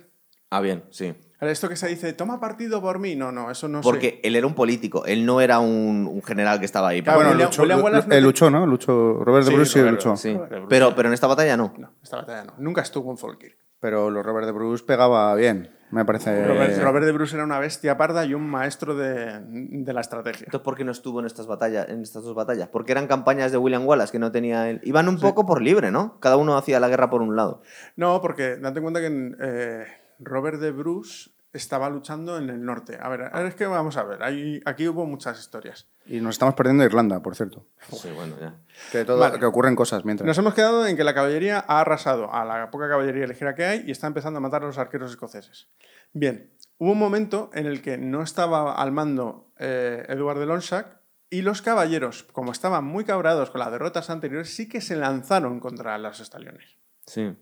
Ah, 0.50 0.60
bien, 0.60 0.84
sí. 0.90 1.12
Esto 1.40 1.68
que 1.68 1.74
se 1.76 1.88
dice, 1.88 2.12
toma 2.12 2.38
partido 2.40 2.80
por 2.80 2.98
mí, 3.00 3.16
no, 3.16 3.30
no, 3.32 3.50
eso 3.50 3.66
no 3.68 3.80
Porque 3.80 4.08
sé. 4.10 4.20
él 4.28 4.36
era 4.36 4.46
un 4.46 4.54
político, 4.54 5.04
él 5.04 5.26
no 5.26 5.40
era 5.40 5.58
un, 5.58 6.08
un 6.10 6.22
general 6.22 6.60
que 6.60 6.64
estaba 6.66 6.88
ahí. 6.88 7.02
Claro, 7.02 7.18
bueno, 7.18 7.32
William- 7.32 7.48
luchó, 7.48 7.62
William 7.62 7.82
Wallace 7.82 8.08
no 8.08 8.14
él 8.14 8.20
te- 8.20 8.24
luchó, 8.26 8.50
¿no? 8.50 8.64
Luchó, 8.66 9.24
Robert 9.24 9.44
de 9.44 9.50
Sí, 9.50 9.56
Bruce 9.56 9.72
sí 9.72 9.78
Robert- 9.80 9.94
luchó. 9.96 10.16
Sí. 10.16 10.38
Pero, 10.68 10.94
pero 10.94 11.08
en 11.08 11.14
esta 11.14 11.26
batalla 11.26 11.56
no. 11.56 11.74
No, 11.76 11.90
esta 12.02 12.18
batalla 12.18 12.44
no. 12.44 12.54
Nunca 12.58 12.80
estuvo 12.82 13.10
en 13.10 13.18
Falkirk. 13.18 13.58
Pero 13.80 14.08
los 14.10 14.24
Robert 14.24 14.46
de 14.46 14.52
Bruce 14.52 14.84
pegaba 14.84 15.34
bien, 15.34 15.70
me 15.90 16.04
parece. 16.04 16.46
Robert, 16.46 16.78
Robert 16.82 17.06
de 17.06 17.12
Bruce 17.12 17.34
era 17.34 17.44
una 17.44 17.58
bestia 17.58 17.96
parda 17.96 18.24
y 18.24 18.34
un 18.34 18.48
maestro 18.48 18.96
de, 18.96 19.40
de 19.40 19.92
la 19.92 20.00
estrategia. 20.00 20.44
Entonces, 20.46 20.64
¿por 20.64 20.76
qué 20.76 20.84
no 20.84 20.92
estuvo 20.92 21.20
en 21.20 21.26
estas 21.26 21.46
batallas, 21.46 21.88
en 21.88 22.02
estas 22.02 22.24
dos 22.24 22.34
batallas? 22.34 22.68
Porque 22.68 22.92
eran 22.92 23.06
campañas 23.06 23.52
de 23.52 23.58
William 23.58 23.86
Wallace 23.86 24.12
que 24.12 24.18
no 24.18 24.32
tenía 24.32 24.68
él. 24.68 24.80
Iban 24.84 25.08
un 25.08 25.18
poco 25.18 25.46
por 25.46 25.62
libre, 25.62 25.90
¿no? 25.90 26.18
Cada 26.20 26.36
uno 26.36 26.56
hacía 26.56 26.80
la 26.80 26.88
guerra 26.88 27.10
por 27.10 27.22
un 27.22 27.36
lado. 27.36 27.62
No, 27.96 28.20
porque 28.20 28.56
date 28.56 28.80
cuenta 28.80 29.00
que 29.00 29.34
eh, 29.40 29.86
Robert 30.18 30.60
de 30.60 30.72
Bruce 30.72 31.30
estaba 31.56 31.88
luchando 31.90 32.38
en 32.38 32.48
el 32.50 32.64
norte. 32.64 32.98
A 33.00 33.08
ver, 33.08 33.22
a 33.32 33.38
ver, 33.38 33.46
es 33.46 33.54
que 33.54 33.66
vamos 33.66 33.96
a 33.96 34.04
ver, 34.04 34.22
hay- 34.22 34.60
aquí 34.64 34.86
hubo 34.88 35.06
muchas 35.06 35.38
historias. 35.40 35.88
Y 36.06 36.20
nos 36.20 36.34
estamos 36.36 36.54
perdiendo 36.54 36.84
Irlanda, 36.84 37.20
por 37.20 37.34
cierto. 37.34 37.66
Sí, 37.92 38.10
bueno, 38.14 38.36
ya. 38.40 38.54
Que, 38.92 39.04
todo, 39.04 39.18
Vale. 39.18 39.38
que 39.38 39.44
ocurren 39.46 39.74
cosas 39.76 40.04
mientras. 40.04 40.26
Nos 40.26 40.38
hemos 40.38 40.54
quedado 40.54 40.86
en 40.86 40.96
que 40.96 41.04
la 41.04 41.14
caballería 41.14 41.64
ha 41.66 41.80
arrasado 41.80 42.32
a 42.32 42.44
la 42.44 42.70
poca 42.70 42.88
caballería 42.88 43.26
ligera 43.26 43.54
que 43.54 43.64
hay 43.64 43.84
y 43.86 43.90
está 43.90 44.06
empezando 44.06 44.38
a 44.38 44.40
matar 44.40 44.62
a 44.62 44.66
los 44.66 44.78
arqueros 44.78 45.10
escoceses. 45.10 45.68
Bien, 46.12 46.52
hubo 46.78 46.92
un 46.92 46.98
momento 46.98 47.50
en 47.54 47.66
el 47.66 47.82
que 47.82 47.98
no 47.98 48.22
estaba 48.22 48.74
al 48.74 48.92
mando 48.92 49.52
eh, 49.58 50.04
Edward 50.08 50.38
de 50.38 50.46
Lonshack 50.46 51.00
y 51.28 51.42
los 51.42 51.60
caballeros, 51.62 52.22
como 52.32 52.52
estaban 52.52 52.84
muy 52.84 53.04
cabrados 53.04 53.50
con 53.50 53.58
las 53.58 53.72
derrotas 53.72 54.10
anteriores, 54.10 54.54
sí 54.54 54.68
que 54.68 54.80
se 54.80 54.94
lanzaron 54.94 55.58
contra 55.58 55.98
los 55.98 56.20
estaliones. 56.20 56.76
Sí. 57.06 57.36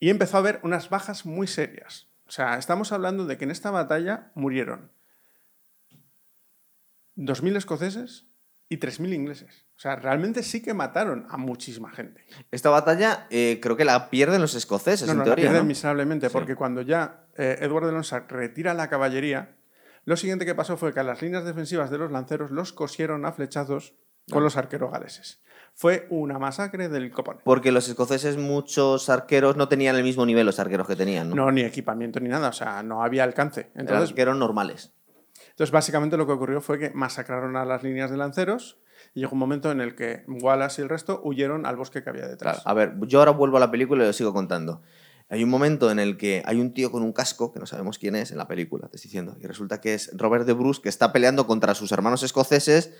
Y 0.00 0.08
empezó 0.10 0.38
a 0.38 0.40
haber 0.40 0.60
unas 0.62 0.88
bajas 0.90 1.26
muy 1.26 1.46
serias. 1.46 2.08
O 2.26 2.30
sea, 2.30 2.56
estamos 2.58 2.92
hablando 2.92 3.26
de 3.26 3.36
que 3.36 3.44
en 3.44 3.50
esta 3.50 3.70
batalla 3.70 4.30
murieron 4.34 4.90
2.000 7.16 7.56
escoceses 7.56 8.26
y 8.68 8.78
3.000 8.78 9.12
ingleses. 9.12 9.66
O 9.76 9.80
sea, 9.82 9.96
realmente 9.96 10.42
sí 10.42 10.62
que 10.62 10.72
mataron 10.72 11.26
a 11.28 11.36
muchísima 11.36 11.90
gente. 11.90 12.24
Esta 12.50 12.70
batalla 12.70 13.26
eh, 13.30 13.58
creo 13.60 13.76
que 13.76 13.84
la 13.84 14.08
pierden 14.08 14.40
los 14.40 14.54
escoceses, 14.54 15.06
No, 15.06 15.12
en 15.12 15.18
no, 15.18 15.22
la 15.22 15.26
teoría. 15.26 15.44
pierden 15.44 15.62
¿no? 15.64 15.68
miserablemente, 15.68 16.30
porque 16.30 16.56
cuando 16.56 16.80
ya 16.82 17.26
eh, 17.36 17.58
Edward 17.60 17.86
de 17.86 17.92
Lonsac 17.92 18.30
retira 18.30 18.72
la 18.72 18.88
caballería, 18.88 19.56
lo 20.04 20.16
siguiente 20.16 20.46
que 20.46 20.54
pasó 20.54 20.76
fue 20.76 20.94
que 20.94 21.00
a 21.00 21.04
las 21.04 21.20
líneas 21.20 21.44
defensivas 21.44 21.90
de 21.90 21.98
los 21.98 22.10
lanceros 22.10 22.50
los 22.50 22.72
cosieron 22.72 23.26
a 23.26 23.32
flechazos 23.32 23.94
con 24.30 24.42
los 24.42 24.56
arqueros 24.56 24.92
galeses. 24.92 25.42
Fue 25.74 26.06
una 26.10 26.38
masacre 26.38 26.88
del 26.88 27.10
copón. 27.10 27.38
Porque 27.44 27.72
los 27.72 27.88
escoceses, 27.88 28.36
muchos 28.36 29.08
arqueros 29.08 29.56
no 29.56 29.68
tenían 29.68 29.96
el 29.96 30.02
mismo 30.02 30.26
nivel 30.26 30.44
los 30.44 30.58
arqueros 30.58 30.86
que 30.86 30.96
tenían, 30.96 31.30
¿no? 31.30 31.34
No, 31.34 31.50
ni 31.50 31.62
equipamiento 31.62 32.20
ni 32.20 32.28
nada, 32.28 32.50
o 32.50 32.52
sea, 32.52 32.82
no 32.82 33.02
había 33.02 33.24
alcance. 33.24 33.70
Entonces, 33.74 34.10
arqueros 34.10 34.36
normales. 34.36 34.92
Entonces, 35.50 35.70
básicamente 35.70 36.16
lo 36.16 36.26
que 36.26 36.32
ocurrió 36.32 36.60
fue 36.60 36.78
que 36.78 36.90
masacraron 36.90 37.56
a 37.56 37.64
las 37.64 37.82
líneas 37.82 38.10
de 38.10 38.16
lanceros 38.16 38.80
y 39.14 39.20
llegó 39.20 39.32
un 39.32 39.38
momento 39.38 39.70
en 39.70 39.80
el 39.80 39.94
que 39.94 40.24
Wallace 40.28 40.80
y 40.80 40.84
el 40.84 40.88
resto 40.88 41.20
huyeron 41.24 41.66
al 41.66 41.76
bosque 41.76 42.02
que 42.02 42.10
había 42.10 42.26
detrás. 42.26 42.62
Claro. 42.62 42.70
A 42.70 42.74
ver, 42.74 42.94
yo 43.06 43.18
ahora 43.18 43.32
vuelvo 43.32 43.56
a 43.56 43.60
la 43.60 43.70
película 43.70 44.04
y 44.04 44.06
lo 44.06 44.12
sigo 44.12 44.32
contando. 44.32 44.82
Hay 45.28 45.42
un 45.42 45.50
momento 45.50 45.90
en 45.90 45.98
el 45.98 46.18
que 46.18 46.42
hay 46.44 46.60
un 46.60 46.74
tío 46.74 46.90
con 46.90 47.02
un 47.02 47.12
casco, 47.12 47.52
que 47.52 47.60
no 47.60 47.64
sabemos 47.64 47.98
quién 47.98 48.14
es 48.16 48.32
en 48.32 48.38
la 48.38 48.46
película, 48.46 48.88
te 48.88 48.96
estoy 48.96 49.08
diciendo, 49.08 49.36
y 49.40 49.46
resulta 49.46 49.80
que 49.80 49.94
es 49.94 50.10
Robert 50.14 50.44
de 50.44 50.52
Bruce, 50.52 50.82
que 50.82 50.90
está 50.90 51.10
peleando 51.10 51.46
contra 51.46 51.74
sus 51.74 51.90
hermanos 51.90 52.22
escoceses 52.22 52.92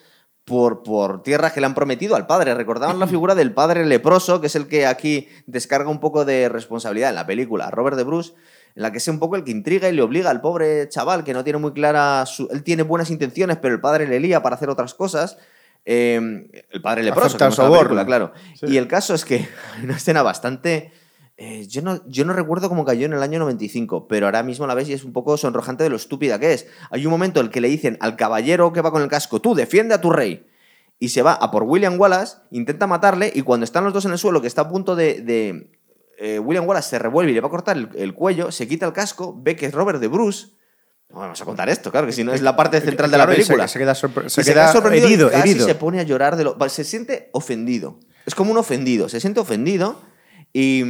por, 0.44 0.82
por 0.82 1.22
tierras 1.22 1.52
que 1.52 1.60
le 1.60 1.66
han 1.66 1.74
prometido 1.74 2.16
al 2.16 2.26
padre. 2.26 2.54
Recordaban 2.54 2.98
la 2.98 3.06
figura 3.06 3.34
del 3.34 3.52
padre 3.52 3.86
leproso, 3.86 4.40
que 4.40 4.48
es 4.48 4.56
el 4.56 4.66
que 4.66 4.86
aquí 4.86 5.28
descarga 5.46 5.90
un 5.90 6.00
poco 6.00 6.24
de 6.24 6.48
responsabilidad 6.48 7.10
en 7.10 7.16
la 7.16 7.26
película. 7.26 7.70
Robert 7.70 7.96
de 7.96 8.04
Bruce, 8.04 8.32
en 8.74 8.82
la 8.82 8.90
que 8.90 8.98
es 8.98 9.08
un 9.08 9.18
poco 9.18 9.36
el 9.36 9.44
que 9.44 9.50
intriga 9.50 9.88
y 9.88 9.92
le 9.92 10.02
obliga 10.02 10.30
al 10.30 10.40
pobre 10.40 10.88
chaval, 10.88 11.24
que 11.24 11.32
no 11.32 11.44
tiene 11.44 11.58
muy 11.58 11.72
clara 11.72 12.24
su... 12.26 12.48
Él 12.50 12.62
tiene 12.62 12.82
buenas 12.82 13.10
intenciones, 13.10 13.58
pero 13.58 13.74
el 13.74 13.80
padre 13.80 14.06
le 14.06 14.18
lía 14.20 14.42
para 14.42 14.56
hacer 14.56 14.68
otras 14.68 14.94
cosas. 14.94 15.38
Eh, 15.84 16.48
el 16.70 16.82
padre 16.82 17.02
soborno. 17.50 17.78
película, 17.78 18.06
claro. 18.06 18.32
Sí. 18.54 18.66
Y 18.68 18.76
el 18.78 18.88
caso 18.88 19.14
es 19.14 19.24
que 19.24 19.48
hay 19.76 19.84
una 19.84 19.96
escena 19.96 20.22
bastante... 20.22 20.92
eh, 21.36 21.66
yo, 21.66 21.82
no, 21.82 22.00
yo 22.06 22.24
no 22.24 22.32
recuerdo 22.34 22.68
cómo 22.68 22.84
cayó 22.84 23.06
en 23.06 23.12
el 23.14 23.22
año 23.22 23.38
95, 23.40 24.06
pero 24.06 24.26
ahora 24.26 24.42
mismo 24.42 24.66
la 24.66 24.74
ves 24.74 24.88
y 24.88 24.92
es 24.92 25.02
un 25.04 25.12
poco 25.12 25.36
sonrojante 25.36 25.82
de 25.82 25.90
lo 25.90 25.96
estúpida 25.96 26.38
que 26.38 26.52
es. 26.52 26.66
Hay 26.90 27.04
un 27.06 27.10
momento 27.10 27.40
en 27.40 27.46
el 27.46 27.52
que 27.52 27.60
le 27.60 27.68
dicen 27.68 27.96
al 28.00 28.16
caballero 28.16 28.72
que 28.72 28.80
va 28.82 28.90
con 28.90 29.02
el 29.02 29.08
casco, 29.08 29.40
tú 29.40 29.54
defiende 29.54 29.94
a 29.94 30.00
tu 30.00 30.10
rey. 30.10 30.46
Y 30.98 31.08
se 31.08 31.22
va 31.22 31.32
a 31.32 31.50
por 31.50 31.64
William 31.64 31.98
Wallace, 31.98 32.36
intenta 32.52 32.86
matarle 32.86 33.32
y 33.34 33.42
cuando 33.42 33.64
están 33.64 33.82
los 33.82 33.92
dos 33.92 34.04
en 34.04 34.12
el 34.12 34.18
suelo, 34.18 34.40
que 34.40 34.46
está 34.46 34.62
a 34.62 34.68
punto 34.68 34.94
de... 34.94 35.20
de, 35.22 35.70
eh, 36.18 36.38
William 36.38 36.66
Wallace 36.68 36.90
se 36.90 36.98
revuelve 37.00 37.32
y 37.32 37.34
le 37.34 37.40
va 37.40 37.48
a 37.48 37.50
cortar 37.50 37.76
el, 37.76 37.88
el 37.96 38.14
cuello, 38.14 38.52
se 38.52 38.68
quita 38.68 38.86
el 38.86 38.92
casco, 38.92 39.34
ve 39.36 39.56
que 39.56 39.66
es 39.66 39.74
Robert 39.74 39.98
de 39.98 40.06
Bruce. 40.06 40.48
Vamos 41.08 41.40
a 41.42 41.44
contar 41.44 41.68
esto, 41.68 41.90
claro, 41.90 42.06
que 42.06 42.12
si 42.12 42.22
no 42.24 42.32
es 42.32 42.40
la 42.40 42.54
parte 42.56 42.80
central 42.80 43.10
de 43.10 43.18
la 43.18 43.24
Claro, 43.24 43.32
y 43.38 43.42
se- 43.42 43.48
película. 43.48 43.66
Se, 43.68 43.78
queda, 43.78 43.92
sorpre- 43.94 44.28
se 44.28 44.42
queda 44.44 44.52
queda 44.54 44.72
sorprendido 44.72 45.06
herido, 45.08 45.28
y 45.28 45.32
casi 45.32 45.50
herido. 45.50 45.66
se 45.66 45.74
pone 45.74 45.98
a 45.98 46.04
llorar 46.04 46.36
de 46.36 46.44
lo... 46.44 46.56
Se 46.68 46.84
siente 46.84 47.28
ofendido. 47.32 47.98
Es 48.24 48.34
como 48.36 48.52
un 48.52 48.56
ofendido. 48.58 49.08
Se 49.08 49.18
siente 49.20 49.40
ofendido 49.40 50.00
y, 50.52 50.82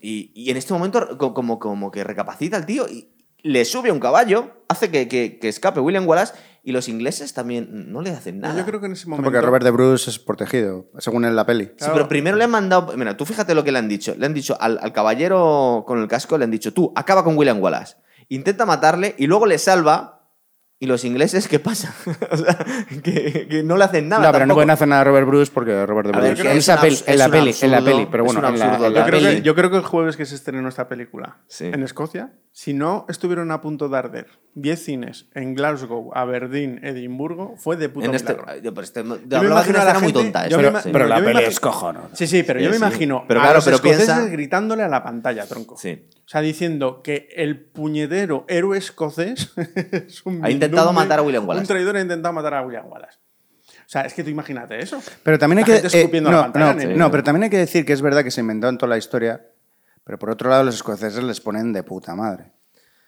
y- 0.00 0.32
y 0.34 0.50
en 0.50 0.56
este 0.56 0.72
momento 0.72 1.18
co- 1.18 1.34
como, 1.34 1.58
como 1.58 1.90
que 1.90 2.04
recapacita 2.04 2.56
el 2.56 2.66
tío 2.66 2.88
y 2.88 3.08
le 3.42 3.64
sube 3.64 3.90
a 3.90 3.92
un 3.92 4.00
caballo, 4.00 4.64
hace 4.68 4.90
que, 4.90 5.08
que- 5.08 5.38
que 5.38 5.48
escape 5.48 5.80
William 5.80 6.06
Wallace 6.06 6.34
y 6.62 6.72
los 6.72 6.88
ingleses 6.88 7.32
también 7.32 7.90
no 7.90 8.02
le 8.02 8.10
hacen 8.10 8.38
nada. 8.40 8.58
Yo 8.58 8.66
creo 8.66 8.80
que 8.80 8.86
en 8.86 8.92
ese 8.92 9.06
momento. 9.08 9.24
porque 9.30 9.40
Robert 9.40 9.64
de 9.64 9.70
Bruce 9.70 10.10
es 10.10 10.18
protegido, 10.18 10.90
según 10.98 11.24
en 11.24 11.34
la 11.34 11.46
peli. 11.46 11.64
Sí, 11.64 11.72
Claro. 11.78 11.94
pero 11.94 12.08
primero 12.08 12.36
le 12.36 12.44
han 12.44 12.50
mandado. 12.50 12.94
Mira, 12.98 13.16
tú 13.16 13.24
fíjate 13.24 13.54
lo 13.54 13.64
que 13.64 13.72
le 13.72 13.78
han 13.78 13.88
dicho. 13.88 14.14
Le 14.18 14.26
han 14.26 14.34
dicho 14.34 14.58
al, 14.60 14.78
al 14.82 14.92
caballero 14.92 15.84
con 15.86 15.98
el 16.00 16.06
casco, 16.08 16.36
le 16.36 16.44
han 16.44 16.50
dicho, 16.50 16.74
tú, 16.74 16.92
acaba 16.96 17.24
con 17.24 17.36
William 17.38 17.60
Wallace. 17.62 17.96
Intenta 18.28 18.66
matarle 18.66 19.14
y 19.18 19.26
luego 19.26 19.46
le 19.46 19.56
salva. 19.58 20.19
¿Y 20.82 20.86
los 20.86 21.04
ingleses 21.04 21.46
qué 21.46 21.58
pasa? 21.58 21.94
o 22.32 22.36
sea, 22.38 22.56
que, 23.04 23.46
que 23.48 23.62
no 23.62 23.76
le 23.76 23.84
hacen 23.84 24.08
nada. 24.08 24.26
no, 24.26 24.32
pero 24.32 24.46
no 24.46 24.54
pueden 24.54 24.70
hacer 24.70 24.88
nada 24.88 25.02
a 25.02 25.04
Robert 25.04 25.26
Bruce 25.26 25.52
porque 25.52 25.84
Robert 25.84 26.08
de 26.08 26.12
ver, 26.12 26.20
Bruce. 26.30 26.40
creo 26.40 26.52
en, 26.52 26.56
que 26.56 26.58
esa 26.60 26.80
peli, 26.80 26.98
en 27.06 27.18
la 27.18 27.28
peli, 27.28 27.54
en 27.60 27.70
la 27.70 27.80
peli, 27.84 28.08
pero 28.10 28.24
bueno, 28.24 28.48
en 28.48 28.58
la, 28.58 28.76
en 28.76 28.82
la 28.82 28.88
la 28.88 29.00
Yo 29.00 29.06
creo, 29.06 29.20
peli. 29.20 29.36
que, 29.36 29.42
yo 29.42 29.54
creo 29.54 29.70
que 29.70 29.76
el 29.76 29.82
jueves 29.84 30.16
que 30.16 30.24
se 30.24 30.34
estrenó 30.34 30.68
esta 30.70 30.88
película 30.88 31.36
Sí. 31.48 31.66
en 31.66 31.82
Escocia, 31.82 32.32
si 32.52 32.74
no 32.74 33.06
estuvieron 33.08 33.50
a 33.52 33.60
punto 33.60 33.88
de 33.88 33.96
arder 33.98 34.26
10 34.54 34.82
cines 34.84 35.26
en 35.34 35.54
Glasgow, 35.54 36.10
Aberdeen, 36.14 36.80
Edimburgo, 36.84 37.54
fue 37.56 37.76
de 37.76 37.88
puto 37.88 38.06
En 38.06 38.14
este, 38.14 38.36
yo, 38.62 38.74
pero 38.74 38.84
este- 38.84 39.04
Yo 39.04 39.40
me 39.42 39.46
imagino 39.46 39.80
a 39.80 39.84
la 39.84 39.90
escena 39.92 39.98
muy 40.00 40.12
gente- 40.12 40.12
tonta. 40.12 40.46
eso, 40.46 40.80
sí. 40.82 40.90
Pero 40.92 41.06
la 41.06 41.22
peli 41.22 41.44
es 41.44 41.60
cojonuda. 41.60 42.08
Sí, 42.14 42.26
sí, 42.26 42.42
pero 42.42 42.58
Sí, 42.58 42.64
yo 42.64 42.70
me 42.70 42.76
sí. 42.76 42.82
imagino 42.82 43.24
Pero 43.28 43.40
a 43.40 43.42
claro, 43.44 43.56
los 43.58 43.64
pero 43.64 43.76
escoceses 43.76 44.06
piensa- 44.06 44.26
gritándole 44.30 44.82
a 44.82 44.88
la 44.88 45.02
pantalla, 45.04 45.46
tronco. 45.46 45.76
Sí. 45.78 46.08
O 46.24 46.28
sea, 46.28 46.40
diciendo 46.40 47.00
que 47.02 47.28
el 47.36 47.60
puñetero 47.60 48.44
héroe 48.48 48.76
escocés 48.78 49.52
es 49.92 50.26
un 50.26 50.44
Ha 50.44 50.50
intentado 50.50 50.92
matar 50.92 51.20
a 51.20 51.22
William 51.22 51.46
Wallace. 51.48 51.62
Un 51.64 51.68
traidor 51.68 51.96
ha 51.96 52.00
intentado 52.00 52.32
matar 52.34 52.54
a 52.54 52.62
William 52.66 52.86
Wallace. 52.88 53.18
O 53.68 53.92
sea, 53.92 54.02
es 54.02 54.14
que 54.14 54.22
tú 54.24 54.30
imagínate 54.30 54.78
eso. 54.80 55.00
Pero 55.22 55.38
también 55.38 55.58
hay 55.58 55.62
La 55.62 55.66
que 55.66 55.72
gente 55.80 55.96
eh, 55.96 56.00
escupiendo 56.00 56.28
a 56.30 56.32
la 56.32 56.38
no, 56.38 56.52
pantalla, 56.52 56.88
no, 56.90 56.96
no, 56.96 57.10
pero 57.10 57.22
también 57.24 57.44
hay 57.44 57.50
que 57.50 57.56
decir 57.58 57.84
que 57.84 57.92
es 57.92 58.02
verdad 58.02 58.22
que 58.24 58.30
se 58.30 58.40
inventó 58.40 58.68
en 58.68 58.78
toda 58.78 58.90
la 58.90 58.98
historia, 58.98 59.44
pero 60.10 60.18
por 60.18 60.30
otro 60.30 60.50
lado 60.50 60.64
los 60.64 60.74
escoceses 60.74 61.22
les 61.22 61.40
ponen 61.40 61.72
de 61.72 61.84
puta 61.84 62.16
madre. 62.16 62.50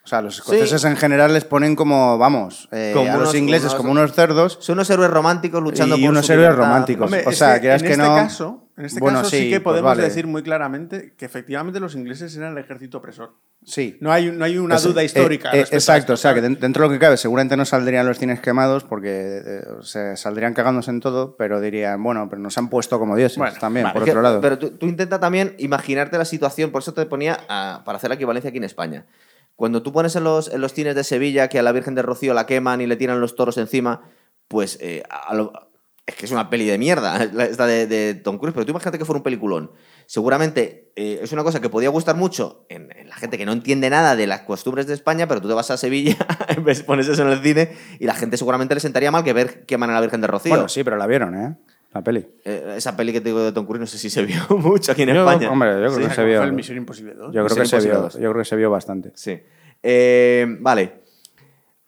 O 0.05 0.07
sea, 0.07 0.23
los 0.23 0.37
escoceses 0.37 0.85
en 0.85 0.97
general 0.97 1.33
les 1.35 1.45
ponen 1.45 1.75
como, 1.75 2.17
vamos, 2.17 2.69
eh, 2.71 2.93
Como 2.95 3.11
a 3.11 3.15
los 3.17 3.23
unos- 3.31 3.35
ingleses 3.35 3.65
unos- 3.71 3.75
como 3.75 3.91
unos 3.91 4.13
cerdos 4.13 4.57
Son 4.61 4.75
unos 4.75 4.89
héroes 4.89 5.11
románticos 5.11 5.61
luchando 5.61 5.97
y 5.97 6.03
por 6.03 6.11
unos 6.11 6.27
su 6.27 6.33
héroes 6.33 6.51
libertad. 6.51 6.65
románticos. 6.69 7.05
Hombre, 7.07 7.25
o 7.27 7.33
sea, 7.33 7.61
que 7.61 7.73
en 7.73 7.81
que 7.81 7.87
este 7.93 7.97
no- 7.97 8.15
caso, 8.15 8.62
en 8.77 8.85
este 8.87 9.01
Bueno, 9.01 9.19
caso 9.19 9.31
sí, 9.31 9.39
sí, 9.39 9.51
que 9.51 9.61
pues 9.61 9.73
podemos 9.75 9.91
vale. 9.91 10.03
decir 10.03 10.27
muy 10.27 10.43
claramente 10.43 11.15
que 11.17 11.25
efectivamente 11.27 11.79
los 11.81 11.95
ingleses 11.95 12.35
eran 12.37 12.53
el 12.53 12.59
ejército 12.59 12.99
opresor. 12.99 13.35
Sí. 13.65 13.97
No 14.01 14.11
hay, 14.11 14.33
no 14.33 14.45
hay 14.45 14.59
una 14.59 14.75
Pues, 14.77 14.85
duda 14.85 15.03
eh, 15.03 15.05
histórica. 15.05 15.51
eh, 15.51 15.61
respecto 15.61 15.75
a 15.75 15.79
exacto, 15.79 16.13
o 16.15 16.17
sea, 16.17 16.35
que 16.35 16.41
dentro 16.41 16.83
de 16.83 16.89
lo 16.89 16.93
que 16.93 16.99
cabe, 16.99 17.17
seguramente 17.17 17.57
no 17.57 17.65
saldrían 17.65 18.07
los 18.07 18.19
cines 18.19 18.41
quemados 18.41 18.83
porque 18.85 19.41
eh, 19.45 19.61
se 19.83 20.17
saldrían 20.17 20.55
cagándose 20.55 20.91
en 20.91 21.01
todo, 21.01 21.37
pero 21.37 21.61
dirían, 21.61 22.03
bueno, 22.03 22.29
pero 22.29 22.41
nos 22.43 22.57
han 22.59 22.69
puesto 22.71 22.99
como 22.99 23.15
dioses 23.15 23.39
Bueno, 23.39 23.55
también, 23.61 23.85
vale, 23.85 23.95
por 23.95 24.05
que- 24.05 24.11
otro 24.11 24.23
lado. 24.23 24.41
Pero 24.41 24.59
tú, 24.59 24.71
tú 24.71 24.87
intenta 24.87 25.21
también 25.21 25.55
imaginarte 25.59 26.19
la 26.19 26.25
situación, 26.25 26.71
por 26.73 26.83
eso 26.83 26.93
te 26.95 27.07
ponía 27.07 27.39
a- 27.49 27.83
para 27.85 27.99
hacer 27.99 28.09
la 28.09 28.15
equivalencia 28.17 28.49
aquí 28.49 28.59
en 28.59 28.65
España. 28.65 29.07
Cuando 29.55 29.83
tú 29.83 29.93
pones 29.93 30.17
en 30.17 30.25
los, 30.25 30.53
en 30.53 30.61
los 30.61 30.73
cines 30.73 30.95
de 30.97 31.05
Sevilla 31.05 31.49
que 31.49 31.59
a 31.59 31.63
la 31.63 31.73
Virgen 31.73 31.95
de 31.95 32.03
Rocío 32.03 32.33
la 32.35 32.47
queman 32.47 32.81
y 32.81 32.87
le 32.87 32.97
tiran 32.97 33.21
los 33.21 33.37
toros 33.37 33.59
encima, 33.59 34.01
pues 34.49 34.79
eh, 34.81 35.03
a 35.09 35.35
lo- 35.35 35.53
es 36.07 36.15
que 36.17 36.27
es 36.27 36.33
una 36.33 36.51
peli 36.51 36.67
de 36.67 36.79
mierda, 36.79 37.23
esta 37.51 37.67
de, 37.67 37.87
de 37.87 38.15
Tom 38.15 38.39
Cruise, 38.39 38.53
pero 38.55 38.65
tú 38.67 38.71
imagínate 38.73 38.99
que 38.99 39.05
fuera 39.05 39.19
un 39.19 39.23
peliculón. 39.23 39.71
Seguramente 40.07 40.93
eh, 40.97 41.21
es 41.23 41.33
una 41.33 41.43
cosa 41.45 41.61
que 41.61 41.69
podía 41.69 41.89
gustar 41.89 42.17
mucho 42.17 42.67
en, 42.69 42.91
en 42.97 43.09
la 43.09 43.15
gente 43.17 43.39
que 43.39 43.47
no 43.47 43.53
entiende 43.53 43.89
nada 43.89 44.15
de 44.17 44.27
las 44.27 44.41
costumbres 44.43 44.87
de 44.87 44.95
España, 44.95 45.27
pero 45.29 45.41
tú 45.41 45.49
te 45.49 45.55
vas 45.55 45.71
a 45.71 45.77
Sevilla, 45.77 46.17
pones 46.87 47.09
eso 47.09 47.23
en 47.23 47.29
el 47.29 47.41
cine 47.43 47.71
y 47.99 48.05
la 48.07 48.15
gente 48.15 48.37
seguramente 48.37 48.75
le 48.75 48.81
sentaría 48.81 49.11
mal 49.11 49.25
que 49.25 49.33
ver 49.33 49.65
queman 49.65 49.91
a 49.91 49.95
la 49.95 50.01
Virgen 50.01 50.21
de 50.21 50.27
Rocío. 50.27 50.51
Bueno, 50.51 50.69
sí, 50.69 50.83
pero 50.85 50.97
la 50.97 51.07
vieron, 51.07 51.35
¿eh? 51.35 51.57
La 51.95 52.03
peli. 52.03 52.27
Eh, 52.45 52.75
esa 52.77 52.97
peli 52.97 53.13
que 53.13 53.21
te 53.21 53.29
digo 53.29 53.41
de 53.45 53.53
Tom 53.53 53.67
Cruise 53.67 53.81
no 53.81 53.87
sé 53.87 53.99
si 53.99 54.09
se 54.11 54.23
vio 54.25 54.41
mucho 54.59 54.93
aquí 54.93 55.03
en 55.03 55.11
Yo, 55.15 55.29
España. 55.29 55.51
hombre, 55.51 55.71
yo 55.73 55.77
creo 55.77 55.91
Sí, 55.93 56.03
que 56.09 56.15
se 56.15 56.25
vio. 56.25 56.39
fue 56.39 56.47
el 56.47 56.53
Misión 56.53 56.79
Imposible 56.79 57.15
2. 57.15 57.35
Yo 57.35 57.45
creo 57.45 57.57
que 57.59 57.67
se 57.67 57.81
vio, 57.81 58.09
yo 58.09 58.19
creo 58.19 58.35
que 58.35 58.45
se 58.45 58.57
vio 58.57 58.71
bastante. 58.71 59.13
Sí. 59.15 59.39
Eh, 59.83 60.47
vale. 60.61 61.02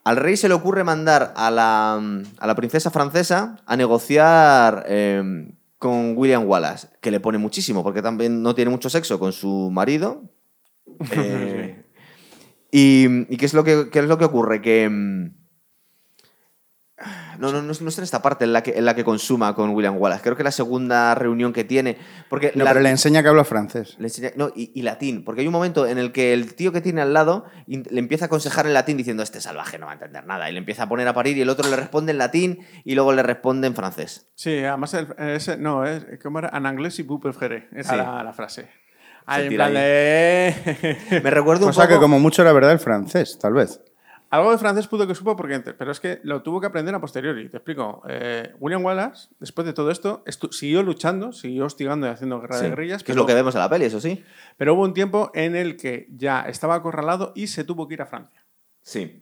Al 0.05 0.17
rey 0.17 0.37
se 0.37 0.49
le 0.49 0.55
ocurre 0.55 0.85
mandar 0.85 1.33
a 1.35 1.51
la, 1.51 1.95
a 2.39 2.47
la 2.47 2.55
princesa 2.55 2.91
francesa 2.91 3.63
a 3.65 3.77
negociar 3.77 4.85
eh, 4.87 5.51
con 5.79 6.15
William 6.17 6.47
Wallace, 6.47 6.89
que 7.01 7.11
le 7.11 7.21
pone 7.21 7.39
muchísimo, 7.39 7.83
porque 7.83 8.03
también 8.03 8.43
no 8.43 8.55
tiene 8.55 8.71
mucho 8.71 8.91
sexo 8.91 9.19
con 9.19 9.33
su 9.33 9.71
marido. 9.73 10.23
Eh, 11.11 11.83
y, 12.71 13.33
y 13.33 13.37
qué, 13.37 13.47
es 13.47 13.55
lo 13.55 13.65
que, 13.65 13.89
qué 13.91 14.01
es 14.01 14.05
lo 14.05 14.19
que 14.19 14.25
ocurre? 14.25 14.61
Que... 14.61 15.31
No, 17.39 17.53
no, 17.53 17.63
no, 17.63 17.73
es- 17.73 17.81
no 17.83 17.89
es 17.89 17.99
en 17.99 18.05
esta 18.05 18.23
parte 18.23 18.45
en 18.45 18.53
la, 18.53 18.63
que, 18.63 18.73
en 18.79 18.85
la 18.85 18.95
que 18.95 19.05
consuma 19.05 19.55
con 19.55 19.71
William 19.71 19.97
Wallace. 19.99 20.23
Creo 20.23 20.37
que 20.37 20.45
la 20.45 20.51
segunda 20.51 21.15
reunión 21.15 21.53
que 21.53 21.65
tiene. 21.65 21.97
Porque 22.29 22.53
No, 22.55 22.65
la- 22.65 22.71
pero 22.71 22.81
le 22.83 22.91
enseña 22.91 23.23
que 23.23 23.29
habla 23.29 23.45
francés. 23.45 23.97
le 23.99 24.09
enseña- 24.09 24.33
no, 24.37 24.51
y, 24.55 24.71
y 24.75 24.83
latín, 24.83 25.25
porque 25.25 25.41
hay 25.43 25.47
un 25.47 25.53
momento 25.53 25.87
en 25.87 25.99
el 25.99 26.13
que 26.13 26.33
el 26.33 26.55
tío 26.55 26.73
que 26.73 26.81
tiene 26.81 27.01
al 27.01 27.13
lado 27.13 27.45
le 27.67 27.99
empieza 27.99 28.25
a 28.25 28.27
aconsejar 28.27 28.67
en 28.67 28.75
latín 28.75 28.97
diciendo 28.97 29.23
este 29.23 29.41
salvaje 29.41 29.79
no 29.79 29.87
va 29.87 29.93
a 29.93 29.95
entender 29.95 30.25
nada 30.27 30.49
y 30.49 30.53
le 30.53 30.59
empieza 30.59 30.85
a 30.85 30.89
poner 30.89 31.07
a 31.09 31.13
parir 31.15 31.37
y 31.37 31.43
el 31.43 31.49
otro 31.49 31.69
le 31.69 31.77
responde 31.77 32.13
en 32.13 32.19
latín 32.19 32.59
y 32.85 32.95
luego 32.95 33.13
le 33.13 33.23
responde 33.23 33.67
en 33.67 33.75
francés. 33.75 34.31
Sí, 34.35 34.59
además, 34.65 34.95
el- 34.95 35.09
ese, 35.19 35.57
no, 35.57 35.85
es, 35.87 36.05
¿cómo 36.23 36.39
era? 36.39 36.51
En 36.57 36.67
inglés 36.67 36.99
y 36.99 37.03
vous 37.03 37.21
préférez. 37.21 37.65
Era 37.73 37.83
Sí. 37.85 37.97
la, 37.97 38.23
la 38.23 38.33
frase. 38.33 38.69
Ahí, 39.27 39.45
en 39.45 39.49
tira 39.49 39.65
plan 39.69 39.75
de... 39.83 41.21
Me 41.25 41.31
recuerdo 41.31 41.65
O 41.65 41.69
un 41.69 41.75
sea 41.75 41.85
poco... 41.85 41.97
que 41.97 42.03
como 42.03 42.19
mucho 42.21 42.43
era 42.43 42.53
verdad 42.53 42.73
el 42.73 42.79
francés, 42.79 43.39
tal 43.41 43.55
vez. 43.55 43.81
Algo 44.35 44.51
de 44.51 44.59
francés 44.59 44.89
pudo 44.89 45.07
que 45.07 45.15
supo 45.15 45.37
porque 45.37 45.61
pero 45.61 45.93
es 45.93 46.01
que 46.01 46.21
lo 46.25 46.43
tuvo 46.43 46.61
que 46.61 46.67
aprender 46.67 46.95
a 46.95 47.01
posteriori. 47.01 47.49
Te 47.49 47.59
explico. 47.59 48.03
Eh, 48.09 48.53
William 48.59 48.85
Wallace, 48.85 49.29
después 49.39 49.65
de 49.67 49.73
todo 49.73 49.91
esto, 49.91 50.25
siguió 50.51 50.83
luchando, 50.83 51.33
siguió 51.33 51.67
hostigando 51.67 52.07
y 52.07 52.11
haciendo 52.11 52.41
guerra 52.41 52.57
Sí, 52.59 52.65
de 52.65 52.71
guerrillas. 52.71 53.05
que 53.05 53.13
es 53.13 53.17
lo 53.17 53.27
que 53.27 53.35
vemos 53.35 53.55
en 53.55 53.61
la 53.61 53.69
peli, 53.71 53.85
eso 53.85 54.01
sí. 54.01 54.25
pero 54.57 54.75
hubo 54.75 54.83
un 54.83 54.95
tiempo 54.95 55.31
en 55.35 55.55
el 55.55 55.77
que 55.77 56.09
ya 56.11 56.43
estaba 56.43 56.75
acorralado 56.75 57.33
y 57.35 57.47
se 57.47 57.65
tuvo 57.65 57.87
que 57.87 57.95
ir 57.95 58.03
a 58.03 58.07
Francia. 58.07 58.45
Sí. 58.83 59.21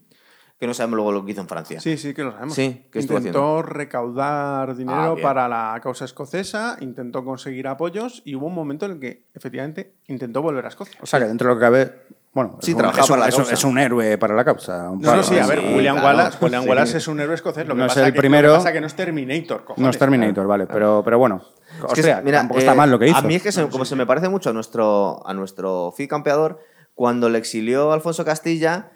Que 0.58 0.66
no 0.68 0.74
sabemos 0.74 0.94
luego 0.96 1.10
lo 1.10 1.24
que 1.24 1.32
hizo 1.32 1.40
en 1.40 1.48
Francia. 1.48 1.80
Sí, 1.80 1.96
sí, 1.96 2.14
que 2.14 2.22
lo 2.22 2.30
sabemos. 2.32 2.54
Sí, 2.54 2.86
¿qué 2.92 3.00
estuvo 3.00 3.18
intentó 3.18 3.62
recaudar 3.62 4.76
dinero 4.76 4.96
Ah, 4.98 5.10
bien. 5.14 5.22
para 5.22 5.48
la 5.48 5.78
causa 5.82 6.04
escocesa, 6.04 6.76
intentó 6.80 7.24
conseguir 7.24 7.66
apoyos 7.66 8.22
y 8.24 8.36
hubo 8.36 8.46
un 8.46 8.54
momento 8.54 8.86
en 8.86 8.92
el 8.92 9.00
que 9.00 9.26
efectivamente 9.34 9.96
intentó 10.06 10.40
volver 10.40 10.64
a 10.64 10.68
Escocia. 10.68 10.98
O 11.02 11.06
sea 11.06 11.18
que 11.18 11.26
dentro 11.26 11.48
de 11.48 11.54
lo 11.54 11.58
que 11.60 11.64
cabe. 11.64 12.02
Bueno, 12.34 12.56
Sí, 12.62 12.70
es, 12.70 12.76
un, 12.78 12.84
es 12.86 12.86
un- 12.86 13.08
para 13.08 13.20
la 13.20 13.28
es 13.28 13.34
un- 13.34 13.38
causa. 13.40 13.54
es 13.54 13.64
un 13.64 13.78
héroe 13.78 14.16
para 14.18 14.34
la 14.34 14.42
causa. 14.44 14.88
un 14.90 15.00
No, 15.02 15.16
no, 15.16 15.22
sí, 15.22 15.38
a 15.38 15.46
ver, 15.46 15.60
sí, 15.60 15.66
William, 15.74 15.96
claro. 15.98 16.16
Wallace, 16.16 16.38
William 16.40 16.62
Sí. 16.62 16.68
Wallace 16.70 16.96
es 16.96 17.08
un 17.08 17.20
héroe 17.20 17.34
escocés. 17.34 17.66
Lo 17.68 17.74
que 17.74 17.80
No 17.80 17.86
es 17.86 17.96
el 17.98 18.12
que, 18.12 18.18
primero. 18.18 18.48
Lo 18.48 18.54
que 18.54 18.58
pasa 18.60 18.72
que 18.72 18.80
no 18.80 18.86
es 18.86 18.94
Terminator, 18.94 19.64
cojones. 19.64 19.82
No 19.84 19.90
es 19.90 19.98
Terminator, 19.98 20.46
vale, 20.46 20.66
pero, 20.66 21.02
pero 21.04 21.18
bueno. 21.18 21.42
Es 21.68 21.78
que, 21.94 22.00
Hostia, 22.00 22.22
mira, 22.24 22.38
tampoco 22.38 22.60
está 22.60 22.72
eh, 22.72 22.76
mal 22.76 22.90
lo 22.90 22.98
que 22.98 23.08
hizo. 23.08 23.18
A 23.18 23.22
mí 23.22 23.34
es 23.34 23.42
que 23.42 23.52
se- 23.52 23.68
como 23.68 23.84
se 23.84 23.96
me 23.96 24.06
parece 24.06 24.30
mucho 24.30 24.48
a 24.48 24.52
nuestro, 24.54 25.26
a 25.28 25.34
nuestro 25.34 25.92
Cid 25.94 26.08
campeador, 26.08 26.58
cuando 26.94 27.28
le 27.28 27.36
exilió 27.36 27.92
Alfonso 27.92 28.24
Castilla, 28.24 28.91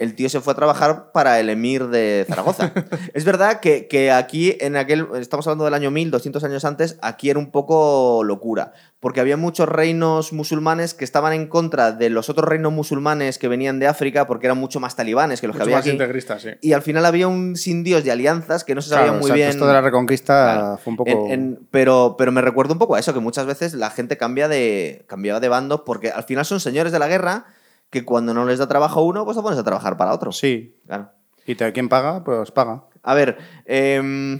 el 0.00 0.14
tío 0.14 0.28
se 0.28 0.40
fue 0.40 0.54
a 0.54 0.56
trabajar 0.56 1.12
para 1.12 1.38
el 1.38 1.48
emir 1.50 1.86
de 1.88 2.24
Zaragoza. 2.26 2.72
es 3.14 3.24
verdad 3.24 3.60
que, 3.60 3.86
que 3.86 4.10
aquí, 4.10 4.56
en 4.60 4.74
aquel, 4.76 5.06
estamos 5.20 5.46
hablando 5.46 5.64
del 5.66 5.74
año 5.74 5.90
1000, 5.90 6.10
200 6.10 6.42
años 6.42 6.64
antes, 6.64 6.96
aquí 7.02 7.30
era 7.30 7.38
un 7.38 7.50
poco 7.52 8.24
locura, 8.24 8.72
porque 8.98 9.20
había 9.20 9.36
muchos 9.36 9.68
reinos 9.68 10.32
musulmanes 10.32 10.94
que 10.94 11.04
estaban 11.04 11.32
en 11.34 11.46
contra 11.48 11.92
de 11.92 12.08
los 12.10 12.28
otros 12.30 12.48
reinos 12.48 12.72
musulmanes 12.72 13.38
que 13.38 13.46
venían 13.48 13.78
de 13.78 13.86
África, 13.88 14.26
porque 14.26 14.46
eran 14.46 14.58
mucho 14.58 14.80
más 14.80 14.96
talibanes 14.96 15.40
que 15.40 15.46
los 15.46 15.54
Mucho 15.54 15.64
que 15.66 15.70
había 15.70 15.76
más 15.76 15.84
aquí. 15.84 15.90
integristas, 15.92 16.42
sí. 16.42 16.48
Y 16.62 16.72
al 16.72 16.82
final 16.82 17.04
había 17.04 17.28
un 17.28 17.56
sin 17.56 17.84
Dios 17.84 18.02
de 18.02 18.10
alianzas 18.10 18.64
que 18.64 18.74
no 18.74 18.80
se 18.82 18.88
sabía 18.88 19.08
Claro, 19.08 19.20
muy 19.20 19.30
bien. 19.32 19.50
Esto 19.50 19.66
de 19.66 19.72
la 19.74 19.80
reconquista 19.82 20.54
Claro. 20.54 20.78
fue 20.82 20.90
un 20.92 20.96
poco. 20.96 21.10
En- 21.10 21.30
en- 21.30 21.58
pero, 21.70 22.14
pero 22.18 22.32
me 22.32 22.40
recuerda 22.40 22.72
un 22.72 22.78
poco 22.78 22.94
a 22.94 22.98
eso, 22.98 23.12
que 23.12 23.20
muchas 23.20 23.44
veces 23.44 23.74
la 23.74 23.90
gente 23.90 24.16
cambia 24.16 24.48
de, 24.48 25.04
cambiaba 25.06 25.40
de 25.40 25.48
bando 25.50 25.84
porque 25.84 26.10
al 26.10 26.24
final 26.24 26.44
son 26.46 26.58
señores 26.58 26.90
de 26.92 26.98
la 26.98 27.06
guerra 27.08 27.44
que 27.90 28.04
cuando 28.04 28.32
no 28.34 28.44
les 28.46 28.58
da 28.58 28.68
trabajo 28.68 29.00
a 29.00 29.02
uno, 29.04 29.24
pues 29.24 29.36
te 29.36 29.42
pones 29.42 29.58
a 29.58 29.64
trabajar 29.64 29.96
para 29.96 30.12
otro. 30.14 30.32
Sí. 30.32 30.76
Claro. 30.86 31.10
Y 31.46 31.54
te, 31.56 31.72
quien 31.72 31.88
paga, 31.88 32.22
pues 32.24 32.50
paga. 32.52 32.84
A 33.02 33.14
ver, 33.14 33.38
em, 33.64 34.38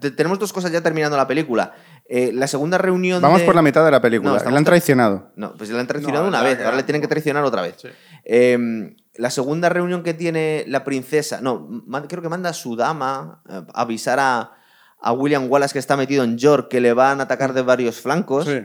te- 0.00 0.10
tenemos 0.10 0.38
dos 0.38 0.52
cosas 0.52 0.70
ya 0.70 0.80
terminando 0.82 1.16
la 1.16 1.26
película. 1.26 1.72
Eh, 2.08 2.30
la 2.32 2.46
segunda 2.46 2.76
reunión 2.78 3.22
Vamos 3.22 3.40
de- 3.40 3.46
por 3.46 3.54
la 3.54 3.62
mitad 3.62 3.84
de 3.84 3.90
la 3.90 4.00
película. 4.02 4.30
No, 4.32 4.36
estamos 4.36 4.58
han 4.58 4.64
traicionado. 4.64 5.30
No, 5.34 5.54
pues 5.54 5.70
le 5.70 5.80
han 5.80 5.86
traicionado 5.86 6.24
No, 6.24 6.28
una 6.28 6.42
vez, 6.42 6.60
ahora 6.62 6.76
le 6.76 6.82
tienen 6.82 7.00
que 7.00 7.08
traicionar 7.08 7.42
otra 7.44 7.62
vez. 7.62 7.76
Sí. 7.78 7.88
Em, 8.24 8.96
la 9.14 9.30
segunda 9.30 9.68
reunión 9.68 10.02
que 10.02 10.14
tiene 10.14 10.64
la 10.68 10.84
princesa, 10.84 11.40
no, 11.40 11.68
creo 12.08 12.22
que 12.22 12.28
manda 12.28 12.50
a 12.50 12.54
su 12.54 12.76
dama 12.76 13.42
eh, 13.48 13.62
a 13.74 13.80
avisar 13.82 14.18
a, 14.20 14.52
a 15.00 15.12
William 15.12 15.50
Wallace 15.50 15.72
que 15.72 15.78
está 15.78 15.96
metido 15.96 16.22
en 16.22 16.36
York, 16.38 16.68
que 16.68 16.80
le 16.80 16.92
van 16.92 17.20
a 17.20 17.24
atacar 17.24 17.52
de 17.54 17.62
varios 17.62 18.00
flancos. 18.00 18.44
Sí. 18.46 18.60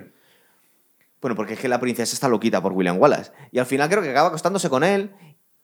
Bueno, 1.28 1.36
porque 1.36 1.56
es 1.56 1.60
que 1.60 1.68
la 1.68 1.82
princesa 1.82 2.14
está 2.14 2.30
loquita 2.30 2.62
por 2.62 2.72
William 2.72 2.98
Wallace. 2.98 3.34
Y 3.52 3.60
al 3.60 3.66
final 3.66 3.90
creo 3.90 4.02
que 4.02 4.12
acaba 4.12 4.30
acostándose 4.30 4.70
con 4.70 4.86
él. 4.86 5.14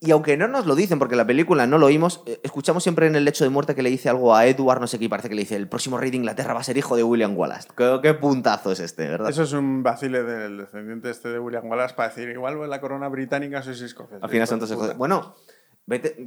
Y 0.02 0.12
aunque 0.12 0.36
no 0.36 0.50
nos 0.50 0.66
lo 0.66 0.76
dicen, 0.76 1.00
porque 1.00 1.14
en 1.14 1.20
la 1.20 1.26
película 1.26 1.66
no 1.66 1.78
lo 1.78 1.86
oímos, 1.86 2.22
eh, 2.26 2.42
escuchamos 2.44 2.84
siempre 2.84 3.08
en 3.08 3.16
el 3.16 3.24
lecho 3.24 3.46
de 3.46 3.50
muerte 3.50 3.74
que 3.74 3.82
le 3.82 3.90
dice 3.90 4.10
algo 4.10 4.36
a 4.36 4.46
Edward, 4.46 4.82
no 4.82 4.88
sé 4.88 5.00
qué, 5.00 5.06
y 5.06 5.08
parece 5.08 5.30
que 5.30 5.36
le 5.36 5.44
dice, 5.44 5.56
el 5.56 5.70
próximo 5.70 5.98
rey 5.98 6.12
de 6.12 6.18
Inglaterra 6.18 6.54
va 6.54 6.60
a 6.60 6.64
ser 6.64 6.76
hijo 6.76 6.98
de 6.98 7.04
William 7.04 7.38
Wallace. 7.38 7.70
Qué, 7.78 8.00
qué 8.04 8.14
puntazo 8.14 8.74
es 8.74 8.82
este, 8.82 9.08
¿verdad? 9.08 9.30
Eso 9.30 9.44
es 9.44 9.54
un 9.54 9.84
vacile 9.84 10.24
del 10.24 10.58
descendiente 10.58 11.10
este 11.10 11.30
de 11.30 11.40
William 11.40 11.66
Wallace 11.70 11.96
para 11.96 12.10
decir, 12.10 12.28
igual 12.28 12.70
la 12.70 12.82
corona 12.82 13.08
británica 13.08 13.64
sois 13.64 13.80
escoceses. 13.80 14.22
Al 14.22 14.30
final 14.30 14.46
son 14.46 14.60
todos 14.60 14.72
escoceses. 14.72 14.98
Bueno, 14.98 15.36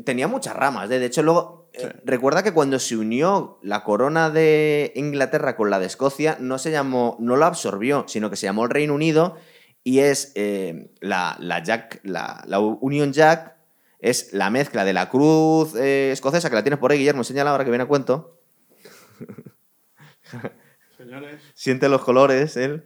tenía 0.05 0.29
muchas 0.29 0.55
ramas. 0.55 0.91
¿eh? 0.91 0.99
De 0.99 1.07
hecho, 1.07 1.23
luego, 1.23 1.71
eh, 1.73 1.93
recuerda 2.05 2.43
que 2.43 2.53
cuando 2.53 2.79
se 2.79 2.97
unió 2.97 3.59
la 3.63 3.85
corona 3.85 4.31
de 4.31 4.93
Inglaterra 4.95 5.57
con 5.57 5.71
la 5.71 5.79
de 5.79 5.87
Escocia, 5.87 6.37
no 6.41 6.59
se 6.59 6.71
llamó, 6.71 7.17
no 7.21 7.37
la 7.37 7.47
absorbió, 7.47 8.05
sino 8.09 8.31
que 8.31 8.37
se 8.37 8.47
llamó 8.47 8.65
el 8.65 8.71
Reino 8.71 8.95
Unido 8.95 9.37
y 9.83 10.01
es 10.01 10.33
eh, 10.35 10.91
la, 11.01 11.37
la 11.39 11.63
Jack, 11.63 12.01
la, 12.03 12.43
la 12.47 12.59
Union 12.59 13.13
Jack 13.13 13.57
es 14.01 14.33
la 14.33 14.51
mezcla 14.51 14.85
de 14.85 14.93
la 14.93 15.09
cruz 15.09 15.75
eh, 15.75 16.11
escocesa, 16.13 16.49
que 16.49 16.57
la 16.57 16.63
tienes 16.63 16.79
por 16.79 16.91
ahí, 16.91 16.99
Guillermo, 16.99 17.25
señala 17.25 17.51
ahora 17.51 17.65
que 17.65 17.71
viene 17.71 17.85
a 17.85 17.89
cuento. 17.89 18.41
Señores. 20.97 21.41
Siente 21.55 21.89
los 21.89 22.03
colores, 22.03 22.57
él. 22.57 22.85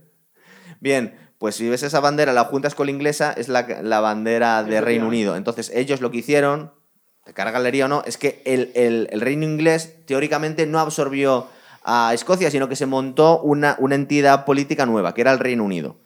Bien, 0.81 1.19
pues 1.41 1.57
si 1.57 1.69
ves 1.71 1.83
esa 1.83 2.01
bandera, 2.01 2.35
la 2.35 2.45
juntas 2.45 2.75
con 2.75 2.87
la 2.87 2.93
inglesa, 2.93 3.33
es 3.33 3.49
la, 3.49 3.67
la 3.83 4.01
bandera 4.01 4.63
de 4.63 4.81
Reino 4.83 5.05
Unido. 5.09 5.37
Entonces, 5.37 5.73
ellos 5.75 6.03
lo 6.03 6.11
que 6.11 6.19
hicieron, 6.19 6.73
de 7.25 7.33
cara 7.33 7.49
a 7.49 7.53
galería 7.55 7.87
o 7.87 7.89
no, 7.89 8.03
es 8.05 8.19
que 8.19 8.43
el, 8.45 8.71
el- 8.75 9.09
el 9.11 9.21
reino 9.23 9.45
inglés 9.47 10.05
teóricamente 10.07 10.67
no 10.67 10.79
absorbió 10.79 11.47
a 11.83 12.13
Escocia, 12.13 12.51
sino 12.51 12.69
que 12.69 12.77
se 12.77 12.85
montó 12.85 13.41
una, 13.41 13.75
una 13.79 13.95
entidad 13.95 14.45
política 14.45 14.85
nueva, 14.85 15.15
que 15.15 15.23
era 15.23 15.33
el 15.33 15.39
Reino 15.39 15.65
Unido. 15.65 15.97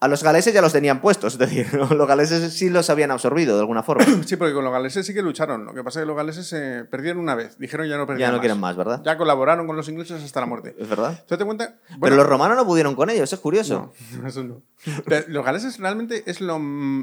A 0.00 0.08
los 0.08 0.22
galeses 0.22 0.52
ya 0.54 0.60
los 0.62 0.72
tenían 0.72 1.00
puestos, 1.00 1.34
es 1.34 1.38
decir, 1.38 1.72
los 1.74 2.06
galeses 2.08 2.52
sí 2.52 2.70
los 2.70 2.88
habían 2.90 3.10
absorbido 3.10 3.54
de 3.54 3.60
alguna 3.60 3.82
forma. 3.82 4.04
Sí, 4.26 4.36
porque 4.36 4.54
con 4.54 4.64
los 4.64 4.72
galeses 4.72 5.06
sí 5.06 5.12
que 5.14 5.22
lucharon. 5.22 5.64
Lo 5.64 5.74
que 5.74 5.82
pasa 5.84 5.98
es 6.00 6.04
que 6.04 6.06
los 6.06 6.16
galeses 6.16 6.46
se 6.46 6.84
perdieron 6.84 7.20
una 7.22 7.34
vez. 7.34 7.58
Dijeron 7.58 7.88
ya 7.88 7.96
no 7.96 8.06
perdieron 8.06 8.20
Ya 8.20 8.30
no 8.32 8.38
más. 8.38 8.40
quieren 8.40 8.60
más, 8.60 8.76
¿verdad? 8.76 9.02
Ya 9.04 9.16
colaboraron 9.18 9.66
con 9.66 9.76
los 9.76 9.88
ingleses 9.88 10.22
hasta 10.22 10.40
la 10.40 10.46
muerte. 10.46 10.74
Es 10.78 10.88
verdad. 10.88 11.24
¿Tú 11.26 11.36
te 11.36 11.44
cuenta? 11.44 11.76
Pero 12.00 12.16
los 12.16 12.26
romanos 12.26 12.56
no 12.56 12.64
pudieron 12.66 12.94
con 12.94 13.10
ellos, 13.10 13.32
es 13.32 13.40
curioso. 13.40 13.92
No, 14.20 14.26
eso 14.28 14.42
no. 14.44 14.62
Los 15.28 15.44
galeses 15.44 15.78
realmente 15.78 16.22
es 16.26 16.40
lo, 16.40 16.58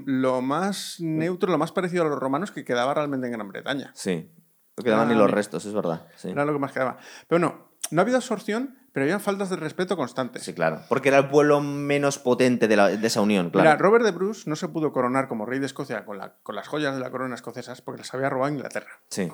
lo 0.06 0.42
más 0.42 0.96
neutro, 1.00 1.52
lo 1.52 1.58
más 1.58 1.72
parecido 1.72 2.04
a 2.06 2.10
los 2.10 2.20
romanos 2.20 2.52
que 2.52 2.64
quedaba 2.66 2.94
realmente 2.94 3.28
en 3.28 3.34
Gran 3.34 3.48
Bretaña. 3.50 3.92
Sí. 3.94 4.32
No 4.78 4.84
quedaban 4.84 5.10
Ah, 5.10 5.12
ni 5.14 5.18
los 5.20 5.30
restos, 5.30 5.66
es 5.66 5.74
verdad. 5.74 6.08
Sí. 6.16 6.30
Era 6.30 6.46
lo 6.46 6.54
que 6.54 6.60
más 6.60 6.72
quedaba. 6.72 6.98
Pero 7.28 7.38
no, 7.40 7.70
no 7.92 8.02
ha 8.02 8.04
habido 8.04 8.18
absorción, 8.18 8.79
pero 8.94 9.04
había 9.06 9.20
faltas 9.20 9.50
de 9.50 9.56
respeto 9.56 9.96
constantes. 9.98 10.44
Sí, 10.44 10.54
claro. 10.54 10.82
Porque 10.90 11.10
era 11.10 11.18
el 11.20 11.28
pueblo 11.30 11.62
menos 11.62 12.18
potente 12.20 12.68
de, 12.68 12.76
la- 12.76 12.88
de 12.90 13.08
esa 13.08 13.22
unión, 13.22 13.50
claro. 13.50 13.70
Mira, 13.70 13.78
Robert 13.78 14.04
de 14.06 14.12
Bruce 14.12 14.50
no 14.50 14.56
se 14.56 14.68
pudo 14.68 14.92
coronar 14.92 15.28
como 15.28 15.46
rey 15.46 15.60
de 15.60 15.66
Escocia 15.68 16.06
con, 16.06 16.18
la- 16.18 16.36
con 16.44 16.56
las 16.56 16.68
joyas 16.68 16.94
de 16.96 17.00
la 17.02 17.12
corona 17.12 17.36
escocesas 17.36 17.82
porque 17.82 18.00
las 18.00 18.14
había 18.14 18.30
robado 18.30 18.52
Inglaterra. 18.54 18.90
Sí. 19.10 19.32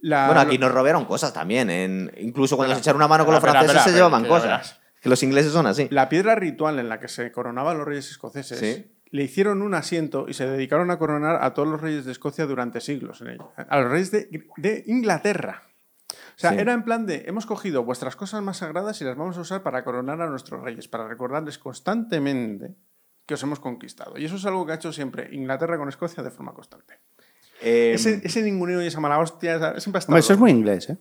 La- 0.00 0.26
Bueno, 0.26 0.40
aquí 0.40 0.58
nos 0.58 0.72
robaron 0.72 1.04
cosas 1.04 1.32
también. 1.32 1.70
En, 1.70 2.10
incluso 2.18 2.56
cuando 2.56 2.74
se 2.74 2.80
echaron 2.80 2.96
una 3.00 3.08
mano 3.08 3.24
con 3.24 3.34
los 3.34 3.42
franceses 3.42 3.82
se 3.82 3.92
llevaban 3.92 4.24
cosas. 4.26 4.80
Que 5.00 5.08
los 5.08 5.22
ingleses 5.22 5.52
son 5.52 5.66
así. 5.66 5.88
La 5.90 6.08
piedra 6.08 6.34
ritual 6.34 6.78
en 6.78 6.88
la 6.88 7.00
que 7.00 7.08
se 7.08 7.32
coronaban 7.32 7.76
los 7.78 7.86
reyes 7.86 8.08
escoceses 8.10 8.58
Sí. 8.58 8.92
le 9.10 9.22
hicieron 9.24 9.60
un 9.62 9.74
asiento 9.74 10.26
y 10.28 10.34
se 10.34 10.46
dedicaron 10.46 10.90
a 10.92 10.98
coronar 10.98 11.42
a 11.42 11.54
todos 11.54 11.68
los 11.68 11.80
reyes 11.80 12.04
de 12.04 12.12
Escocia 12.12 12.46
durante 12.46 12.80
siglos 12.80 13.20
en 13.20 13.28
ella. 13.30 13.44
A 13.68 13.80
los 13.80 13.90
reyes 13.90 14.10
de, 14.12 14.28
de 14.56 14.84
Inglaterra. 14.86 15.62
O 16.36 16.38
sea, 16.38 16.50
Sí. 16.50 16.56
era 16.58 16.72
en 16.72 16.82
plan 16.84 17.06
de, 17.06 17.24
hemos 17.26 17.46
cogido 17.46 17.84
vuestras 17.84 18.16
cosas 18.16 18.42
más 18.42 18.58
sagradas 18.58 19.00
y 19.00 19.04
las 19.04 19.16
vamos 19.16 19.36
a 19.38 19.42
usar 19.42 19.62
para 19.62 19.84
coronar 19.84 20.20
a 20.20 20.26
nuestros 20.28 20.62
reyes, 20.62 20.88
para 20.88 21.06
recordarles 21.08 21.58
constantemente 21.58 22.74
que 23.26 23.34
os 23.34 23.42
hemos 23.42 23.60
conquistado. 23.60 24.18
Y 24.18 24.24
eso 24.24 24.36
es 24.36 24.44
algo 24.46 24.66
que 24.66 24.72
ha 24.72 24.74
hecho 24.76 24.92
siempre 24.92 25.28
Inglaterra 25.32 25.78
con 25.78 25.88
Escocia 25.88 26.22
de 26.22 26.30
forma 26.30 26.52
constante. 26.52 26.98
Eh, 27.60 27.92
ese, 27.94 28.20
ese 28.24 28.42
ninguneo 28.42 28.82
y 28.82 28.86
esa 28.88 28.98
mala 28.98 29.18
hostia, 29.20 29.54
esa- 29.54 29.78
siempre 29.78 29.98
ha 29.98 30.00
estado. 30.00 30.14
Hombre, 30.14 30.20
eso 30.20 30.32
es 30.32 30.38
muy 30.40 30.50
inglés, 30.50 30.90
¿eh? 30.90 30.98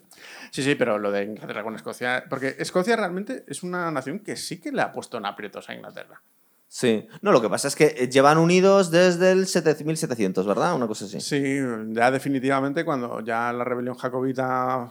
Sí, 0.52 0.62
sí, 0.62 0.76
pero 0.76 1.00
lo 1.00 1.12
de 1.12 1.24
Inglaterra 1.24 1.64
con 1.64 1.74
Escocia. 1.74 2.24
Porque 2.30 2.56
Escocia 2.60 2.96
realmente 2.96 3.46
es 3.48 3.64
una 3.64 3.90
nación 3.90 4.20
que 4.20 4.36
sí 4.36 4.60
que 4.62 4.72
le 4.72 4.82
ha 4.84 4.92
puesto 4.92 5.18
en 5.18 5.26
aprietos 5.26 5.68
a 5.70 5.74
Inglaterra. 5.74 6.22
Sí. 6.68 7.08
No, 7.22 7.32
lo 7.32 7.42
que 7.42 7.50
pasa 7.50 7.68
es 7.68 7.76
que 7.76 7.96
eh, 7.98 8.10
llevan 8.10 8.38
unidos 8.38 8.92
desde 8.92 9.32
el 9.32 9.46
7- 9.48 9.84
1700, 9.84 10.46
¿verdad? 10.46 10.76
Una 10.76 10.86
cosa 10.88 11.06
así. 11.06 11.20
Sí, 11.20 11.58
ya 11.90 12.12
definitivamente 12.12 12.86
cuando 12.86 13.22
ya 13.22 13.52
la 13.52 13.64
rebelión 13.64 13.96
jacobita 13.98 14.88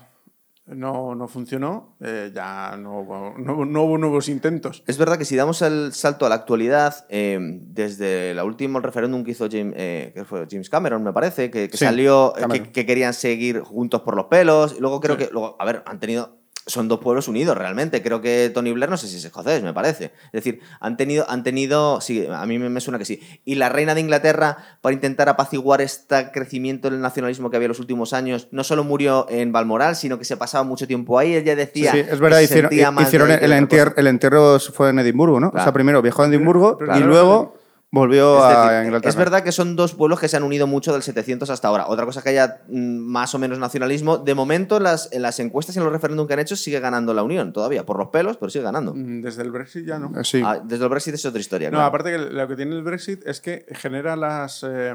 no, 0.74 1.14
no 1.14 1.28
funcionó, 1.28 1.96
eh, 2.00 2.30
ya 2.34 2.76
no 2.76 3.00
hubo, 3.00 3.34
no, 3.38 3.64
no 3.64 3.82
hubo 3.84 3.98
nuevos 3.98 4.28
intentos. 4.28 4.82
Es 4.86 4.98
verdad 4.98 5.18
que 5.18 5.24
si 5.24 5.36
damos 5.36 5.62
el 5.62 5.92
salto 5.92 6.26
a 6.26 6.28
la 6.28 6.34
actualidad, 6.36 7.06
eh, 7.08 7.38
desde 7.40 8.32
el 8.32 8.40
último 8.40 8.80
referéndum 8.80 9.24
que 9.24 9.32
hizo 9.32 9.48
James, 9.50 9.74
eh, 9.76 10.12
que 10.14 10.24
fue 10.24 10.46
James 10.50 10.68
Cameron, 10.70 11.02
me 11.02 11.12
parece, 11.12 11.50
que, 11.50 11.68
que 11.68 11.76
Sí, 11.76 11.84
salió, 11.84 12.34
eh, 12.36 12.46
que, 12.50 12.72
que 12.72 12.86
querían 12.86 13.14
seguir 13.14 13.60
juntos 13.60 14.02
por 14.02 14.16
los 14.16 14.26
pelos. 14.26 14.74
Y 14.76 14.80
luego 14.80 15.00
creo 15.00 15.16
Sí. 15.16 15.26
que, 15.26 15.30
luego, 15.32 15.56
a 15.58 15.64
ver, 15.64 15.82
han 15.86 16.00
tenido. 16.00 16.39
Son 16.70 16.88
dos 16.88 17.00
pueblos 17.00 17.28
unidos 17.28 17.56
realmente. 17.56 18.02
Creo 18.02 18.20
que 18.20 18.50
Tony 18.52 18.72
Blair, 18.72 18.90
no 18.90 18.96
sé 18.96 19.08
si 19.08 19.16
es 19.16 19.24
escocés, 19.24 19.62
me 19.62 19.72
parece. 19.72 20.12
Es 20.26 20.44
decir, 20.44 20.60
han 20.80 20.96
tenido, 20.96 21.28
han 21.28 21.42
tenido. 21.42 22.00
Sí, 22.00 22.26
a 22.30 22.46
mí 22.46 22.58
me, 22.58 22.80
suena 22.80 22.98
que 22.98 23.04
sí. 23.04 23.20
Y 23.44 23.56
la 23.56 23.68
reina 23.68 23.94
de 23.94 24.00
Inglaterra, 24.00 24.56
para 24.80 24.94
intentar 24.94 25.28
apaciguar 25.28 25.80
este 25.80 26.30
crecimiento 26.32 26.90
del 26.90 27.00
nacionalismo 27.00 27.50
que 27.50 27.56
había 27.56 27.66
en 27.66 27.70
los 27.70 27.80
últimos 27.80 28.12
años, 28.12 28.48
no 28.50 28.64
solo 28.64 28.84
murió 28.84 29.26
en 29.28 29.52
Balmoral, 29.52 29.96
sino 29.96 30.18
que 30.18 30.24
se 30.24 30.36
pasaba 30.36 30.64
mucho 30.64 30.86
tiempo 30.86 31.18
ahí. 31.18 31.34
Ella 31.34 31.56
decía. 31.56 31.92
sí, 31.92 31.98
es 31.98 32.20
verdad, 32.20 32.40
que 32.40 32.46
se 32.46 32.58
hicieron, 32.58 32.94
más 32.94 33.08
hicieron 33.08 33.30
el, 33.30 33.68
cosa. 33.68 33.94
el 33.96 34.06
entierro 34.06 34.58
fue 34.60 34.90
en 34.90 35.00
Edimburgo, 35.00 35.40
¿no? 35.40 35.48
O 35.48 35.62
sea, 35.62 35.72
primero 35.72 36.00
viajó 36.02 36.22
a 36.22 36.26
Edimburgo 36.26 36.78
y 36.96 37.00
luego 37.00 37.59
volvió 37.92 38.38
Es 38.38 38.44
a 38.44 38.70
decir, 38.72 38.86
Inglaterra. 38.86 39.10
es 39.10 39.16
verdad 39.16 39.42
que 39.42 39.52
son 39.52 39.76
dos 39.76 39.94
pueblos 39.94 40.20
que 40.20 40.28
se 40.28 40.36
han 40.36 40.42
unido 40.42 40.66
mucho 40.66 40.92
del 40.92 41.02
700 41.02 41.50
hasta 41.50 41.68
ahora. 41.68 41.86
Otra 41.88 42.04
cosa 42.04 42.20
es 42.20 42.24
que 42.24 42.30
haya 42.30 42.60
mm, 42.68 42.98
más 42.98 43.34
o 43.34 43.38
menos 43.38 43.58
nacionalismo. 43.58 44.18
De 44.18 44.34
momento, 44.34 44.76
en 44.76 44.84
las, 44.84 45.12
en 45.12 45.22
las 45.22 45.40
encuestas 45.40 45.74
y 45.76 45.78
en 45.78 45.84
los 45.84 45.92
referéndums 45.92 46.26
que 46.28 46.34
han 46.34 46.40
hecho, 46.40 46.56
sigue 46.56 46.80
ganando 46.80 47.12
la 47.14 47.22
Unión 47.22 47.52
todavía. 47.52 47.84
Por 47.84 47.98
los 47.98 48.08
pelos, 48.08 48.36
pero 48.36 48.50
sigue 48.50 48.64
ganando. 48.64 48.94
Mm, 48.94 49.20
Desde 49.22 49.42
el 49.42 49.50
Brexit 49.50 49.86
ya 49.86 49.98
no. 49.98 50.18
Eh, 50.18 50.24
Sí. 50.24 50.42
Ah, 50.44 50.60
desde 50.62 50.84
el 50.84 50.90
Brexit 50.90 51.14
es 51.14 51.24
otra 51.26 51.40
historia. 51.40 51.68
No, 51.70 51.76
claro. 51.78 51.86
aparte 51.88 52.12
que 52.12 52.18
lo 52.18 52.48
que 52.48 52.56
tiene 52.56 52.76
el 52.76 52.82
Brexit 52.82 53.26
es 53.26 53.40
que 53.40 53.66
genera 53.72 54.16
las, 54.16 54.64
eh, 54.68 54.94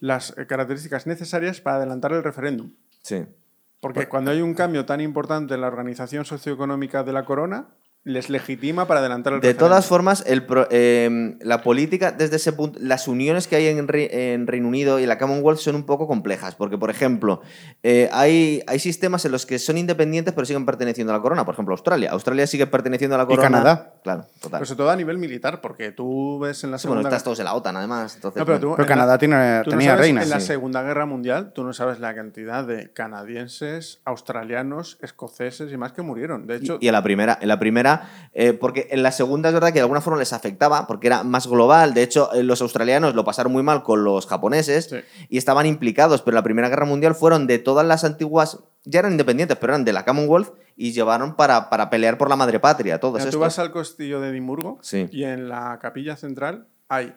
las 0.00 0.34
características 0.48 1.06
necesarias 1.06 1.60
para 1.60 1.76
adelantar 1.76 2.12
el 2.12 2.22
referéndum. 2.22 2.70
Sí. 3.02 3.24
Porque 3.80 4.06
cuando 4.08 4.30
hay 4.30 4.40
un 4.40 4.54
cambio 4.54 4.84
tan 4.84 5.00
importante 5.00 5.54
en 5.54 5.60
la 5.60 5.66
organización 5.66 6.24
socioeconómica 6.24 7.02
de 7.02 7.12
la 7.12 7.24
corona, 7.24 7.66
les 8.04 8.30
legitima 8.30 8.88
para 8.88 8.98
adelantar 8.98 9.32
el 9.34 9.40
De 9.40 9.46
referéndum. 9.48 9.68
todas 9.68 9.86
formas, 9.86 10.24
el 10.26 10.44
pro- 10.44 10.66
eh, 10.72 11.36
la 11.40 11.62
política, 11.62 12.10
desde 12.10 12.34
ese 12.34 12.52
punto, 12.52 12.76
las 12.82 13.06
uniones 13.06 13.46
que 13.46 13.54
hay 13.54 13.68
en, 13.68 13.86
Re- 13.86 14.32
en 14.34 14.48
Reino 14.48 14.66
Unido 14.66 14.98
y 14.98 15.06
la 15.06 15.18
Commonwealth 15.18 15.60
son 15.60 15.76
un 15.76 15.84
poco 15.84 16.08
complejas, 16.08 16.56
porque, 16.56 16.76
por 16.78 16.90
ejemplo, 16.90 17.42
eh, 17.84 18.08
hay, 18.12 18.60
hay 18.66 18.80
sistemas 18.80 19.24
en 19.24 19.30
los 19.30 19.46
que 19.46 19.60
son 19.60 19.78
independientes 19.78 20.34
pero 20.34 20.44
siguen 20.46 20.66
perteneciendo 20.66 21.12
a 21.12 21.16
la 21.16 21.22
corona. 21.22 21.44
Por 21.44 21.54
ejemplo, 21.54 21.74
Australia. 21.74 22.10
Australia 22.10 22.44
sigue 22.48 22.66
perteneciendo 22.66 23.14
a 23.14 23.18
la 23.18 23.26
corona. 23.26 23.48
Canadá. 23.48 23.94
Claro, 24.02 24.26
total. 24.40 24.58
Pero 24.58 24.66
sobre 24.66 24.78
todo 24.78 24.90
a 24.90 24.96
nivel 24.96 25.18
militar, 25.18 25.60
porque 25.60 25.92
tú 25.92 26.40
ves 26.40 26.64
en 26.64 26.72
la 26.72 26.78
Sí, 26.78 26.88
bueno, 26.88 27.02
segunda 27.02 27.16
estás 27.16 27.22
todos 27.22 27.38
en 27.38 27.44
la 27.44 27.54
OTAN, 27.54 27.76
además. 27.76 28.16
Entonces, 28.16 28.40
No, 28.40 28.44
pero 28.46 28.58
bueno. 28.58 28.72
tú- 28.72 28.76
Pero 28.78 28.88
Canadá 28.88 29.16
tiene- 29.16 29.60
tú 29.62 29.70
no 29.70 29.76
tenía 29.76 29.90
sabes, 29.92 30.00
reina. 30.06 30.22
En 30.24 30.30
la 30.30 30.40
sí. 30.40 30.46
Segunda 30.48 30.82
Guerra 30.82 31.06
Mundial, 31.06 31.52
tú 31.54 31.62
no 31.62 31.72
sabes 31.72 32.00
la 32.00 32.12
cantidad 32.16 32.64
de 32.64 32.92
canadienses, 32.92 34.00
australianos, 34.04 34.98
escoceses 35.02 35.72
y 35.72 35.76
más 35.76 35.92
que 35.92 36.02
murieron. 36.02 36.48
De 36.48 36.56
hecho, 36.56 36.78
Y 36.80 36.88
en 36.88 36.92
la 36.94 37.02
primera, 37.04 37.38
en 37.40 37.46
la 37.46 37.60
primera 37.60 37.91
eh, 38.34 38.52
porque 38.54 38.88
en 38.90 39.02
la 39.02 39.12
segunda 39.12 39.48
es 39.48 39.54
verdad 39.54 39.68
que 39.68 39.74
de 39.74 39.80
alguna 39.82 40.00
forma 40.00 40.18
les 40.18 40.32
afectaba, 40.32 40.86
porque 40.86 41.06
era 41.08 41.22
más 41.22 41.46
global. 41.46 41.92
De 41.94 42.02
hecho, 42.02 42.32
eh, 42.32 42.42
los 42.42 42.60
australianos 42.62 43.14
lo 43.14 43.24
pasaron 43.24 43.52
muy 43.52 43.62
mal 43.62 43.82
con 43.82 44.04
los 44.04 44.26
japoneses 44.26 44.86
Sí. 44.90 44.96
y 45.28 45.38
estaban 45.38 45.66
implicados, 45.66 46.22
pero 46.22 46.32
en 46.32 46.36
la 46.36 46.42
Primera 46.42 46.68
Guerra 46.68 46.86
Mundial 46.86 47.14
fueron 47.14 47.46
de 47.46 47.58
todas 47.58 47.86
las 47.86 48.04
antiguas, 48.04 48.58
ya 48.84 49.00
eran 49.00 49.12
independientes, 49.12 49.56
pero 49.60 49.74
eran 49.74 49.84
de 49.84 49.92
la 49.92 50.04
Commonwealth 50.04 50.52
y 50.76 50.92
llevaron 50.92 51.36
para, 51.36 51.68
para 51.68 51.90
pelear 51.90 52.16
por 52.16 52.28
la 52.30 52.36
madre 52.36 52.58
patria, 52.58 52.98
mira, 52.98 53.30
tú 53.30 53.38
vas 53.38 53.58
al 53.58 53.72
castillo 53.72 54.20
de 54.20 54.30
Edimburgo 54.30 54.78
Sí. 54.82 55.08
y 55.12 55.24
en 55.24 55.48
la 55.48 55.78
capilla 55.80 56.16
central 56.16 56.66
hay 56.88 57.14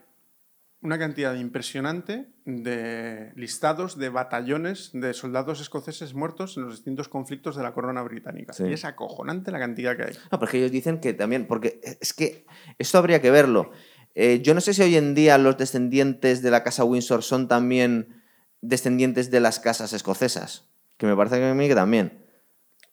una 0.82 1.00
cantidad 1.00 1.34
impresionante 1.36 2.28
de 2.46 3.34
listados 3.36 3.98
de 3.98 4.10
batallones 4.10 4.92
de 4.94 5.14
soldados 5.14 5.62
escoceses 5.62 6.14
muertos 6.14 6.58
en 6.58 6.64
los 6.64 6.76
distintos 6.76 7.10
conflictos 7.10 7.56
de 7.56 7.64
la 7.64 7.74
corona 7.74 8.04
británica. 8.04 8.54
Sí. 8.54 8.66
Y 8.66 8.74
es 8.74 8.86
acojonante 8.86 9.52
la 9.52 9.60
cantidad 9.60 9.98
que 9.98 10.04
hay. 10.04 10.14
No, 10.32 10.40
pero 10.40 10.46
es 10.46 10.52
que 10.52 10.58
ellos 10.60 10.72
dicen 10.72 11.00
que 11.00 11.14
también, 11.14 11.48
porque 11.48 11.82
es 12.00 12.14
que 12.14 12.46
esto 12.78 13.00
habría 13.00 13.20
que 13.20 13.32
verlo. 13.32 13.72
Eh, 14.14 14.42
yo 14.42 14.54
no 14.54 14.62
sé 14.62 14.74
si 14.74 14.82
hoy 14.84 14.96
en 14.96 15.16
día 15.16 15.38
los 15.38 15.58
descendientes 15.58 16.42
de 16.42 16.52
la 16.52 16.64
casa 16.64 16.84
Windsor 16.84 17.24
son 17.24 17.48
también 17.48 18.24
descendientes 18.62 19.32
de 19.32 19.40
las 19.40 19.60
casas 19.60 19.92
escocesas, 19.94 20.70
que 20.98 21.08
me 21.08 21.16
parece 21.16 21.38
que 21.38 21.46
a 21.46 21.54
mí 21.54 21.68
que 21.68 21.76
también. 21.76 22.25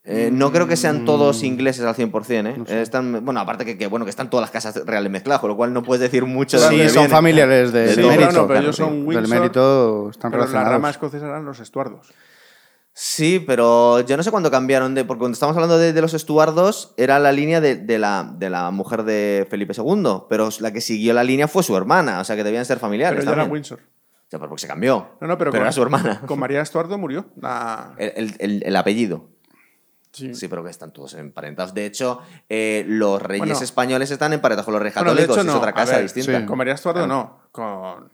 Eh, 0.05 0.30
no 0.32 0.50
creo 0.50 0.66
que 0.66 0.74
sean 0.76 1.05
todos 1.05 1.44
ingleses 1.44 1.84
al 1.84 1.94
100%, 1.94 2.46
¿eh? 2.46 2.55
Mm. 2.57 2.59
No 2.59 2.66
sé. 2.66 2.82
Están, 2.82 3.24
bueno, 3.24 3.38
aparte 3.38 3.64
que, 3.64 3.78
que, 3.78 3.86
bueno, 3.86 4.05
que 4.05 4.11
están 4.11 4.28
todas 4.30 4.42
las 4.42 4.50
casas 4.50 4.84
reales 4.84 5.12
mezcladas, 5.12 5.40
con 5.40 5.48
lo 5.50 5.57
cual 5.57 5.72
no 5.72 5.82
puedes 5.84 6.00
decir 6.00 6.24
mucho 6.26 6.57
de 6.61 6.68
Sí, 6.68 6.76
son 6.88 6.92
vienen. 6.94 7.11
familiares 7.11 7.72
de, 7.72 7.80
De 7.86 7.96
del 7.96 8.07
mérito. 8.07 8.32
No, 8.32 8.32
no, 8.32 8.32
pero 8.32 8.46
claro, 8.48 8.61
ellos 8.62 8.76
sí. 8.76 8.82
son 8.82 8.92
Del 8.96 9.07
Windsor, 9.07 9.28
mérito 9.38 10.11
están 10.11 10.30
pero 10.32 10.46
la 10.48 10.64
rama 10.64 10.90
escocesa 10.90 11.26
eran 11.26 11.44
los 11.44 11.61
estuardos. 11.61 12.12
Sí, 12.94 13.42
pero 13.46 14.00
yo 14.00 14.16
no 14.18 14.22
sé 14.22 14.30
cuándo 14.30 14.50
cambiaron 14.50 14.94
de. 14.94 15.05
Porque 15.05 15.20
cuando 15.20 15.34
estamos 15.34 15.57
hablando 15.57 15.78
de, 15.78 15.92
de 15.94 16.00
los 16.03 16.12
estuardos, 16.14 16.92
era 16.98 17.18
la 17.18 17.32
línea 17.32 17.61
de, 17.61 17.76
de 17.76 17.98
la, 17.98 18.30
de 18.36 18.50
la 18.50 18.70
mujer 18.70 19.05
de 19.05 19.46
Felipe 19.48 19.72
II, 19.76 20.24
pero 20.28 20.48
la 20.61 20.72
que 20.72 20.80
siguió 20.82 21.14
la 21.14 21.24
línea 21.24 21.48
fue 21.48 21.62
su 21.62 21.74
hermana, 21.76 22.20
o 22.20 22.24
sea 22.24 22.36
que 22.36 22.44
debían 22.44 22.66
ser 22.66 22.78
familiares. 22.78 23.20
Pero 23.20 23.32
ella 23.32 23.42
era. 23.44 23.50
Windsor. 23.53 23.78
O 23.80 24.30
sea, 24.32 24.38
porque 24.38 24.59
se 24.59 24.66
cambió. 24.66 25.11
No, 25.20 25.26
no, 25.28 25.38
pero, 25.38 25.50
Pero 25.50 25.61
con, 25.61 25.62
era 25.62 25.72
su 25.72 25.82
hermana. 25.82 26.20
Con 26.26 26.38
María 26.38 26.61
Estuardo 26.61 26.98
murió. 26.98 27.26
La... 27.40 27.94
El, 27.98 28.12
el- 28.16 28.34
el- 28.40 28.62
el 28.66 28.76
apellido. 28.76 29.28
Sí. 30.13 30.35
Sí, 30.35 30.49
pero 30.49 30.63
que 30.63 30.71
están 30.71 30.93
todos 30.93 31.15
emparentados. 31.15 31.73
De 31.75 31.87
hecho, 31.87 32.21
eh, 32.49 32.85
los 32.87 33.21
reyes 33.23 33.47
Bueno. 33.49 33.61
españoles 33.65 34.11
están 34.11 34.33
emparentados 34.35 34.67
con 34.67 34.75
los 34.75 34.83
reyes 34.83 34.95
Bueno, 34.95 35.11
de 35.15 35.23
católicos. 35.27 35.39
es 35.39 35.45
no. 35.47 35.57
otra 35.59 35.73
casa 35.73 35.93
ver, 35.95 36.03
distinta. 36.03 36.41
sí. 36.41 36.47
Con 36.47 36.59
María 36.59 36.75
Estuardo 36.75 37.07
no. 37.07 37.41
Con 37.51 38.11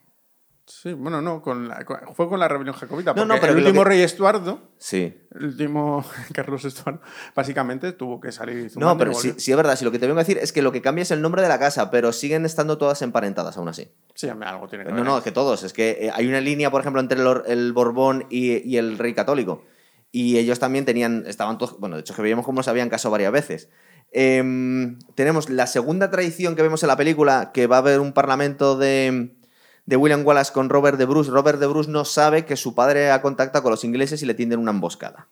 Sí, 0.70 0.92
bueno, 0.92 1.22
no, 1.22 1.40
con 1.40 1.66
la- 1.66 1.82
con- 1.86 1.98
fue 2.14 2.28
con 2.28 2.38
la 2.38 2.46
rebelión 2.46 2.76
jacobita. 2.76 3.12
No, 3.12 3.22
porque 3.22 3.34
no, 3.34 3.40
pero 3.40 3.52
el 3.54 3.58
último 3.64 3.82
que- 3.84 3.88
rey 3.88 4.00
Estuardo, 4.02 4.60
Sí. 4.76 5.18
el 5.34 5.44
último 5.46 6.04
Carlos 6.34 6.62
Estuardo, 6.66 7.00
básicamente 7.34 7.92
tuvo 7.92 8.20
que 8.20 8.32
salir 8.32 8.70
No, 8.76 8.98
pero 8.98 9.14
sí, 9.14 9.32
sí 9.38 9.50
es 9.50 9.56
verdad. 9.56 9.76
Si 9.76 9.86
lo 9.86 9.90
que 9.90 9.98
te 9.98 10.06
vengo 10.06 10.20
a 10.20 10.24
decir 10.24 10.36
es 10.36 10.52
que 10.52 10.60
lo 10.60 10.70
que 10.70 10.82
cambia 10.82 11.02
es 11.02 11.10
el 11.10 11.22
nombre 11.22 11.40
de 11.40 11.48
la 11.48 11.58
casa, 11.58 11.90
pero 11.90 12.12
siguen 12.12 12.44
estando 12.44 12.76
todas 12.76 13.00
emparentadas 13.00 13.56
aún 13.56 13.68
así. 13.70 13.90
Sí, 14.14 14.28
algo 14.28 14.68
tiene 14.68 14.84
que 14.84 14.90
No, 14.90 14.96
ver. 14.96 15.04
no, 15.06 15.16
es 15.18 15.24
que 15.24 15.32
todos. 15.32 15.62
Es 15.62 15.72
que 15.72 15.96
eh, 16.02 16.10
hay 16.14 16.28
una 16.28 16.42
línea, 16.42 16.70
por 16.70 16.82
ejemplo, 16.82 17.00
entre 17.00 17.18
el, 17.18 17.26
or- 17.26 17.44
el 17.48 17.72
Borbón 17.72 18.26
y, 18.28 18.58
y 18.70 18.76
el 18.76 18.98
rey 18.98 19.14
católico. 19.14 19.64
Y 20.10 20.38
ellos 20.38 20.58
también 20.58 20.84
tenían, 20.84 21.24
estaban 21.26 21.58
todos, 21.58 21.78
bueno, 21.78 21.96
de 21.96 22.00
hecho 22.00 22.14
que 22.14 22.22
veíamos 22.22 22.44
cómo 22.44 22.62
se 22.62 22.70
habían 22.70 22.88
casado 22.88 23.12
varias 23.12 23.32
veces. 23.32 23.68
Em, 24.10 24.98
tenemos 25.14 25.50
la 25.50 25.66
segunda 25.66 26.10
tradición 26.10 26.56
que 26.56 26.62
vemos 26.62 26.82
en 26.82 26.88
la 26.88 26.96
película, 26.96 27.50
que 27.52 27.66
va 27.66 27.76
a 27.76 27.80
haber 27.80 28.00
un 28.00 28.12
parlamento 28.12 28.78
de, 28.78 29.36
de 29.84 29.96
William 29.96 30.26
Wallace 30.26 30.52
con 30.52 30.70
Robert 30.70 30.98
de 30.98 31.04
Bruce. 31.04 31.30
Robert 31.30 31.58
de 31.60 31.66
Bruce 31.66 31.90
no 31.90 32.04
sabe 32.04 32.46
que 32.46 32.56
su 32.56 32.74
padre 32.74 33.10
ha 33.10 33.20
contactado 33.20 33.62
con 33.62 33.70
los 33.70 33.84
ingleses 33.84 34.22
y 34.22 34.26
le 34.26 34.34
tienden 34.34 34.60
una 34.60 34.70
emboscada. 34.70 35.28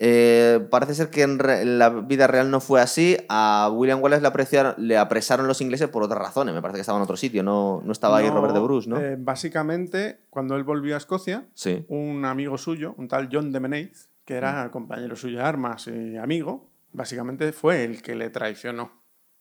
Eh, 0.00 0.66
parece 0.70 0.94
ser 0.94 1.08
que 1.10 1.22
en, 1.22 1.38
re- 1.38 1.62
en 1.62 1.78
la 1.78 1.88
vida 1.90 2.26
real 2.26 2.50
no 2.50 2.60
fue 2.60 2.80
así. 2.80 3.16
A 3.28 3.70
William 3.72 4.02
Wallace 4.02 4.22
le, 4.22 4.28
apreciaron- 4.28 4.74
le 4.76 4.98
apresaron 4.98 5.46
los 5.46 5.60
ingleses 5.60 5.88
por 5.88 6.02
otras 6.02 6.18
razones. 6.20 6.54
Me 6.54 6.60
parece 6.60 6.76
que 6.78 6.80
estaba 6.80 6.98
en 6.98 7.04
otro 7.04 7.16
sitio, 7.16 7.42
no, 7.42 7.80
no 7.84 7.92
estaba 7.92 8.18
ahí 8.18 8.26
No, 8.26 8.34
Robert 8.34 8.54
de 8.54 8.60
Bruce, 8.60 8.88
¿no? 8.90 8.98
eh, 8.98 9.16
básicamente, 9.18 10.20
cuando 10.30 10.56
él 10.56 10.64
volvió 10.64 10.94
a 10.94 10.98
Escocia, 10.98 11.46
sí. 11.54 11.84
un 11.88 12.24
amigo 12.24 12.58
suyo, 12.58 12.94
un 12.98 13.08
tal 13.08 13.28
John 13.32 13.52
de 13.52 13.60
Meneith, 13.60 13.96
que 14.24 14.34
era 14.34 14.70
compañero 14.70 15.14
suyo 15.16 15.38
de 15.38 15.44
armas 15.44 15.86
y 15.86 16.16
amigo, 16.16 16.70
básicamente 16.92 17.52
fue 17.52 17.84
el 17.84 18.02
que 18.02 18.14
le 18.14 18.30
traicionó. 18.30 18.84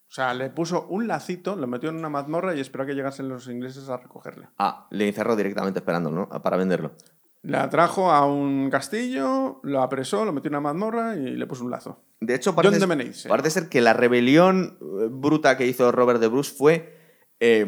O 0.08 0.16
sea, 0.16 0.36
le 0.36 0.51
puso 0.51 0.86
un 0.89 1.08
lacito, 1.08 1.56
lo 1.56 1.66
metió 1.66 1.89
en 1.89 1.95
una 1.95 2.10
mazmorra 2.10 2.54
y 2.54 2.60
esperó 2.60 2.84
a 2.84 2.88
que 2.88 2.93
llegasen 2.93 3.28
los 3.30 3.47
ingleses 3.47 3.89
a 3.89 3.97
recogerle. 3.97 4.47
Ah, 4.60 4.86
le 4.91 5.08
encerró 5.08 5.36
directamente 5.36 5.80
esperándolo, 5.80 6.28
¿no? 6.30 6.43
Para 6.43 6.58
venderlo. 6.58 6.91
Le 7.44 7.58
atrajo 7.58 8.10
a 8.12 8.26
un 8.26 8.70
castillo, 8.70 9.60
lo 9.64 9.82
apresó, 9.82 10.24
lo 10.26 10.32
metió 10.34 10.48
en 10.48 10.54
una 10.56 10.62
mazmorra 10.62 11.16
y 11.18 11.36
le 11.36 11.46
puso 11.46 11.64
un 11.66 11.72
lazo. 11.72 12.00
De 12.22 12.36
hecho, 12.36 12.56
parece, 12.56 12.80
ser 13.50 13.68
que 13.70 13.82
la 13.82 13.94
rebelión 13.94 14.78
eh, 14.82 15.08
bruta 15.12 15.58
que 15.58 15.68
hizo 15.68 15.91
Robert 15.91 16.20
de 16.22 16.28
Bruce 16.28 16.54
fue. 16.56 16.98
eh, 17.41 17.66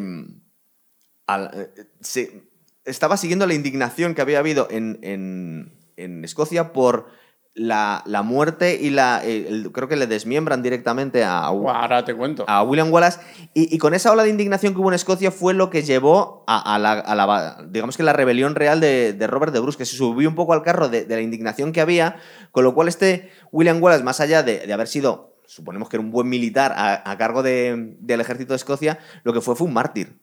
al- 1.28 1.52
eh, 1.54 1.86
se- 2.00 2.44
estaba 2.86 3.18
siguiendo 3.18 3.46
la 3.48 3.54
indignación 3.54 4.16
que 4.16 4.22
había 4.22 4.40
habido 4.40 4.68
en, 4.72 5.00
en- 5.02 5.74
en 5.98 6.24
Escocia 6.24 6.72
por 6.72 7.08
la, 7.56 8.04
la 8.06 8.22
muerte 8.22 8.78
y 8.82 8.90
la. 8.90 9.22
eh, 9.26 9.48
el- 9.48 9.72
creo 9.72 9.88
que 9.88 9.96
le 9.96 10.08
desmiembran 10.08 10.62
directamente 10.62 11.24
a, 11.24 11.40
ahora 11.40 12.04
te 12.04 12.14
cuento. 12.14 12.44
a 12.48 12.62
William 12.64 12.92
Wallace. 12.92 13.20
Y, 13.54 13.74
y 13.74 13.78
con 13.78 13.94
esa 13.94 14.12
ola 14.12 14.24
de 14.24 14.30
indignación 14.30 14.74
que 14.74 14.82
hubo 14.82 14.90
en 14.90 14.96
Escocia 14.96 15.32
fue 15.32 15.54
lo 15.54 15.70
que 15.70 15.82
llevó 15.84 16.44
a, 16.48 16.76
a 16.76 16.78
la, 16.80 16.92
a 16.94 17.16
la- 17.16 17.66
digamos 17.70 17.96
que 17.98 18.04
la 18.04 18.12
rebelión 18.14 18.56
real 18.56 18.80
de, 18.82 19.14
de 19.14 19.28
Robert 19.28 19.54
de 19.54 19.62
Bruce, 19.62 19.78
que 19.78 19.86
se 19.86 19.96
subió 19.96 20.28
un 20.28 20.36
poco 20.36 20.54
al 20.54 20.64
carro 20.64 20.90
de, 20.90 21.06
de 21.06 21.16
la 21.16 21.22
indignación 21.22 21.72
que 21.72 21.80
había, 21.82 22.18
con 22.52 22.64
lo 22.66 22.74
cual 22.76 22.90
este 22.90 23.32
William 23.52 23.82
Wallace, 23.82 24.04
más 24.04 24.20
allá 24.20 24.44
de, 24.44 24.68
de 24.68 24.74
haber 24.74 24.88
sido, 24.88 25.38
suponemos 25.46 25.88
que 25.90 25.96
era 25.96 26.04
un 26.04 26.12
buen 26.12 26.28
militar 26.28 26.74
a, 26.76 27.10
a 27.10 27.18
cargo 27.18 27.42
de- 27.42 27.96
del 28.00 28.20
ejército 28.20 28.52
de 28.52 28.58
Escocia, 28.58 29.00
lo 29.24 29.32
que 29.32 29.40
fue 29.42 29.56
fue 29.56 29.68
un 29.68 29.74
mártir 29.74 30.18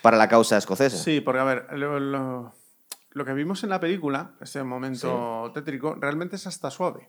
para 0.00 0.16
la 0.16 0.28
causa 0.28 0.56
escocesa. 0.58 0.96
Sí, 0.96 1.20
porque 1.20 1.40
a 1.40 1.44
ver, 1.44 1.66
lo, 1.72 1.98
lo- 1.98 2.52
lo 3.14 3.24
que 3.24 3.32
vimos 3.34 3.62
en 3.64 3.70
la 3.70 3.80
película, 3.80 4.32
este 4.40 4.62
momento 4.62 5.50
tétrico, 5.54 5.96
realmente 6.00 6.36
es 6.36 6.46
hasta 6.46 6.70
suave. 6.70 7.08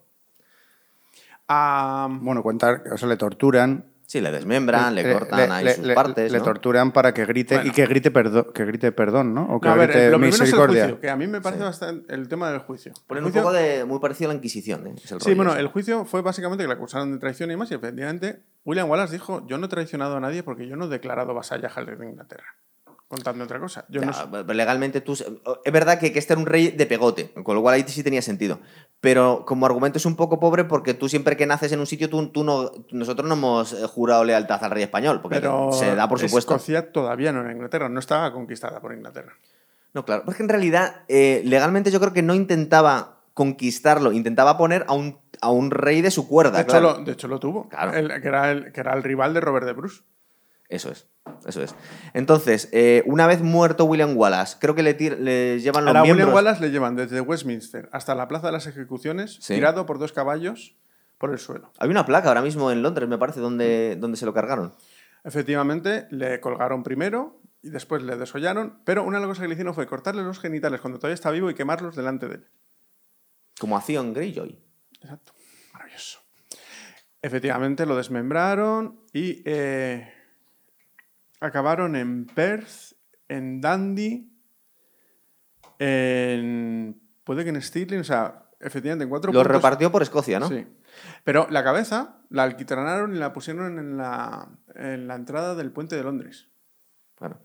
Ah, 1.47 2.07
Bueno, 2.21 2.41
cuentar, 2.43 2.83
o 2.93 2.97
sea, 2.97 3.07
le 3.07 3.17
torturan. 3.17 3.85
Sí, 4.05 4.21
le 4.21 4.31
desmembran, 4.31 4.93
le, 4.93 5.11
cortan 5.11 5.51
ahí 5.51 5.65
le- 5.65 5.73
sus 5.75 5.85
le- 5.87 5.95
partes. 5.95 6.31
le 6.31 6.37
¿no? 6.37 6.43
torturan 6.43 6.91
para 6.91 7.13
que 7.15 7.25
grite 7.25 7.55
Bueno. 7.55 7.69
y 7.69 7.73
que 7.73 7.85
grite, 7.87 8.11
perdo- 8.11 8.51
que 8.53 8.63
grite 8.65 8.91
perdón, 8.91 9.33
¿no? 9.33 9.47
O 9.55 9.59
que 9.59 9.67
no, 9.67 9.73
a 9.73 9.77
ver, 9.77 9.89
grite 9.89 10.05
lo 10.11 10.17
primero 10.17 10.35
es 10.35 10.39
el 10.41 10.45
misericordia. 10.45 10.83
juicio, 10.83 10.99
que 10.99 11.09
a 11.09 11.15
mí 11.15 11.25
me 11.25 11.41
parece 11.41 11.61
Sí. 11.61 11.65
bastante 11.65 12.13
el 12.13 12.27
tema 12.27 12.51
del 12.51 12.59
juicio. 12.59 12.93
Ponen 13.07 13.23
El 13.23 13.27
un 13.29 13.33
poco 13.33 13.51
de. 13.53 13.85
muy 13.85 13.99
parecido 13.99 14.29
a 14.29 14.33
la 14.33 14.37
Inquisición, 14.37 14.85
¿eh? 14.87 14.93
Es 15.03 15.11
el 15.11 15.19
Sí, 15.19 15.25
rollo 15.29 15.35
bueno, 15.37 15.51
ese. 15.53 15.61
el 15.61 15.67
juicio 15.67 16.05
fue 16.05 16.21
básicamente 16.21 16.63
que 16.63 16.67
le 16.67 16.73
acusaron 16.73 17.11
de 17.13 17.17
traición 17.17 17.49
y 17.49 17.55
más, 17.55 17.71
y 17.71 17.75
efectivamente 17.75 18.43
William 18.65 18.87
Wallace 18.89 19.13
dijo, 19.13 19.47
yo 19.47 19.57
no 19.57 19.65
he 19.65 19.69
traicionado 19.69 20.17
a 20.17 20.19
nadie 20.19 20.43
porque 20.43 20.67
yo 20.67 20.75
no 20.75 20.85
he 20.85 20.89
declarado 20.89 21.33
vasallaje 21.33 21.79
al 21.79 21.87
rey 21.87 21.97
de 21.97 22.09
Inglaterra. 22.09 22.55
Contando 23.13 23.43
otra 23.43 23.59
cosa. 23.59 23.85
Yo 23.89 24.01
Ya, 24.01 24.07
no 24.07 24.13
sé- 24.13 24.23
pero 24.31 24.53
legalmente 24.55 24.99
tú. 24.99 25.13
Es 25.13 25.71
verdad 25.71 25.99
que, 25.99 26.11
que 26.11 26.17
este 26.17 26.33
era 26.33 26.39
un 26.39 26.47
rey 26.47 26.69
de 26.69 26.87
pegote, 26.87 27.31
con 27.43 27.53
lo 27.53 27.61
cual 27.61 27.75
ahí 27.75 27.83
sí 27.87 28.01
tenía 28.01 28.23
sentido. 28.23 28.59
Pero 29.01 29.43
como 29.45 29.67
argumento 29.67 29.99
es 29.99 30.05
un 30.07 30.15
poco 30.15 30.39
pobre 30.39 30.63
porque 30.63 30.95
tú 30.95 31.07
siempre 31.09 31.37
que 31.37 31.45
naces 31.45 31.71
en 31.73 31.79
un 31.79 31.85
sitio, 31.85 32.09
tú, 32.09 32.29
tú 32.29 32.43
no, 32.43 32.71
nosotros 32.91 33.27
no 33.27 33.35
hemos 33.35 33.73
eh, 33.73 33.85
jurado 33.85 34.23
lealtad 34.23 34.63
al 34.63 34.71
rey 34.71 34.81
español, 34.81 35.21
porque 35.21 35.39
pero 35.41 35.71
se 35.73 35.93
da 35.93 36.09
por 36.09 36.17
supuesto. 36.19 36.55
Escocia 36.55 36.91
todavía 36.91 37.31
no 37.31 37.41
era 37.41 37.51
Inglaterra, 37.51 37.87
no 37.87 37.99
estaba 37.99 38.33
conquistada 38.33 38.79
por 38.81 38.93
Inglaterra. 38.93 39.33
No, 39.93 40.03
claro. 40.05 40.23
Porque 40.25 40.41
en 40.41 40.49
realidad, 40.49 41.03
eh, 41.07 41.43
legalmente 41.45 41.91
yo 41.91 41.99
creo 41.99 42.13
que 42.13 42.23
no 42.23 42.33
intentaba 42.33 43.19
conquistarlo, 43.35 44.11
intentaba 44.11 44.57
poner 44.57 44.85
a 44.87 44.93
un, 44.93 45.19
a 45.41 45.51
un 45.51 45.69
rey 45.69 46.01
de 46.01 46.09
su 46.09 46.27
cuerda. 46.27 46.57
De 46.57 46.63
hecho, 46.63 46.79
lo, 46.81 46.95
de 46.95 47.11
hecho, 47.11 47.27
lo 47.27 47.39
tuvo. 47.39 47.69
Claro. 47.69 47.93
El- 47.93 48.21
que, 48.21 48.27
era 48.27 48.49
el, 48.51 48.71
que 48.71 48.79
era 48.79 48.93
el 48.95 49.03
rival 49.03 49.33
de 49.35 49.41
Robert 49.41 49.65
de 49.67 49.73
Bruce. 49.73 50.01
Eso 50.73 50.91
es, 50.91 51.07
eso 51.45 51.61
es. 51.61 51.75
Entonces, 52.15 52.67
eh, 52.71 53.03
una 53.05 53.27
vez 53.27 53.41
muerto 53.41 53.85
William 53.85 54.17
Wallace, 54.17 54.57
creo 54.59 54.73
que 54.73 54.81
le, 54.81 54.93
le 54.93 55.59
llevan 55.59 55.85
los 55.85 55.95
a 55.95 56.01
miembros... 56.01 56.25
William 56.27 56.33
Wallace 56.33 56.61
le 56.61 56.71
llevan 56.71 56.95
desde 56.95 57.21
Westminster 57.21 57.89
hasta 57.91 58.15
la 58.15 58.27
Plaza 58.27 58.47
de 58.47 58.53
las 58.53 58.65
Ejecuciones, 58.65 59.37
Sí. 59.39 59.53
tirado 59.53 59.85
por 59.85 59.99
dos 59.99 60.11
caballos 60.13 60.75
por 61.19 61.31
el 61.31 61.37
suelo. 61.37 61.71
Hay 61.77 61.89
una 61.89 62.07
placa 62.07 62.29
ahora 62.29 62.41
mismo 62.41 62.71
en 62.71 62.81
Londres, 62.81 63.07
me 63.07 63.19
parece, 63.19 63.39
donde, 63.39 63.97
donde 63.99 64.17
se 64.17 64.25
lo 64.25 64.33
cargaron. 64.33 64.73
Efectivamente, 65.23 66.07
le 66.09 66.39
colgaron 66.39 66.81
primero 66.81 67.39
y 67.61 67.69
después 67.69 68.01
le 68.01 68.17
desollaron, 68.17 68.79
pero 68.83 69.03
una 69.03 69.17
de 69.17 69.21
las 69.21 69.29
cosas 69.29 69.43
que 69.43 69.47
le 69.49 69.53
hicieron 69.53 69.75
fue 69.75 69.85
cortarle 69.85 70.23
los 70.23 70.39
genitales 70.39 70.81
cuando 70.81 70.97
todavía 70.97 71.13
está 71.13 71.29
vivo 71.29 71.49
y 71.51 71.53
quemarlos 71.53 71.95
delante 71.95 72.27
de 72.27 72.35
él. 72.35 72.47
Como 73.59 73.77
hacía 73.77 73.99
en 73.99 74.13
Greyjoy. 74.13 74.59
Exacto. 75.01 75.33
Maravilloso. 75.71 76.19
Efectivamente, 77.21 77.85
lo 77.85 77.95
desmembraron 77.95 78.99
y 79.13 79.41
eh, 79.45 80.11
acabaron 81.45 81.95
en 81.95 82.25
Perth, 82.25 82.93
en 83.27 83.61
Dundee, 83.61 84.29
en. 85.79 86.99
Puede 87.23 87.43
que 87.43 87.49
en 87.51 87.61
Stirling, 87.61 88.01
o 88.01 88.03
sea, 88.03 88.49
efectivamente, 88.59 89.03
en 89.03 89.09
cuatro 89.09 89.31
Lo 89.31 89.43
repartió 89.43 89.91
por 89.91 90.01
Escocia, 90.01 90.39
¿no? 90.39 90.49
Sí. 90.49 90.67
Pero 91.23 91.47
la 91.49 91.63
cabeza 91.63 92.17
la 92.29 92.43
alquitranaron 92.43 93.15
y 93.15 93.19
la 93.19 93.31
pusieron 93.33 93.79
en 93.79 93.97
la, 93.97 94.49
en 94.75 95.07
la 95.07 95.15
entrada 95.15 95.55
del 95.55 95.71
puente 95.71 95.95
de 95.95 96.03
Londres. 96.03 96.49
Claro. 97.15 97.39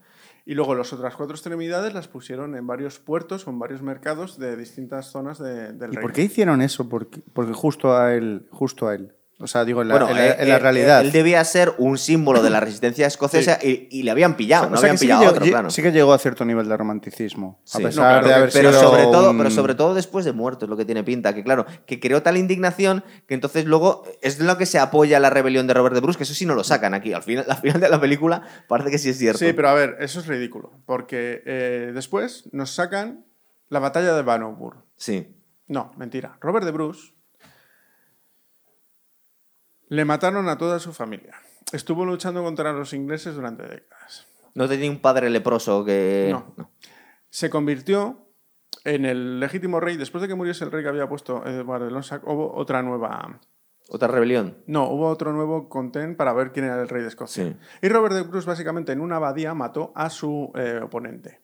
Y 0.44 0.54
luego 0.54 0.74
las 0.74 0.92
otras 0.92 1.14
cuatro 1.14 1.34
extremidades 1.36 1.94
las 1.94 2.08
pusieron 2.08 2.56
en 2.56 2.66
varios 2.66 2.98
puertos 2.98 3.46
o 3.46 3.50
en 3.50 3.58
varios 3.58 3.82
mercados 3.82 4.38
de 4.38 4.56
distintas 4.56 5.06
zonas 5.06 5.38
de- 5.38 5.72
del 5.74 5.90
¿Y 5.92 5.96
reino. 5.96 6.00
por 6.00 6.12
qué 6.12 6.22
hicieron 6.22 6.60
eso? 6.62 6.88
Porque, 6.88 7.20
porque 7.32 7.52
justo 7.52 7.94
a 7.96 8.14
él, 8.14 8.48
justo 8.50 8.88
a 8.88 8.94
él. 8.94 9.14
O 9.40 9.46
sea, 9.46 9.64
digo, 9.64 9.82
en 9.82 9.88
la, 9.88 9.94
Bueno, 9.94 10.10
en 10.10 10.16
la- 10.16 10.26
eh, 10.26 10.36
en 10.40 10.48
la 10.48 10.56
eh, 10.56 10.58
realidad. 10.58 11.00
Él 11.00 11.12
debía 11.12 11.44
ser 11.44 11.72
un 11.78 11.96
símbolo 11.96 12.42
de 12.42 12.50
la 12.50 12.58
resistencia 12.58 13.06
escocesa 13.06 13.56
y, 13.62 13.86
y 13.88 14.02
le 14.02 14.10
habían 14.10 14.36
pillado, 14.36 14.66
O 14.66 14.70
no 14.70 14.76
sea, 14.78 14.86
habían 14.88 14.98
sí 14.98 15.06
que 15.06 15.06
pillado 15.06 15.22
llegó- 15.22 15.32
otro, 15.36 15.44
claro. 15.46 15.70
sí 15.70 15.80
que 15.80 15.92
llegó 15.92 16.12
a 16.12 16.18
cierto 16.18 16.44
nivel 16.44 16.68
de 16.68 16.76
romanticismo. 16.76 17.60
Sí. 17.62 17.78
A 17.78 17.80
No, 17.82 17.86
pesar 17.88 18.10
claro, 18.14 18.26
de 18.28 18.34
haber 18.34 18.50
pero 18.52 18.70
sido 18.70 18.82
sobre 18.82 19.02
todo, 19.04 19.30
un- 19.30 19.38
pero 19.38 19.50
sobre 19.50 19.74
todo 19.76 19.94
después 19.94 20.24
de 20.24 20.32
muerto, 20.32 20.64
es 20.64 20.68
lo 20.68 20.76
que 20.76 20.84
tiene 20.84 21.04
pinta. 21.04 21.34
Que 21.36 21.44
claro, 21.44 21.66
que 21.86 22.00
creó 22.00 22.20
tal 22.20 22.36
indignación 22.36 23.04
que 23.28 23.34
entonces 23.34 23.64
luego 23.66 24.02
es 24.22 24.40
lo 24.40 24.58
que 24.58 24.66
se 24.66 24.80
apoya 24.80 25.20
la 25.20 25.30
rebelión 25.30 25.68
de 25.68 25.74
Robert 25.74 25.94
de 25.94 26.00
Bruce, 26.00 26.16
que 26.18 26.24
eso 26.24 26.34
sí 26.34 26.44
no 26.44 26.56
lo 26.56 26.64
sacan 26.64 26.94
aquí. 26.94 27.12
Al 27.12 27.22
final, 27.22 27.46
al 27.48 27.58
final 27.58 27.80
de 27.80 27.88
la 27.90 28.00
película 28.00 28.42
parece 28.66 28.90
que 28.90 28.98
sí 28.98 29.10
es 29.10 29.18
cierto. 29.18 29.38
Sí, 29.38 29.52
pero 29.52 29.68
a 29.68 29.74
ver, 29.74 29.98
eso 30.00 30.18
es 30.18 30.26
ridículo. 30.26 30.72
Porque 30.84 31.42
eh, 31.46 31.92
después 31.94 32.48
nos 32.50 32.70
sacan 32.72 33.24
la 33.68 33.78
batalla 33.78 34.14
de 34.14 34.22
Bannockburn. 34.22 34.80
Sí. 34.96 35.28
No, 35.68 35.92
mentira. 35.96 36.36
Robert 36.40 36.64
de 36.64 36.72
Bruce 36.72 37.12
le 39.88 40.04
mataron 40.04 40.48
a 40.48 40.58
toda 40.58 40.78
su 40.78 40.92
familia. 40.92 41.34
Estuvo 41.72 42.04
luchando 42.04 42.42
contra 42.42 42.72
los 42.72 42.92
ingleses 42.92 43.34
durante 43.34 43.62
décadas. 43.64 44.26
No 44.54 44.68
tenía 44.68 44.90
un 44.90 45.00
padre 45.00 45.30
leproso 45.30 45.84
que. 45.84 46.28
No. 46.30 46.70
Se 47.30 47.50
convirtió 47.50 48.28
en 48.84 49.04
el 49.04 49.40
legítimo 49.40 49.80
rey. 49.80 49.96
Después 49.96 50.22
de 50.22 50.28
que 50.28 50.34
muriese 50.34 50.64
el 50.64 50.72
rey 50.72 50.82
que 50.82 50.88
había 50.88 51.08
puesto 51.08 51.44
Eduardo 51.46 51.86
de 51.86 51.90
Lonsac, 51.90 52.26
hubo 52.26 52.54
otra 52.54 52.82
nueva. 52.82 53.40
Otra 53.90 54.08
rebelión. 54.08 54.58
No, 54.66 54.90
hubo 54.90 55.08
otro 55.08 55.32
nuevo 55.32 55.68
contén 55.70 56.14
para 56.14 56.34
ver 56.34 56.52
quién 56.52 56.66
era 56.66 56.80
el 56.80 56.88
rey 56.88 57.02
de 57.02 57.08
Escocia. 57.08 57.44
Sí. 57.44 57.56
Y 57.80 57.88
Robert 57.88 58.14
de 58.14 58.22
Bruce, 58.22 58.46
básicamente, 58.46 58.92
en 58.92 59.00
una 59.00 59.16
abadía 59.16 59.54
mató 59.54 59.92
a 59.94 60.10
su 60.10 60.52
eh, 60.56 60.80
oponente. 60.82 61.40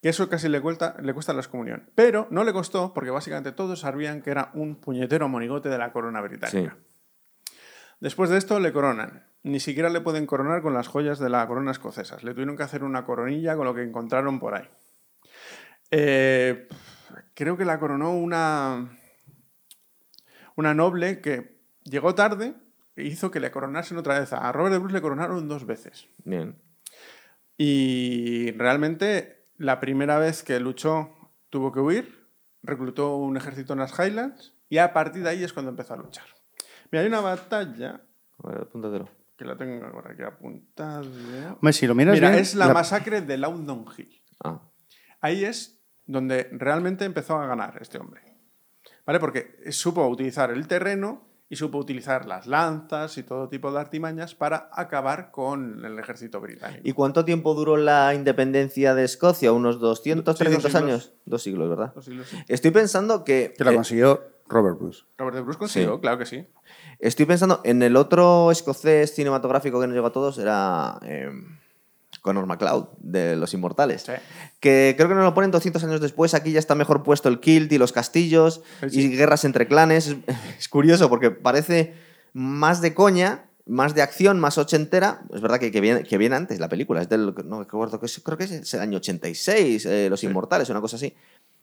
Que 0.00 0.10
eso 0.10 0.28
casi 0.28 0.48
le 0.48 0.60
cuesta, 0.60 0.94
le 1.02 1.12
cuesta 1.12 1.32
la 1.32 1.40
excomunión. 1.40 1.90
Pero 1.96 2.28
no 2.30 2.44
le 2.44 2.52
costó 2.52 2.94
porque 2.94 3.10
básicamente 3.10 3.50
todos 3.50 3.80
sabían 3.80 4.22
que 4.22 4.30
era 4.30 4.50
un 4.54 4.76
puñetero 4.76 5.28
monigote 5.28 5.68
de 5.68 5.78
la 5.78 5.92
corona 5.92 6.20
británica. 6.20 6.76
Después 8.00 8.30
de 8.30 8.38
esto 8.38 8.60
le 8.60 8.72
coronan. 8.72 9.26
Ni 9.42 9.60
siquiera 9.60 9.88
le 9.88 10.00
pueden 10.00 10.26
coronar 10.26 10.60
con 10.60 10.74
las 10.74 10.88
joyas 10.88 11.18
de 11.18 11.30
la 11.30 11.46
corona 11.46 11.70
escocesas. 11.70 12.24
Le 12.24 12.32
tuvieron 12.32 12.56
que 12.56 12.64
hacer 12.64 12.82
una 12.82 13.04
coronilla 13.04 13.56
con 13.56 13.64
lo 13.64 13.74
que 13.74 13.82
encontraron 13.82 14.38
por 14.40 14.54
ahí. 14.54 14.68
Eh, 15.90 16.68
creo 17.34 17.56
que 17.56 17.64
la 17.64 17.78
coronó 17.78 18.12
una, 18.12 18.90
una 20.56 20.74
noble 20.74 21.20
que 21.20 21.60
llegó 21.84 22.14
tarde 22.14 22.54
e 22.96 23.04
hizo 23.04 23.30
que 23.30 23.40
le 23.40 23.50
coronasen 23.50 23.98
otra 23.98 24.18
vez. 24.18 24.32
A 24.32 24.50
Robert 24.52 24.72
de 24.72 24.78
Bruce 24.78 24.94
le 24.94 25.02
coronaron 25.02 25.48
dos 25.48 25.64
veces. 25.64 26.08
Bien. 26.24 26.56
Y 27.56 28.50
realmente 28.52 29.46
la 29.56 29.80
primera 29.80 30.18
vez 30.18 30.42
que 30.42 30.60
luchó 30.60 31.14
tuvo 31.50 31.72
que 31.72 31.80
huir, 31.80 32.28
reclutó 32.62 33.16
un 33.16 33.36
ejército 33.36 33.72
en 33.72 33.78
las 33.78 33.98
Highlands 33.98 34.54
y 34.68 34.78
a 34.78 34.92
partir 34.92 35.22
de 35.22 35.30
ahí 35.30 35.44
es 35.44 35.52
cuando 35.52 35.70
empezó 35.70 35.94
a 35.94 35.98
luchar. 35.98 36.35
Mira, 36.90 37.02
hay 37.02 37.06
una 37.08 37.20
batalla 37.20 38.00
A 38.42 38.48
ver, 38.48 38.58
apúntatelo. 38.62 39.08
que 39.36 39.44
la 39.44 39.56
tengo 39.56 39.90
por 39.92 40.10
aquí 40.10 40.22
apuntada. 40.22 41.00
Hombre, 41.54 41.72
si 41.72 41.86
lo 41.86 41.94
miras 41.94 42.14
Mira, 42.14 42.30
bien, 42.30 42.40
es 42.42 42.54
la, 42.54 42.66
la- 42.66 42.74
masacre 42.74 43.20
de 43.20 43.36
Loudon 43.38 43.84
Hill. 43.96 44.22
Ah, 44.44 44.60
Ahí 45.20 45.44
es 45.44 45.80
donde 46.06 46.48
realmente 46.52 47.04
empezó 47.04 47.36
a 47.38 47.46
ganar 47.46 47.78
este 47.80 47.98
hombre. 47.98 48.22
¿Vale? 49.04 49.18
Porque 49.20 49.56
supo 49.70 50.06
utilizar 50.06 50.50
el 50.50 50.66
terreno 50.68 51.26
y 51.48 51.56
supo 51.56 51.78
utilizar 51.78 52.26
las 52.26 52.46
lanzas 52.48 53.16
y 53.18 53.22
todo 53.22 53.48
tipo 53.48 53.70
de 53.72 53.78
artimañas 53.80 54.34
para 54.34 54.68
acabar 54.72 55.30
con 55.30 55.84
el 55.84 55.96
ejército 55.98 56.40
británico. 56.40 56.82
¿Y 56.84 56.92
cuánto 56.92 57.24
tiempo 57.24 57.54
duró 57.54 57.76
la 57.76 58.14
independencia 58.14 58.94
de 58.96 59.04
Escocia? 59.04 59.52
¿Unos 59.52 59.78
200, 59.78 60.22
Sí, 60.22 60.24
dos 60.26 60.38
300 60.38 60.72
siglos. 60.72 60.82
años? 60.82 61.12
Dos 61.24 61.42
siglos, 61.42 61.68
¿verdad? 61.70 61.92
Los 61.94 62.04
siglos, 62.04 62.26
sí. 62.28 62.36
Estoy 62.48 62.72
pensando 62.72 63.22
que... 63.24 63.54
que 63.56 63.62
la 63.64 63.70
eh, 63.70 63.74
consiguió 63.76 64.24
Robert 64.48 64.76
Bruce. 64.78 65.04
Robert 65.18 65.36
de 65.36 65.42
Bruce 65.42 65.58
consiguió, 65.58 65.94
Sí. 65.94 66.00
claro 66.00 66.18
que 66.18 66.26
sí. 66.26 66.46
Estoy 66.98 67.26
pensando 67.26 67.60
en 67.64 67.82
el 67.82 67.96
otro 67.96 68.50
escocés 68.50 69.14
cinematográfico 69.14 69.80
que 69.80 69.86
nos 69.86 69.94
llegó 69.94 70.06
a 70.06 70.12
todos, 70.12 70.38
era 70.38 70.98
eh, 71.02 71.30
Conor 72.22 72.46
McLeod, 72.46 72.88
de 72.98 73.36
Los 73.36 73.52
Inmortales. 73.54 74.02
Sí. 74.02 74.12
Que 74.60 74.94
creo 74.96 75.08
que 75.08 75.14
nos 75.14 75.24
lo 75.24 75.34
ponen 75.34 75.50
200 75.50 75.82
años 75.84 76.00
después. 76.00 76.34
Aquí 76.34 76.52
ya 76.52 76.58
está 76.58 76.74
mejor 76.74 77.02
puesto 77.02 77.28
el 77.28 77.38
kilt 77.40 77.70
y 77.72 77.78
los 77.78 77.92
castillos 77.92 78.62
Sí. 78.88 79.02
y 79.02 79.16
guerras 79.16 79.44
entre 79.44 79.68
clanes. 79.68 80.08
Es, 80.08 80.16
es 80.58 80.68
curioso 80.68 81.08
porque 81.08 81.30
parece 81.30 81.94
más 82.32 82.80
de 82.80 82.94
coña, 82.94 83.44
más 83.66 83.94
de 83.94 84.02
acción, 84.02 84.40
más 84.40 84.56
ochentera. 84.58 85.22
Es 85.34 85.40
verdad 85.40 85.58
que, 85.60 85.70
que, 85.70 85.80
viene, 85.80 86.02
que 86.02 86.18
viene 86.18 86.34
antes 86.36 86.58
la 86.58 86.68
película. 86.68 87.02
Es 87.02 87.08
del, 87.08 87.34
no 87.44 87.60
recuerdo, 87.60 88.00
que 88.00 88.06
es- 88.06 88.20
creo 88.24 88.38
que 88.38 88.44
es 88.44 88.74
el 88.74 88.80
año 88.80 88.96
86, 88.98 89.86
eh, 89.86 90.06
Los 90.10 90.24
Inmortales, 90.24 90.68
una 90.70 90.80
cosa 90.80 90.96
así. 90.96 91.14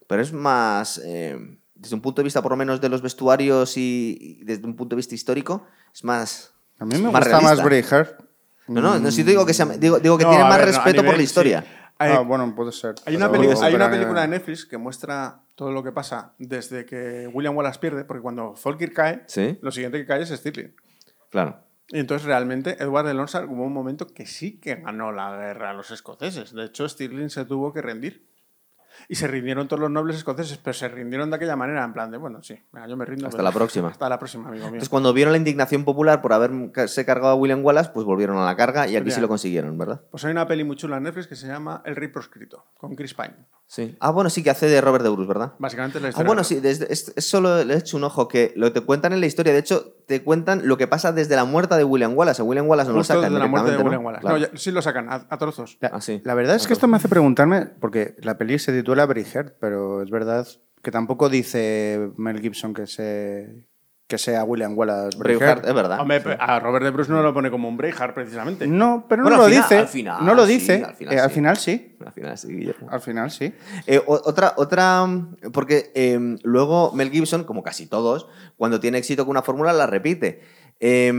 Pero 0.08 0.22
es 0.22 0.32
más, 0.34 1.02
eh, 1.04 1.58
desde 1.84 1.96
un 1.96 2.02
punto 2.02 2.22
de 2.22 2.24
vista 2.24 2.42
por 2.42 2.52
lo 2.52 2.58
menos 2.58 2.82
de 2.82 2.90
los 2.90 3.02
vestuarios 3.02 3.78
y, 3.78 4.18
y 4.40 4.44
desde 4.44 4.66
un 4.66 4.76
punto 4.76 4.96
de 4.96 4.98
vista 4.98 5.14
histórico, 5.14 5.68
es 5.94 6.04
más... 6.04 6.54
A 6.80 6.86
mí 6.86 6.96
me 6.98 7.12
más 7.12 7.22
gusta 7.26 7.42
más 7.42 7.60
realista. 7.60 7.64
Braveheart. 7.64 8.20
No, 8.68 8.82
no, 8.82 8.98
no, 9.00 9.12
si 9.12 9.24
te 9.24 9.30
digo 9.32 9.46
que, 9.46 9.54
sea- 9.54 9.66
digo, 9.66 10.00
digo 10.00 10.18
que 10.18 10.24
No, 10.24 10.30
tiene 10.32 10.44
a 10.46 10.48
más 10.48 10.58
ver, 10.58 10.68
no, 10.68 10.72
respeto 10.74 10.98
por 11.04 11.06
nivel- 11.14 11.18
la 11.18 11.24
historia. 11.24 11.62
sí. 11.62 11.68
Hay, 12.00 12.12
Ah, 12.12 12.20
bueno, 12.22 12.54
puede 12.56 12.72
ser. 12.72 12.96
hay 13.06 13.16
una, 13.16 13.32
peli- 13.32 13.48
hay 13.62 13.76
una 13.76 13.90
película 13.90 14.22
de 14.22 14.28
Netflix 14.30 14.66
que 14.66 14.78
muestra 14.78 15.42
todo 15.56 15.72
lo 15.72 15.84
que 15.84 15.92
pasa 15.92 16.34
desde 16.40 16.86
que 16.86 17.30
William 17.32 17.56
Wallace 17.56 17.80
pierde, 17.80 18.04
porque 18.04 18.22
cuando 18.24 18.56
Falkirk 18.56 18.94
cae, 18.94 19.24
Sí, 19.28 19.60
lo 19.62 19.72
siguiente 19.72 20.00
que 20.00 20.06
cae 20.08 20.24
es 20.24 20.30
Stirling. 20.30 20.74
claro. 21.30 21.60
Y 21.90 22.00
entonces 22.00 22.26
realmente 22.26 22.82
Edward 22.82 23.06
de 23.08 23.14
Lonsard 23.14 23.48
hubo 23.50 23.64
un 23.66 23.74
momento 23.74 24.08
que 24.08 24.26
sí 24.26 24.58
que 24.60 24.76
ganó 24.76 25.12
la 25.12 25.36
guerra 25.38 25.70
a 25.70 25.74
los 25.74 25.92
escoceses. 25.92 26.54
De 26.54 26.66
hecho, 26.66 26.88
Stirling 26.90 27.30
se 27.30 27.46
tuvo 27.46 27.72
que 27.74 27.82
rendir. 27.82 28.26
Y 29.08 29.16
se 29.16 29.28
rindieron 29.28 29.68
todos 29.68 29.80
los 29.80 29.92
nobles 29.92 30.18
escoceses, 30.18 30.58
pero 30.58 30.74
se 30.74 30.88
rindieron 30.88 31.30
de 31.30 31.36
aquella 31.36 31.56
manera, 31.56 31.84
en 31.84 31.94
plan 31.94 32.12
de, 32.12 32.18
bueno, 32.18 32.42
sí, 32.44 32.60
yo 32.88 32.98
me 32.98 33.06
rindo. 33.06 33.28
Hasta 33.28 33.38
pero- 33.38 33.44
la 33.44 33.52
próxima. 33.52 33.88
Hasta 33.90 34.10
la 34.10 34.20
próxima, 34.20 34.48
amigo 34.48 34.64
mío. 34.66 34.68
Entonces, 34.76 34.90
cuando 34.90 35.14
vieron 35.14 35.32
la 35.34 35.38
indignación 35.38 35.84
popular 35.86 36.22
por 36.22 36.34
haberse 36.34 37.06
cargado 37.06 37.34
a 37.34 37.36
William 37.36 37.64
Wallace, 37.64 37.92
pues 37.94 38.06
volvieron 38.06 38.38
a 38.38 38.46
la 38.46 38.56
carga 38.56 38.88
y 38.88 38.96
aquí 38.96 39.12
sí 39.12 39.22
lo 39.22 39.28
consiguieron, 39.28 39.78
¿verdad? 39.78 40.02
Pues 40.12 40.24
hay 40.26 40.32
una 40.32 40.48
peli 40.48 40.64
muy 40.64 40.76
chula 40.76 40.98
en 40.98 41.04
Netflix 41.04 41.28
que 41.28 41.36
se 41.36 41.48
llama 41.48 41.82
El 41.86 41.96
Rey 41.96 42.08
Proscrito, 42.08 42.66
con 42.78 42.96
Chris 42.96 43.14
Pine. 43.14 43.36
Sí. 43.68 43.96
Ah, 44.00 44.12
bueno, 44.12 44.30
sí, 44.30 44.44
que 44.44 44.52
hace 44.52 44.68
de 44.68 44.80
Robert 44.82 45.04
de 45.04 45.10
Bruce, 45.10 45.28
¿verdad? 45.28 45.54
Básicamente 45.58 45.98
es 45.98 46.02
la 46.04 46.08
Ah, 46.08 46.12
historia. 46.12 46.28
bueno, 46.28 46.42
de- 46.42 46.48
sí, 46.48 46.60
desde, 46.60 46.94
es, 46.94 47.12
es 47.16 47.26
solo 47.28 47.64
le 47.64 47.74
he 47.74 47.78
hecho 47.78 47.98
un 47.98 48.04
ojo 48.04 48.28
que 48.28 48.54
lo 48.56 48.68
que 48.72 48.80
te 48.82 48.86
cuentan 48.86 49.14
en 49.14 49.20
la 49.20 49.26
historia, 49.26 49.52
de 49.52 49.60
hecho, 49.60 49.96
te 50.06 50.24
cuentan 50.24 50.68
lo 50.68 50.78
que 50.78 50.88
pasa 50.88 51.12
desde 51.12 51.36
la 51.36 51.46
muerte 51.46 51.76
de 51.76 51.84
William 51.84 52.16
Wallace. 52.16 52.42
A 52.42 52.46
William 52.46 52.68
Wallace 52.68 52.92
no 52.92 52.98
lo 52.98 53.04
sacan 53.04 53.34
de 53.34 53.40
la 53.40 53.48
muerte 53.48 53.72
de 53.72 53.78
William 53.78 54.02
¿no? 54.02 54.08
Wallace. 54.08 54.22
Claro. 54.22 54.38
No, 54.38 54.46
ya- 54.46 54.52
sí 54.58 54.72
lo 54.72 54.82
sacan, 54.84 55.10
a, 55.10 55.26
a 55.30 55.38
trozos. 55.40 55.78
La, 55.82 55.88
Ah, 55.90 56.02
sí. 56.02 56.22
la 56.24 56.36
verdad 56.36 56.56
es 56.56 56.68
que 56.68 56.74
esto 56.74 56.88
me 56.88 56.98
hace 56.98 57.08
preguntarme, 57.10 57.66
porque 57.66 58.16
la 58.22 58.38
peli 58.38 58.60
se 58.60 58.72
titula 58.74 59.06
Braveheart, 59.08 59.56
pero 59.60 60.04
es 60.04 60.12
verdad 60.12 60.48
que 60.84 60.92
tampoco 60.92 61.30
dice 61.30 62.12
Mel 62.18 62.42
Gibson 62.42 62.74
que, 62.76 62.86
se, 62.86 63.66
que 64.14 64.20
sea 64.20 64.44
William 64.44 64.78
Wallace 64.78 65.18
Braveheart, 65.18 65.66
es 65.68 65.74
verdad. 65.74 66.00
Hombre, 66.00 66.22
sí. 66.22 66.30
a 66.40 66.60
Robert 66.60 66.86
de 66.86 66.92
Bruce 66.92 67.12
no 67.12 67.24
lo 67.24 67.34
pone 67.34 67.50
como 67.50 67.68
un 67.68 67.76
Braveheart, 67.78 68.14
precisamente. 68.14 68.68
No, 68.68 69.08
pero 69.10 69.24
Bueno, 69.24 69.38
no 69.38 69.44
lo 69.44 69.50
final- 69.50 69.64
dice. 69.64 69.78
al 69.80 69.88
final, 69.88 70.24
no 70.26 70.36
lo 70.36 70.46
sí, 70.46 70.54
dice. 70.54 70.84
al 70.84 70.94
final 70.96 71.14
Eh, 71.16 71.20
al 71.20 71.32
final 71.32 71.58
sí. 71.58 71.98
Al 72.06 72.12
final 72.12 72.38
sí, 72.38 72.48
Guillermo. 72.50 72.88
Al 72.92 73.02
final 73.02 73.32
sí. 73.32 73.52
Eh, 73.88 74.00
otra, 74.06 74.54
otra, 74.58 75.04
porque 75.52 75.92
eh, 75.96 76.38
luego 76.44 76.92
Mel 76.94 77.10
Gibson, 77.10 77.44
como 77.44 77.64
casi 77.64 77.88
todos, 77.88 78.28
cuando 78.56 78.80
tiene 78.80 79.00
éxito 79.00 79.24
con 79.26 79.32
una 79.32 79.42
fórmula 79.42 79.74
la 79.74 79.88
repite. 79.88 80.42
Eh, 80.80 81.12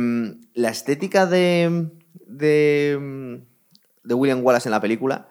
la 0.54 0.68
estética 0.68 1.26
de, 1.26 1.90
de, 2.28 3.42
de 4.04 4.14
William 4.14 4.44
Wallace 4.44 4.68
en 4.68 4.72
la 4.72 4.80
película, 4.80 5.26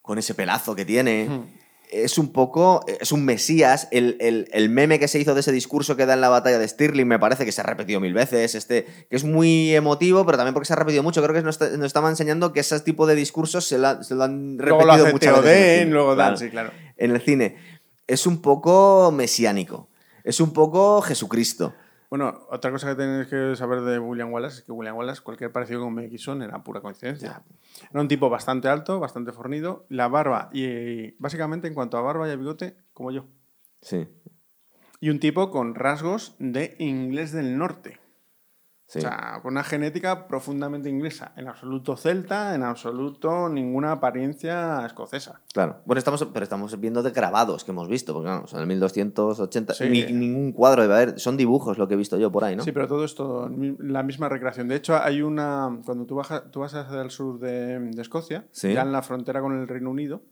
con 0.00 0.18
ese 0.18 0.34
pelazo 0.34 0.74
que 0.74 0.84
tiene, 0.84 1.28
es 1.92 2.16
un 2.18 2.32
poco, 2.32 2.84
es 3.00 3.12
un 3.12 3.24
mesías. 3.24 3.86
El, 3.90 4.16
el- 4.20 4.48
el 4.52 4.68
meme 4.70 4.98
que 4.98 5.08
se 5.08 5.18
hizo 5.20 5.34
de 5.34 5.40
ese 5.40 5.52
discurso 5.52 5.94
que 5.96 6.06
da 6.06 6.14
en 6.14 6.20
la 6.22 6.28
batalla 6.30 6.58
de 6.58 6.66
Stirling 6.66 7.06
me 7.06 7.18
parece 7.18 7.44
que 7.44 7.52
se 7.52 7.60
ha 7.60 7.64
repetido 7.64 8.00
mil 8.00 8.14
veces, 8.14 8.54
este, 8.54 8.84
que 9.10 9.16
es 9.16 9.24
muy 9.24 9.74
emotivo, 9.74 10.24
pero 10.24 10.38
también 10.38 10.54
porque 10.54 10.66
se 10.66 10.72
ha 10.72 10.76
repetido 10.76 11.02
mucho. 11.02 11.22
Creo 11.22 11.34
que 11.34 11.42
nos, 11.42 11.60
nos 11.60 11.86
estaba 11.86 12.08
enseñando 12.08 12.52
que 12.52 12.60
ese 12.60 12.80
tipo 12.80 13.06
de 13.06 13.14
discursos 13.14 13.66
se, 13.66 13.78
la- 13.78 14.02
se 14.02 14.14
lo 14.14 14.24
han 14.24 14.58
repetido 14.58 14.84
Luego 14.86 15.04
lo 15.06 15.12
muchas 15.12 15.42
veces. 15.44 15.80
en 15.82 15.88
el 15.88 15.92
luego 15.94 16.16
Dan, 16.16 16.26
Claro 16.28 16.36
sí, 16.38 16.50
claro. 16.50 16.70
en 16.96 17.10
el 17.10 17.20
cine 17.20 17.56
es 18.06 18.26
un 18.26 18.42
poco 18.42 19.12
mesiánico. 19.12 19.88
Es 20.24 20.40
un 20.40 20.52
poco 20.52 21.02
Jesucristo. 21.02 21.74
Bueno, 22.12 22.46
otra 22.50 22.70
cosa 22.70 22.90
que 22.90 22.96
tenéis 22.96 23.26
que 23.26 23.56
saber 23.56 23.80
de 23.80 23.98
William 23.98 24.30
Wallace 24.30 24.58
es 24.58 24.64
que 24.64 24.72
William 24.72 24.94
Wallace, 24.96 25.22
cualquier 25.22 25.50
parecido 25.50 25.80
con 25.80 25.94
Mel 25.94 26.10
Gibson 26.10 26.42
era 26.42 26.62
pura 26.62 26.82
coincidencia. 26.82 27.42
Era 27.90 28.00
un 28.02 28.06
tipo 28.06 28.28
bastante 28.28 28.68
alto, 28.68 29.00
bastante 29.00 29.32
fornido, 29.32 29.86
la 29.88 30.08
barba 30.08 30.50
y 30.52 31.12
básicamente 31.12 31.68
en 31.68 31.72
cuanto 31.72 31.96
a 31.96 32.02
barba 32.02 32.28
y 32.28 32.32
a 32.32 32.36
bigote, 32.36 32.76
como 32.92 33.12
yo. 33.12 33.24
Sí, 33.80 34.06
Y 35.00 35.08
un 35.08 35.20
tipo 35.20 35.50
con 35.50 35.74
rasgos 35.74 36.36
de 36.38 36.76
inglés 36.78 37.32
del 37.32 37.56
norte. 37.56 37.98
Sí. 38.92 38.98
O 38.98 39.00
sea, 39.02 39.38
con 39.42 39.52
una 39.54 39.64
genética 39.64 40.26
profundamente 40.28 40.88
inglesa. 40.90 41.32
En 41.36 41.48
absoluto 41.48 41.96
celta, 41.96 42.54
en 42.54 42.62
absoluto 42.62 43.48
ninguna 43.48 43.92
apariencia 43.92 44.84
escocesa. 44.84 45.40
claro. 45.54 45.80
Bueno, 45.86 45.98
estamos, 45.98 46.22
pero 46.32 46.44
estamos 46.44 46.78
viendo 46.78 47.02
de 47.02 47.10
grabados 47.10 47.64
que 47.64 47.70
hemos 47.70 47.88
visto, 47.88 48.12
porque 48.12 48.26
claro, 48.28 48.46
son 48.46 48.60
el 48.60 48.66
1280. 48.66 49.74
Sí. 49.74 49.88
Ni, 49.88 50.04
ningún 50.12 50.52
cuadro 50.52 50.82
debe 50.82 50.94
haber. 50.94 51.18
Son 51.20 51.36
dibujos 51.36 51.78
lo 51.78 51.88
que 51.88 51.94
he 51.94 51.96
visto 51.96 52.18
yo 52.18 52.30
por 52.30 52.44
ahí, 52.44 52.54
¿no? 52.54 52.62
Sí, 52.64 52.72
pero 52.72 52.86
todo 52.86 53.04
esto, 53.04 53.48
mi- 53.48 53.76
la 53.78 54.02
misma 54.02 54.28
recreación. 54.28 54.68
De 54.68 54.76
hecho, 54.76 54.96
hay 54.96 55.22
una. 55.22 55.78
Cuando 55.86 56.04
tú, 56.06 56.16
bajas, 56.16 56.50
tú 56.50 56.60
vas 56.60 56.74
hacia 56.74 57.00
el 57.00 57.10
sur 57.10 57.38
de, 57.38 57.78
de 57.80 58.02
Escocia, 58.02 58.46
Sí. 58.52 58.72
ya 58.74 58.82
en 58.82 58.92
la 58.92 59.02
frontera 59.02 59.40
con 59.40 59.58
el 59.58 59.66
Reino 59.68 59.90
Unido, 59.90 60.22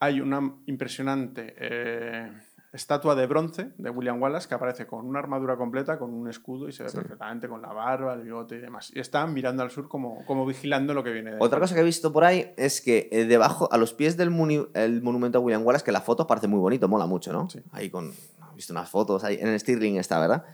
hay 0.00 0.20
una 0.20 0.40
impresionante 0.66 1.54
eh, 1.58 2.30
estatua 2.76 3.14
de 3.14 3.26
bronce 3.26 3.72
de 3.78 3.90
William 3.90 4.22
Wallace 4.22 4.46
que 4.48 4.54
aparece 4.54 4.86
con 4.86 5.06
una 5.06 5.18
armadura 5.18 5.56
completa, 5.56 5.98
con 5.98 6.14
un 6.14 6.28
escudo 6.28 6.68
y 6.68 6.72
se 6.72 6.84
ve 6.84 6.90
perfectamente 6.90 7.48
con 7.48 7.60
la 7.62 7.72
barba, 7.72 8.14
el 8.14 8.22
bigote 8.22 8.56
y 8.56 8.60
demás. 8.60 8.92
Y 8.94 9.00
están 9.00 9.34
mirando 9.34 9.62
al 9.62 9.70
sur 9.70 9.88
como, 9.88 10.24
como 10.26 10.46
vigilando 10.46 10.94
lo 10.94 11.02
que 11.02 11.10
viene 11.10 11.32
de 11.32 11.38
Otra 11.40 11.58
cosa 11.58 11.74
que 11.74 11.80
he 11.80 11.84
visto 11.84 12.12
por 12.12 12.24
ahí 12.24 12.52
es 12.56 12.80
que 12.80 13.08
eh, 13.10 13.24
debajo, 13.24 13.68
a 13.72 13.78
los 13.78 13.94
pies 13.94 14.16
del 14.16 14.28
el 14.74 15.02
monumento 15.02 15.38
a 15.38 15.40
William 15.40 15.64
Wallace, 15.64 15.84
que 15.84 15.92
la 15.92 16.02
foto 16.02 16.26
parece 16.26 16.46
muy 16.46 16.60
bonito, 16.60 16.88
mola 16.88 17.06
mucho, 17.06 17.32
¿no? 17.32 17.48
Sí. 17.50 17.60
Ahí 17.72 17.90
con. 17.90 18.10
He 18.10 18.56
visto 18.56 18.72
unas 18.72 18.88
fotos, 18.88 19.24
ahí 19.24 19.38
en 19.40 19.48
el 19.48 19.60
Stirling 19.60 19.96
está, 19.96 20.18
¿verdad? 20.20 20.44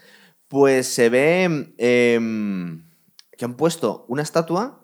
Pues 0.49 0.87
se 0.87 1.09
ve 1.09 1.75
em, 1.79 2.85
que 3.37 3.45
han 3.45 3.55
puesto 3.55 4.05
una 4.09 4.23
estatua 4.23 4.81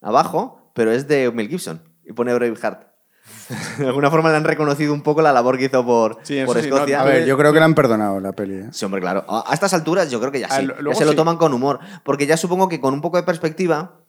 abajo, 0.00 0.72
pero 0.74 0.92
es 0.92 1.08
de 1.08 1.30
Mel 1.32 1.48
Gibson 1.48 1.82
y 2.04 2.12
pone 2.12 2.34
Braveheart. 2.34 2.87
de 3.78 3.86
alguna 3.86 4.10
forma 4.10 4.30
le 4.30 4.36
han 4.36 4.44
reconocido 4.44 4.92
un 4.92 5.02
poco 5.02 5.22
la 5.22 5.32
labor 5.32 5.56
que 5.58 5.64
hizo 5.64 5.84
por, 5.84 6.18
Sí, 6.22 6.42
por 6.44 6.60
sí, 6.60 6.68
no, 6.68 6.76
Escocia. 6.76 7.00
A 7.00 7.04
ver, 7.04 7.24
yo 7.26 7.36
creo 7.38 7.52
que 7.52 7.58
le 7.58 7.64
han 7.64 7.74
perdonado 7.74 8.20
la 8.20 8.32
peli. 8.32 8.54
¿eh? 8.56 8.68
Sí, 8.72 8.84
hombre, 8.84 9.00
claro. 9.00 9.24
A 9.28 9.52
estas 9.54 9.72
alturas 9.74 10.10
yo 10.10 10.20
creo 10.20 10.30
que 10.32 10.40
ya 10.40 10.48
Ah, 10.50 10.60
sí. 10.60 10.68
Ya 10.86 10.94
se 10.94 11.04
lo 11.04 11.14
toman 11.14 11.36
con 11.36 11.52
humor. 11.54 11.78
Porque 12.04 12.26
ya 12.26 12.36
supongo 12.36 12.68
que 12.68 12.80
con 12.80 12.92
un 12.94 13.00
poco 13.00 13.16
de 13.16 13.22
perspectiva 13.22 14.00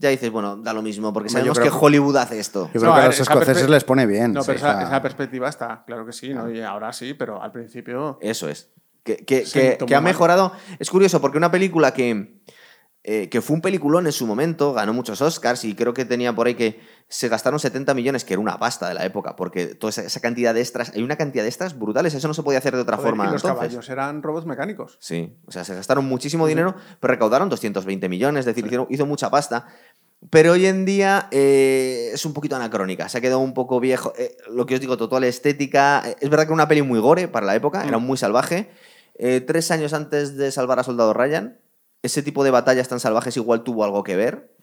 ya 0.00 0.10
dices, 0.10 0.30
bueno, 0.30 0.56
da 0.56 0.72
lo 0.72 0.80
mismo, 0.82 1.12
porque 1.12 1.28
yo 1.28 1.32
sabemos 1.32 1.58
que 1.58 1.62
creo 1.68 1.72
que- 1.78 1.84
Hollywood 1.86 2.16
hace 2.16 2.38
esto. 2.38 2.70
Yo 2.72 2.74
No, 2.74 2.80
creo 2.80 2.92
que 2.92 2.98
a 2.98 3.00
ver, 3.02 3.06
los 3.08 3.20
escoceses 3.20 3.68
les 3.68 3.82
pone 3.84 4.06
bien. 4.06 4.32
No, 4.32 4.42
pero 4.44 4.56
esa, 4.58 4.82
esa 4.82 5.02
perspectiva 5.02 5.48
está, 5.48 5.82
claro 5.86 6.06
que 6.06 6.12
sí, 6.12 6.32
¿no? 6.32 6.48
Y 6.50 6.60
ahora 6.62 6.92
sí, 6.92 7.14
pero 7.14 7.42
al 7.42 7.50
principio. 7.52 8.18
Eso 8.20 8.48
es. 8.48 8.70
Que, 9.02 9.16
que- 9.24 9.44
que- 9.86 9.94
ha 9.94 10.00
mejorado. 10.00 10.52
Es 10.78 10.90
curioso, 10.90 11.20
porque 11.20 11.38
una 11.38 11.50
película 11.50 11.92
que, 11.94 12.34
eh, 13.04 13.28
que 13.30 13.40
fue 13.40 13.54
un 13.56 13.62
peliculón 13.62 14.06
en 14.06 14.12
su 14.12 14.26
momento, 14.26 14.72
ganó 14.74 14.92
muchos 14.92 15.22
Oscars 15.22 15.64
y 15.64 15.74
creo 15.74 15.94
que 15.94 16.04
tenía 16.04 16.34
por 16.34 16.46
ahí 16.46 16.54
que 16.54 16.80
se 17.08 17.28
gastaron 17.28 17.58
70 17.58 17.94
millones, 17.94 18.24
que 18.24 18.34
era 18.34 18.40
una 18.40 18.58
pasta 18.58 18.88
de 18.88 18.94
la 18.94 19.04
época, 19.06 19.34
porque 19.36 19.66
toda 19.74 19.90
esa, 19.90 20.20
cantidad 20.20 20.52
de 20.52 20.60
extras, 20.60 20.92
hay 20.94 21.02
una 21.02 21.16
cantidad 21.16 21.42
de 21.42 21.48
extras 21.48 21.78
brutales, 21.78 22.12
eso 22.12 22.28
no 22.28 22.34
se 22.34 22.42
podía 22.42 22.58
hacer 22.58 22.74
de 22.74 22.82
otra 22.82 22.96
joder, 22.96 23.10
forma. 23.10 23.24
y 23.24 23.32
los 23.32 23.42
entonces. 23.42 23.68
caballos 23.68 23.88
eran 23.88 24.22
robots 24.22 24.44
mecánicos. 24.46 24.98
Sí, 25.00 25.36
o 25.46 25.52
sea, 25.52 25.64
se 25.64 25.74
gastaron 25.74 26.04
muchísimo 26.04 26.46
dinero, 26.46 26.74
pero 27.00 27.12
recaudaron 27.14 27.48
220 27.48 28.08
millones, 28.10 28.40
es 28.40 28.46
decir, 28.46 28.66
hicieron- 28.66 28.88
hizo 28.90 29.06
mucha 29.06 29.30
pasta. 29.30 29.66
Pero 30.30 30.52
hoy 30.52 30.66
en 30.66 30.84
día 30.84 31.28
eh, 31.30 32.10
es 32.12 32.26
un 32.26 32.32
poquito 32.34 32.56
anacrónica, 32.56 33.08
se 33.08 33.16
ha 33.18 33.20
quedado 33.20 33.38
un 33.38 33.54
poco 33.54 33.78
viejo. 33.78 34.12
Eh, 34.18 34.36
lo 34.50 34.66
que 34.66 34.74
os 34.74 34.80
digo, 34.80 34.96
total 34.96 35.22
estética. 35.24 36.02
Es 36.20 36.28
verdad 36.28 36.42
que 36.44 36.48
era 36.48 36.54
una 36.54 36.66
peli 36.68 36.82
muy 36.82 36.98
gore 36.98 37.28
para 37.28 37.46
la 37.46 37.54
época, 37.54 37.84
era 37.86 37.98
Mm. 37.98 38.02
muy 38.04 38.18
salvaje. 38.18 38.68
Tres 39.46 39.70
años 39.70 39.94
antes 39.94 40.36
de 40.36 40.50
salvar 40.52 40.78
a 40.78 40.82
Soldado 40.84 41.12
Ryan, 41.14 41.56
ese 42.02 42.22
tipo 42.22 42.44
de 42.44 42.50
batallas 42.50 42.88
tan 42.88 43.00
salvajes 43.00 43.36
igual 43.36 43.62
tuvo 43.62 43.84
algo 43.84 44.02
que 44.04 44.16
ver, 44.16 44.54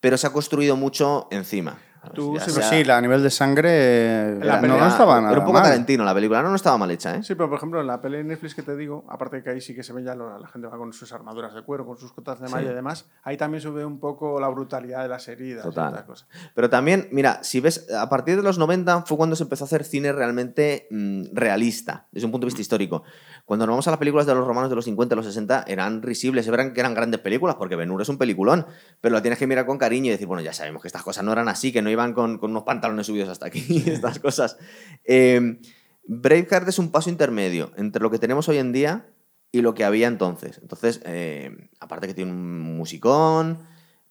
pero 0.00 0.16
se 0.16 0.26
ha 0.26 0.30
construido 0.32 0.76
mucho 0.76 1.28
encima. 1.30 1.78
Tú 2.14 2.36
sí, 2.38 2.50
sea- 2.52 2.62
sí, 2.70 2.84
la- 2.84 2.98
a 2.98 3.00
nivel 3.00 3.20
de 3.20 3.30
sangre 3.30 3.68
eh, 3.72 4.38
La 4.40 4.56
no, 4.56 4.62
pelea- 4.62 4.78
no 4.78 4.86
estaba 4.86 5.16
nada 5.20 5.32
Era 5.32 5.40
un 5.40 5.44
poco 5.46 5.54
mal. 5.54 5.64
Tarantino 5.64 6.04
la 6.04 6.14
película, 6.14 6.40
no, 6.40 6.50
no 6.50 6.54
estaba 6.54 6.78
mal 6.78 6.88
hecha, 6.92 7.16
¿eh? 7.16 7.22
Sí, 7.24 7.34
pero 7.34 7.48
por 7.48 7.58
ejemplo, 7.58 7.80
en 7.80 7.88
la 7.88 8.00
peli 8.00 8.18
de 8.18 8.22
Netflix 8.22 8.54
que 8.54 8.62
te 8.62 8.76
digo, 8.76 9.04
aparte 9.08 9.38
de 9.38 9.42
que 9.42 9.50
ahí 9.50 9.60
sí 9.60 9.74
que 9.74 9.82
se 9.82 9.92
ve 9.92 10.04
ya 10.04 10.14
lo- 10.14 10.38
la 10.38 10.46
gente 10.46 10.68
va 10.68 10.78
con 10.78 10.92
sus 10.92 11.12
armaduras 11.12 11.52
de 11.52 11.62
cuero, 11.62 11.84
con 11.84 11.96
sus 11.98 12.12
cotas 12.12 12.38
de 12.40 12.48
malla 12.48 12.70
y 12.70 12.74
demás, 12.76 13.08
ahí 13.24 13.36
también 13.36 13.60
se 13.60 13.70
ve 13.70 13.84
un 13.84 13.98
poco 13.98 14.38
la 14.38 14.46
brutalidad 14.46 15.02
de 15.02 15.08
las 15.08 15.26
heridas 15.26 15.64
y 15.64 15.68
Total. 15.68 15.88
otras 15.88 16.04
cosas. 16.04 16.28
Pero 16.54 16.70
también, 16.70 17.08
mira, 17.10 17.42
si 17.42 17.58
ves, 17.58 17.88
a 17.92 18.08
partir 18.08 18.36
de 18.36 18.42
los 18.44 18.56
90 18.56 19.02
fue 19.02 19.16
cuando 19.16 19.34
se 19.34 19.42
empezó 19.42 19.64
a 19.64 19.66
hacer 19.66 19.82
cine 19.82 20.12
realmente 20.12 20.86
mm, 20.92 21.24
realista, 21.32 22.06
desde 22.12 22.26
un 22.26 22.30
punto 22.30 22.44
de 22.44 22.50
vista 22.50 22.60
histórico. 22.62 23.02
Cuando 23.46 23.64
nos 23.64 23.72
vamos 23.74 23.86
a 23.88 23.92
las 23.92 23.98
películas 23.98 24.26
de 24.26 24.34
los 24.34 24.46
romanos 24.46 24.68
de 24.68 24.76
los 24.76 24.84
50 24.84 25.14
y 25.14 25.16
los 25.16 25.24
60, 25.24 25.64
eran 25.68 26.02
risibles, 26.02 26.44
que 26.46 26.80
eran 26.80 26.94
grandes 26.94 27.20
películas, 27.20 27.54
porque 27.56 27.76
Ben 27.76 27.90
Hur 27.90 28.02
es 28.02 28.08
un 28.10 28.18
peliculón, 28.18 28.66
pero 29.00 29.14
lo 29.14 29.22
tienes 29.22 29.38
que 29.38 29.46
mirar 29.46 29.64
con 29.66 29.78
cariño 29.78 30.08
y 30.08 30.10
decir, 30.10 30.26
bueno, 30.26 30.42
ya 30.42 30.52
sabemos 30.52 30.82
que 30.82 30.88
estas 30.88 31.02
cosas 31.04 31.24
no 31.24 31.32
eran 31.32 31.48
así, 31.48 31.72
que 31.72 31.80
no 31.80 31.88
iban 31.88 32.12
con, 32.12 32.36
con 32.38 32.50
unos 32.50 32.64
pantalones 32.64 33.06
subidos 33.06 33.28
hasta 33.30 33.46
aquí, 33.46 33.64
y 33.68 33.88
estas 33.88 34.18
cosas. 34.18 34.58
Eh, 35.04 35.60
Braveheart 36.08 36.68
es 36.68 36.78
un 36.78 36.90
paso 36.90 37.08
intermedio 37.08 37.72
entre 37.76 38.02
lo 38.02 38.10
que 38.10 38.18
tenemos 38.18 38.48
hoy 38.48 38.58
en 38.58 38.72
día 38.72 39.06
y 39.52 39.62
lo 39.62 39.74
que 39.74 39.84
había 39.84 40.08
entonces. 40.08 40.58
Entonces, 40.60 41.00
eh, 41.04 41.68
aparte 41.80 42.08
que 42.08 42.14
tiene 42.14 42.32
un 42.32 42.60
musicón, 42.76 43.58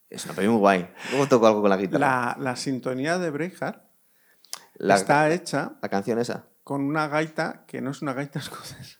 es 0.10 0.24
una 0.26 0.34
peli 0.34 0.48
muy 0.48 0.60
guay. 0.60 0.88
Luego 1.12 1.28
toco 1.28 1.48
algo 1.48 1.60
con 1.62 1.70
la 1.70 1.78
guitarra. 1.78 1.99
La, 1.99 2.38
la 2.40 2.56
sintonía 2.56 3.18
de 3.18 3.30
Braveheart 3.32 3.82
La- 4.76 4.95
está 4.95 5.30
hecha 5.32 5.74
La 5.82 5.90
canción 5.90 6.20
esa. 6.20 6.45
con 6.64 6.82
una 6.84 7.07
gaita 7.10 7.66
que 7.68 7.82
no 7.82 7.91
es 7.91 8.02
una 8.02 8.14
gaita 8.14 8.40
escocesa, 8.40 8.99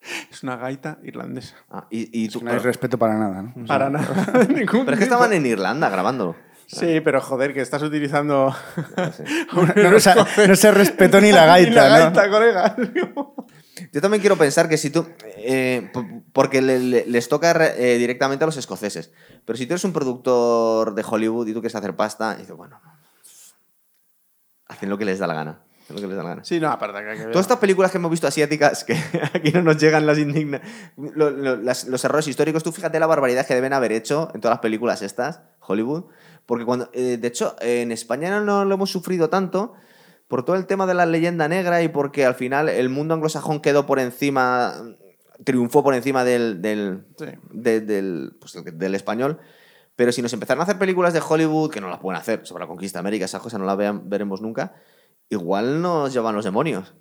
es 0.30 0.42
una 0.42 0.56
gaita 0.56 0.98
irlandesa. 1.02 1.56
Ah, 1.70 1.86
y, 1.90 2.24
y 2.24 2.28
tú- 2.28 2.42
No 2.42 2.50
hay 2.50 2.58
respeto 2.58 2.98
para 2.98 3.16
nada, 3.18 3.42
¿no? 3.42 3.66
Para 3.66 3.90
nada. 3.90 4.08
Pero 4.34 4.40
es 4.40 4.48
que 4.48 4.64
tipo. 4.64 4.92
estaban 4.92 5.32
en 5.32 5.46
Irlanda 5.46 5.88
grabándolo. 5.90 6.36
Sí, 6.72 7.00
pero 7.00 7.20
joder, 7.20 7.52
que 7.52 7.60
estás 7.62 7.82
utilizando. 7.82 8.54
No, 9.74 9.96
o 9.96 9.98
sea, 10.00 10.14
no 10.46 10.54
se 10.54 10.70
respetó 10.70 11.20
ni 11.20 11.32
la 11.32 11.44
gaita, 11.44 11.68
Ni 11.70 11.74
la 11.74 11.88
¿no? 11.88 11.94
gaita, 12.14 12.30
colega. 12.30 12.76
Yo 13.92 14.00
también 14.00 14.20
quiero 14.20 14.36
pensar 14.36 14.68
que 14.68 14.76
si 14.78 14.90
tú. 14.90 15.04
eh, 15.38 15.90
porque 16.32 16.62
le- 16.62 16.78
le- 16.78 17.06
les 17.06 17.28
toca 17.28 17.50
eh, 17.76 17.98
directamente 17.98 18.44
a 18.44 18.46
los 18.46 18.56
escoceses. 18.56 19.10
Pero 19.44 19.56
si 19.56 19.66
tú 19.66 19.72
eres 19.72 19.84
un 19.84 19.92
productor 19.92 20.94
de 20.94 21.04
Hollywood 21.04 21.48
y 21.48 21.54
tú 21.54 21.60
quieres 21.60 21.74
hacer 21.74 21.96
pasta, 21.96 22.34
y 22.36 22.42
dices, 22.42 22.54
bueno. 22.56 22.80
Hacen 24.68 24.88
lo 24.90 24.96
que 24.96 25.04
les 25.04 25.18
da 25.18 25.26
la 25.26 25.34
gana. 25.34 25.58
Hacen 25.90 25.96
lo 25.96 26.00
que 26.02 26.06
les 26.08 26.16
da 26.16 26.22
la 26.22 26.28
gana. 26.30 26.44
Sí, 26.44 26.60
no, 26.60 26.68
aparte 26.70 26.98
que. 27.16 27.24
Todas 27.24 27.40
estas 27.46 27.58
películas 27.58 27.90
que 27.90 27.98
hemos 27.98 28.10
visto 28.10 28.26
asiáticas, 28.26 28.84
que 28.84 28.94
aquí 29.34 29.50
no 29.52 29.62
nos 29.62 29.76
llegan 29.78 30.06
las 30.06 30.18
indignas. 30.18 30.60
lo- 30.96 31.30
lo- 31.30 31.56
las- 31.56 31.86
los 31.88 32.04
errores 32.04 32.26
históricos, 32.28 32.62
tú 32.62 32.72
fíjate 32.72 33.00
la 33.00 33.06
barbaridad 33.06 33.46
que 33.46 33.54
deben 33.54 33.72
haber 33.72 33.92
hecho 33.92 34.30
en 34.34 34.40
todas 34.40 34.54
las 34.56 34.60
películas 34.60 35.02
estas, 35.02 35.40
Hollywood. 35.60 36.04
Porque 36.46 36.64
cuando. 36.64 36.90
eh, 36.92 37.18
de 37.20 37.28
hecho, 37.28 37.56
en 37.60 37.92
España 37.92 38.40
no 38.40 38.64
lo 38.64 38.74
hemos 38.74 38.90
sufrido 38.90 39.28
tanto 39.30 39.72
por 40.28 40.44
todo 40.44 40.56
el 40.56 40.66
tema 40.66 40.86
de 40.86 40.94
la 40.94 41.06
leyenda 41.06 41.48
negra 41.48 41.82
y 41.82 41.88
porque 41.88 42.24
al 42.24 42.34
final 42.36 42.68
el 42.68 42.88
mundo 42.88 43.14
anglosajón 43.14 43.60
quedó 43.60 43.86
por 43.86 43.98
encima. 43.98 44.74
triunfó 45.44 45.82
por 45.82 45.94
encima 45.94 46.22
del. 46.24 46.60
del, 46.62 47.04
Sí. 47.18 47.26
de- 47.50 47.80
del, 47.80 48.36
pues, 48.40 48.56
del 48.64 48.94
español. 48.94 49.38
Pero 49.96 50.12
si 50.12 50.22
nos 50.22 50.32
empezaron 50.32 50.60
a 50.60 50.64
hacer 50.64 50.78
películas 50.78 51.12
de 51.12 51.20
Hollywood, 51.26 51.70
que 51.70 51.80
no 51.80 51.88
las 51.88 51.98
pueden 51.98 52.18
hacer, 52.20 52.46
sobre 52.46 52.62
la 52.64 52.68
conquista 52.68 52.98
de 52.98 53.00
América, 53.00 53.24
esa 53.26 53.38
cosa 53.38 53.58
no 53.58 53.64
la 53.66 53.74
vean- 53.74 54.08
veremos 54.08 54.40
nunca, 54.40 54.72
igual 55.30 55.80
nos 55.80 56.12
llevan 56.12 56.34
los 56.34 56.44
demonios. 56.44 56.92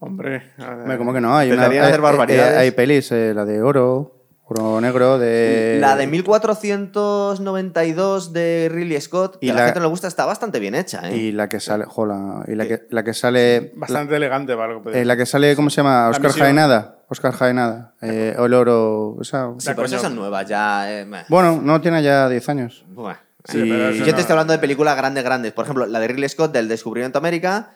Hombre. 0.00 0.52
Hombre, 0.58 0.96
¿Cómo 0.98 1.12
que 1.12 1.20
no? 1.20 1.36
Hay, 1.36 1.50
una, 1.52 1.64
a 1.64 1.66
hacer 1.68 1.82
hay- 1.82 1.98
barbaridades. 2.00 2.56
hay 2.58 2.70
pelis, 2.72 3.12
eh, 3.12 3.32
la 3.34 3.44
de 3.44 3.62
oro, 3.62 4.24
oro 4.46 4.80
negro, 4.80 5.18
de... 5.18 5.78
La 5.80 5.94
de 5.96 6.06
1492 6.08 8.32
de 8.32 8.68
Ridley 8.72 9.00
Scott, 9.00 9.38
que 9.38 9.46
Y 9.46 9.50
a 9.50 9.54
la, 9.54 9.60
la- 9.60 9.66
gente 9.66 9.80
no 9.80 9.86
le 9.86 9.90
gusta, 9.90 10.08
está 10.08 10.24
bastante 10.24 10.58
bien 10.58 10.74
hecha. 10.74 11.08
¿eh? 11.08 11.16
Y 11.16 11.32
la 11.32 11.48
que 11.48 11.60
sale, 11.60 11.84
jola, 11.84 12.44
y 12.48 12.54
la 12.54 12.66
que, 12.66 12.86
la 12.90 13.04
que 13.04 13.14
sale... 13.14 13.72
Bastante 13.76 14.16
elegante 14.16 14.54
para 14.56 14.72
algo. 14.74 14.90
eh, 14.90 15.04
la 15.04 15.16
que 15.16 15.26
sale, 15.26 15.54
¿cómo 15.56 15.70
se 15.70 15.76
llama? 15.76 16.08
Oscar. 16.08 16.32
Jaenada. 16.32 16.98
Oscar 17.08 17.32
Jaenada. 17.32 17.94
Eh, 18.02 18.34
o 18.38 18.46
el 18.46 18.54
oro... 18.54 19.16
esa- 19.20 19.52
Sí, 19.58 19.70
pero 19.74 19.84
esas 19.86 20.02
son 20.02 20.16
nuevas, 20.16 20.46
ya. 20.48 20.90
eh. 21.00 21.06
Bueno, 21.28 21.60
no 21.62 21.80
tiene 21.80 22.02
ya 22.02 22.28
10 22.28 22.48
años. 22.48 22.84
Buah. 22.88 23.16
Sí, 23.44 23.58
Y 23.58 23.68
pero 23.70 23.90
yo 23.92 24.06
no- 24.06 24.14
te 24.14 24.20
estoy 24.20 24.32
hablando 24.32 24.52
de 24.52 24.58
películas 24.58 24.96
grandes, 24.96 25.24
grandes. 25.24 25.52
Por 25.52 25.64
ejemplo, 25.64 25.86
la 25.86 25.98
de 26.00 26.08
Ridley 26.08 26.28
Scott 26.28 26.52
del 26.52 26.68
Descubrimiento 26.68 27.18
de 27.18 27.26
América. 27.26 27.74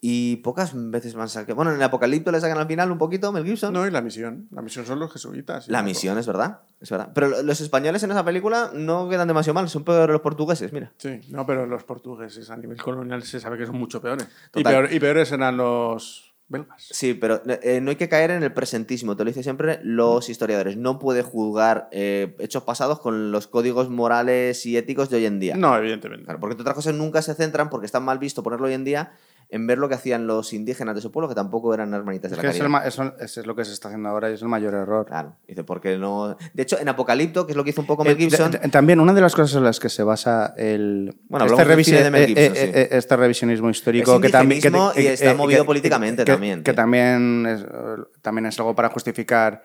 Y 0.00 0.36
pocas 0.36 0.70
veces 0.74 1.16
más. 1.16 1.36
que 1.44 1.52
Bueno, 1.52 1.72
en 1.72 1.78
el 1.78 1.82
Apocalipto 1.82 2.30
le 2.30 2.38
sacan 2.40 2.56
al 2.58 2.68
final 2.68 2.92
un 2.92 2.98
poquito 2.98 3.32
Mel 3.32 3.44
Gibson. 3.44 3.72
No, 3.72 3.84
y 3.84 3.90
la 3.90 4.00
misión. 4.00 4.46
La 4.52 4.62
misión 4.62 4.86
son 4.86 5.00
los 5.00 5.12
jesuitas. 5.12 5.66
la 5.66 5.82
misión, 5.82 6.16
es 6.18 6.26
verdad. 6.28 6.60
Es 6.80 6.88
verdad. 6.88 7.10
Pero 7.12 7.26
lo- 7.28 7.42
los 7.42 7.60
españoles 7.60 8.00
en 8.04 8.12
esa 8.12 8.24
película 8.24 8.70
no 8.74 9.08
quedan 9.08 9.26
demasiado 9.26 9.54
mal, 9.54 9.68
son 9.68 9.82
peores 9.82 10.12
los 10.12 10.20
portugueses, 10.20 10.72
mira. 10.72 10.92
Sí, 10.98 11.20
no, 11.30 11.44
pero 11.44 11.66
los 11.66 11.82
portugueses 11.82 12.48
a 12.48 12.56
nivel 12.56 12.80
colonial 12.80 13.24
se 13.24 13.40
sabe 13.40 13.58
que 13.58 13.66
son 13.66 13.76
mucho 13.76 14.00
peores. 14.00 14.28
Y, 14.54 14.62
peor- 14.62 14.92
y 14.92 15.00
peores 15.00 15.32
eran 15.32 15.56
los 15.56 16.27
belgas. 16.48 16.88
Sí, 16.90 17.14
pero 17.14 17.42
eh, 17.46 17.80
no 17.80 17.90
hay 17.90 17.96
que 17.96 18.08
caer 18.08 18.30
en 18.30 18.42
el 18.42 18.52
presentismo, 18.52 19.16
te 19.16 19.24
lo 19.24 19.30
dicen 19.30 19.42
siempre 19.42 19.80
los 19.82 20.28
historiadores. 20.28 20.76
No 20.76 20.98
puede 20.98 21.22
juzgar 21.22 21.88
eh, 21.92 22.34
hechos 22.38 22.62
pasados 22.62 23.00
con 23.00 23.30
los 23.32 23.46
códigos 23.46 23.90
morales 23.90 24.64
y 24.66 24.76
éticos 24.76 25.10
de 25.10 25.18
hoy 25.18 25.26
en 25.26 25.40
día. 25.40 25.56
No, 25.56 25.76
evidentemente. 25.76 26.24
Claro, 26.24 26.40
porque 26.40 26.52
entre 26.52 26.62
otras 26.62 26.76
cosas 26.76 26.94
nunca 26.94 27.22
se 27.22 27.34
centran, 27.34 27.70
porque 27.70 27.86
está 27.86 28.00
mal 28.00 28.18
visto 28.18 28.42
ponerlo 28.42 28.66
hoy 28.66 28.74
en 28.74 28.84
día, 28.84 29.12
en 29.50 29.66
ver 29.66 29.78
lo 29.78 29.88
que 29.88 29.94
hacían 29.94 30.26
los 30.26 30.52
indígenas 30.52 30.94
de 30.94 31.00
su 31.00 31.10
pueblo, 31.10 31.28
que 31.28 31.34
tampoco 31.34 31.72
eran 31.72 31.94
hermanitas 31.94 32.30
de 32.30 32.36
Es 32.36 32.42
la 32.42 32.50
que 32.50 32.56
es, 32.56 32.60
el 32.62 32.74
eso, 32.86 33.14
eso 33.18 33.40
es 33.40 33.46
lo 33.46 33.56
que 33.56 33.64
se 33.64 33.72
está 33.72 33.88
haciendo 33.88 34.08
ahora 34.10 34.30
y 34.30 34.34
es 34.34 34.42
el 34.42 34.48
mayor 34.48 34.74
error. 34.74 35.06
Claro, 35.06 35.36
dice, 35.46 35.64
porque 35.64 35.96
no... 35.96 36.36
De 36.52 36.62
hecho, 36.62 36.78
en 36.78 36.88
Apocalipto, 36.88 37.46
que 37.46 37.52
es 37.52 37.56
lo 37.56 37.64
que 37.64 37.70
hizo 37.70 37.80
un 37.80 37.86
poco 37.86 38.02
Eh, 38.04 38.08
Mel 38.08 38.16
Gibson... 38.18 38.50
de- 38.50 38.58
de- 38.58 38.68
también 38.68 39.00
una 39.00 39.14
de 39.14 39.20
las 39.22 39.34
cosas 39.34 39.56
en 39.56 39.64
las 39.64 39.80
que 39.80 39.88
se 39.88 40.02
basa 40.02 40.52
el 40.58 41.16
Bueno, 41.28 41.48
cine 41.82 42.02
de 42.02 42.10
Mel 42.10 42.22
eh, 42.24 42.26
Gibson, 42.26 42.44
eh, 42.44 42.50
sí. 42.54 42.70
eh, 42.74 42.88
este 42.92 43.16
revisionismo 43.16 43.70
histórico 43.70 44.16
Es 44.16 44.20
que 44.20 44.28
también 44.28 44.60
que- 44.60 44.68
y 45.02 45.06
está 45.06 45.30
eh, 45.30 45.34
movido 45.34 45.64
políticamente 45.64 46.24
también, 46.26 46.62
que 46.62 46.74
también 46.74 47.46
es, 47.46 47.62
eh, 47.62 47.66
también 48.20 48.46
es 48.46 48.58
algo 48.58 48.74
para 48.74 48.90
justificar 48.90 49.62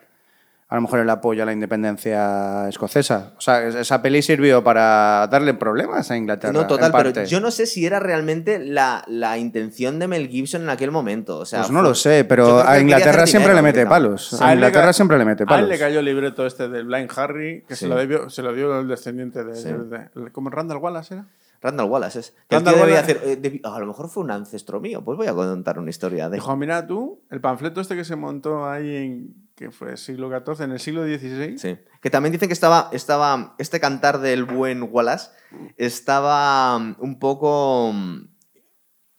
a 0.74 0.78
lo 0.78 0.82
mejor 0.82 1.02
el 1.02 1.10
apoyo 1.12 1.44
a 1.44 1.46
la 1.46 1.54
independencia 1.54 2.68
escocesa. 2.68 3.34
O 3.38 3.42
sea, 3.42 3.64
es- 3.64 3.76
esa 3.76 4.02
peli 4.02 4.24
sirvió 4.24 4.64
para 4.64 5.28
darle 5.30 5.54
problemas 5.54 6.10
a 6.10 6.18
Inglaterra. 6.18 6.52
No, 6.52 6.66
total, 6.66 6.92
en 6.96 7.14
pero 7.14 7.26
yo 7.26 7.40
no 7.40 7.52
sé 7.52 7.68
si 7.68 7.86
era 7.86 8.00
realmente 8.00 8.58
la, 8.58 9.04
la 9.08 9.38
intención 9.38 10.00
de 10.00 10.08
Mel 10.08 10.28
Gibson 10.30 10.64
en 10.64 10.70
aquel 10.70 10.90
momento. 10.90 11.38
O 11.38 11.46
sea, 11.46 11.60
Pues 11.60 11.72
no 11.72 11.82
fue- 11.82 11.90
lo 11.90 11.96
sé, 11.96 12.26
pero 12.26 12.68
a 12.68 12.80
Inglaterra 12.80 13.28
siempre 13.28 13.52
dinero, 13.54 13.68
le 13.68 13.74
mete 13.74 13.86
palos. 13.86 14.34
A 14.42 14.48
A 14.48 14.54
él 14.54 14.60
le 14.62 14.66
Inglaterra 14.68 14.94
siempre 14.94 15.18
le 15.20 15.26
mete 15.26 15.44
A 15.44 15.46
él 15.46 15.48
palos. 15.50 15.70
le 15.70 15.78
cayó 15.78 16.00
el 16.00 16.06
libreto 16.06 16.46
este 16.48 16.68
del 16.68 16.86
Blind 16.86 17.12
Harry, 17.16 17.64
que 17.68 17.76
Sí. 17.76 17.82
se, 17.86 17.88
lo 17.90 18.06
dio, 18.08 18.30
se 18.32 18.42
lo 18.42 18.52
dio 18.54 18.80
el 18.80 18.88
descendiente 18.88 19.44
de. 19.44 19.56
Sí. 19.56 19.70
de- 19.70 20.10
de- 20.22 20.32
¿Cómo 20.32 20.50
Randall 20.50 20.80
Wallace 20.80 21.14
era? 21.14 21.28
Randall 21.62 21.88
Wallace 21.90 22.20
es. 22.20 22.36
Randall 22.50 22.76
Wallace- 22.76 23.00
hacer, 23.00 23.22
eh, 23.24 23.62
a 23.64 23.80
lo 23.80 23.86
mejor 23.86 24.10
fue 24.10 24.24
un 24.24 24.32
ancestro 24.32 24.82
mío. 24.82 25.04
Pues 25.06 25.18
voy 25.18 25.28
a 25.28 25.34
contar 25.34 25.78
una 25.78 25.92
historia 25.92 26.30
de. 26.30 26.38
Dijo, 26.38 26.58
mira 26.58 26.86
tú, 26.88 27.22
el 27.30 27.40
panfleto 27.42 27.80
este 27.80 27.96
que 27.96 28.04
se 28.04 28.16
montó 28.16 28.68
ahí 28.68 28.96
en. 28.96 29.43
Que 29.66 29.72
fue 29.72 29.98
siglo 29.98 30.30
XIV, 30.30 30.64
en 30.66 30.72
el 30.74 30.80
siglo 30.80 31.04
XVI. 31.06 31.58
Sí. 31.58 31.78
Que 32.02 32.10
también 32.10 32.32
dicen 32.34 32.50
que 32.50 32.54
estaba, 32.54 32.90
estaba. 32.92 33.56
Este 33.58 33.80
cantar 33.80 34.20
del 34.20 34.44
buen 34.44 34.88
Wallace 34.92 35.30
estaba 35.78 36.78
mm, 36.80 36.96
un 37.00 37.20
poco. 37.20 37.94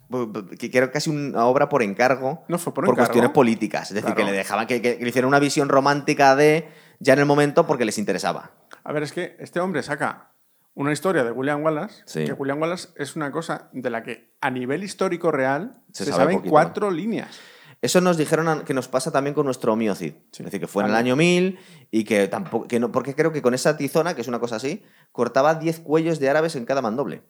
bu- 0.09 0.57
que 0.59 0.71
era 0.77 0.91
casi 0.91 1.11
una 1.11 1.47
obra 1.47 1.69
por 1.69 1.83
encargo. 1.83 2.45
No 2.49 2.59
fue 2.59 2.75
por 2.75 2.85
encargo. 2.85 2.97
cuestiones 2.99 3.31
políticas. 3.31 3.89
Es 3.91 3.95
decir, 3.95 4.15
Claro. 4.15 4.17
que 4.17 4.25
le 4.25 4.37
dejaban 4.37 4.67
que, 4.67 4.81
que- 4.83 4.99
que 4.99 5.03
le 5.03 5.09
hicieran 5.09 5.29
una 5.29 5.39
visión 5.39 5.69
romántica 5.69 6.37
de. 6.37 6.69
ya 7.01 7.13
en 7.15 7.19
el 7.21 7.27
momento 7.27 7.67
porque 7.67 7.85
les 7.85 7.99
interesaba. 7.99 8.53
A 8.85 8.93
ver, 8.93 9.03
es 9.03 9.13
que 9.13 9.37
este 9.41 9.61
hombre 9.61 9.83
saca 9.83 10.31
una 10.75 10.93
historia 10.93 11.25
de 11.25 11.31
William 11.33 11.63
Wallace, 11.63 12.03
Sí. 12.07 12.25
que 12.25 12.33
William 12.33 12.61
Wallace 12.61 12.89
es 12.97 13.17
una 13.17 13.31
cosa 13.33 13.69
de 13.73 13.91
la 13.91 14.03
que 14.03 14.35
a 14.41 14.51
nivel 14.51 14.83
histórico 14.85 15.31
real 15.33 15.83
Se 15.93 16.05
se, 16.05 16.11
sabe 16.11 16.23
saben 16.25 16.37
poquito. 16.39 16.51
cuatro 16.51 16.91
líneas. 16.91 17.39
Eso 17.85 18.01
nos 18.01 18.17
dijeron 18.17 18.65
que 18.65 18.73
nos 18.73 18.89
pasa 18.89 19.13
también 19.13 19.35
con 19.35 19.45
nuestro 19.45 19.77
miocid. 19.77 20.15
Sí. 20.33 20.43
Es 20.43 20.45
decir, 20.47 20.59
que 20.59 20.67
fue 20.67 20.85
en 20.85 20.89
el 20.89 20.95
año 20.95 21.17
1000 21.17 21.59
y 21.91 22.05
que 22.05 22.29
tampoco. 22.29 22.67
Que 22.67 22.81
no, 22.81 22.91
porque 22.91 23.15
creo 23.15 23.31
que 23.31 23.43
con 23.43 23.53
esa 23.53 23.77
tizona, 23.77 24.15
que 24.15 24.23
es 24.23 24.27
una 24.27 24.41
cosa 24.41 24.57
así, 24.57 24.83
cortaba 25.13 25.57
10 25.57 25.81
cuellos 25.81 26.19
de 26.19 26.31
árabes 26.31 26.57
en 26.57 26.65
cada 26.65 26.81
mandoble. 26.81 27.25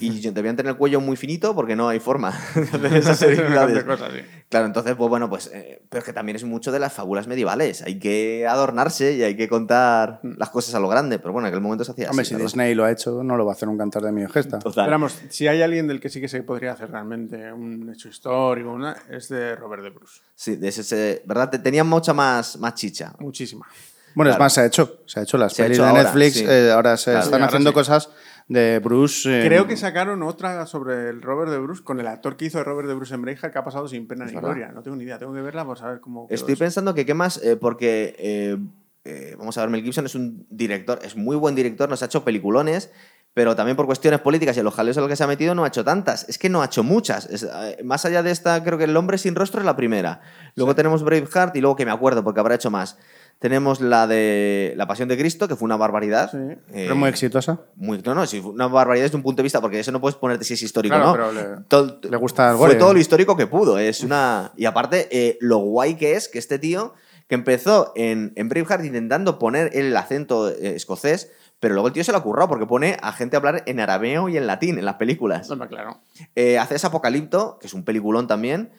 Y 0.00 0.20
yo- 0.20 0.32
debían 0.32 0.56
tener 0.56 0.70
el 0.70 0.76
cuello 0.76 1.00
muy 1.00 1.16
finito 1.16 1.54
porque 1.54 1.76
no 1.76 1.88
hay 1.88 2.00
forma 2.00 2.30
de 2.54 2.62
hacer 2.62 3.32
esas 3.32 3.84
cosas, 3.84 4.10
sí. 4.12 4.20
Claro, 4.48 4.66
entonces, 4.66 4.94
pues 4.96 5.08
bueno, 5.08 5.30
pues. 5.30 5.48
eh, 5.54 5.80
pero 5.88 6.00
es 6.00 6.04
que 6.04 6.12
también 6.12 6.36
es 6.36 6.44
mucho 6.44 6.72
de 6.72 6.78
las 6.78 6.92
fábulas 6.92 7.26
medievales. 7.26 7.82
Hay 7.82 7.98
que 7.98 8.46
adornarse 8.46 9.12
y 9.14 9.22
hay 9.22 9.36
que 9.36 9.48
contar 9.48 10.20
las 10.22 10.50
cosas 10.50 10.74
a 10.74 10.80
lo 10.80 10.88
grande. 10.88 11.18
Pero 11.18 11.32
bueno, 11.32 11.46
en 11.48 11.52
aquel 11.54 11.62
momento 11.62 11.84
se 11.84 11.92
hacía 11.92 12.10
Hombre, 12.10 12.22
así. 12.22 12.30
si 12.30 12.34
claro. 12.34 12.44
Disney 12.48 12.74
lo 12.74 12.84
ha 12.84 12.90
hecho, 12.90 13.22
no 13.22 13.36
lo 13.36 13.46
va 13.46 13.52
a 13.52 13.54
hacer 13.54 13.68
un 13.68 13.78
cantar 13.78 14.02
de 14.02 14.12
mi 14.12 14.26
gesta. 14.28 14.58
Total. 14.58 14.84
Pero 14.86 14.94
vamos, 14.94 15.16
si 15.30 15.46
hay 15.48 15.62
alguien 15.62 15.86
del 15.86 16.00
que 16.00 16.08
sí 16.10 16.20
que 16.20 16.28
se 16.28 16.42
podría 16.42 16.72
hacer 16.72 16.90
realmente 16.90 17.52
un 17.52 17.88
hecho 17.90 18.08
histórico, 18.08 18.70
una, 18.72 18.96
es 19.08 19.28
de 19.28 19.54
Robert 19.56 19.82
de 19.84 19.90
Bruce. 19.90 20.20
Sí, 20.34 20.56
de 20.56 20.68
ese, 20.68 21.22
¿verdad? 21.24 21.48
Te- 21.48 21.58
Tenían 21.60 21.86
mucha 21.88 22.12
más, 22.12 22.58
más 22.58 22.74
chicha. 22.74 23.14
Muchísima. 23.20 23.66
Bueno, 24.14 24.30
es 24.30 24.36
Claro. 24.36 24.44
más, 24.44 24.52
se 24.52 24.60
ha 24.60 24.66
hecho. 24.66 25.00
Se 25.06 25.20
ha 25.20 25.22
hecho 25.22 25.38
las 25.38 25.54
Se 25.54 25.62
ha 25.62 25.64
pelis 25.64 25.78
hecho 25.78 25.84
de 25.84 25.88
ahora, 25.88 26.02
Netflix. 26.02 26.34
sí. 26.34 26.44
eh, 26.46 26.70
ahora 26.70 26.96
se 26.98 27.04
Claro. 27.12 27.20
están 27.24 27.34
Ahora 27.40 27.46
haciendo 27.46 27.70
sí. 27.70 27.74
cosas 27.74 28.10
de 28.48 28.78
Bruce. 28.80 29.28
eh, 29.42 29.46
Creo 29.46 29.66
que 29.66 29.76
sacaron 29.76 30.22
otra 30.22 30.66
sobre 30.66 31.08
el 31.10 31.22
Robert 31.22 31.50
de 31.50 31.58
Bruce 31.58 31.82
con 31.82 32.00
el 32.00 32.06
actor 32.06 32.36
que 32.36 32.46
hizo 32.46 32.58
de 32.58 32.64
Robert 32.64 32.88
de 32.88 32.94
Bruce 32.94 33.14
en 33.14 33.22
Braveheart 33.22 33.52
que 33.52 33.58
ha 33.58 33.64
pasado 33.64 33.88
sin 33.88 34.06
pena 34.06 34.24
ni 34.24 34.32
verdad. 34.34 34.48
gloria. 34.48 34.72
No 34.72 34.82
tengo 34.82 34.96
ni 34.96 35.04
idea, 35.04 35.18
tengo 35.18 35.32
que 35.34 35.40
verla 35.40 35.64
por 35.64 35.78
saber 35.78 36.00
cómo. 36.00 36.26
Estoy 36.30 36.56
pensando 36.56 36.94
que 36.94 37.06
qué 37.06 37.14
más, 37.14 37.42
eh, 37.42 37.56
porque 37.56 38.14
eh, 38.18 38.58
eh, 39.04 39.34
vamos 39.38 39.56
a 39.58 39.62
ver, 39.62 39.70
Mel 39.70 39.82
Gibson 39.82 40.06
es 40.06 40.14
un 40.14 40.46
director, 40.50 40.98
es 41.02 41.16
muy 41.16 41.36
buen 41.36 41.54
director, 41.54 41.88
nos 41.88 42.02
ha 42.02 42.06
hecho 42.06 42.24
peliculones, 42.24 42.90
pero 43.34 43.56
también 43.56 43.76
por 43.76 43.86
cuestiones 43.86 44.20
políticas 44.20 44.54
y 44.56 44.60
en 44.60 44.64
los 44.66 44.74
jaleos 44.74 44.96
en 44.98 45.02
los 45.02 45.08
que 45.08 45.16
se 45.16 45.24
ha 45.24 45.26
metido 45.26 45.54
no 45.54 45.64
ha 45.64 45.68
hecho 45.68 45.82
tantas. 45.84 46.28
Es 46.28 46.36
que 46.38 46.50
no 46.50 46.60
ha 46.60 46.66
hecho 46.66 46.82
muchas. 46.84 47.24
Es, 47.30 47.42
eh, 47.44 47.78
más 47.82 48.04
allá 48.04 48.22
de 48.22 48.30
esta, 48.30 48.62
creo 48.62 48.76
que 48.76 48.84
El 48.84 48.96
hombre 48.96 49.16
sin 49.16 49.34
rostro 49.34 49.60
es 49.60 49.64
la 49.66 49.74
primera. 49.74 50.20
Luego 50.54 50.74
tenemos 50.74 51.02
Braveheart 51.02 51.56
y 51.56 51.60
luego 51.62 51.74
que 51.74 51.86
me 51.86 51.90
acuerdo 51.92 52.22
porque 52.22 52.40
habrá 52.40 52.54
hecho 52.56 52.70
más. 52.70 52.98
Tenemos 53.42 53.80
la 53.80 54.06
de 54.06 54.72
La 54.76 54.86
Pasión 54.86 55.08
de 55.08 55.18
Cristo, 55.18 55.48
que 55.48 55.56
fue 55.56 55.66
una 55.66 55.76
barbaridad. 55.76 56.30
Sí. 56.30 56.38
Eh, 56.38 56.58
Pero 56.72 56.96
muy 56.96 57.08
exitosa. 57.08 57.60
muy- 57.76 58.00
no, 58.02 58.14
no, 58.14 58.24
sí, 58.24 58.38
una 58.38 58.68
barbaridad 58.68 59.04
desde 59.06 59.16
un 59.16 59.22
punto 59.24 59.38
de 59.38 59.42
vista, 59.42 59.60
porque 59.60 59.80
eso 59.80 59.90
no 59.92 60.00
puedes 60.00 60.16
ponerte 60.16 60.44
si 60.44 60.54
es 60.54 60.62
histórico 60.62 60.94
Claro, 60.94 61.08
no. 61.08 61.12
pero 61.12 61.32
le- 61.32 61.64
Todo- 61.68 61.98
le 62.08 62.16
gusta 62.16 62.52
el 62.52 62.56
Fue 62.56 62.68
gore. 62.68 62.78
todo 62.78 62.94
lo 62.94 63.00
histórico 63.00 63.36
que 63.36 63.46
pudo. 63.48 63.78
Es 63.78 64.02
una. 64.02 64.52
Y 64.56 64.64
aparte, 64.64 65.08
eh, 65.10 65.36
lo 65.40 65.58
guay 65.58 65.96
que 65.96 66.14
es 66.14 66.28
que 66.28 66.38
este 66.38 66.58
tío, 66.58 66.94
que 67.28 67.34
empezó 67.34 67.92
en, 67.96 68.32
en 68.36 68.48
Braveheart 68.48 68.84
intentando 68.84 69.38
poner 69.38 69.70
el 69.76 69.96
acento 69.96 70.48
eh, 70.48 70.76
escocés, 70.76 71.30
pero 71.60 71.74
luego 71.74 71.88
el 71.88 71.92
tío 71.94 72.04
se 72.04 72.12
lo 72.12 72.18
ha 72.18 72.22
currado 72.22 72.48
porque 72.48 72.66
pone 72.66 72.96
a 73.02 73.12
gente 73.12 73.36
a 73.36 73.38
hablar 73.38 73.62
en 73.66 73.80
arameo 73.80 74.28
y 74.28 74.36
en 74.36 74.46
latín 74.46 74.78
en 74.78 74.84
las 74.84 74.96
películas. 74.96 75.50
Hombre, 75.50 75.68
claro. 75.68 76.00
Eh, 76.36 76.58
hace 76.58 76.74
ese 76.76 76.86
Apocalipto, 76.86 77.58
que 77.60 77.66
es 77.68 77.74
un 77.74 77.84
peliculón 77.84 78.26
también. 78.26 78.70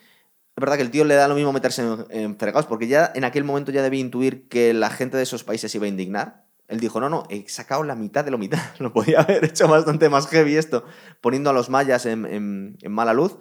Es 0.56 0.62
verdad 0.62 0.76
que 0.76 0.84
el 0.84 0.92
tío 0.92 1.04
le 1.04 1.16
da 1.16 1.28
lo 1.28 1.36
mismo 1.36 1.52
meterse 1.52 1.82
en, 1.82 2.06
en 2.10 2.38
fregados, 2.38 2.68
porque 2.68 2.88
ya 2.88 3.12
en 3.16 3.24
aquel 3.24 3.44
momento 3.44 3.72
ya 3.72 3.82
debía 3.82 4.00
intuir 4.02 4.48
que 4.50 4.74
la 4.74 4.90
gente 4.92 5.18
de 5.18 5.24
esos 5.24 5.44
países 5.44 5.74
iba 5.76 5.86
a 5.86 5.90
indignar. 5.90 6.44
Él 6.68 6.80
dijo, 6.80 7.00
no, 7.00 7.10
no, 7.10 7.24
he 7.30 7.48
sacado 7.50 7.84
la 7.84 7.96
mitad 7.96 8.24
de 8.24 8.32
lo 8.32 8.38
mitad. 8.38 8.60
Lo 8.80 8.94
podía 8.94 9.22
haber 9.22 9.44
hecho 9.46 9.68
bastante 9.68 10.10
más 10.10 10.28
heavy 10.28 10.56
esto, 10.56 10.86
poniendo 11.22 11.50
a 11.50 11.54
los 11.54 11.70
mayas 11.70 12.06
en, 12.06 12.26
en- 12.26 12.78
en 12.82 12.92
mala 12.92 13.14
luz. 13.14 13.38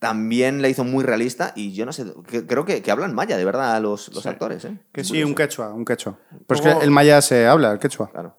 También 0.00 0.60
le 0.60 0.68
hizo 0.68 0.82
muy 0.84 1.04
realista 1.04 1.52
y 1.54 1.72
yo 1.72 1.86
no 1.86 1.92
sé, 1.92 2.04
que- 2.26 2.46
creo 2.46 2.64
que, 2.64 2.82
que 2.82 2.90
hablan 2.90 3.14
maya, 3.14 3.36
de 3.36 3.44
verdad, 3.44 3.80
los, 3.80 4.12
los 4.12 4.22
Sí. 4.22 4.28
actores. 4.28 4.64
¿eh? 4.64 4.78
Que 4.92 5.04
sí, 5.04 5.22
un 5.22 5.34
quechua, 5.34 5.72
un 5.72 5.84
quechua. 5.84 6.18
Pues 6.46 6.62
Luego- 6.62 6.80
que 6.80 6.84
el 6.84 6.90
maya 6.90 7.22
se 7.22 7.46
habla, 7.46 7.70
el 7.72 7.78
quechua. 7.78 8.10
Claro. 8.10 8.36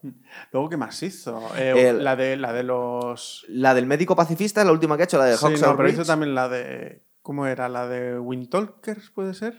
Luego, 0.52 0.70
¿qué 0.70 0.78
más 0.78 1.02
hizo? 1.02 1.40
Eh, 1.56 1.90
El- 1.90 2.03
la, 2.03 2.16
de, 2.16 2.36
la 2.36 2.52
de 2.52 2.64
los... 2.64 3.45
La 3.48 3.74
del 3.74 3.86
médico 3.86 4.16
pacifista 4.16 4.62
es 4.62 4.68
la 4.68 4.74
última 4.74 4.98
que 4.98 5.03
ha 5.03 5.06
hecho, 5.06 5.18
la 5.18 5.26
de 5.26 5.38
Sí, 5.38 5.45
Hawks 5.45 5.62
no, 5.62 5.68
Out 5.68 5.78
pero 5.78 5.88
Ridge. 5.88 5.99
hizo 5.99 6.06
también 6.06 6.36
la 6.36 6.49
de... 6.49 7.05
¿Cómo 7.26 7.48
era? 7.48 7.68
¿La 7.70 7.88
de 7.88 8.20
Windtalkers, 8.20 9.10
puede 9.10 9.34
ser? 9.34 9.58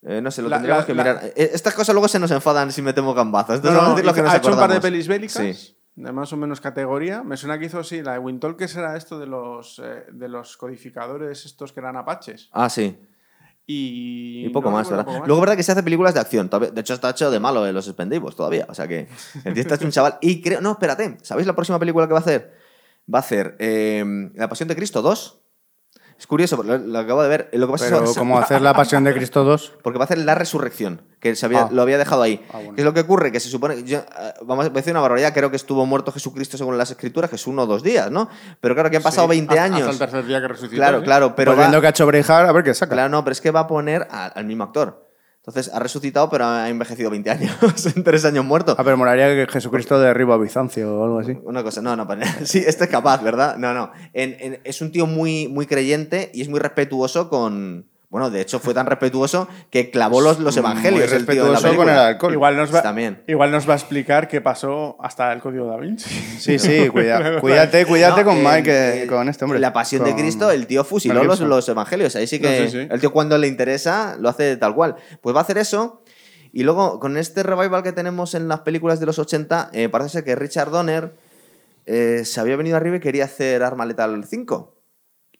Eh, 0.00 0.22
no 0.22 0.30
sé, 0.30 0.40
lo 0.40 0.48
La- 0.48 0.56
tendríamos 0.56 0.84
la- 0.84 0.86
que 0.86 0.94
la- 0.94 1.02
mirar. 1.04 1.24
Eh, 1.36 1.50
Estas 1.52 1.74
cosas 1.74 1.94
luego 1.94 2.08
se 2.08 2.18
nos 2.18 2.30
enfadan 2.30 2.72
si 2.72 2.80
metemos 2.80 3.14
gambazos. 3.14 3.62
No, 3.62 3.70
no, 3.72 3.76
vamos 3.76 3.90
a 3.90 3.94
decir 3.96 4.06
lo 4.06 4.14
que 4.14 4.20
hizo- 4.20 4.24
nos 4.24 4.34
ha 4.34 4.36
hecho 4.38 4.50
un 4.52 4.56
par 4.58 4.72
de 4.72 4.80
pelis 4.80 5.06
bélicas 5.06 5.32
Sí. 5.54 5.76
de 5.96 6.12
más 6.12 6.32
o 6.32 6.38
menos 6.38 6.62
categoría. 6.62 7.22
Me 7.22 7.36
suena 7.36 7.58
que 7.58 7.66
hizo, 7.66 7.84
sí, 7.84 8.00
la 8.02 8.14
de 8.14 8.20
Windtalkers 8.20 8.74
era 8.76 8.96
esto 8.96 9.18
de 9.18 9.26
los, 9.26 9.78
eh, 9.84 10.06
de 10.12 10.28
los 10.30 10.56
codificadores 10.56 11.44
estos 11.44 11.74
que 11.74 11.80
eran 11.80 11.96
apaches. 11.98 12.48
Ah, 12.52 12.70
sí. 12.70 12.98
Y, 13.66 14.46
Y 14.46 14.48
poco 14.48 14.70
no 14.70 14.76
más, 14.76 14.88
¿verdad? 14.88 15.04
poco 15.04 15.18
más. 15.18 15.28
Luego, 15.28 15.40
verdad 15.42 15.56
que 15.56 15.62
se 15.62 15.72
hace 15.72 15.82
películas 15.82 16.14
de 16.14 16.20
acción. 16.20 16.48
De 16.50 16.80
hecho, 16.80 16.94
está 16.94 17.10
hecho 17.10 17.30
de 17.30 17.38
malo 17.38 17.66
en 17.66 17.74
los 17.74 17.84
Spendables 17.84 18.34
todavía. 18.34 18.64
O 18.70 18.74
sea 18.74 18.88
que 18.88 19.08
el 19.44 19.52
tío 19.52 19.60
está 19.62 19.74
hecho 19.74 19.84
un 19.84 19.90
chaval. 19.90 20.16
Y 20.22 20.40
creo. 20.40 20.62
No, 20.62 20.72
espérate. 20.72 21.18
¿Sabéis 21.22 21.46
la 21.46 21.54
próxima 21.54 21.78
película 21.78 22.06
que 22.06 22.12
va 22.14 22.18
a 22.18 22.22
hacer? 22.22 22.54
Va 23.12 23.18
a 23.18 23.20
hacer 23.20 23.56
eh, 23.58 24.04
La 24.34 24.48
Pasión 24.48 24.68
de 24.68 24.76
Cristo 24.76 25.02
2. 25.02 25.42
Es 26.18 26.26
curioso, 26.28 26.62
lo, 26.62 26.78
lo 26.78 26.98
acabo 26.98 27.22
de 27.22 27.28
ver. 27.28 27.50
Lo 27.52 27.66
que 27.66 27.72
pasa 27.72 27.86
Pero 27.86 28.04
es 28.04 28.16
como 28.16 28.38
hacer 28.38 28.62
la 28.62 28.72
pasión 28.74 29.04
de 29.04 29.12
Cristo 29.12 29.42
2. 29.44 29.74
Porque 29.82 29.98
va 29.98 30.04
a 30.04 30.06
hacer 30.06 30.18
la 30.18 30.34
resurrección, 30.34 31.02
que 31.20 31.34
se 31.34 31.44
había, 31.44 31.62
Ah. 31.64 31.68
lo 31.72 31.82
había 31.82 31.98
dejado 31.98 32.22
ahí. 32.22 32.44
Ah, 32.50 32.58
bueno. 32.58 32.74
¿Qué 32.76 32.80
es 32.82 32.84
lo 32.84 32.94
que 32.94 33.00
ocurre? 33.00 33.32
Que 33.32 33.40
se 33.40 33.48
supone. 33.48 33.82
Yo, 33.84 33.98
eh, 33.98 34.04
vamos 34.42 34.66
a 34.66 34.68
decir 34.70 34.92
una 34.92 35.00
barbaridad, 35.00 35.34
creo 35.34 35.50
que 35.50 35.56
estuvo 35.56 35.84
muerto 35.86 36.12
Jesucristo 36.12 36.56
según 36.56 36.78
las 36.78 36.90
escrituras, 36.90 37.28
que 37.28 37.36
es 37.36 37.46
uno 37.46 37.62
o 37.62 37.66
dos 37.66 37.82
días, 37.82 38.10
¿no? 38.10 38.28
Pero 38.60 38.74
claro 38.74 38.90
que 38.90 38.96
han 38.98 39.02
pasado 39.02 39.26
Sí, 39.26 39.30
20 39.30 39.52
hasta- 39.58 39.64
años. 39.64 39.80
Hasta 39.88 39.90
el 39.92 39.98
tercer 40.10 40.26
día 40.26 40.40
que 40.40 40.48
resucitó. 40.48 40.76
claro, 40.76 40.98
sí. 41.00 41.04
claro, 41.04 41.34
pero. 41.36 41.50
Pues 41.50 41.58
va- 41.58 41.62
viendo 41.64 41.80
que 41.80 41.86
ha 41.88 41.90
hecho 41.90 42.06
Braveheart, 42.06 42.48
a 42.48 42.52
ver 42.52 42.64
qué 42.64 42.74
saca. 42.74 42.92
Claro, 42.94 43.08
no, 43.08 43.24
pero 43.24 43.32
es 43.32 43.40
que 43.40 43.50
va 43.50 43.60
a 43.60 43.66
poner 43.66 44.06
a- 44.10 44.26
al 44.26 44.44
mismo 44.46 44.64
actor. 44.64 45.04
Entonces, 45.46 45.70
ha 45.74 45.78
resucitado, 45.78 46.30
pero 46.30 46.46
ha 46.46 46.70
envejecido 46.70 47.10
20 47.10 47.30
años. 47.30 47.52
en 47.96 48.02
tres 48.02 48.24
años 48.24 48.46
muerto. 48.46 48.74
Ah, 48.78 48.82
pero 48.84 48.96
molaría 48.96 49.28
que 49.28 49.52
Jesucristo 49.52 50.00
derriba 50.00 50.34
a 50.36 50.38
Bizancio 50.38 50.98
o 50.98 51.04
algo 51.04 51.18
así. 51.18 51.36
Una 51.44 51.62
cosa, 51.62 51.82
no, 51.82 51.94
no, 51.96 52.06
sí, 52.44 52.62
este 52.66 52.84
es 52.84 52.90
capaz, 52.90 53.22
¿verdad? 53.22 53.56
No, 53.58 53.74
no. 53.74 53.90
En- 54.14 54.36
en- 54.40 54.60
es 54.64 54.80
un 54.80 54.90
tío 54.90 55.06
muy, 55.06 55.48
muy 55.48 55.66
creyente 55.66 56.30
y 56.32 56.40
es 56.40 56.48
muy 56.48 56.60
respetuoso 56.60 57.28
con. 57.28 57.90
Bueno, 58.14 58.30
de 58.30 58.40
hecho, 58.40 58.60
fue 58.60 58.74
tan 58.74 58.86
respetuoso 58.86 59.48
que 59.70 59.90
clavó 59.90 60.20
los, 60.20 60.38
los 60.38 60.56
evangelios. 60.56 61.10
Muy 61.10 61.18
el 61.18 61.26
tío 61.26 61.32
en 61.46 61.52
la 61.52 61.58
respetuoso 61.58 61.76
con 61.76 61.88
el 61.88 61.98
alcohol. 61.98 62.32
Igual 62.32 62.56
nos, 62.56 62.72
va, 62.72 62.80
También. 62.80 63.24
igual 63.26 63.50
nos 63.50 63.68
va 63.68 63.72
a 63.72 63.76
explicar 63.76 64.28
qué 64.28 64.40
pasó 64.40 64.96
hasta 65.00 65.32
el 65.32 65.40
código 65.40 65.66
da 65.66 65.76
Vinci. 65.78 66.08
Sí, 66.38 66.60
sí, 66.60 66.88
cuida- 66.92 67.40
cuídate, 67.40 67.84
cuídate 67.84 68.22
No, 68.22 68.30
con 68.30 68.44
Mike, 68.44 69.02
eh, 69.02 69.06
con 69.08 69.28
este 69.28 69.44
hombre. 69.44 69.58
La 69.58 69.72
pasión 69.72 70.04
de 70.04 70.14
Cristo, 70.14 70.48
el 70.52 70.68
tío 70.68 70.84
fusiló 70.84 71.24
los, 71.24 71.40
los 71.40 71.68
evangelios. 71.68 72.14
Ahí 72.14 72.28
sí 72.28 72.38
que 72.38 72.60
No, 72.60 72.66
sí, 72.66 72.70
sí. 72.82 72.88
el 72.88 73.00
tío 73.00 73.12
cuando 73.12 73.36
le 73.36 73.48
interesa 73.48 74.14
lo 74.20 74.28
hace 74.28 74.56
tal 74.58 74.76
cual. 74.76 74.94
Pues 75.20 75.34
va 75.34 75.40
a 75.40 75.42
hacer 75.42 75.58
eso. 75.58 76.00
Y 76.52 76.62
luego, 76.62 77.00
con 77.00 77.16
este 77.16 77.42
revival 77.42 77.82
que 77.82 77.90
tenemos 77.90 78.36
en 78.36 78.46
las 78.46 78.60
películas 78.60 79.00
de 79.00 79.06
los 79.06 79.18
80, 79.18 79.70
eh, 79.72 79.88
parece 79.88 80.10
ser 80.10 80.22
que 80.24 80.36
Richard 80.36 80.70
Donner 80.70 81.14
eh, 81.86 82.22
se 82.24 82.38
había 82.38 82.54
venido 82.54 82.76
arriba 82.76 82.94
y 82.98 83.00
quería 83.00 83.24
hacer 83.24 83.64
Arma 83.64 83.84
Letal 83.86 84.24
5. 84.24 84.73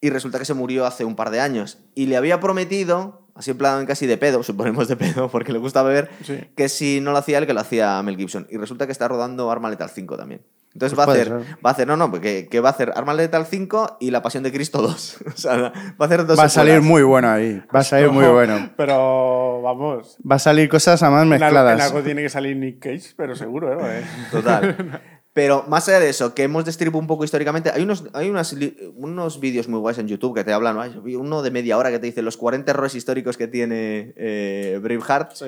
Y 0.04 0.10
resulta 0.10 0.38
que 0.38 0.44
se 0.44 0.52
murió 0.52 0.84
hace 0.84 1.04
un 1.06 1.16
par 1.16 1.30
de 1.30 1.40
años. 1.40 1.78
Y 1.94 2.06
le 2.06 2.16
había 2.18 2.38
prometido, 2.40 3.26
así 3.34 3.52
en 3.52 3.56
plan 3.58 3.86
casi 3.86 4.06
de 4.06 4.18
pedo, 4.18 4.42
suponemos 4.44 4.86
de 4.88 4.96
pedo, 4.96 5.28
porque 5.30 5.50
le 5.52 5.58
gusta 5.58 5.82
beber, 5.82 6.10
Sí. 6.22 6.40
que 6.56 6.68
si 6.68 7.00
no 7.00 7.12
lo 7.12 7.18
hacía 7.18 7.38
él, 7.38 7.46
que 7.46 7.54
lo 7.54 7.60
hacía 7.60 8.02
Mel 8.02 8.16
Gibson. 8.18 8.46
Y 8.50 8.58
resulta 8.58 8.84
que 8.84 8.92
está 8.92 9.08
rodando 9.08 9.50
Arma 9.50 9.70
Letal 9.70 9.88
5 9.88 10.16
también. 10.18 10.42
Entonces 10.74 10.96
Pues 10.96 11.06
va 11.08 11.12
a 11.12 11.14
hacer, 11.14 11.28
ser. 11.28 11.56
va 11.64 11.70
a 11.70 11.72
hacer, 11.72 11.86
no, 11.86 11.96
no, 11.96 12.10
porque 12.10 12.48
que 12.50 12.58
va 12.60 12.68
a 12.70 12.72
hacer 12.72 12.92
Arma 12.96 13.14
Letal 13.14 13.46
5 13.46 13.96
y 14.00 14.10
La 14.10 14.22
Pasión 14.22 14.42
de 14.42 14.52
Cristo 14.52 14.82
2. 14.82 15.16
o 15.34 15.36
sea, 15.38 15.56
va 15.56 15.72
a 16.00 16.04
hacer 16.04 16.26
dos 16.26 16.38
Va 16.38 16.44
a 16.44 16.48
salir 16.48 16.82
muy 16.82 17.02
bueno 17.04 17.30
ahí. 17.30 17.62
Va 17.74 17.80
a 17.80 17.84
salir 17.84 18.10
muy 18.10 18.26
bueno. 18.26 18.70
Pero 18.76 19.62
vamos. 19.62 20.18
Va 20.30 20.34
a 20.36 20.38
salir 20.40 20.68
cosas 20.68 21.02
además 21.02 21.22
En 21.22 21.32
algo, 21.32 21.34
en 21.36 21.40
mezcladas. 21.40 21.80
algo 21.80 22.02
tiene 22.02 22.22
que 22.22 22.28
salir 22.28 22.56
Nick 22.56 22.80
Cage, 22.80 23.14
pero 23.16 23.34
seguro, 23.36 23.80
¿eh? 23.88 24.02
Total. 24.30 25.00
Pero 25.34 25.64
más 25.68 25.86
allá 25.88 25.98
de 26.00 26.08
eso, 26.08 26.32
que 26.32 26.44
hemos 26.44 26.64
destripado 26.64 26.98
un 27.00 27.06
poco 27.08 27.24
históricamente, 27.24 27.70
hay 27.74 27.82
unos, 27.82 28.04
hay 28.12 28.30
unas 28.30 28.54
unos 28.94 29.40
vídeos 29.40 29.68
muy 29.68 29.80
guays 29.80 29.98
en 29.98 30.06
YouTube 30.08 30.34
que 30.34 30.44
te 30.44 30.52
hablan, 30.52 30.76
¿no? 30.76 31.02
uno 31.20 31.42
de 31.42 31.50
media 31.50 31.76
hora 31.76 31.90
que 31.90 31.98
te 31.98 32.06
dice 32.06 32.22
los 32.22 32.36
40 32.36 32.70
errores 32.70 32.94
históricos 32.94 33.36
que 33.36 33.48
tiene 33.48 34.14
eh, 34.16 34.78
Braveheart, 34.80 35.32
Sí. 35.34 35.46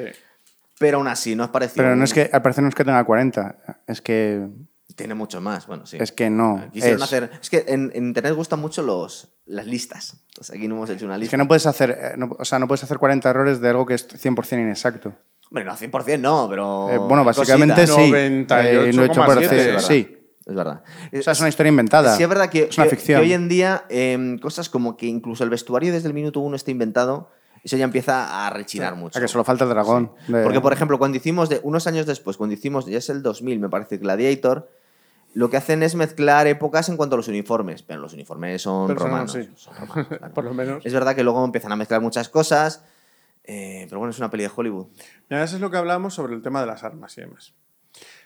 pero 0.78 0.98
aún 0.98 1.06
así 1.08 1.36
no 1.36 1.44
es 1.44 1.50
parecido. 1.50 1.84
Pero 1.84 1.94
no 1.96 2.04
es 2.04 2.12
que, 2.12 2.28
al 2.32 2.42
parecer 2.42 2.62
no 2.64 2.68
es 2.68 2.74
que 2.74 2.84
tenga 2.84 3.02
40. 3.04 3.84
Es 3.86 4.02
que, 4.02 4.48
Tiene 4.96 5.14
mucho 5.14 5.40
más, 5.40 5.68
bueno, 5.68 5.86
sí. 5.86 5.98
es 6.00 6.10
que 6.10 6.30
no. 6.30 6.68
Quisieron 6.72 6.96
Es, 6.98 7.02
hacer... 7.04 7.30
Es 7.40 7.48
que 7.48 7.64
en, 7.68 7.92
en 7.94 8.06
internet 8.06 8.34
gustan 8.34 8.58
mucho 8.60 8.82
los, 8.82 9.28
las 9.46 9.66
listas. 9.66 10.14
Entonces 10.30 10.56
aquí 10.56 10.66
no 10.66 10.74
hemos 10.74 10.90
hecho 10.90 11.04
una 11.04 11.14
es 11.14 11.20
lista. 11.20 11.30
que 11.30 11.36
no 11.38 11.46
puedes 11.46 11.64
hacer, 11.66 11.90
eh, 11.90 12.14
no- 12.16 12.34
o 12.36 12.44
sea, 12.44 12.58
no 12.58 12.66
puedes 12.66 12.82
hacer 12.82 12.98
40 12.98 13.30
errores 13.30 13.60
de 13.60 13.68
algo 13.68 13.86
que 13.86 13.94
es 13.94 14.08
100% 14.08 14.60
inexacto. 14.60 15.14
Hombre, 15.50 15.64
no, 15.64 15.72
100% 15.76 16.18
no, 16.20 16.46
pero... 16.50 16.90
Eh, 16.90 16.98
bueno, 16.98 17.24
básicamente 17.24 17.86
cositas. 17.86 17.96
sí. 18.04 18.12
98,7, 18.12 19.52
Eh, 19.52 19.76
sí. 19.80 20.12
Es 20.44 20.54
verdad. 20.54 20.82
O 21.18 21.22
sea, 21.22 21.32
es 21.32 21.40
una 21.40 21.48
historia 21.48 21.70
inventada. 21.70 22.16
Sí, 22.16 22.22
es 22.22 22.28
verdad 22.28 22.48
que, 22.48 22.64
Es 22.64 22.78
una 22.78 22.86
ficción. 22.86 23.20
que 23.20 23.26
hoy 23.26 23.32
en 23.32 23.48
día 23.48 23.84
em, 23.88 24.38
cosas 24.38 24.68
como 24.68 24.96
que 24.96 25.06
incluso 25.06 25.42
el 25.44 25.50
vestuario 25.50 25.92
desde 25.92 26.06
el 26.08 26.14
minuto 26.14 26.38
uno 26.40 26.54
está 26.54 26.70
inventado, 26.70 27.30
eso 27.64 27.76
ya 27.76 27.84
empieza 27.84 28.46
a 28.46 28.50
rechinar 28.50 28.94
mucho. 28.94 29.18
A 29.18 29.22
que 29.22 29.26
solo 29.26 29.42
falta 29.42 29.64
el 29.64 29.70
dragón. 29.70 30.12
de- 30.28 30.44
Porque, 30.44 30.60
por 30.60 30.72
ejemplo, 30.72 30.98
cuando 30.98 31.16
hicimos, 31.16 31.48
de, 31.48 31.58
unos 31.64 31.88
años 31.88 32.06
después, 32.06 32.36
cuando 32.36 32.54
hicimos, 32.54 32.86
ya 32.86 32.98
es 32.98 33.08
el 33.10 33.22
2000, 33.24 33.58
me 33.58 33.68
parece, 33.68 33.96
Gladiator, 33.98 34.70
lo 35.34 35.50
que 35.50 35.56
hacen 35.56 35.82
es 35.82 35.96
mezclar 35.96 36.46
épocas 36.46 36.88
en 36.88 36.96
cuanto 36.96 37.14
a 37.14 37.18
los 37.18 37.26
uniformes. 37.26 37.82
Pero 37.82 38.00
los 38.00 38.12
uniformes 38.14 38.62
son 38.62 38.86
Pero 38.86 39.00
son- 39.00 39.08
romanos. 39.10 39.32
sí. 39.32 39.50
son 39.56 39.74
romanos, 39.74 40.06
claro. 40.08 40.32
Por 40.34 40.44
lo 40.44 40.54
menos. 40.54 40.86
Es 40.86 40.92
verdad 40.92 41.16
que 41.16 41.24
luego 41.24 41.44
empiezan 41.44 41.72
a 41.72 41.76
mezclar 41.76 42.00
muchas 42.00 42.28
cosas, 42.28 42.84
eh, 43.46 43.86
pero 43.88 43.98
bueno, 44.00 44.10
es 44.10 44.18
una 44.18 44.30
peli 44.30 44.42
de 44.44 44.50
Hollywood. 44.54 44.88
Ya, 45.30 45.42
eso 45.42 45.56
es 45.56 45.62
lo 45.62 45.70
que 45.70 45.76
hablamos 45.76 46.14
sobre 46.14 46.34
el 46.34 46.42
tema 46.42 46.60
de 46.60 46.66
las 46.66 46.84
armas 46.84 47.16
y 47.18 47.22
demás. 47.22 47.54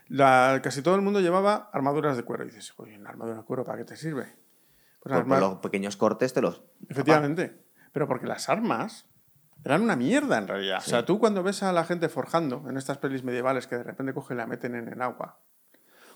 La- 0.09 0.61
casi 0.63 0.83
todo 0.83 0.95
el 0.97 1.03
mundo 1.03 1.21
llevaba 1.21 1.71
armaduras 1.73 2.17
de 2.17 2.23
cuero. 2.25 2.45
Y 2.45 2.47
dices, 2.49 2.73
oye, 2.77 2.99
una 2.99 3.11
armadura 3.11 3.39
de 3.39 3.45
cuero, 3.45 3.65
¿para 3.65 3.79
qué 3.79 3.85
te 3.85 3.97
sirve? 3.97 4.25
Pues 5.03 5.15
Por, 5.15 5.27
por 5.29 5.39
los 5.41 5.55
pequeños 5.61 5.97
cortes 5.97 6.33
te 6.33 6.41
los... 6.43 6.63
Efectivamente. 6.89 7.63
Pero 7.93 8.07
porque 8.09 8.27
las 8.27 8.49
armas 8.49 9.07
eran 9.65 9.83
una 9.83 9.97
mierda 9.97 10.39
en 10.39 10.49
realidad. 10.49 10.79
O 10.79 10.89
sea, 10.89 11.05
tú 11.05 11.19
cuando 11.19 11.43
ves 11.43 11.63
a 11.63 11.73
la 11.73 11.85
gente 11.85 12.09
forjando 12.09 12.65
en 12.69 12.77
estas 12.77 12.99
pelis 12.99 13.23
medievales 13.25 13.67
que 13.67 13.77
de 13.77 13.83
repente 13.85 14.13
cogen 14.15 14.37
y 14.37 14.41
la 14.41 14.47
meten 14.47 14.75
en 14.75 14.89
el 14.89 15.01
agua, 15.03 15.39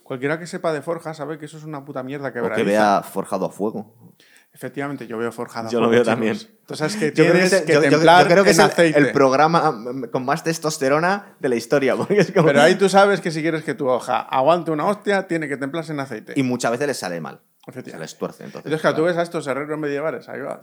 cualquiera 0.02 0.38
que 0.38 0.46
sepa 0.46 0.72
de 0.72 0.82
forja 0.82 1.14
sabe 1.14 1.38
que 1.38 1.46
eso 1.46 1.56
es 1.56 1.64
una 1.64 1.84
puta 1.84 2.02
mierda 2.02 2.28
O 2.28 2.32
quebradiza. 2.32 2.56
que 2.56 2.64
vea 2.64 3.02
forjado 3.02 3.46
a 3.46 3.50
fuego. 3.50 4.14
Efectivamente, 4.54 5.08
yo 5.08 5.18
veo 5.18 5.32
forjada. 5.32 5.68
Yo 5.68 5.80
lo 5.80 5.88
veo 5.90 6.04
también. 6.04 6.34
chicos. 6.36 6.54
Entonces 6.60 6.94
es 6.94 6.96
que 7.00 7.06
Yo 7.08 7.24
creo 7.24 7.26
que, 7.26 7.32
tienes 7.48 7.62
que 7.62 7.72
yo- 7.72 7.80
yo- 7.80 7.84
yo 7.84 7.90
templar 7.90 8.26
creo 8.28 8.44
que 8.44 8.50
en 8.50 8.52
es 8.52 8.58
el, 8.60 8.64
aceite. 8.64 8.98
el 9.00 9.10
programa 9.12 9.72
mm, 9.72 10.04
con 10.12 10.24
más 10.24 10.44
testosterona 10.44 11.34
de 11.40 11.48
la 11.48 11.56
historia. 11.56 11.96
porque 11.96 12.20
es 12.20 12.30
como- 12.32 12.46
Pero 12.46 12.62
ahí 12.62 12.76
tú 12.76 12.88
sabes 12.88 13.20
que 13.20 13.32
si 13.32 13.42
quieres 13.42 13.64
que 13.64 13.74
tu 13.74 13.88
hoja 13.88 14.20
aguante 14.20 14.70
una 14.70 14.86
hostia, 14.86 15.26
tiene 15.26 15.48
que 15.48 15.56
templarse 15.56 15.92
en 15.92 15.98
aceite. 16.00 16.34
Y 16.36 16.44
muchas 16.44 16.70
veces 16.70 16.86
les 16.86 16.96
sale 16.96 17.20
mal. 17.20 17.40
Se 17.64 17.70
Efectivamente. 17.72 18.04
les 18.12 18.16
tuerce. 18.18 18.44
Entonces, 18.44 18.66
Entonces, 18.66 18.80
claro, 18.80 18.96
tú 18.96 19.02
ves 19.04 19.16
a 19.16 19.22
estos 19.22 19.44
herreros 19.48 19.78
medievales, 19.78 20.28
ahí 20.28 20.40
va, 20.40 20.62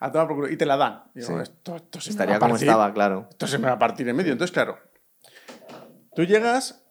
a 0.00 0.10
tomar 0.10 0.26
por 0.26 0.36
culo, 0.36 0.48
y 0.50 0.56
te 0.56 0.66
la 0.66 0.76
dan. 0.76 1.04
Digo, 1.14 1.28
Sí. 1.28 1.34
esto, 1.42 1.76
esto 1.76 2.00
se 2.00 2.08
me 2.08 2.12
Estaría 2.12 2.32
va 2.32 2.36
a 2.38 2.40
como 2.40 2.56
estaba, 2.56 2.92
claro. 2.92 3.28
Esto 3.30 3.46
se 3.46 3.58
me 3.58 3.66
va 3.68 3.74
a 3.74 3.78
partir 3.78 4.08
en 4.08 4.16
medio. 4.16 4.32
Entonces, 4.32 4.52
claro, 4.52 4.78
tú 6.16 6.24
llegas, 6.24 6.82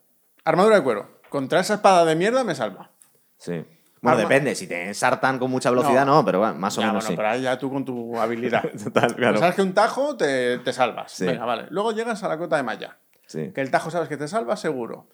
armadura 0.46 0.78
de 0.78 0.84
cuero, 0.84 1.20
contra 1.30 1.60
esa 1.60 1.74
espada 1.76 2.06
de 2.06 2.16
mierda 2.16 2.44
me 2.46 2.56
salva. 2.56 2.92
Sí. 3.38 3.66
Bueno, 4.02 4.18
Arma- 4.18 4.30
depende. 4.30 4.56
Si 4.56 4.68
te 4.68 4.88
ensartan 4.88 5.38
con 5.40 5.52
mucha 5.52 5.70
velocidad, 5.70 6.06
no, 6.06 6.16
No. 6.16 6.26
pero 6.26 6.40
bueno, 6.40 6.56
más 6.56 6.78
o 6.78 6.82
Ya, 6.82 6.88
menos 6.88 7.04
bueno, 7.04 7.10
sí. 7.12 7.16
pero 7.18 7.30
ahí 7.30 7.42
ya 7.44 7.58
tú 7.60 7.70
con 7.72 7.86
tu 7.86 8.18
habilidad. 8.20 8.64
Total, 8.84 9.16
claro. 9.16 9.34
Pero 9.34 9.38
sabes 9.40 9.56
que 9.56 9.62
un 9.62 9.74
tajo 9.74 10.18
te, 10.18 10.58
te 10.60 10.74
salvas. 10.74 11.12
Sí. 11.12 11.26
Venga, 11.26 11.46
vale. 11.46 11.68
Luego 11.70 11.92
llegas 11.92 12.24
a 12.24 12.28
la 12.28 12.38
cota 12.38 12.58
de 12.58 12.64
malla. 12.64 12.98
Sí. 13.28 13.52
Que 13.54 13.62
el 13.62 13.70
tajo 13.72 13.92
sabes 13.92 14.10
que 14.10 14.18
te 14.18 14.28
salva 14.28 14.58
seguro. 14.58 15.08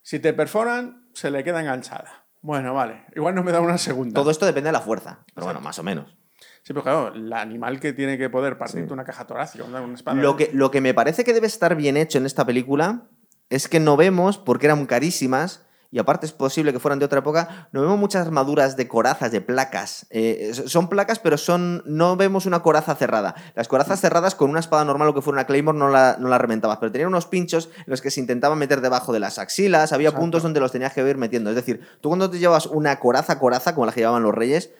Si 0.00 0.18
te 0.18 0.32
perforan, 0.32 1.06
se 1.12 1.30
le 1.30 1.44
queda 1.44 1.60
enganchada. 1.60 2.24
Bueno, 2.40 2.74
vale. 2.74 3.04
Igual 3.14 3.34
no 3.36 3.44
me 3.44 3.52
da 3.52 3.60
una 3.60 3.78
segunda. 3.78 4.14
Todo 4.14 4.30
esto 4.32 4.46
depende 4.46 4.68
de 4.68 4.72
la 4.72 4.80
fuerza, 4.80 5.20
pero 5.34 5.44
bueno, 5.46 5.60
más 5.60 5.78
o 5.78 5.82
menos. 5.84 6.16
Sí, 6.64 6.72
pero 6.72 6.82
claro, 6.82 7.12
el 7.14 7.32
animal 7.32 7.78
que 7.80 7.92
tiene 7.92 8.18
que 8.18 8.30
poder 8.30 8.56
partirte 8.58 8.92
una 8.92 9.04
caja 9.04 9.26
torácica, 9.26 9.62
una, 9.64 9.80
una 9.80 9.94
espada. 9.94 10.20
Lo 10.20 10.36
que, 10.36 10.50
lo 10.52 10.70
que 10.72 10.80
me 10.80 10.94
parece 10.94 11.22
que 11.22 11.32
debe 11.34 11.46
estar 11.46 11.76
bien 11.76 11.96
hecho 11.96 12.18
en 12.18 12.26
esta 12.26 12.44
película 12.46 13.02
es 13.50 13.68
que 13.68 13.78
no 13.78 13.96
vemos, 13.96 14.38
porque 14.38 14.66
eran 14.66 14.86
carísimas, 14.86 15.64
y 15.92 15.98
aparte 16.00 16.26
es 16.26 16.32
posible 16.32 16.72
que 16.72 16.80
fueran 16.80 16.98
de 16.98 17.04
otra 17.04 17.18
época, 17.20 17.68
no 17.70 17.82
vemos 17.82 17.98
muchas 17.98 18.26
armaduras 18.26 18.76
de 18.76 18.88
corazas, 18.88 19.30
de 19.30 19.40
placas. 19.42 20.06
Eh, 20.10 20.52
son 20.66 20.88
placas, 20.88 21.18
pero 21.20 21.36
son 21.36 21.82
no 21.86 22.16
vemos 22.16 22.46
una 22.46 22.62
coraza 22.62 22.94
cerrada. 22.96 23.34
Las 23.54 23.68
corazas 23.68 24.00
cerradas 24.00 24.34
con 24.34 24.48
una 24.50 24.58
espada 24.58 24.84
normal 24.86 25.08
o 25.08 25.14
que 25.14 25.20
fuera 25.20 25.36
una 25.40 25.46
Claymore 25.46 25.78
no 25.78 25.88
la, 25.90 26.16
no 26.18 26.28
la 26.28 26.38
reventabas, 26.38 26.78
pero 26.78 26.90
tenían 26.90 27.08
unos 27.08 27.26
pinchos 27.26 27.68
en 27.76 27.84
los 27.86 28.00
que 28.00 28.10
se 28.10 28.20
intentaban 28.20 28.58
meter 28.58 28.80
debajo 28.80 29.12
de 29.12 29.20
las 29.20 29.38
axilas, 29.38 29.92
había 29.92 30.08
Exacto. 30.08 30.22
puntos 30.22 30.42
donde 30.42 30.60
los 30.60 30.72
tenías 30.72 30.94
que 30.94 31.06
ir 31.06 31.18
metiendo. 31.18 31.50
Es 31.50 31.56
decir, 31.56 31.86
tú 32.00 32.08
cuando 32.08 32.28
te 32.30 32.38
llevas 32.38 32.64
una 32.66 32.98
coraza, 32.98 33.38
coraza, 33.38 33.74
como 33.74 33.84
la 33.86 33.92
que 33.92 34.00
llevaban 34.00 34.22
los 34.22 34.34
reyes, 34.34 34.70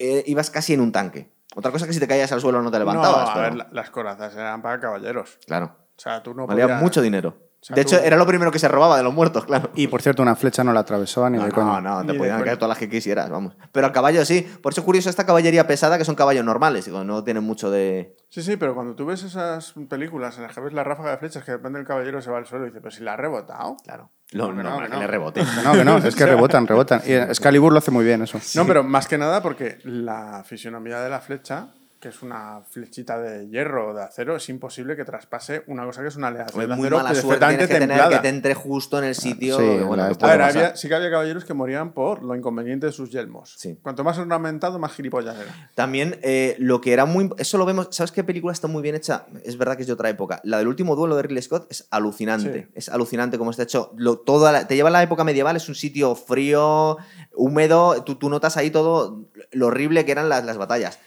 eh, 0.00 0.24
ibas 0.26 0.50
casi 0.50 0.74
en 0.74 0.80
un 0.80 0.90
tanque. 0.90 1.30
Otra 1.54 1.70
cosa 1.70 1.86
que 1.86 1.92
si 1.92 2.00
te 2.00 2.08
caías 2.08 2.32
al 2.32 2.40
suelo 2.40 2.60
no 2.60 2.72
te 2.72 2.80
levantabas. 2.80 3.26
No, 3.26 3.30
a 3.30 3.34
pero- 3.34 3.44
ver, 3.44 3.54
la- 3.54 3.68
las 3.70 3.90
corazas 3.90 4.34
eran 4.34 4.60
para 4.62 4.80
caballeros. 4.80 5.38
Claro. 5.46 5.76
O 5.96 6.00
sea, 6.00 6.20
tú 6.24 6.34
no 6.34 6.48
Valía 6.48 6.64
podías- 6.64 6.82
mucho 6.82 7.00
dinero. 7.00 7.36
Sea, 7.64 7.74
de 7.76 7.82
hecho, 7.82 7.98
tú- 7.98 8.04
era 8.04 8.16
lo 8.16 8.26
primero 8.26 8.50
que 8.52 8.58
se 8.58 8.68
robaba 8.68 8.96
de 8.96 9.02
los 9.02 9.14
muertos, 9.14 9.44
claro. 9.46 9.70
Y 9.74 9.86
por 9.86 10.02
cierto, 10.02 10.22
una 10.22 10.36
flecha 10.36 10.62
no 10.64 10.72
la 10.72 10.80
atravesaba 10.80 11.30
ni 11.30 11.38
No, 11.38 11.44
de 11.44 11.50
no, 11.50 11.80
no, 11.80 12.04
te 12.04 12.14
podían 12.14 12.42
caer 12.42 12.56
todas 12.58 12.68
las 12.70 12.78
que 12.78 12.88
quisieras, 12.88 13.30
vamos. 13.30 13.56
Pero 13.72 13.86
al 13.86 13.92
caballo 13.92 14.24
sí. 14.24 14.42
Por 14.62 14.72
eso 14.72 14.80
es 14.82 14.84
curioso 14.84 15.08
esta 15.10 15.24
caballería 15.26 15.66
pesada, 15.66 15.96
que 15.98 16.04
son 16.04 16.14
caballos 16.14 16.44
normales. 16.44 16.84
Digo, 16.84 17.02
no 17.04 17.24
tienen 17.24 17.42
mucho 17.44 17.70
de. 17.70 18.16
Sí, 18.28 18.42
sí, 18.42 18.56
pero 18.56 18.74
cuando 18.74 18.94
tú 18.94 19.06
ves 19.06 19.22
esas 19.22 19.74
películas 19.88 20.36
en 20.36 20.42
las 20.42 20.54
que 20.54 20.60
ves 20.60 20.72
la 20.72 20.84
ráfaga 20.84 21.12
de 21.12 21.16
flechas 21.18 21.44
que 21.44 21.52
depende 21.52 21.78
del 21.78 21.86
caballero 21.86 22.20
se 22.20 22.30
va 22.30 22.38
al 22.38 22.46
suelo 22.46 22.64
y 22.66 22.68
dice, 22.68 22.80
pero 22.80 22.90
si 22.90 23.02
la 23.02 23.14
ha 23.14 23.16
rebotado. 23.16 23.76
Claro. 23.84 24.10
Lo, 24.32 24.48
No, 24.52 24.56
que 24.56 24.62
no, 24.64 24.70
no, 24.80 24.82
que 24.86 24.88
no. 24.88 24.98
le 25.00 25.06
rebote. 25.06 25.42
No, 25.62 25.72
que 25.72 25.84
no, 25.84 25.98
es 25.98 26.14
que 26.16 26.26
rebotan, 26.26 26.66
rebotan. 26.66 27.00
Y 27.06 27.12
Excalibur 27.12 27.72
lo 27.72 27.78
hace 27.78 27.90
muy 27.92 28.04
bien 28.04 28.22
eso. 28.22 28.38
No, 28.56 28.66
pero 28.66 28.82
más 28.82 29.06
que 29.06 29.16
nada 29.16 29.40
porque 29.42 29.78
la 29.84 30.42
fisionomía 30.44 31.00
de 31.00 31.08
la 31.10 31.20
flecha, 31.20 31.68
que 32.04 32.10
es 32.10 32.22
una 32.22 32.60
flechita 32.70 33.18
de 33.18 33.48
hierro 33.48 33.90
o 33.90 33.94
de 33.94 34.02
acero, 34.02 34.36
es 34.36 34.46
imposible 34.50 34.94
que 34.94 35.04
traspase 35.06 35.64
una 35.68 35.84
cosa 35.86 36.02
que 36.02 36.08
es 36.08 36.16
una 36.16 36.28
aleación 36.28 36.62
Es 36.62 36.68
de 36.68 36.74
muy 36.76 36.84
acero 36.86 36.96
mala 36.98 37.14
suerte 37.14 37.46
tienes 37.46 37.66
que 37.68 37.78
tener 37.78 38.08
que 38.10 38.18
te 38.18 38.28
entre 38.28 38.54
justo 38.54 38.98
en 38.98 39.04
el 39.04 39.14
sitio. 39.14 39.56
sí, 39.56 39.78
bueno, 39.86 40.06
esta- 40.06 40.26
A 40.26 40.30
ver, 40.30 40.38
pasar. 40.40 40.56
había- 40.64 40.76
sí 40.76 40.86
que 40.88 40.94
había 40.94 41.10
caballeros 41.10 41.44
que 41.46 41.54
morían 41.54 41.92
por 41.92 42.22
lo 42.22 42.34
inconveniente 42.36 42.84
de 42.86 42.92
sus 42.92 43.10
yelmos. 43.10 43.54
Sí. 43.58 43.78
Cuanto 43.82 44.04
más 44.04 44.18
ornamentado, 44.18 44.78
más 44.78 44.92
gilipollas 44.92 45.34
era. 45.36 45.70
También 45.74 46.18
eh, 46.22 46.56
lo 46.58 46.80
que 46.82 46.92
era 46.92 47.06
muy. 47.06 47.30
Eso 47.38 47.56
lo 47.56 47.64
vemos. 47.64 47.88
¿Sabes 47.90 48.12
qué 48.12 48.22
película 48.22 48.52
está 48.52 48.68
muy 48.68 48.82
bien 48.82 48.94
hecha? 48.94 49.24
Es 49.44 49.56
verdad 49.56 49.76
que 49.76 49.82
es 49.82 49.86
de 49.86 49.94
otra 49.94 50.10
época. 50.10 50.40
La 50.44 50.58
del 50.58 50.68
último 50.68 50.94
duelo 50.96 51.16
de 51.16 51.22
Ridley 51.22 51.42
Scott 51.42 51.66
es 51.70 51.86
alucinante. 51.90 52.64
Sí. 52.64 52.68
Es 52.74 52.88
alucinante 52.90 53.38
cómo 53.38 53.50
está 53.50 53.62
hecho. 53.62 53.92
Lo, 53.96 54.18
toda 54.18 54.52
la- 54.52 54.66
te 54.66 54.76
lleva 54.76 54.90
a 54.90 54.92
la 54.92 55.02
época 55.02 55.24
medieval, 55.24 55.56
es 55.56 55.68
un 55.70 55.74
sitio 55.74 56.14
frío, 56.14 56.98
húmedo. 57.34 58.02
Tú, 58.04 58.16
tú 58.16 58.28
notas 58.28 58.56
ahí 58.58 58.70
todo 58.70 59.24
lo 59.52 59.66
horrible 59.68 60.04
que 60.04 60.12
eran 60.12 60.28
las, 60.28 60.44
las 60.44 60.58
batallas. 60.58 60.98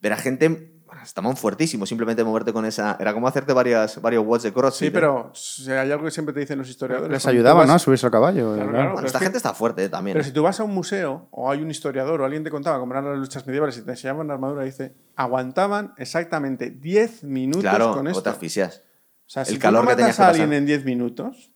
Pero 0.00 0.14
la 0.14 0.20
gente. 0.20 0.74
Estaban 1.04 1.36
fuertísimos, 1.36 1.88
simplemente 1.88 2.24
moverte 2.24 2.52
con 2.52 2.64
esa. 2.64 2.96
Era 2.98 3.12
como 3.12 3.28
hacerte 3.28 3.52
varias, 3.52 4.00
varios 4.00 4.24
watts 4.26 4.42
de 4.44 4.52
crossfit. 4.54 4.78
Sí, 4.80 4.86
¿eh? 4.86 4.90
pero 4.90 5.30
si 5.34 5.70
hay 5.70 5.90
algo 5.92 6.04
que 6.06 6.10
siempre 6.10 6.32
te 6.34 6.40
dicen 6.40 6.58
los 6.58 6.68
historiadores. 6.68 7.12
Les 7.12 7.22
tú 7.22 7.28
ayudaba, 7.28 7.60
vas- 7.60 7.68
¿no? 7.68 7.74
A 7.74 7.78
subirse 7.78 8.06
al 8.06 8.10
caballo. 8.12 8.54
Claro, 8.54 8.56
claro. 8.56 8.70
claro. 8.72 8.92
Bueno, 8.94 9.06
esta 9.06 9.18
es 9.18 9.20
que- 9.20 9.26
gente 9.26 9.36
está 9.36 9.52
fuerte 9.54 9.84
eh, 9.84 9.88
también. 9.90 10.14
Pero 10.14 10.22
¿eh? 10.22 10.26
si 10.26 10.32
tú 10.32 10.42
vas 10.42 10.58
a 10.60 10.64
un 10.64 10.74
museo 10.74 11.28
o 11.30 11.50
hay 11.50 11.60
un 11.60 11.70
historiador 11.70 12.20
o 12.22 12.24
alguien 12.24 12.42
te 12.42 12.50
contaba 12.50 12.78
cómo 12.80 12.94
eran 12.94 13.04
las 13.04 13.18
luchas 13.18 13.46
medievales 13.46 13.76
y 13.78 13.82
te 13.82 13.90
enseñaban 13.92 14.24
una 14.24 14.34
armadura, 14.34 14.64
dice, 14.64 14.94
aguantaban 15.14 15.92
exactamente 15.98 16.70
10 16.70 17.22
minutos 17.22 17.62
claro, 17.62 17.92
con 17.92 18.06
o 18.06 18.10
esto. 18.10 18.22
te 18.22 18.30
asfixias. 18.30 18.82
O 19.26 19.30
sea, 19.30 19.42
el 19.42 19.48
si 19.48 19.54
tú 19.54 19.60
calor 19.60 19.84
no 19.84 19.90
que 19.90 19.96
tenías 19.96 20.18
matas 20.18 20.36
que 20.36 20.40
a 20.40 20.44
alguien 20.44 20.48
pasar. 20.48 20.58
en 20.58 20.66
10 20.66 20.84
minutos, 20.86 21.52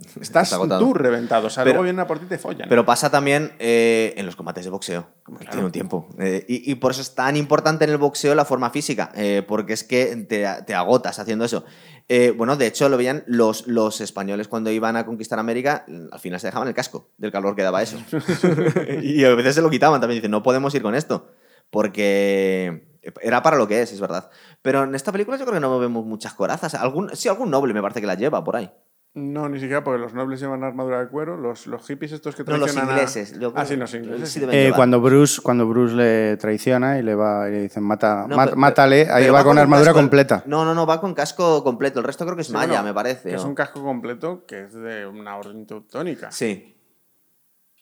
estás 0.20 0.50
tú 0.50 0.94
reventado. 0.94 1.46
O 1.46 1.50
sea, 1.50 1.64
Pero- 1.64 1.74
luego 1.74 1.84
vienen 1.84 2.00
a 2.00 2.06
por 2.06 2.18
ti 2.18 2.24
y 2.26 2.28
te 2.28 2.38
follan. 2.38 2.68
Pero 2.68 2.84
pasa 2.84 3.10
también 3.10 3.52
eh, 3.58 4.14
en 4.16 4.26
los 4.26 4.36
combates 4.36 4.64
de 4.64 4.70
boxeo. 4.70 5.06
que 5.38 5.44
Tiene 5.46 5.64
un 5.66 5.72
tiempo. 5.72 6.08
Eh, 6.18 6.44
y, 6.48 6.70
y 6.70 6.74
por 6.76 6.92
eso 6.92 7.00
es 7.02 7.14
tan 7.14 7.36
importante 7.36 7.84
en 7.84 7.90
el 7.90 7.98
boxeo 7.98 8.34
la 8.34 8.44
forma 8.44 8.70
física, 8.70 9.12
eh, 9.14 9.42
porque 9.46 9.72
es 9.74 9.84
que 9.84 10.16
te, 10.28 10.46
te 10.66 10.74
agotas 10.74 11.18
haciendo 11.18 11.44
eso. 11.44 11.64
Eh, 12.08 12.34
bueno, 12.36 12.56
de 12.56 12.66
hecho, 12.66 12.88
lo 12.88 12.96
veían 12.96 13.22
los, 13.26 13.68
los 13.68 14.00
españoles 14.00 14.48
cuando 14.48 14.70
iban 14.72 14.96
a 14.96 15.06
conquistar 15.06 15.38
América, 15.38 15.84
al 16.10 16.18
final 16.18 16.40
se 16.40 16.48
dejaban 16.48 16.66
el 16.66 16.74
casco 16.74 17.10
del 17.18 17.30
calor 17.30 17.54
que 17.54 17.62
daba 17.62 17.82
eso. 17.82 17.98
y 19.02 19.24
a 19.24 19.34
veces 19.36 19.54
se 19.54 19.62
lo 19.62 19.70
quitaban 19.70 20.00
también. 20.00 20.18
Dicen, 20.18 20.32
no 20.32 20.42
podemos 20.42 20.74
ir 20.74 20.82
con 20.82 20.96
esto, 20.96 21.28
porque 21.70 22.98
era 23.22 23.42
para 23.42 23.56
lo 23.56 23.66
que 23.68 23.82
es, 23.82 23.92
es 23.92 24.00
verdad. 24.00 24.30
Pero 24.62 24.84
en 24.84 24.94
esta 24.94 25.12
película 25.12 25.36
yo 25.36 25.44
creo 25.44 25.54
que 25.54 25.60
no 25.60 25.78
vemos 25.78 26.04
muchas 26.04 26.34
corazas. 26.34 26.74
Algún, 26.74 27.14
sí, 27.16 27.28
algún 27.28 27.50
noble 27.50 27.72
me 27.74 27.82
parece 27.82 28.00
que 28.00 28.06
las 28.06 28.18
lleva 28.18 28.42
por 28.44 28.56
ahí. 28.56 28.70
No, 29.12 29.48
ni 29.48 29.58
siquiera 29.58 29.82
porque 29.82 29.98
los 30.00 30.14
nobles 30.14 30.38
llevan 30.40 30.62
armadura 30.62 31.00
de 31.00 31.08
cuero, 31.08 31.36
los, 31.36 31.66
los 31.66 31.84
hippies 31.84 32.12
estos 32.12 32.36
que 32.36 32.44
No, 32.44 32.52
los 32.58 32.60
traicionan 32.70 32.90
a- 32.90 32.92
ingleses. 32.92 33.34
Ah, 33.56 33.64
sí, 33.66 33.74
los 33.74 33.92
ingleses. 33.94 34.28
sí 34.30 34.38
deben 34.38 34.54
Eh, 34.54 34.72
cuando, 34.74 35.00
Bruce, 35.00 35.42
cuando 35.42 35.66
Bruce 35.66 35.94
le 35.96 36.36
traiciona 36.36 36.96
y 36.96 37.02
le 37.02 37.16
va 37.16 37.48
y 37.48 37.52
le 37.52 37.62
dicen 37.62 37.82
mata, 37.82 38.26
No, 38.28 38.36
pero- 38.36 38.56
mátale, 38.56 39.08
ahí 39.10 39.28
va 39.28 39.42
con 39.42 39.58
armadura 39.58 39.90
casco- 39.90 39.98
completa. 40.00 40.44
No, 40.46 40.64
no, 40.64 40.74
no, 40.76 40.86
va 40.86 41.00
con 41.00 41.12
casco 41.14 41.64
completo. 41.64 41.98
El 41.98 42.04
resto 42.06 42.24
creo 42.24 42.36
que 42.36 42.42
es 42.42 42.46
Sí, 42.46 42.52
malla, 42.52 42.68
bueno, 42.74 42.84
me 42.84 42.94
parece. 42.94 43.30
que 43.30 43.34
Es 43.34 43.42
¿no? 43.42 43.48
un 43.48 43.54
casco 43.56 43.82
completo 43.82 44.44
que 44.46 44.62
es 44.66 44.72
de 44.74 45.04
una 45.08 45.36
orden 45.36 45.66
teutónica. 45.66 46.30
Sí, 46.30 46.76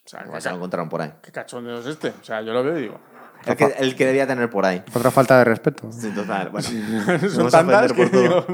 O 0.07 0.09
sea, 0.09 0.25
¿qué, 0.25 0.41
se 0.41 0.49
lo 0.49 0.57
encontraron 0.57 0.89
por 0.89 1.03
ahí. 1.03 1.13
qué 1.23 1.31
cachondeo 1.31 1.81
es 1.81 1.87
este? 1.87 2.09
O 2.09 2.25
sea, 2.25 2.41
yo 2.41 2.55
lo 2.55 2.65
veo 2.65 2.79
y 2.79 2.83
digo. 2.83 2.99
El 3.49 3.57
que, 3.57 3.65
el 3.79 3.97
que 3.97 4.07
debía 4.07 4.27
tener 4.27 4.51
por 4.51 4.65
ahí. 4.67 4.83
Otra 4.95 5.11
falta 5.11 5.39
de 5.39 5.45
respeto. 5.45 5.91
Sí, 5.93 6.11
total. 6.11 6.51
Bueno, 6.51 6.69
Son 7.29 7.51
vamos 7.51 7.55
a 7.55 7.59
tantas 7.59 7.93
que 7.93 8.03
por 8.03 8.11
todo. 8.11 8.23
digo. 8.23 8.47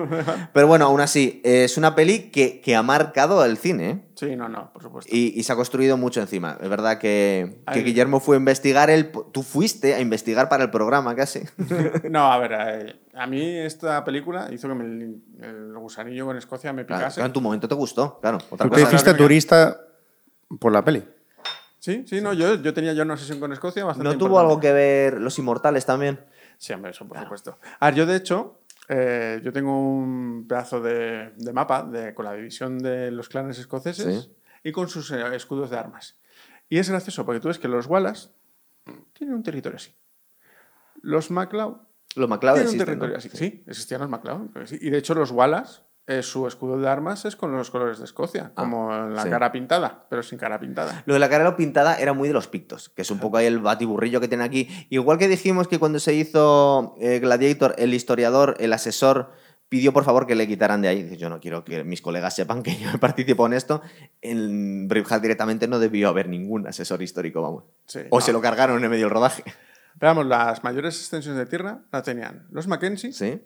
Pero 0.53 0.66
bueno, 0.66 0.87
aún 0.87 1.01
así, 1.01 1.41
es 1.45 1.77
una 1.77 1.95
peli 1.95 2.31
que, 2.31 2.61
que 2.61 2.77
ha 2.77 2.83
marcado 2.83 3.45
el 3.45 3.57
cine. 3.59 4.05
Sí, 4.15 4.37
no, 4.37 4.49
no, 4.49 4.73
por 4.73 4.83
supuesto. 4.83 5.11
Y, 5.15 5.33
y 5.39 5.43
se 5.43 5.53
ha 5.53 5.57
construido 5.57 5.97
mucho 5.97 6.21
encima. 6.21 6.57
Es 6.61 6.69
verdad 6.69 6.99
que, 6.99 7.62
que. 7.73 7.81
Guillermo 7.83 8.21
fue 8.21 8.37
a 8.37 8.39
investigar 8.39 8.89
el. 8.91 9.11
Tú 9.33 9.43
fuiste 9.43 9.95
a 9.95 10.01
investigar 10.01 10.49
para 10.49 10.65
el 10.65 10.71
programa 10.71 11.15
casi. 11.15 11.41
No, 12.11 12.33
a 12.33 12.39
ver, 12.39 12.53
eh, 12.53 12.97
a 13.15 13.27
mí 13.27 13.43
esta 13.59 14.05
película 14.05 14.49
hizo 14.53 14.69
que 14.69 14.75
me 14.75 14.85
el, 14.85 15.73
gusanillo 15.77 16.27
con 16.27 16.37
Escocia 16.37 16.73
me 16.73 16.85
picase. 16.85 17.15
claro, 17.16 17.27
en 17.27 17.33
tu 17.33 17.41
momento 17.41 17.66
te 17.69 17.75
gustó, 17.75 18.19
claro. 18.21 18.39
Otra 18.51 18.66
Tú 18.69 18.75
te 18.75 18.81
cosa. 18.83 18.95
hiciste 18.95 19.11
Venga. 19.11 19.19
turista 19.25 19.81
por 20.61 20.73
la 20.73 20.85
peli. 20.85 21.03
Sí, 21.85 22.02
sí, 22.06 22.23
no, 22.23 22.32
yo, 22.32 22.55
yo 22.62 22.73
tenía 22.73 22.94
ya 22.94 23.02
una 23.02 23.19
sesión 23.19 23.39
con 23.40 23.52
Escocia 23.52 23.85
bastante 23.85 24.09
¿No 24.11 24.16
tuvo 24.16 24.28
importante. 24.40 24.48
algo 24.51 24.61
que 24.62 24.73
ver 24.73 25.20
Los 25.20 25.39
Inmortales 25.39 25.85
también? 25.85 26.19
Sí, 26.56 26.73
hombre, 26.73 26.93
eso 26.93 27.06
por 27.06 27.19
supuesto. 27.20 27.59
A 27.78 27.86
ver, 27.86 27.94
yo 27.94 28.06
de 28.06 28.16
hecho, 28.16 28.61
eh, 28.89 29.39
yo 29.44 29.52
tengo 29.52 29.78
un 29.78 30.47
pedazo 30.48 30.81
de, 30.81 31.32
de 31.36 31.52
mapa 31.52 31.82
de, 31.82 32.15
con 32.15 32.24
la 32.24 32.32
división 32.32 32.78
de 32.78 33.11
los 33.11 33.28
clanes 33.28 33.59
escoceses 33.59 34.24
Sí. 34.24 34.35
y 34.62 34.73
con 34.73 34.89
sus 34.89 35.11
eh, 35.11 35.36
escudos 35.36 35.69
de 35.69 35.77
armas. 35.77 36.16
Y 36.70 36.78
es 36.78 36.89
gracioso 36.89 37.27
porque 37.27 37.40
tú 37.40 37.48
ves 37.48 37.59
que 37.59 37.69
los 37.69 37.86
Wallace 37.86 38.31
tienen 39.12 39.36
un 39.36 39.43
territorio 39.43 39.77
así. 39.77 39.94
Los 41.02 41.31
MacLeod 41.31 41.77
Los 42.16 42.28
MacLeod 42.31 42.55
tienen 42.55 42.69
un 42.69 42.74
existen, 42.77 42.86
territorio 42.86 43.12
¿no? 43.12 43.19
así. 43.19 43.28
Sí, 43.28 43.62
existían 43.66 44.01
los 44.01 44.09
MacLeod. 44.09 44.65
sí. 44.65 44.78
Y 44.81 44.89
de 44.89 44.97
hecho 44.97 45.15
los 45.15 45.31
Wallace, 45.32 45.82
eh, 46.06 46.22
su 46.22 46.47
escudo 46.47 46.78
de 46.78 46.89
armas 46.89 47.24
es 47.24 47.35
con 47.36 47.52
los 47.56 47.70
colores 47.70 47.98
de 47.98 48.05
Escocia, 48.05 48.52
Ah, 48.56 48.62
como 48.62 48.93
la 48.93 49.22
sí. 49.22 49.31
cara 49.31 49.51
pintada, 49.52 50.06
pero 50.10 50.22
sin 50.22 50.39
cara 50.39 50.60
pintada. 50.60 51.02
Lo 51.06 51.14
de 51.14 51.20
la 51.20 51.28
cara 51.31 51.56
pintada 51.56 51.97
era 51.98 52.12
muy 52.12 52.28
de 52.28 52.35
los 52.35 52.47
pictos, 52.48 52.90
que 52.90 53.02
es 53.02 53.10
un 53.10 53.18
poco 53.18 53.36
ahí 53.39 53.47
el 53.47 53.59
batiburrillo 53.59 54.20
que 54.20 54.28
tiene 54.28 54.44
aquí. 54.44 54.68
Igual 54.90 55.18
que 55.18 55.28
dijimos 55.28 55.66
que 55.68 55.78
cuando 55.78 55.98
se 55.98 56.14
hizo 56.14 56.94
eh, 57.01 57.20
Gladiator, 57.20 57.74
el 57.78 57.94
historiador, 57.94 58.56
el 58.59 58.72
asesor, 58.72 59.32
pidió 59.70 59.93
por 59.94 60.05
favor 60.05 60.26
que 60.26 60.35
le 60.35 60.47
quitaran 60.47 60.82
de 60.82 60.89
ahí. 60.89 61.02
Dice, 61.02 61.16
yo 61.16 61.28
no 61.31 61.40
quiero 61.40 61.64
que 61.64 61.82
mis 61.85 62.02
colegas 62.02 62.36
sepan 62.36 62.62
que 62.62 62.76
yo 62.76 62.90
participo 63.01 63.47
en 63.47 63.55
esto. 63.55 63.81
En 64.20 64.86
Braveheart 64.89 65.22
directamente 65.22 65.66
no 65.68 65.78
debió 65.78 66.09
haber 66.10 66.28
ningún 66.28 66.66
asesor 66.66 67.02
histórico, 67.02 67.40
vamos. 67.43 67.64
Sí, 67.86 68.01
o 68.10 68.18
no. 68.18 68.20
se 68.20 68.32
lo 68.32 68.40
cargaron 68.40 68.82
en 68.85 68.90
medio 68.90 69.06
del 69.06 69.10
rodaje. 69.14 69.43
Pero 69.98 70.10
vamos, 70.10 70.26
las 70.26 70.62
mayores 70.64 70.97
extensiones 70.98 71.39
de 71.39 71.47
tierra 71.47 71.81
la 71.93 72.02
tenían 72.02 72.47
los 72.51 72.66
Mackenzie, 72.68 73.12
¿Sí? 73.12 73.40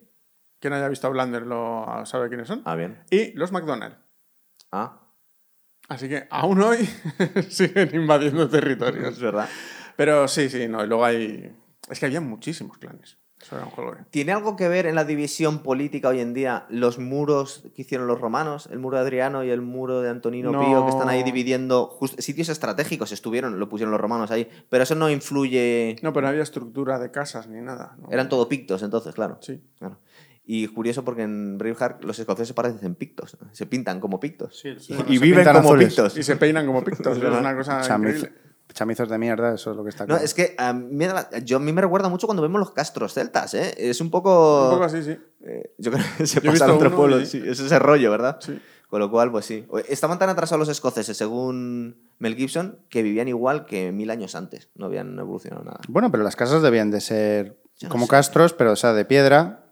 Quien 0.61 0.73
haya 0.73 0.89
visto 0.89 1.07
a 1.07 1.11
Blander 1.11 1.47
lo 1.47 1.87
sabe 2.05 2.29
quiénes 2.29 2.49
son, 2.49 2.63
Ah, 2.65 2.75
bien. 2.75 3.03
y 3.11 3.33
los 3.33 3.53
McDonald. 3.53 3.97
Ah, 4.73 5.01
Así 5.89 6.07
que 6.09 6.27
aún 6.31 6.61
hoy 6.61 6.87
siguen 7.49 7.91
invadiendo 7.95 8.49
territorios. 8.49 9.15
es 9.15 9.21
verdad. 9.21 9.49
Pero 9.97 10.29
sí, 10.29 10.49
sí, 10.51 10.69
no. 10.69 10.85
Y 10.85 10.87
luego 10.87 11.05
hay. 11.05 11.51
Es 11.91 11.99
que 11.99 12.07
había 12.07 12.21
muchísimos 12.21 12.77
clanes. 12.77 13.17
Eso 13.41 13.55
era 13.57 13.65
un 13.65 13.71
juego. 13.71 13.95
¿Tiene 14.11 14.33
algo 14.33 14.55
que 14.57 14.69
ver 14.69 14.85
en 14.87 14.97
la 14.97 15.05
división 15.05 15.61
política 15.63 16.09
hoy 16.09 16.21
en 16.21 16.35
día 16.35 16.67
los 16.69 16.99
muros 16.99 17.63
que 17.75 17.83
hicieron 17.83 18.07
los 18.09 18.21
romanos? 18.21 18.69
El 18.71 18.81
muro 18.81 18.97
de 18.97 19.03
Adriano 19.05 19.45
y 19.45 19.51
el 19.51 19.63
muro 19.63 20.03
de 20.03 20.11
Antonino 20.11 20.51
No. 20.51 20.61
Pío, 20.61 20.85
que 20.85 20.91
están 20.91 21.09
ahí 21.09 21.23
dividiendo 21.23 21.87
just- 21.87 22.19
sitios 22.21 22.49
estratégicos, 22.49 23.13
estuvieron, 23.13 23.59
lo 23.61 23.69
pusieron 23.69 23.93
los 23.93 24.01
romanos 24.01 24.31
ahí, 24.33 24.47
pero 24.69 24.83
eso 24.83 24.97
no 24.97 25.09
influye... 25.09 25.97
No, 26.03 26.13
pero 26.13 26.25
no 26.27 26.31
había 26.31 26.43
estructura 26.43 26.99
de 26.99 27.13
casas 27.13 27.47
ni 27.47 27.61
nada. 27.63 27.97
¿no? 27.99 28.09
Eran 28.11 28.29
todo 28.29 28.49
pictos 28.49 28.83
entonces, 28.83 29.15
claro. 29.15 29.39
Sí. 29.41 29.63
Claro. 29.79 30.01
Y 30.51 30.67
curioso 30.69 31.05
porque 31.05 31.23
en 31.23 31.59
Braveheart 31.59 32.03
los 32.05 32.19
escoceses 32.19 32.55
parecen 32.55 32.95
pictos, 32.95 33.37
se 33.53 33.67
pintan 33.67 34.01
como 34.01 34.19
pictos. 34.19 34.59
Sí, 34.59 34.71
y 34.71 35.19
se 35.19 35.19
viven 35.19 35.45
como 35.45 35.59
azules. 35.59 35.89
pictos. 35.89 36.17
Y 36.17 36.23
se 36.23 36.37
peinan 36.37 36.65
como 36.65 36.83
pictos. 36.83 37.19
es 37.19 37.23
una 37.39 37.55
cosa 37.55 37.83
increíble. 37.99 38.33
chamizos 38.73 39.11
de 39.11 39.19
mierda, 39.19 39.55
eso 39.55 39.73
es 39.73 39.77
lo 39.77 39.85
que 39.85 39.91
está 39.91 40.05
No, 40.05 40.09
claro. 40.15 40.25
es 40.25 40.33
que 40.33 40.55
a 40.57 40.73
mí, 40.73 41.05
yo, 41.45 41.59
a 41.59 41.61
mí 41.61 41.71
me 41.71 41.83
recuerda 41.83 42.09
mucho 42.09 42.27
cuando 42.27 42.43
vemos 42.43 42.59
los 42.61 42.71
castros 42.71 43.13
celtas, 43.13 43.53
¿eh? 43.53 43.75
Es 43.77 44.01
un 44.01 44.11
poco... 44.11 44.65
Un 44.69 44.71
poco 44.73 44.85
así, 44.85 45.03
sí. 45.03 45.19
eh, 45.45 45.75
yo 45.77 45.93
creo 45.93 46.05
que 46.17 46.27
se 46.27 46.41
pasa 46.41 46.65
otros 46.73 46.89
uno 46.93 46.97
pueblos, 46.97 47.23
y- 47.25 47.27
sí, 47.27 47.43
es 47.45 47.61
ese 47.61 47.79
rollo, 47.79 48.11
¿verdad? 48.11 48.39
Sí. 48.41 48.59
Con 48.89 49.01
lo 49.01 49.11
cual, 49.11 49.31
pues 49.31 49.45
sí. 49.45 49.67
Estaban 49.87 50.19
tan 50.19 50.31
atrasados 50.31 50.61
los 50.61 50.71
escoceses, 50.71 51.15
según 51.15 51.99
Mel 52.19 52.37
Gibson, 52.37 52.79
que 52.89 53.03
vivían 53.03 53.29
igual 53.29 53.67
que 53.67 53.93
mil 53.93 54.09
años 54.11 54.35
antes. 54.35 54.71
No 54.77 54.87
habían 54.87 55.19
evolucionado 55.19 55.63
nada. 55.63 55.81
Bueno, 55.89 56.11
pero 56.11 56.23
las 56.25 56.37
casas 56.37 56.63
debían 56.63 56.91
de 56.91 57.03
ser 57.03 57.59
no 57.83 57.91
como 57.91 58.07
sé. 58.07 58.11
castros, 58.13 58.55
pero 58.55 58.73
o 58.73 58.77
sea, 58.77 58.95
de 58.95 59.05
piedra. 59.05 59.67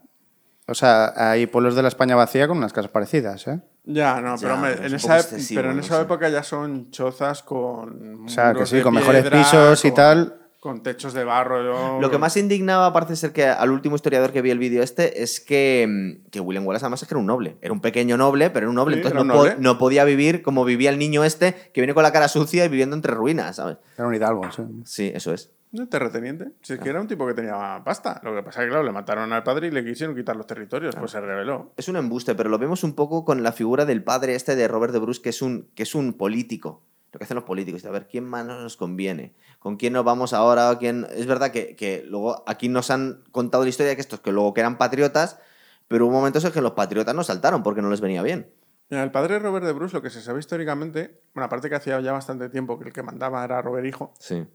O 0.67 0.73
sea, 0.75 1.13
hay 1.15 1.47
pueblos 1.47 1.75
de 1.75 1.81
la 1.81 1.87
España 1.87 2.15
vacía 2.15 2.47
con 2.47 2.57
unas 2.57 2.73
casas 2.73 2.91
parecidas, 2.91 3.47
¿eh? 3.47 3.61
Ya, 3.85 4.19
no, 4.19 4.35
Ya, 4.35 4.61
pero, 4.61 4.67
en 4.85 4.85
es 4.85 4.93
esa, 4.93 5.15
excesivo, 5.19 5.59
pero 5.59 5.71
en 5.71 5.77
no 5.77 5.83
esa 5.83 5.95
sé. 5.95 6.01
época 6.01 6.27
ya 6.29 6.43
son 6.43 6.91
chozas 6.91 7.41
con. 7.43 8.25
O 8.25 8.29
sea, 8.29 8.53
que 8.53 8.65
sí, 8.65 8.81
con 8.81 8.93
mejores 8.93 9.29
pisos 9.29 9.85
y 9.85 9.91
tal. 9.91 10.33
Con 10.59 10.83
techos 10.83 11.13
de 11.13 11.23
barro. 11.23 11.63
yo- 11.63 12.01
Lo 12.01 12.11
que 12.11 12.17
más 12.17 12.35
indignaba, 12.35 12.91
parece 12.91 13.15
ser 13.15 13.31
que 13.31 13.45
al 13.45 13.71
último 13.71 13.95
historiador 13.95 14.33
que 14.33 14.41
vi 14.41 14.49
el 14.49 14.59
vídeo 14.59 14.83
este, 14.83 15.23
es 15.23 15.39
que, 15.39 15.85
mm, 15.87 16.29
que 16.29 16.41
William 16.41 16.65
Wallace 16.67 16.83
además 16.83 17.01
es 17.01 17.07
que 17.07 17.13
era 17.13 17.19
un 17.21 17.27
noble. 17.27 17.57
Era 17.61 17.71
un 17.71 17.79
pequeño 17.79 18.17
noble, 18.17 18.49
pero 18.49 18.65
era 18.65 18.69
un 18.69 18.75
noble. 18.75 18.95
Sí, 18.95 19.01
entonces 19.07 19.25
no, 19.25 19.33
po- 19.33 19.47
no 19.59 19.77
podía 19.77 20.03
vivir 20.03 20.41
como 20.41 20.65
vivía 20.65 20.89
el 20.89 20.99
niño 20.99 21.23
este, 21.23 21.53
que 21.73 21.79
viene 21.79 21.93
con 21.93 22.03
la 22.03 22.11
cara 22.11 22.27
sucia 22.27 22.65
y 22.65 22.67
viviendo 22.69 22.95
entre 22.97 23.13
ruinas, 23.13 23.55
¿sabes? 23.55 23.77
Era 23.97 24.07
un 24.07 24.15
hidalgo, 24.15 24.51
sí. 24.51 24.63
Sí, 24.83 25.11
eso 25.15 25.31
es. 25.33 25.51
No, 25.77 25.87
terrateniente. 25.87 26.53
Si 26.61 26.73
es 26.73 26.79
que 26.79 26.89
era 26.89 26.99
un 26.99 27.07
tipo 27.07 27.27
que 27.27 27.35
tenía 27.35 27.81
pasta. 27.85 28.19
Lo 28.23 28.33
que 28.35 28.41
pasa 28.41 28.61
es 28.61 28.65
que, 28.65 28.69
claro, 28.69 28.83
le 28.83 28.91
mataron 28.91 29.31
al 29.31 29.43
padre 29.43 29.67
y 29.67 29.71
le 29.71 29.85
quisieron 29.85 30.15
quitar 30.15 30.35
los 30.35 30.47
territorios. 30.47 30.95
Pues 30.95 31.11
se 31.11 31.21
rebeló. 31.21 31.71
Es 31.77 31.87
un 31.87 31.97
embuste, 31.97 32.33
pero 32.33 32.49
lo 32.49 32.57
vemos 32.57 32.83
un 32.83 32.93
poco 32.95 33.23
con 33.23 33.43
la 33.43 33.51
figura 33.51 33.85
del 33.85 34.03
padre 34.03 34.33
este 34.33 34.55
de 34.55 34.67
Robert 34.67 34.91
de 34.91 34.99
Bruce, 34.99 35.21
que 35.21 35.29
es 35.29 35.41
un, 35.41 35.69
que 35.75 35.83
es 35.83 35.93
un 35.93 36.13
político. 36.13 36.83
Lo 37.13 37.19
que 37.19 37.23
hacen 37.25 37.35
los 37.35 37.43
políticos, 37.43 37.85
a 37.85 37.91
ver 37.91 38.07
quién 38.07 38.25
más 38.25 38.45
nos 38.45 38.75
conviene, 38.75 39.33
con 39.59 39.77
quién 39.77 39.93
nos 39.93 40.03
vamos 40.03 40.33
ahora, 40.33 40.75
quién. 40.77 41.07
Es 41.11 41.25
verdad 41.25 41.51
que, 41.51 41.75
que 41.75 42.03
luego 42.07 42.43
aquí 42.47 42.69
nos 42.69 42.89
han 42.91 43.23
contado 43.31 43.63
la 43.63 43.69
historia 43.69 43.91
de 43.91 43.95
que 43.95 44.01
estos 44.01 44.19
que 44.19 44.31
luego 44.31 44.53
que 44.53 44.61
eran 44.61 44.77
patriotas, 44.77 45.39
pero 45.87 46.05
hubo 46.07 46.13
momentos 46.13 46.43
en 46.43 46.51
que 46.51 46.61
los 46.61 46.71
patriotas 46.73 47.15
no 47.15 47.23
saltaron 47.23 47.63
porque 47.63 47.81
no 47.81 47.89
les 47.89 48.01
venía 48.01 48.23
bien. 48.23 48.51
Mira, 48.89 49.03
el 49.03 49.11
padre 49.11 49.35
de 49.35 49.39
Robert 49.39 49.65
de 49.65 49.73
Bruce, 49.73 49.95
lo 49.95 50.01
que 50.01 50.09
se 50.09 50.21
sabe 50.21 50.39
históricamente, 50.39 51.21
bueno, 51.33 51.45
aparte 51.45 51.69
que 51.69 51.75
hacía 51.75 51.99
ya 52.01 52.13
bastante 52.13 52.49
tiempo 52.49 52.79
que 52.79 52.87
el 52.87 52.93
que 52.93 53.03
mandaba 53.03 53.43
era 53.43 53.61
Robert 53.61 53.85
Hijo, 53.85 54.13
Sí. 54.19 54.45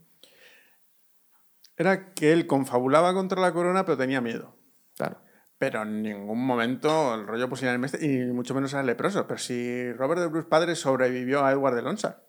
Era 1.77 2.13
que 2.13 2.33
él 2.33 2.47
confabulaba 2.47 3.15
contra 3.15 3.41
la 3.41 3.53
corona, 3.53 3.85
pero 3.85 3.99
tenía 3.99 4.21
miedo. 4.21 4.57
Claro. 4.97 5.21
Pero 5.59 5.83
en 5.83 6.03
ningún 6.03 6.45
momento 6.45 7.15
el 7.15 7.27
rollo 7.27 7.49
mestre, 7.79 8.05
y 8.05 8.33
mucho 8.33 8.55
menos 8.55 8.73
era 8.73 8.83
leproso. 8.83 9.27
Pero 9.27 9.39
si 9.39 9.93
Robert 9.93 10.21
de 10.21 10.27
Bruce 10.27 10.49
padre 10.49 10.75
sobrevivió 10.75 11.45
a 11.45 11.53
Edward 11.53 11.77
de 11.77 11.83
Lonsar. 11.83 12.27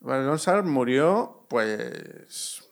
Edward 0.00 0.20
de 0.20 0.26
Lonsar 0.26 0.64
murió, 0.64 1.46
pues. 1.48 2.66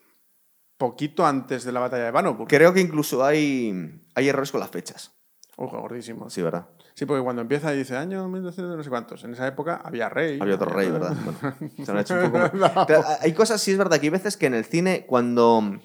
poquito 0.78 1.26
antes 1.26 1.64
de 1.64 1.72
la 1.72 1.80
batalla 1.80 2.04
de 2.04 2.10
Bannockburn. 2.10 2.48
Creo 2.48 2.72
que 2.72 2.80
incluso 2.80 3.24
hay, 3.24 4.00
hay 4.14 4.28
errores 4.28 4.52
con 4.52 4.60
las 4.60 4.70
fechas. 4.70 5.14
Ojo, 5.56 5.80
gordísimo. 5.80 6.30
Sí, 6.30 6.40
¿verdad? 6.40 6.68
Sí, 6.98 7.06
porque 7.06 7.22
cuando 7.22 7.42
empieza 7.42 7.70
dice 7.70 7.96
año 7.96 8.26
1200 8.28 8.76
no 8.76 8.82
sé 8.82 8.90
cuántos. 8.90 9.22
En 9.22 9.32
esa 9.32 9.46
época 9.46 9.80
había 9.84 10.08
rey. 10.08 10.38
Había 10.40 10.56
otro 10.56 10.68
rey, 10.70 10.90
¿verdad? 10.90 11.14
Bueno, 11.24 11.38
se 11.86 11.92
lo 11.92 11.98
ha 11.98 12.00
hecho 12.02 12.14
un 12.14 12.22
poco 12.32 12.38
más- 12.38 12.54
No. 12.74 12.86
Pero 12.88 13.04
hay 13.20 13.32
cosas, 13.34 13.60
sí 13.60 13.70
es 13.70 13.78
verdad, 13.78 13.98
que 14.00 14.06
hay 14.06 14.10
veces 14.10 14.36
que 14.36 14.46
en 14.46 14.54
el 14.54 14.64
cine, 14.64 15.06
cuando 15.06 15.78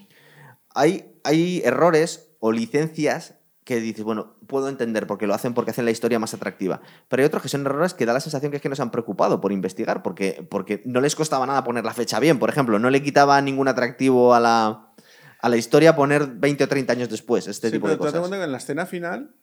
hay, 0.74 1.20
hay 1.24 1.62
errores 1.64 2.32
o 2.40 2.52
licencias 2.52 3.36
que 3.64 3.80
dices, 3.80 4.04
bueno, 4.04 4.36
puedo 4.48 4.68
entender 4.70 5.06
porque 5.06 5.28
lo 5.28 5.36
hacen 5.36 5.54
porque 5.54 5.70
hacen 5.70 5.86
la 5.86 5.92
historia 5.92 6.18
más 6.18 6.34
atractiva. 6.34 6.82
Pero 7.10 7.22
hay 7.22 7.28
otros 7.28 7.44
que 7.44 7.48
son 7.48 7.62
errores 7.66 7.94
que 7.94 8.06
da 8.08 8.14
la 8.14 8.20
sensación 8.20 8.50
que 8.52 8.58
es 8.58 8.64
que 8.64 8.70
no 8.70 8.76
se 8.76 8.82
han 8.82 8.90
preocupado 8.90 9.40
por 9.40 9.52
investigar, 9.52 10.02
porque, 10.02 10.46
porque 10.50 10.82
no 10.86 11.00
les 11.00 11.16
costaba 11.16 11.46
nada 11.46 11.64
poner 11.64 11.86
la 11.86 11.94
fecha 11.94 12.20
bien. 12.20 12.40
Por 12.40 12.50
ejemplo, 12.50 12.80
no 12.80 12.90
le 12.90 13.04
quitaba 13.04 13.40
ningún 13.40 13.68
atractivo 13.68 14.34
a 14.34 14.40
la, 14.40 14.94
a 15.40 15.50
la 15.50 15.58
historia 15.58 15.96
poner 15.96 16.26
20 16.28 16.64
o 16.64 16.68
30 16.68 16.92
años 16.92 17.10
después, 17.10 17.48
este 17.48 17.68
Sí, 17.68 17.74
tipo 17.74 17.84
pero 17.86 17.94
de 17.94 18.00
cosas. 18.00 18.20
cuenta 18.20 18.38
que 18.38 18.44
en 18.46 18.52
la 18.52 18.58
escena 18.58 18.86
final 18.88 19.36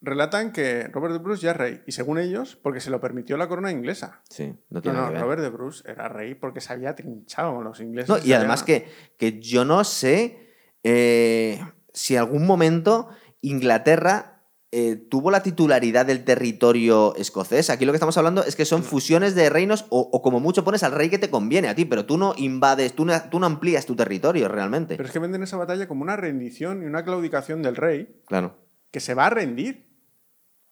relatan 0.00 0.52
que 0.52 0.88
Robert 0.88 1.12
de 1.14 1.18
Bruce 1.20 1.42
ya 1.42 1.52
es 1.52 1.56
rey. 1.56 1.82
Y 1.86 1.92
según 1.92 2.18
ellos, 2.18 2.56
porque 2.62 2.80
se 2.80 2.90
lo 2.90 3.00
permitió 3.00 3.36
la 3.36 3.48
corona 3.48 3.70
inglesa. 3.70 4.22
Sí, 4.28 4.54
no 4.70 4.82
tiene 4.82 4.96
no, 4.98 5.02
nada 5.04 5.08
que 5.08 5.14
ver. 5.14 5.22
Robert 5.22 5.42
de 5.42 5.48
Bruce 5.50 5.90
era 5.90 6.08
rey 6.08 6.34
porque 6.34 6.60
se 6.60 6.72
había 6.72 6.94
trinchado 6.94 7.54
con 7.54 7.64
los 7.64 7.80
ingleses. 7.80 8.08
No, 8.08 8.18
y 8.24 8.32
además 8.32 8.62
que, 8.62 8.86
que 9.18 9.40
yo 9.40 9.64
no 9.64 9.82
sé 9.84 10.52
eh, 10.82 11.60
si 11.92 12.16
algún 12.16 12.46
momento 12.46 13.08
Inglaterra 13.40 14.42
eh, 14.72 14.96
tuvo 14.96 15.30
la 15.30 15.42
titularidad 15.42 16.04
del 16.04 16.24
territorio 16.24 17.14
escocés. 17.16 17.70
Aquí 17.70 17.84
lo 17.86 17.92
que 17.92 17.96
estamos 17.96 18.18
hablando 18.18 18.44
es 18.44 18.56
que 18.56 18.64
son 18.64 18.82
fusiones 18.82 19.34
de 19.34 19.48
reinos 19.48 19.86
o, 19.88 20.00
o 20.12 20.20
como 20.22 20.40
mucho 20.40 20.64
pones 20.64 20.82
al 20.82 20.92
rey 20.92 21.08
que 21.08 21.18
te 21.18 21.30
conviene 21.30 21.68
a 21.68 21.74
ti, 21.74 21.84
pero 21.86 22.04
tú 22.04 22.18
no 22.18 22.34
invades, 22.36 22.92
tú 22.94 23.04
no, 23.06 23.14
tú 23.30 23.40
no 23.40 23.46
amplías 23.46 23.86
tu 23.86 23.96
territorio 23.96 24.48
realmente. 24.48 24.96
Pero 24.96 25.06
es 25.06 25.12
que 25.12 25.18
venden 25.20 25.42
esa 25.42 25.56
batalla 25.56 25.88
como 25.88 26.02
una 26.02 26.16
rendición 26.16 26.82
y 26.82 26.86
una 26.86 27.04
claudicación 27.04 27.62
del 27.62 27.76
rey 27.76 28.20
Claro. 28.26 28.56
que 28.90 29.00
se 29.00 29.14
va 29.14 29.26
a 29.26 29.30
rendir. 29.30 29.85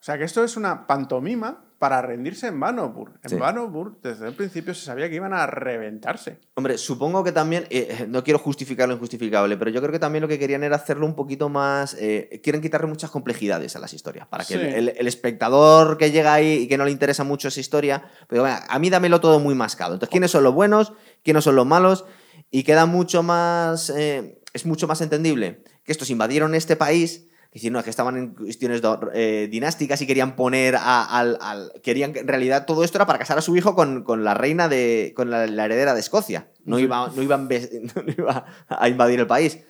O 0.04 0.06
sea, 0.06 0.18
que 0.18 0.24
esto 0.24 0.44
es 0.44 0.58
una 0.58 0.86
pantomima 0.86 1.64
para 1.78 2.02
rendirse 2.02 2.48
en 2.48 2.60
Bannockburn. 2.60 3.14
En 3.22 3.30
Sí. 3.30 3.36
Bannockburn, 3.36 3.96
desde 4.02 4.28
el 4.28 4.34
principio 4.34 4.74
se 4.74 4.84
sabía 4.84 5.08
que 5.08 5.14
iban 5.14 5.32
a 5.32 5.46
reventarse. 5.46 6.40
Hombre, 6.56 6.76
supongo 6.76 7.24
que 7.24 7.32
también, 7.32 7.64
eh, 7.70 8.04
no 8.06 8.22
quiero 8.22 8.38
justificar 8.38 8.86
lo 8.86 8.96
injustificable, 8.96 9.56
pero 9.56 9.70
yo 9.70 9.80
creo 9.80 9.92
que 9.92 9.98
también 9.98 10.20
lo 10.20 10.28
que 10.28 10.38
querían 10.38 10.62
era 10.62 10.76
hacerlo 10.76 11.06
un 11.06 11.14
poquito 11.14 11.48
más, 11.48 11.96
eh, 11.98 12.38
quieren 12.44 12.60
quitarle 12.60 12.86
muchas 12.86 13.10
complejidades 13.10 13.76
a 13.76 13.78
las 13.78 13.94
historias, 13.94 14.26
para 14.26 14.44
que 14.44 14.52
el, 14.52 14.60
Sí. 14.60 14.66
el- 14.76 14.88
el 14.94 15.06
espectador 15.08 15.96
que 15.96 16.10
llega 16.10 16.34
ahí 16.34 16.52
y 16.64 16.68
que 16.68 16.76
no 16.76 16.84
le 16.84 16.90
interesa 16.90 17.24
mucho 17.24 17.48
esa 17.48 17.60
historia, 17.60 18.04
pero 18.28 18.42
bueno, 18.42 18.58
a 18.68 18.78
mí 18.78 18.90
dámelo 18.90 19.22
todo 19.22 19.40
muy 19.40 19.54
mascado. 19.54 19.94
Entonces, 19.94 20.10
¿quiénes 20.12 20.30
son 20.30 20.44
los 20.44 20.52
buenos? 20.52 20.92
¿Quiénes 21.22 21.44
son 21.44 21.56
los 21.56 21.64
malos? 21.64 22.04
Y 22.50 22.64
queda 22.64 22.84
mucho 22.84 23.22
más, 23.22 23.88
eh, 23.88 24.38
es 24.52 24.66
mucho 24.66 24.86
más 24.86 25.00
entendible 25.00 25.64
que 25.82 25.92
estos 25.92 26.10
invadieron 26.10 26.54
este 26.54 26.76
país, 26.76 27.26
que 27.54 27.58
decir, 27.60 27.72
no, 27.72 27.78
es 27.78 27.84
que 27.84 27.90
estaban 27.90 28.16
en 28.16 28.34
cuestiones 28.34 28.82
eh, 29.14 29.48
dinásticas 29.50 30.02
y 30.02 30.06
querían 30.06 30.34
poner 30.36 30.74
a- 30.76 31.04
al, 31.04 31.38
al- 31.40 31.72
Querían 31.82 32.12
que 32.12 32.20
en 32.20 32.28
realidad 32.28 32.66
todo 32.66 32.82
esto 32.84 32.98
era 32.98 33.06
para 33.06 33.18
casar 33.18 33.38
a 33.38 33.42
su 33.42 33.56
hijo 33.56 33.74
con, 33.74 34.02
con 34.02 34.24
la 34.24 34.34
reina 34.34 34.68
de. 34.68 35.12
con 35.16 35.30
la, 35.30 35.46
la 35.46 35.64
heredera 35.64 35.94
de 35.94 36.00
Escocia. 36.00 36.48
No, 36.64 36.78
iba, 36.80 37.08
no, 37.16 37.22
iba 37.22 38.44
a 38.68 38.88
invadir 38.88 39.20
el 39.20 39.26
país. 39.26 39.60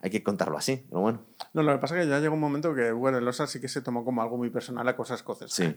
Hay 0.00 0.10
que 0.10 0.22
contarlo 0.22 0.56
así, 0.58 0.84
pero 0.88 1.00
bueno. 1.00 1.22
No, 1.52 1.62
lo 1.62 1.72
que 1.72 1.78
pasa 1.78 1.96
es 1.98 2.04
que 2.04 2.10
ya 2.10 2.18
llegó 2.20 2.34
un 2.34 2.40
momento 2.40 2.74
que, 2.74 2.90
bueno, 2.90 3.18
el 3.18 3.28
Osa 3.28 3.46
sí 3.46 3.60
que 3.60 3.68
se 3.68 3.82
tomó 3.82 4.04
como 4.04 4.20
algo 4.22 4.36
muy 4.36 4.50
personal 4.50 4.86
a 4.88 4.96
cosas 4.96 5.20
escocesas. 5.20 5.52
Sí. 5.52 5.74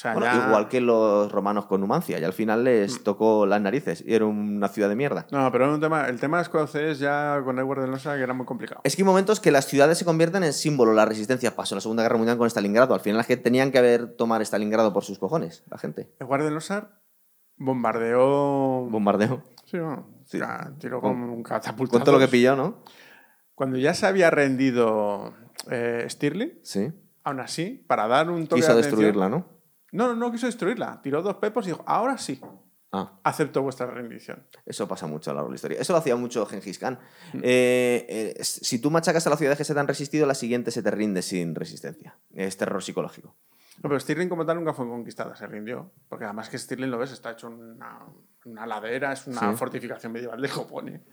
O 0.00 0.02
sea, 0.02 0.14
Bueno, 0.14 0.32
ya- 0.32 0.46
Igual 0.46 0.68
que 0.68 0.80
los 0.80 1.30
romanos 1.30 1.66
con 1.66 1.78
Numancia, 1.82 2.18
y 2.18 2.24
al 2.24 2.32
final 2.32 2.64
les 2.64 3.04
tocó 3.04 3.44
las 3.44 3.60
narices 3.60 4.02
y 4.06 4.14
era 4.14 4.24
una 4.24 4.68
ciudad 4.68 4.88
de 4.88 4.96
mierda. 4.96 5.26
No, 5.30 5.52
pero 5.52 5.64
era 5.66 5.74
un 5.74 5.80
tema, 5.80 6.08
el 6.08 6.18
tema 6.18 6.40
escocés 6.40 6.98
ya 6.98 7.42
con 7.44 7.58
Edward 7.58 7.82
de 7.82 7.88
Losa 7.88 8.16
que 8.16 8.22
era 8.22 8.32
muy 8.32 8.46
complicado. 8.46 8.80
Es 8.82 8.96
que 8.96 9.02
hay 9.02 9.06
momentos 9.06 9.40
que 9.40 9.50
las 9.50 9.66
ciudades 9.66 9.98
se 9.98 10.06
convierten 10.06 10.42
en 10.42 10.54
símbolo, 10.54 10.94
la 10.94 11.04
resistencia 11.04 11.54
pasó 11.54 11.74
en 11.74 11.76
la 11.76 11.80
Segunda 11.82 12.02
Guerra 12.02 12.16
Mundial 12.16 12.38
con 12.38 12.46
Stalingrado. 12.48 12.94
Al 12.94 13.00
final 13.00 13.18
la 13.18 13.24
gente 13.24 13.42
tenían 13.44 13.70
que 13.70 13.76
haber 13.78 14.16
tomar 14.16 14.40
Stalingrado 14.40 14.94
por 14.94 15.04
sus 15.04 15.18
cojones, 15.18 15.64
la 15.70 15.76
gente. 15.76 16.10
Edward 16.18 16.44
de 16.44 16.50
Losa 16.50 16.98
bombardeó... 17.58 18.88
Bombardeo. 18.90 19.42
Sí, 19.66 19.78
bueno, 19.78 20.08
Sí. 20.24 20.38
tiró 20.78 21.00
Con- 21.00 21.20
un 21.22 21.42
catapultazo. 21.42 21.98
Con 21.98 22.04
todo 22.04 22.14
lo 22.14 22.20
que 22.20 22.28
pilló, 22.28 22.56
¿no? 22.56 22.82
Cuando 23.54 23.76
ya 23.76 23.92
se 23.94 24.06
había 24.06 24.30
rendido 24.30 25.34
eh, 25.70 26.06
Stirling, 26.08 26.58
Sí. 26.62 26.90
aún 27.22 27.40
así, 27.40 27.84
para 27.86 28.06
dar 28.06 28.30
un 28.30 28.46
toque 28.46 28.62
Quiso 28.62 28.74
de 28.74 28.82
destruirla, 28.82 29.28
¿no? 29.28 29.59
No, 29.92 30.08
no, 30.08 30.14
no 30.14 30.30
quiso 30.32 30.46
destruirla. 30.46 31.00
Tiró 31.02 31.22
dos 31.22 31.36
pepos 31.36 31.66
y 31.66 31.70
dijo, 31.70 31.82
ahora 31.86 32.16
sí, 32.18 32.40
Ah. 32.92 33.20
acepto 33.22 33.62
vuestra 33.62 33.86
rendición. 33.86 34.44
Eso 34.66 34.88
pasa 34.88 35.06
mucho 35.06 35.30
a 35.30 35.34
lo 35.34 35.38
largo 35.38 35.48
de 35.48 35.52
la 35.52 35.56
historia. 35.56 35.80
Eso 35.80 35.92
lo 35.92 36.00
hacía 36.00 36.16
mucho 36.16 36.44
Gengis 36.44 36.78
Khan. 36.78 36.98
Mm. 37.34 37.38
Eh, 37.44 38.34
eh, 38.36 38.44
si 38.44 38.80
tú 38.80 38.90
machacas 38.90 39.24
a 39.26 39.30
las 39.30 39.38
ciudades 39.38 39.56
que 39.58 39.64
se 39.64 39.74
te 39.74 39.78
han 39.80 39.86
resistido, 39.86 40.26
la 40.26 40.34
siguiente 40.34 40.72
se 40.72 40.82
te 40.82 40.90
rinde 40.90 41.22
sin 41.22 41.54
resistencia. 41.54 42.18
Es 42.34 42.56
terror 42.56 42.82
psicológico. 42.82 43.36
No, 43.82 43.88
pero 43.88 44.00
Stirling 44.00 44.28
como 44.28 44.44
tal 44.44 44.56
nunca 44.56 44.72
fue 44.74 44.88
conquistada, 44.88 45.36
se 45.36 45.46
rindió. 45.46 45.92
Porque 46.08 46.24
además 46.24 46.48
que 46.48 46.58
Stirling, 46.58 46.90
lo 46.90 46.98
ves, 46.98 47.12
está 47.12 47.30
hecho 47.30 47.46
una, 47.48 48.00
una 48.44 48.66
ladera, 48.66 49.12
es 49.12 49.26
una 49.28 49.52
Sí. 49.52 49.56
fortificación 49.56 50.10
medieval 50.12 50.40
de 50.42 50.48
Jopone. 50.48 51.04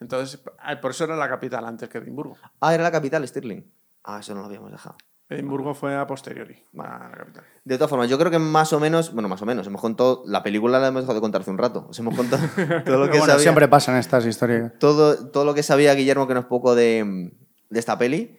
Entonces, 0.00 0.40
ah, 0.60 0.80
por 0.80 0.92
eso 0.92 1.02
era 1.04 1.16
la 1.16 1.28
capital 1.28 1.64
antes 1.66 1.88
que 1.88 1.98
Edimburgo. 1.98 2.36
Ah, 2.60 2.72
era 2.74 2.84
la 2.84 2.92
capital, 2.92 3.26
Stirling. 3.26 3.68
Ah, 4.04 4.20
eso 4.20 4.34
no 4.34 4.40
lo 4.40 4.46
habíamos 4.46 4.70
dejado. 4.70 4.96
Edimburgo 5.34 5.74
fue 5.74 5.96
a 5.96 6.06
posteriori, 6.06 6.56
a 6.78 7.08
la 7.10 7.16
capital. 7.16 7.44
De 7.64 7.76
todas 7.76 7.90
formas, 7.90 8.08
yo 8.08 8.18
creo 8.18 8.30
que 8.30 8.38
más 8.38 8.72
o 8.72 8.80
menos, 8.80 9.12
bueno, 9.12 9.28
más 9.28 9.40
o 9.42 9.46
menos, 9.46 9.66
hemos 9.66 9.80
contado, 9.80 10.22
la 10.26 10.42
película 10.42 10.78
la 10.78 10.88
hemos 10.88 11.02
dejado 11.02 11.14
de 11.16 11.20
contar 11.20 11.40
hace 11.42 11.50
un 11.50 11.58
rato. 11.58 11.86
Os 11.88 11.98
hemos 11.98 12.14
contado 12.16 12.42
todo 12.84 12.98
lo 12.98 13.04
que 13.06 13.18
Bueno, 13.18 13.26
sabía. 13.26 13.38
siempre 13.38 13.68
pasan 13.68 13.96
estas 13.96 14.24
historias. 14.26 14.72
todo, 14.78 15.30
todo 15.30 15.44
lo 15.44 15.54
que 15.54 15.62
sabía 15.62 15.94
Guillermo, 15.94 16.26
que 16.26 16.34
no 16.34 16.40
es 16.40 16.46
poco 16.46 16.74
de, 16.74 17.32
de 17.70 17.78
esta 17.80 17.98
peli. 17.98 18.38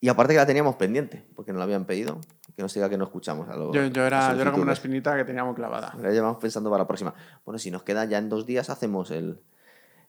Y 0.00 0.08
aparte 0.08 0.32
que 0.34 0.38
la 0.38 0.46
teníamos 0.46 0.74
pendiente, 0.76 1.24
porque 1.36 1.52
nos 1.52 1.58
la 1.60 1.64
habían 1.64 1.84
pedido. 1.84 2.20
Que 2.56 2.62
nos 2.62 2.74
diga 2.74 2.90
que 2.90 2.98
no 2.98 3.04
escuchamos 3.04 3.48
a 3.48 3.56
los. 3.56 3.74
Yo, 3.74 3.86
yo 3.86 4.04
era, 4.04 4.28
las 4.28 4.36
yo 4.36 4.42
era 4.42 4.50
como 4.50 4.64
una 4.64 4.72
espinita 4.74 5.16
que 5.16 5.24
teníamos 5.24 5.54
clavada. 5.54 5.94
La 5.98 6.10
llevamos 6.10 6.36
pensando 6.38 6.68
para 6.70 6.82
la 6.82 6.86
próxima. 6.86 7.14
Bueno, 7.46 7.58
si 7.58 7.70
nos 7.70 7.82
queda 7.82 8.04
ya 8.04 8.18
en 8.18 8.28
dos 8.28 8.44
días, 8.44 8.68
hacemos 8.68 9.10
el, 9.10 9.40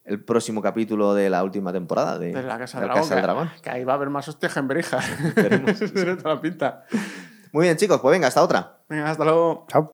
el 0.06 0.24
próximo 0.24 0.62
capítulo 0.62 1.14
de 1.14 1.30
la 1.30 1.44
última 1.44 1.72
temporada 1.72 2.20
de, 2.20 2.34
De 2.34 2.44
la 2.44 2.58
Casa 2.58 2.80
de 2.80 2.82
del 2.82 2.88
la 2.90 2.94
Dragón. 2.94 3.02
Casa 3.10 3.16
del 3.16 3.22
que- 3.22 3.28
Dragón. 3.28 3.50
Que 3.62 3.70
ahí 3.70 3.84
va 3.84 3.94
a 3.94 3.96
haber 3.96 4.10
más 4.10 4.28
hostias 4.28 4.56
en 4.58 4.68
Berija. 4.68 5.00
Tiene 5.94 6.16
toda 6.18 6.36
la 6.36 6.42
pinta. 6.42 6.84
Muy 7.52 7.64
bien, 7.66 7.78
chicos, 7.78 8.00
pues 8.02 8.12
venga, 8.12 8.28
hasta 8.28 8.42
otra. 8.42 8.80
Venga, 8.90 9.10
hasta 9.12 9.24
luego. 9.24 9.66
Chao. 9.70 9.92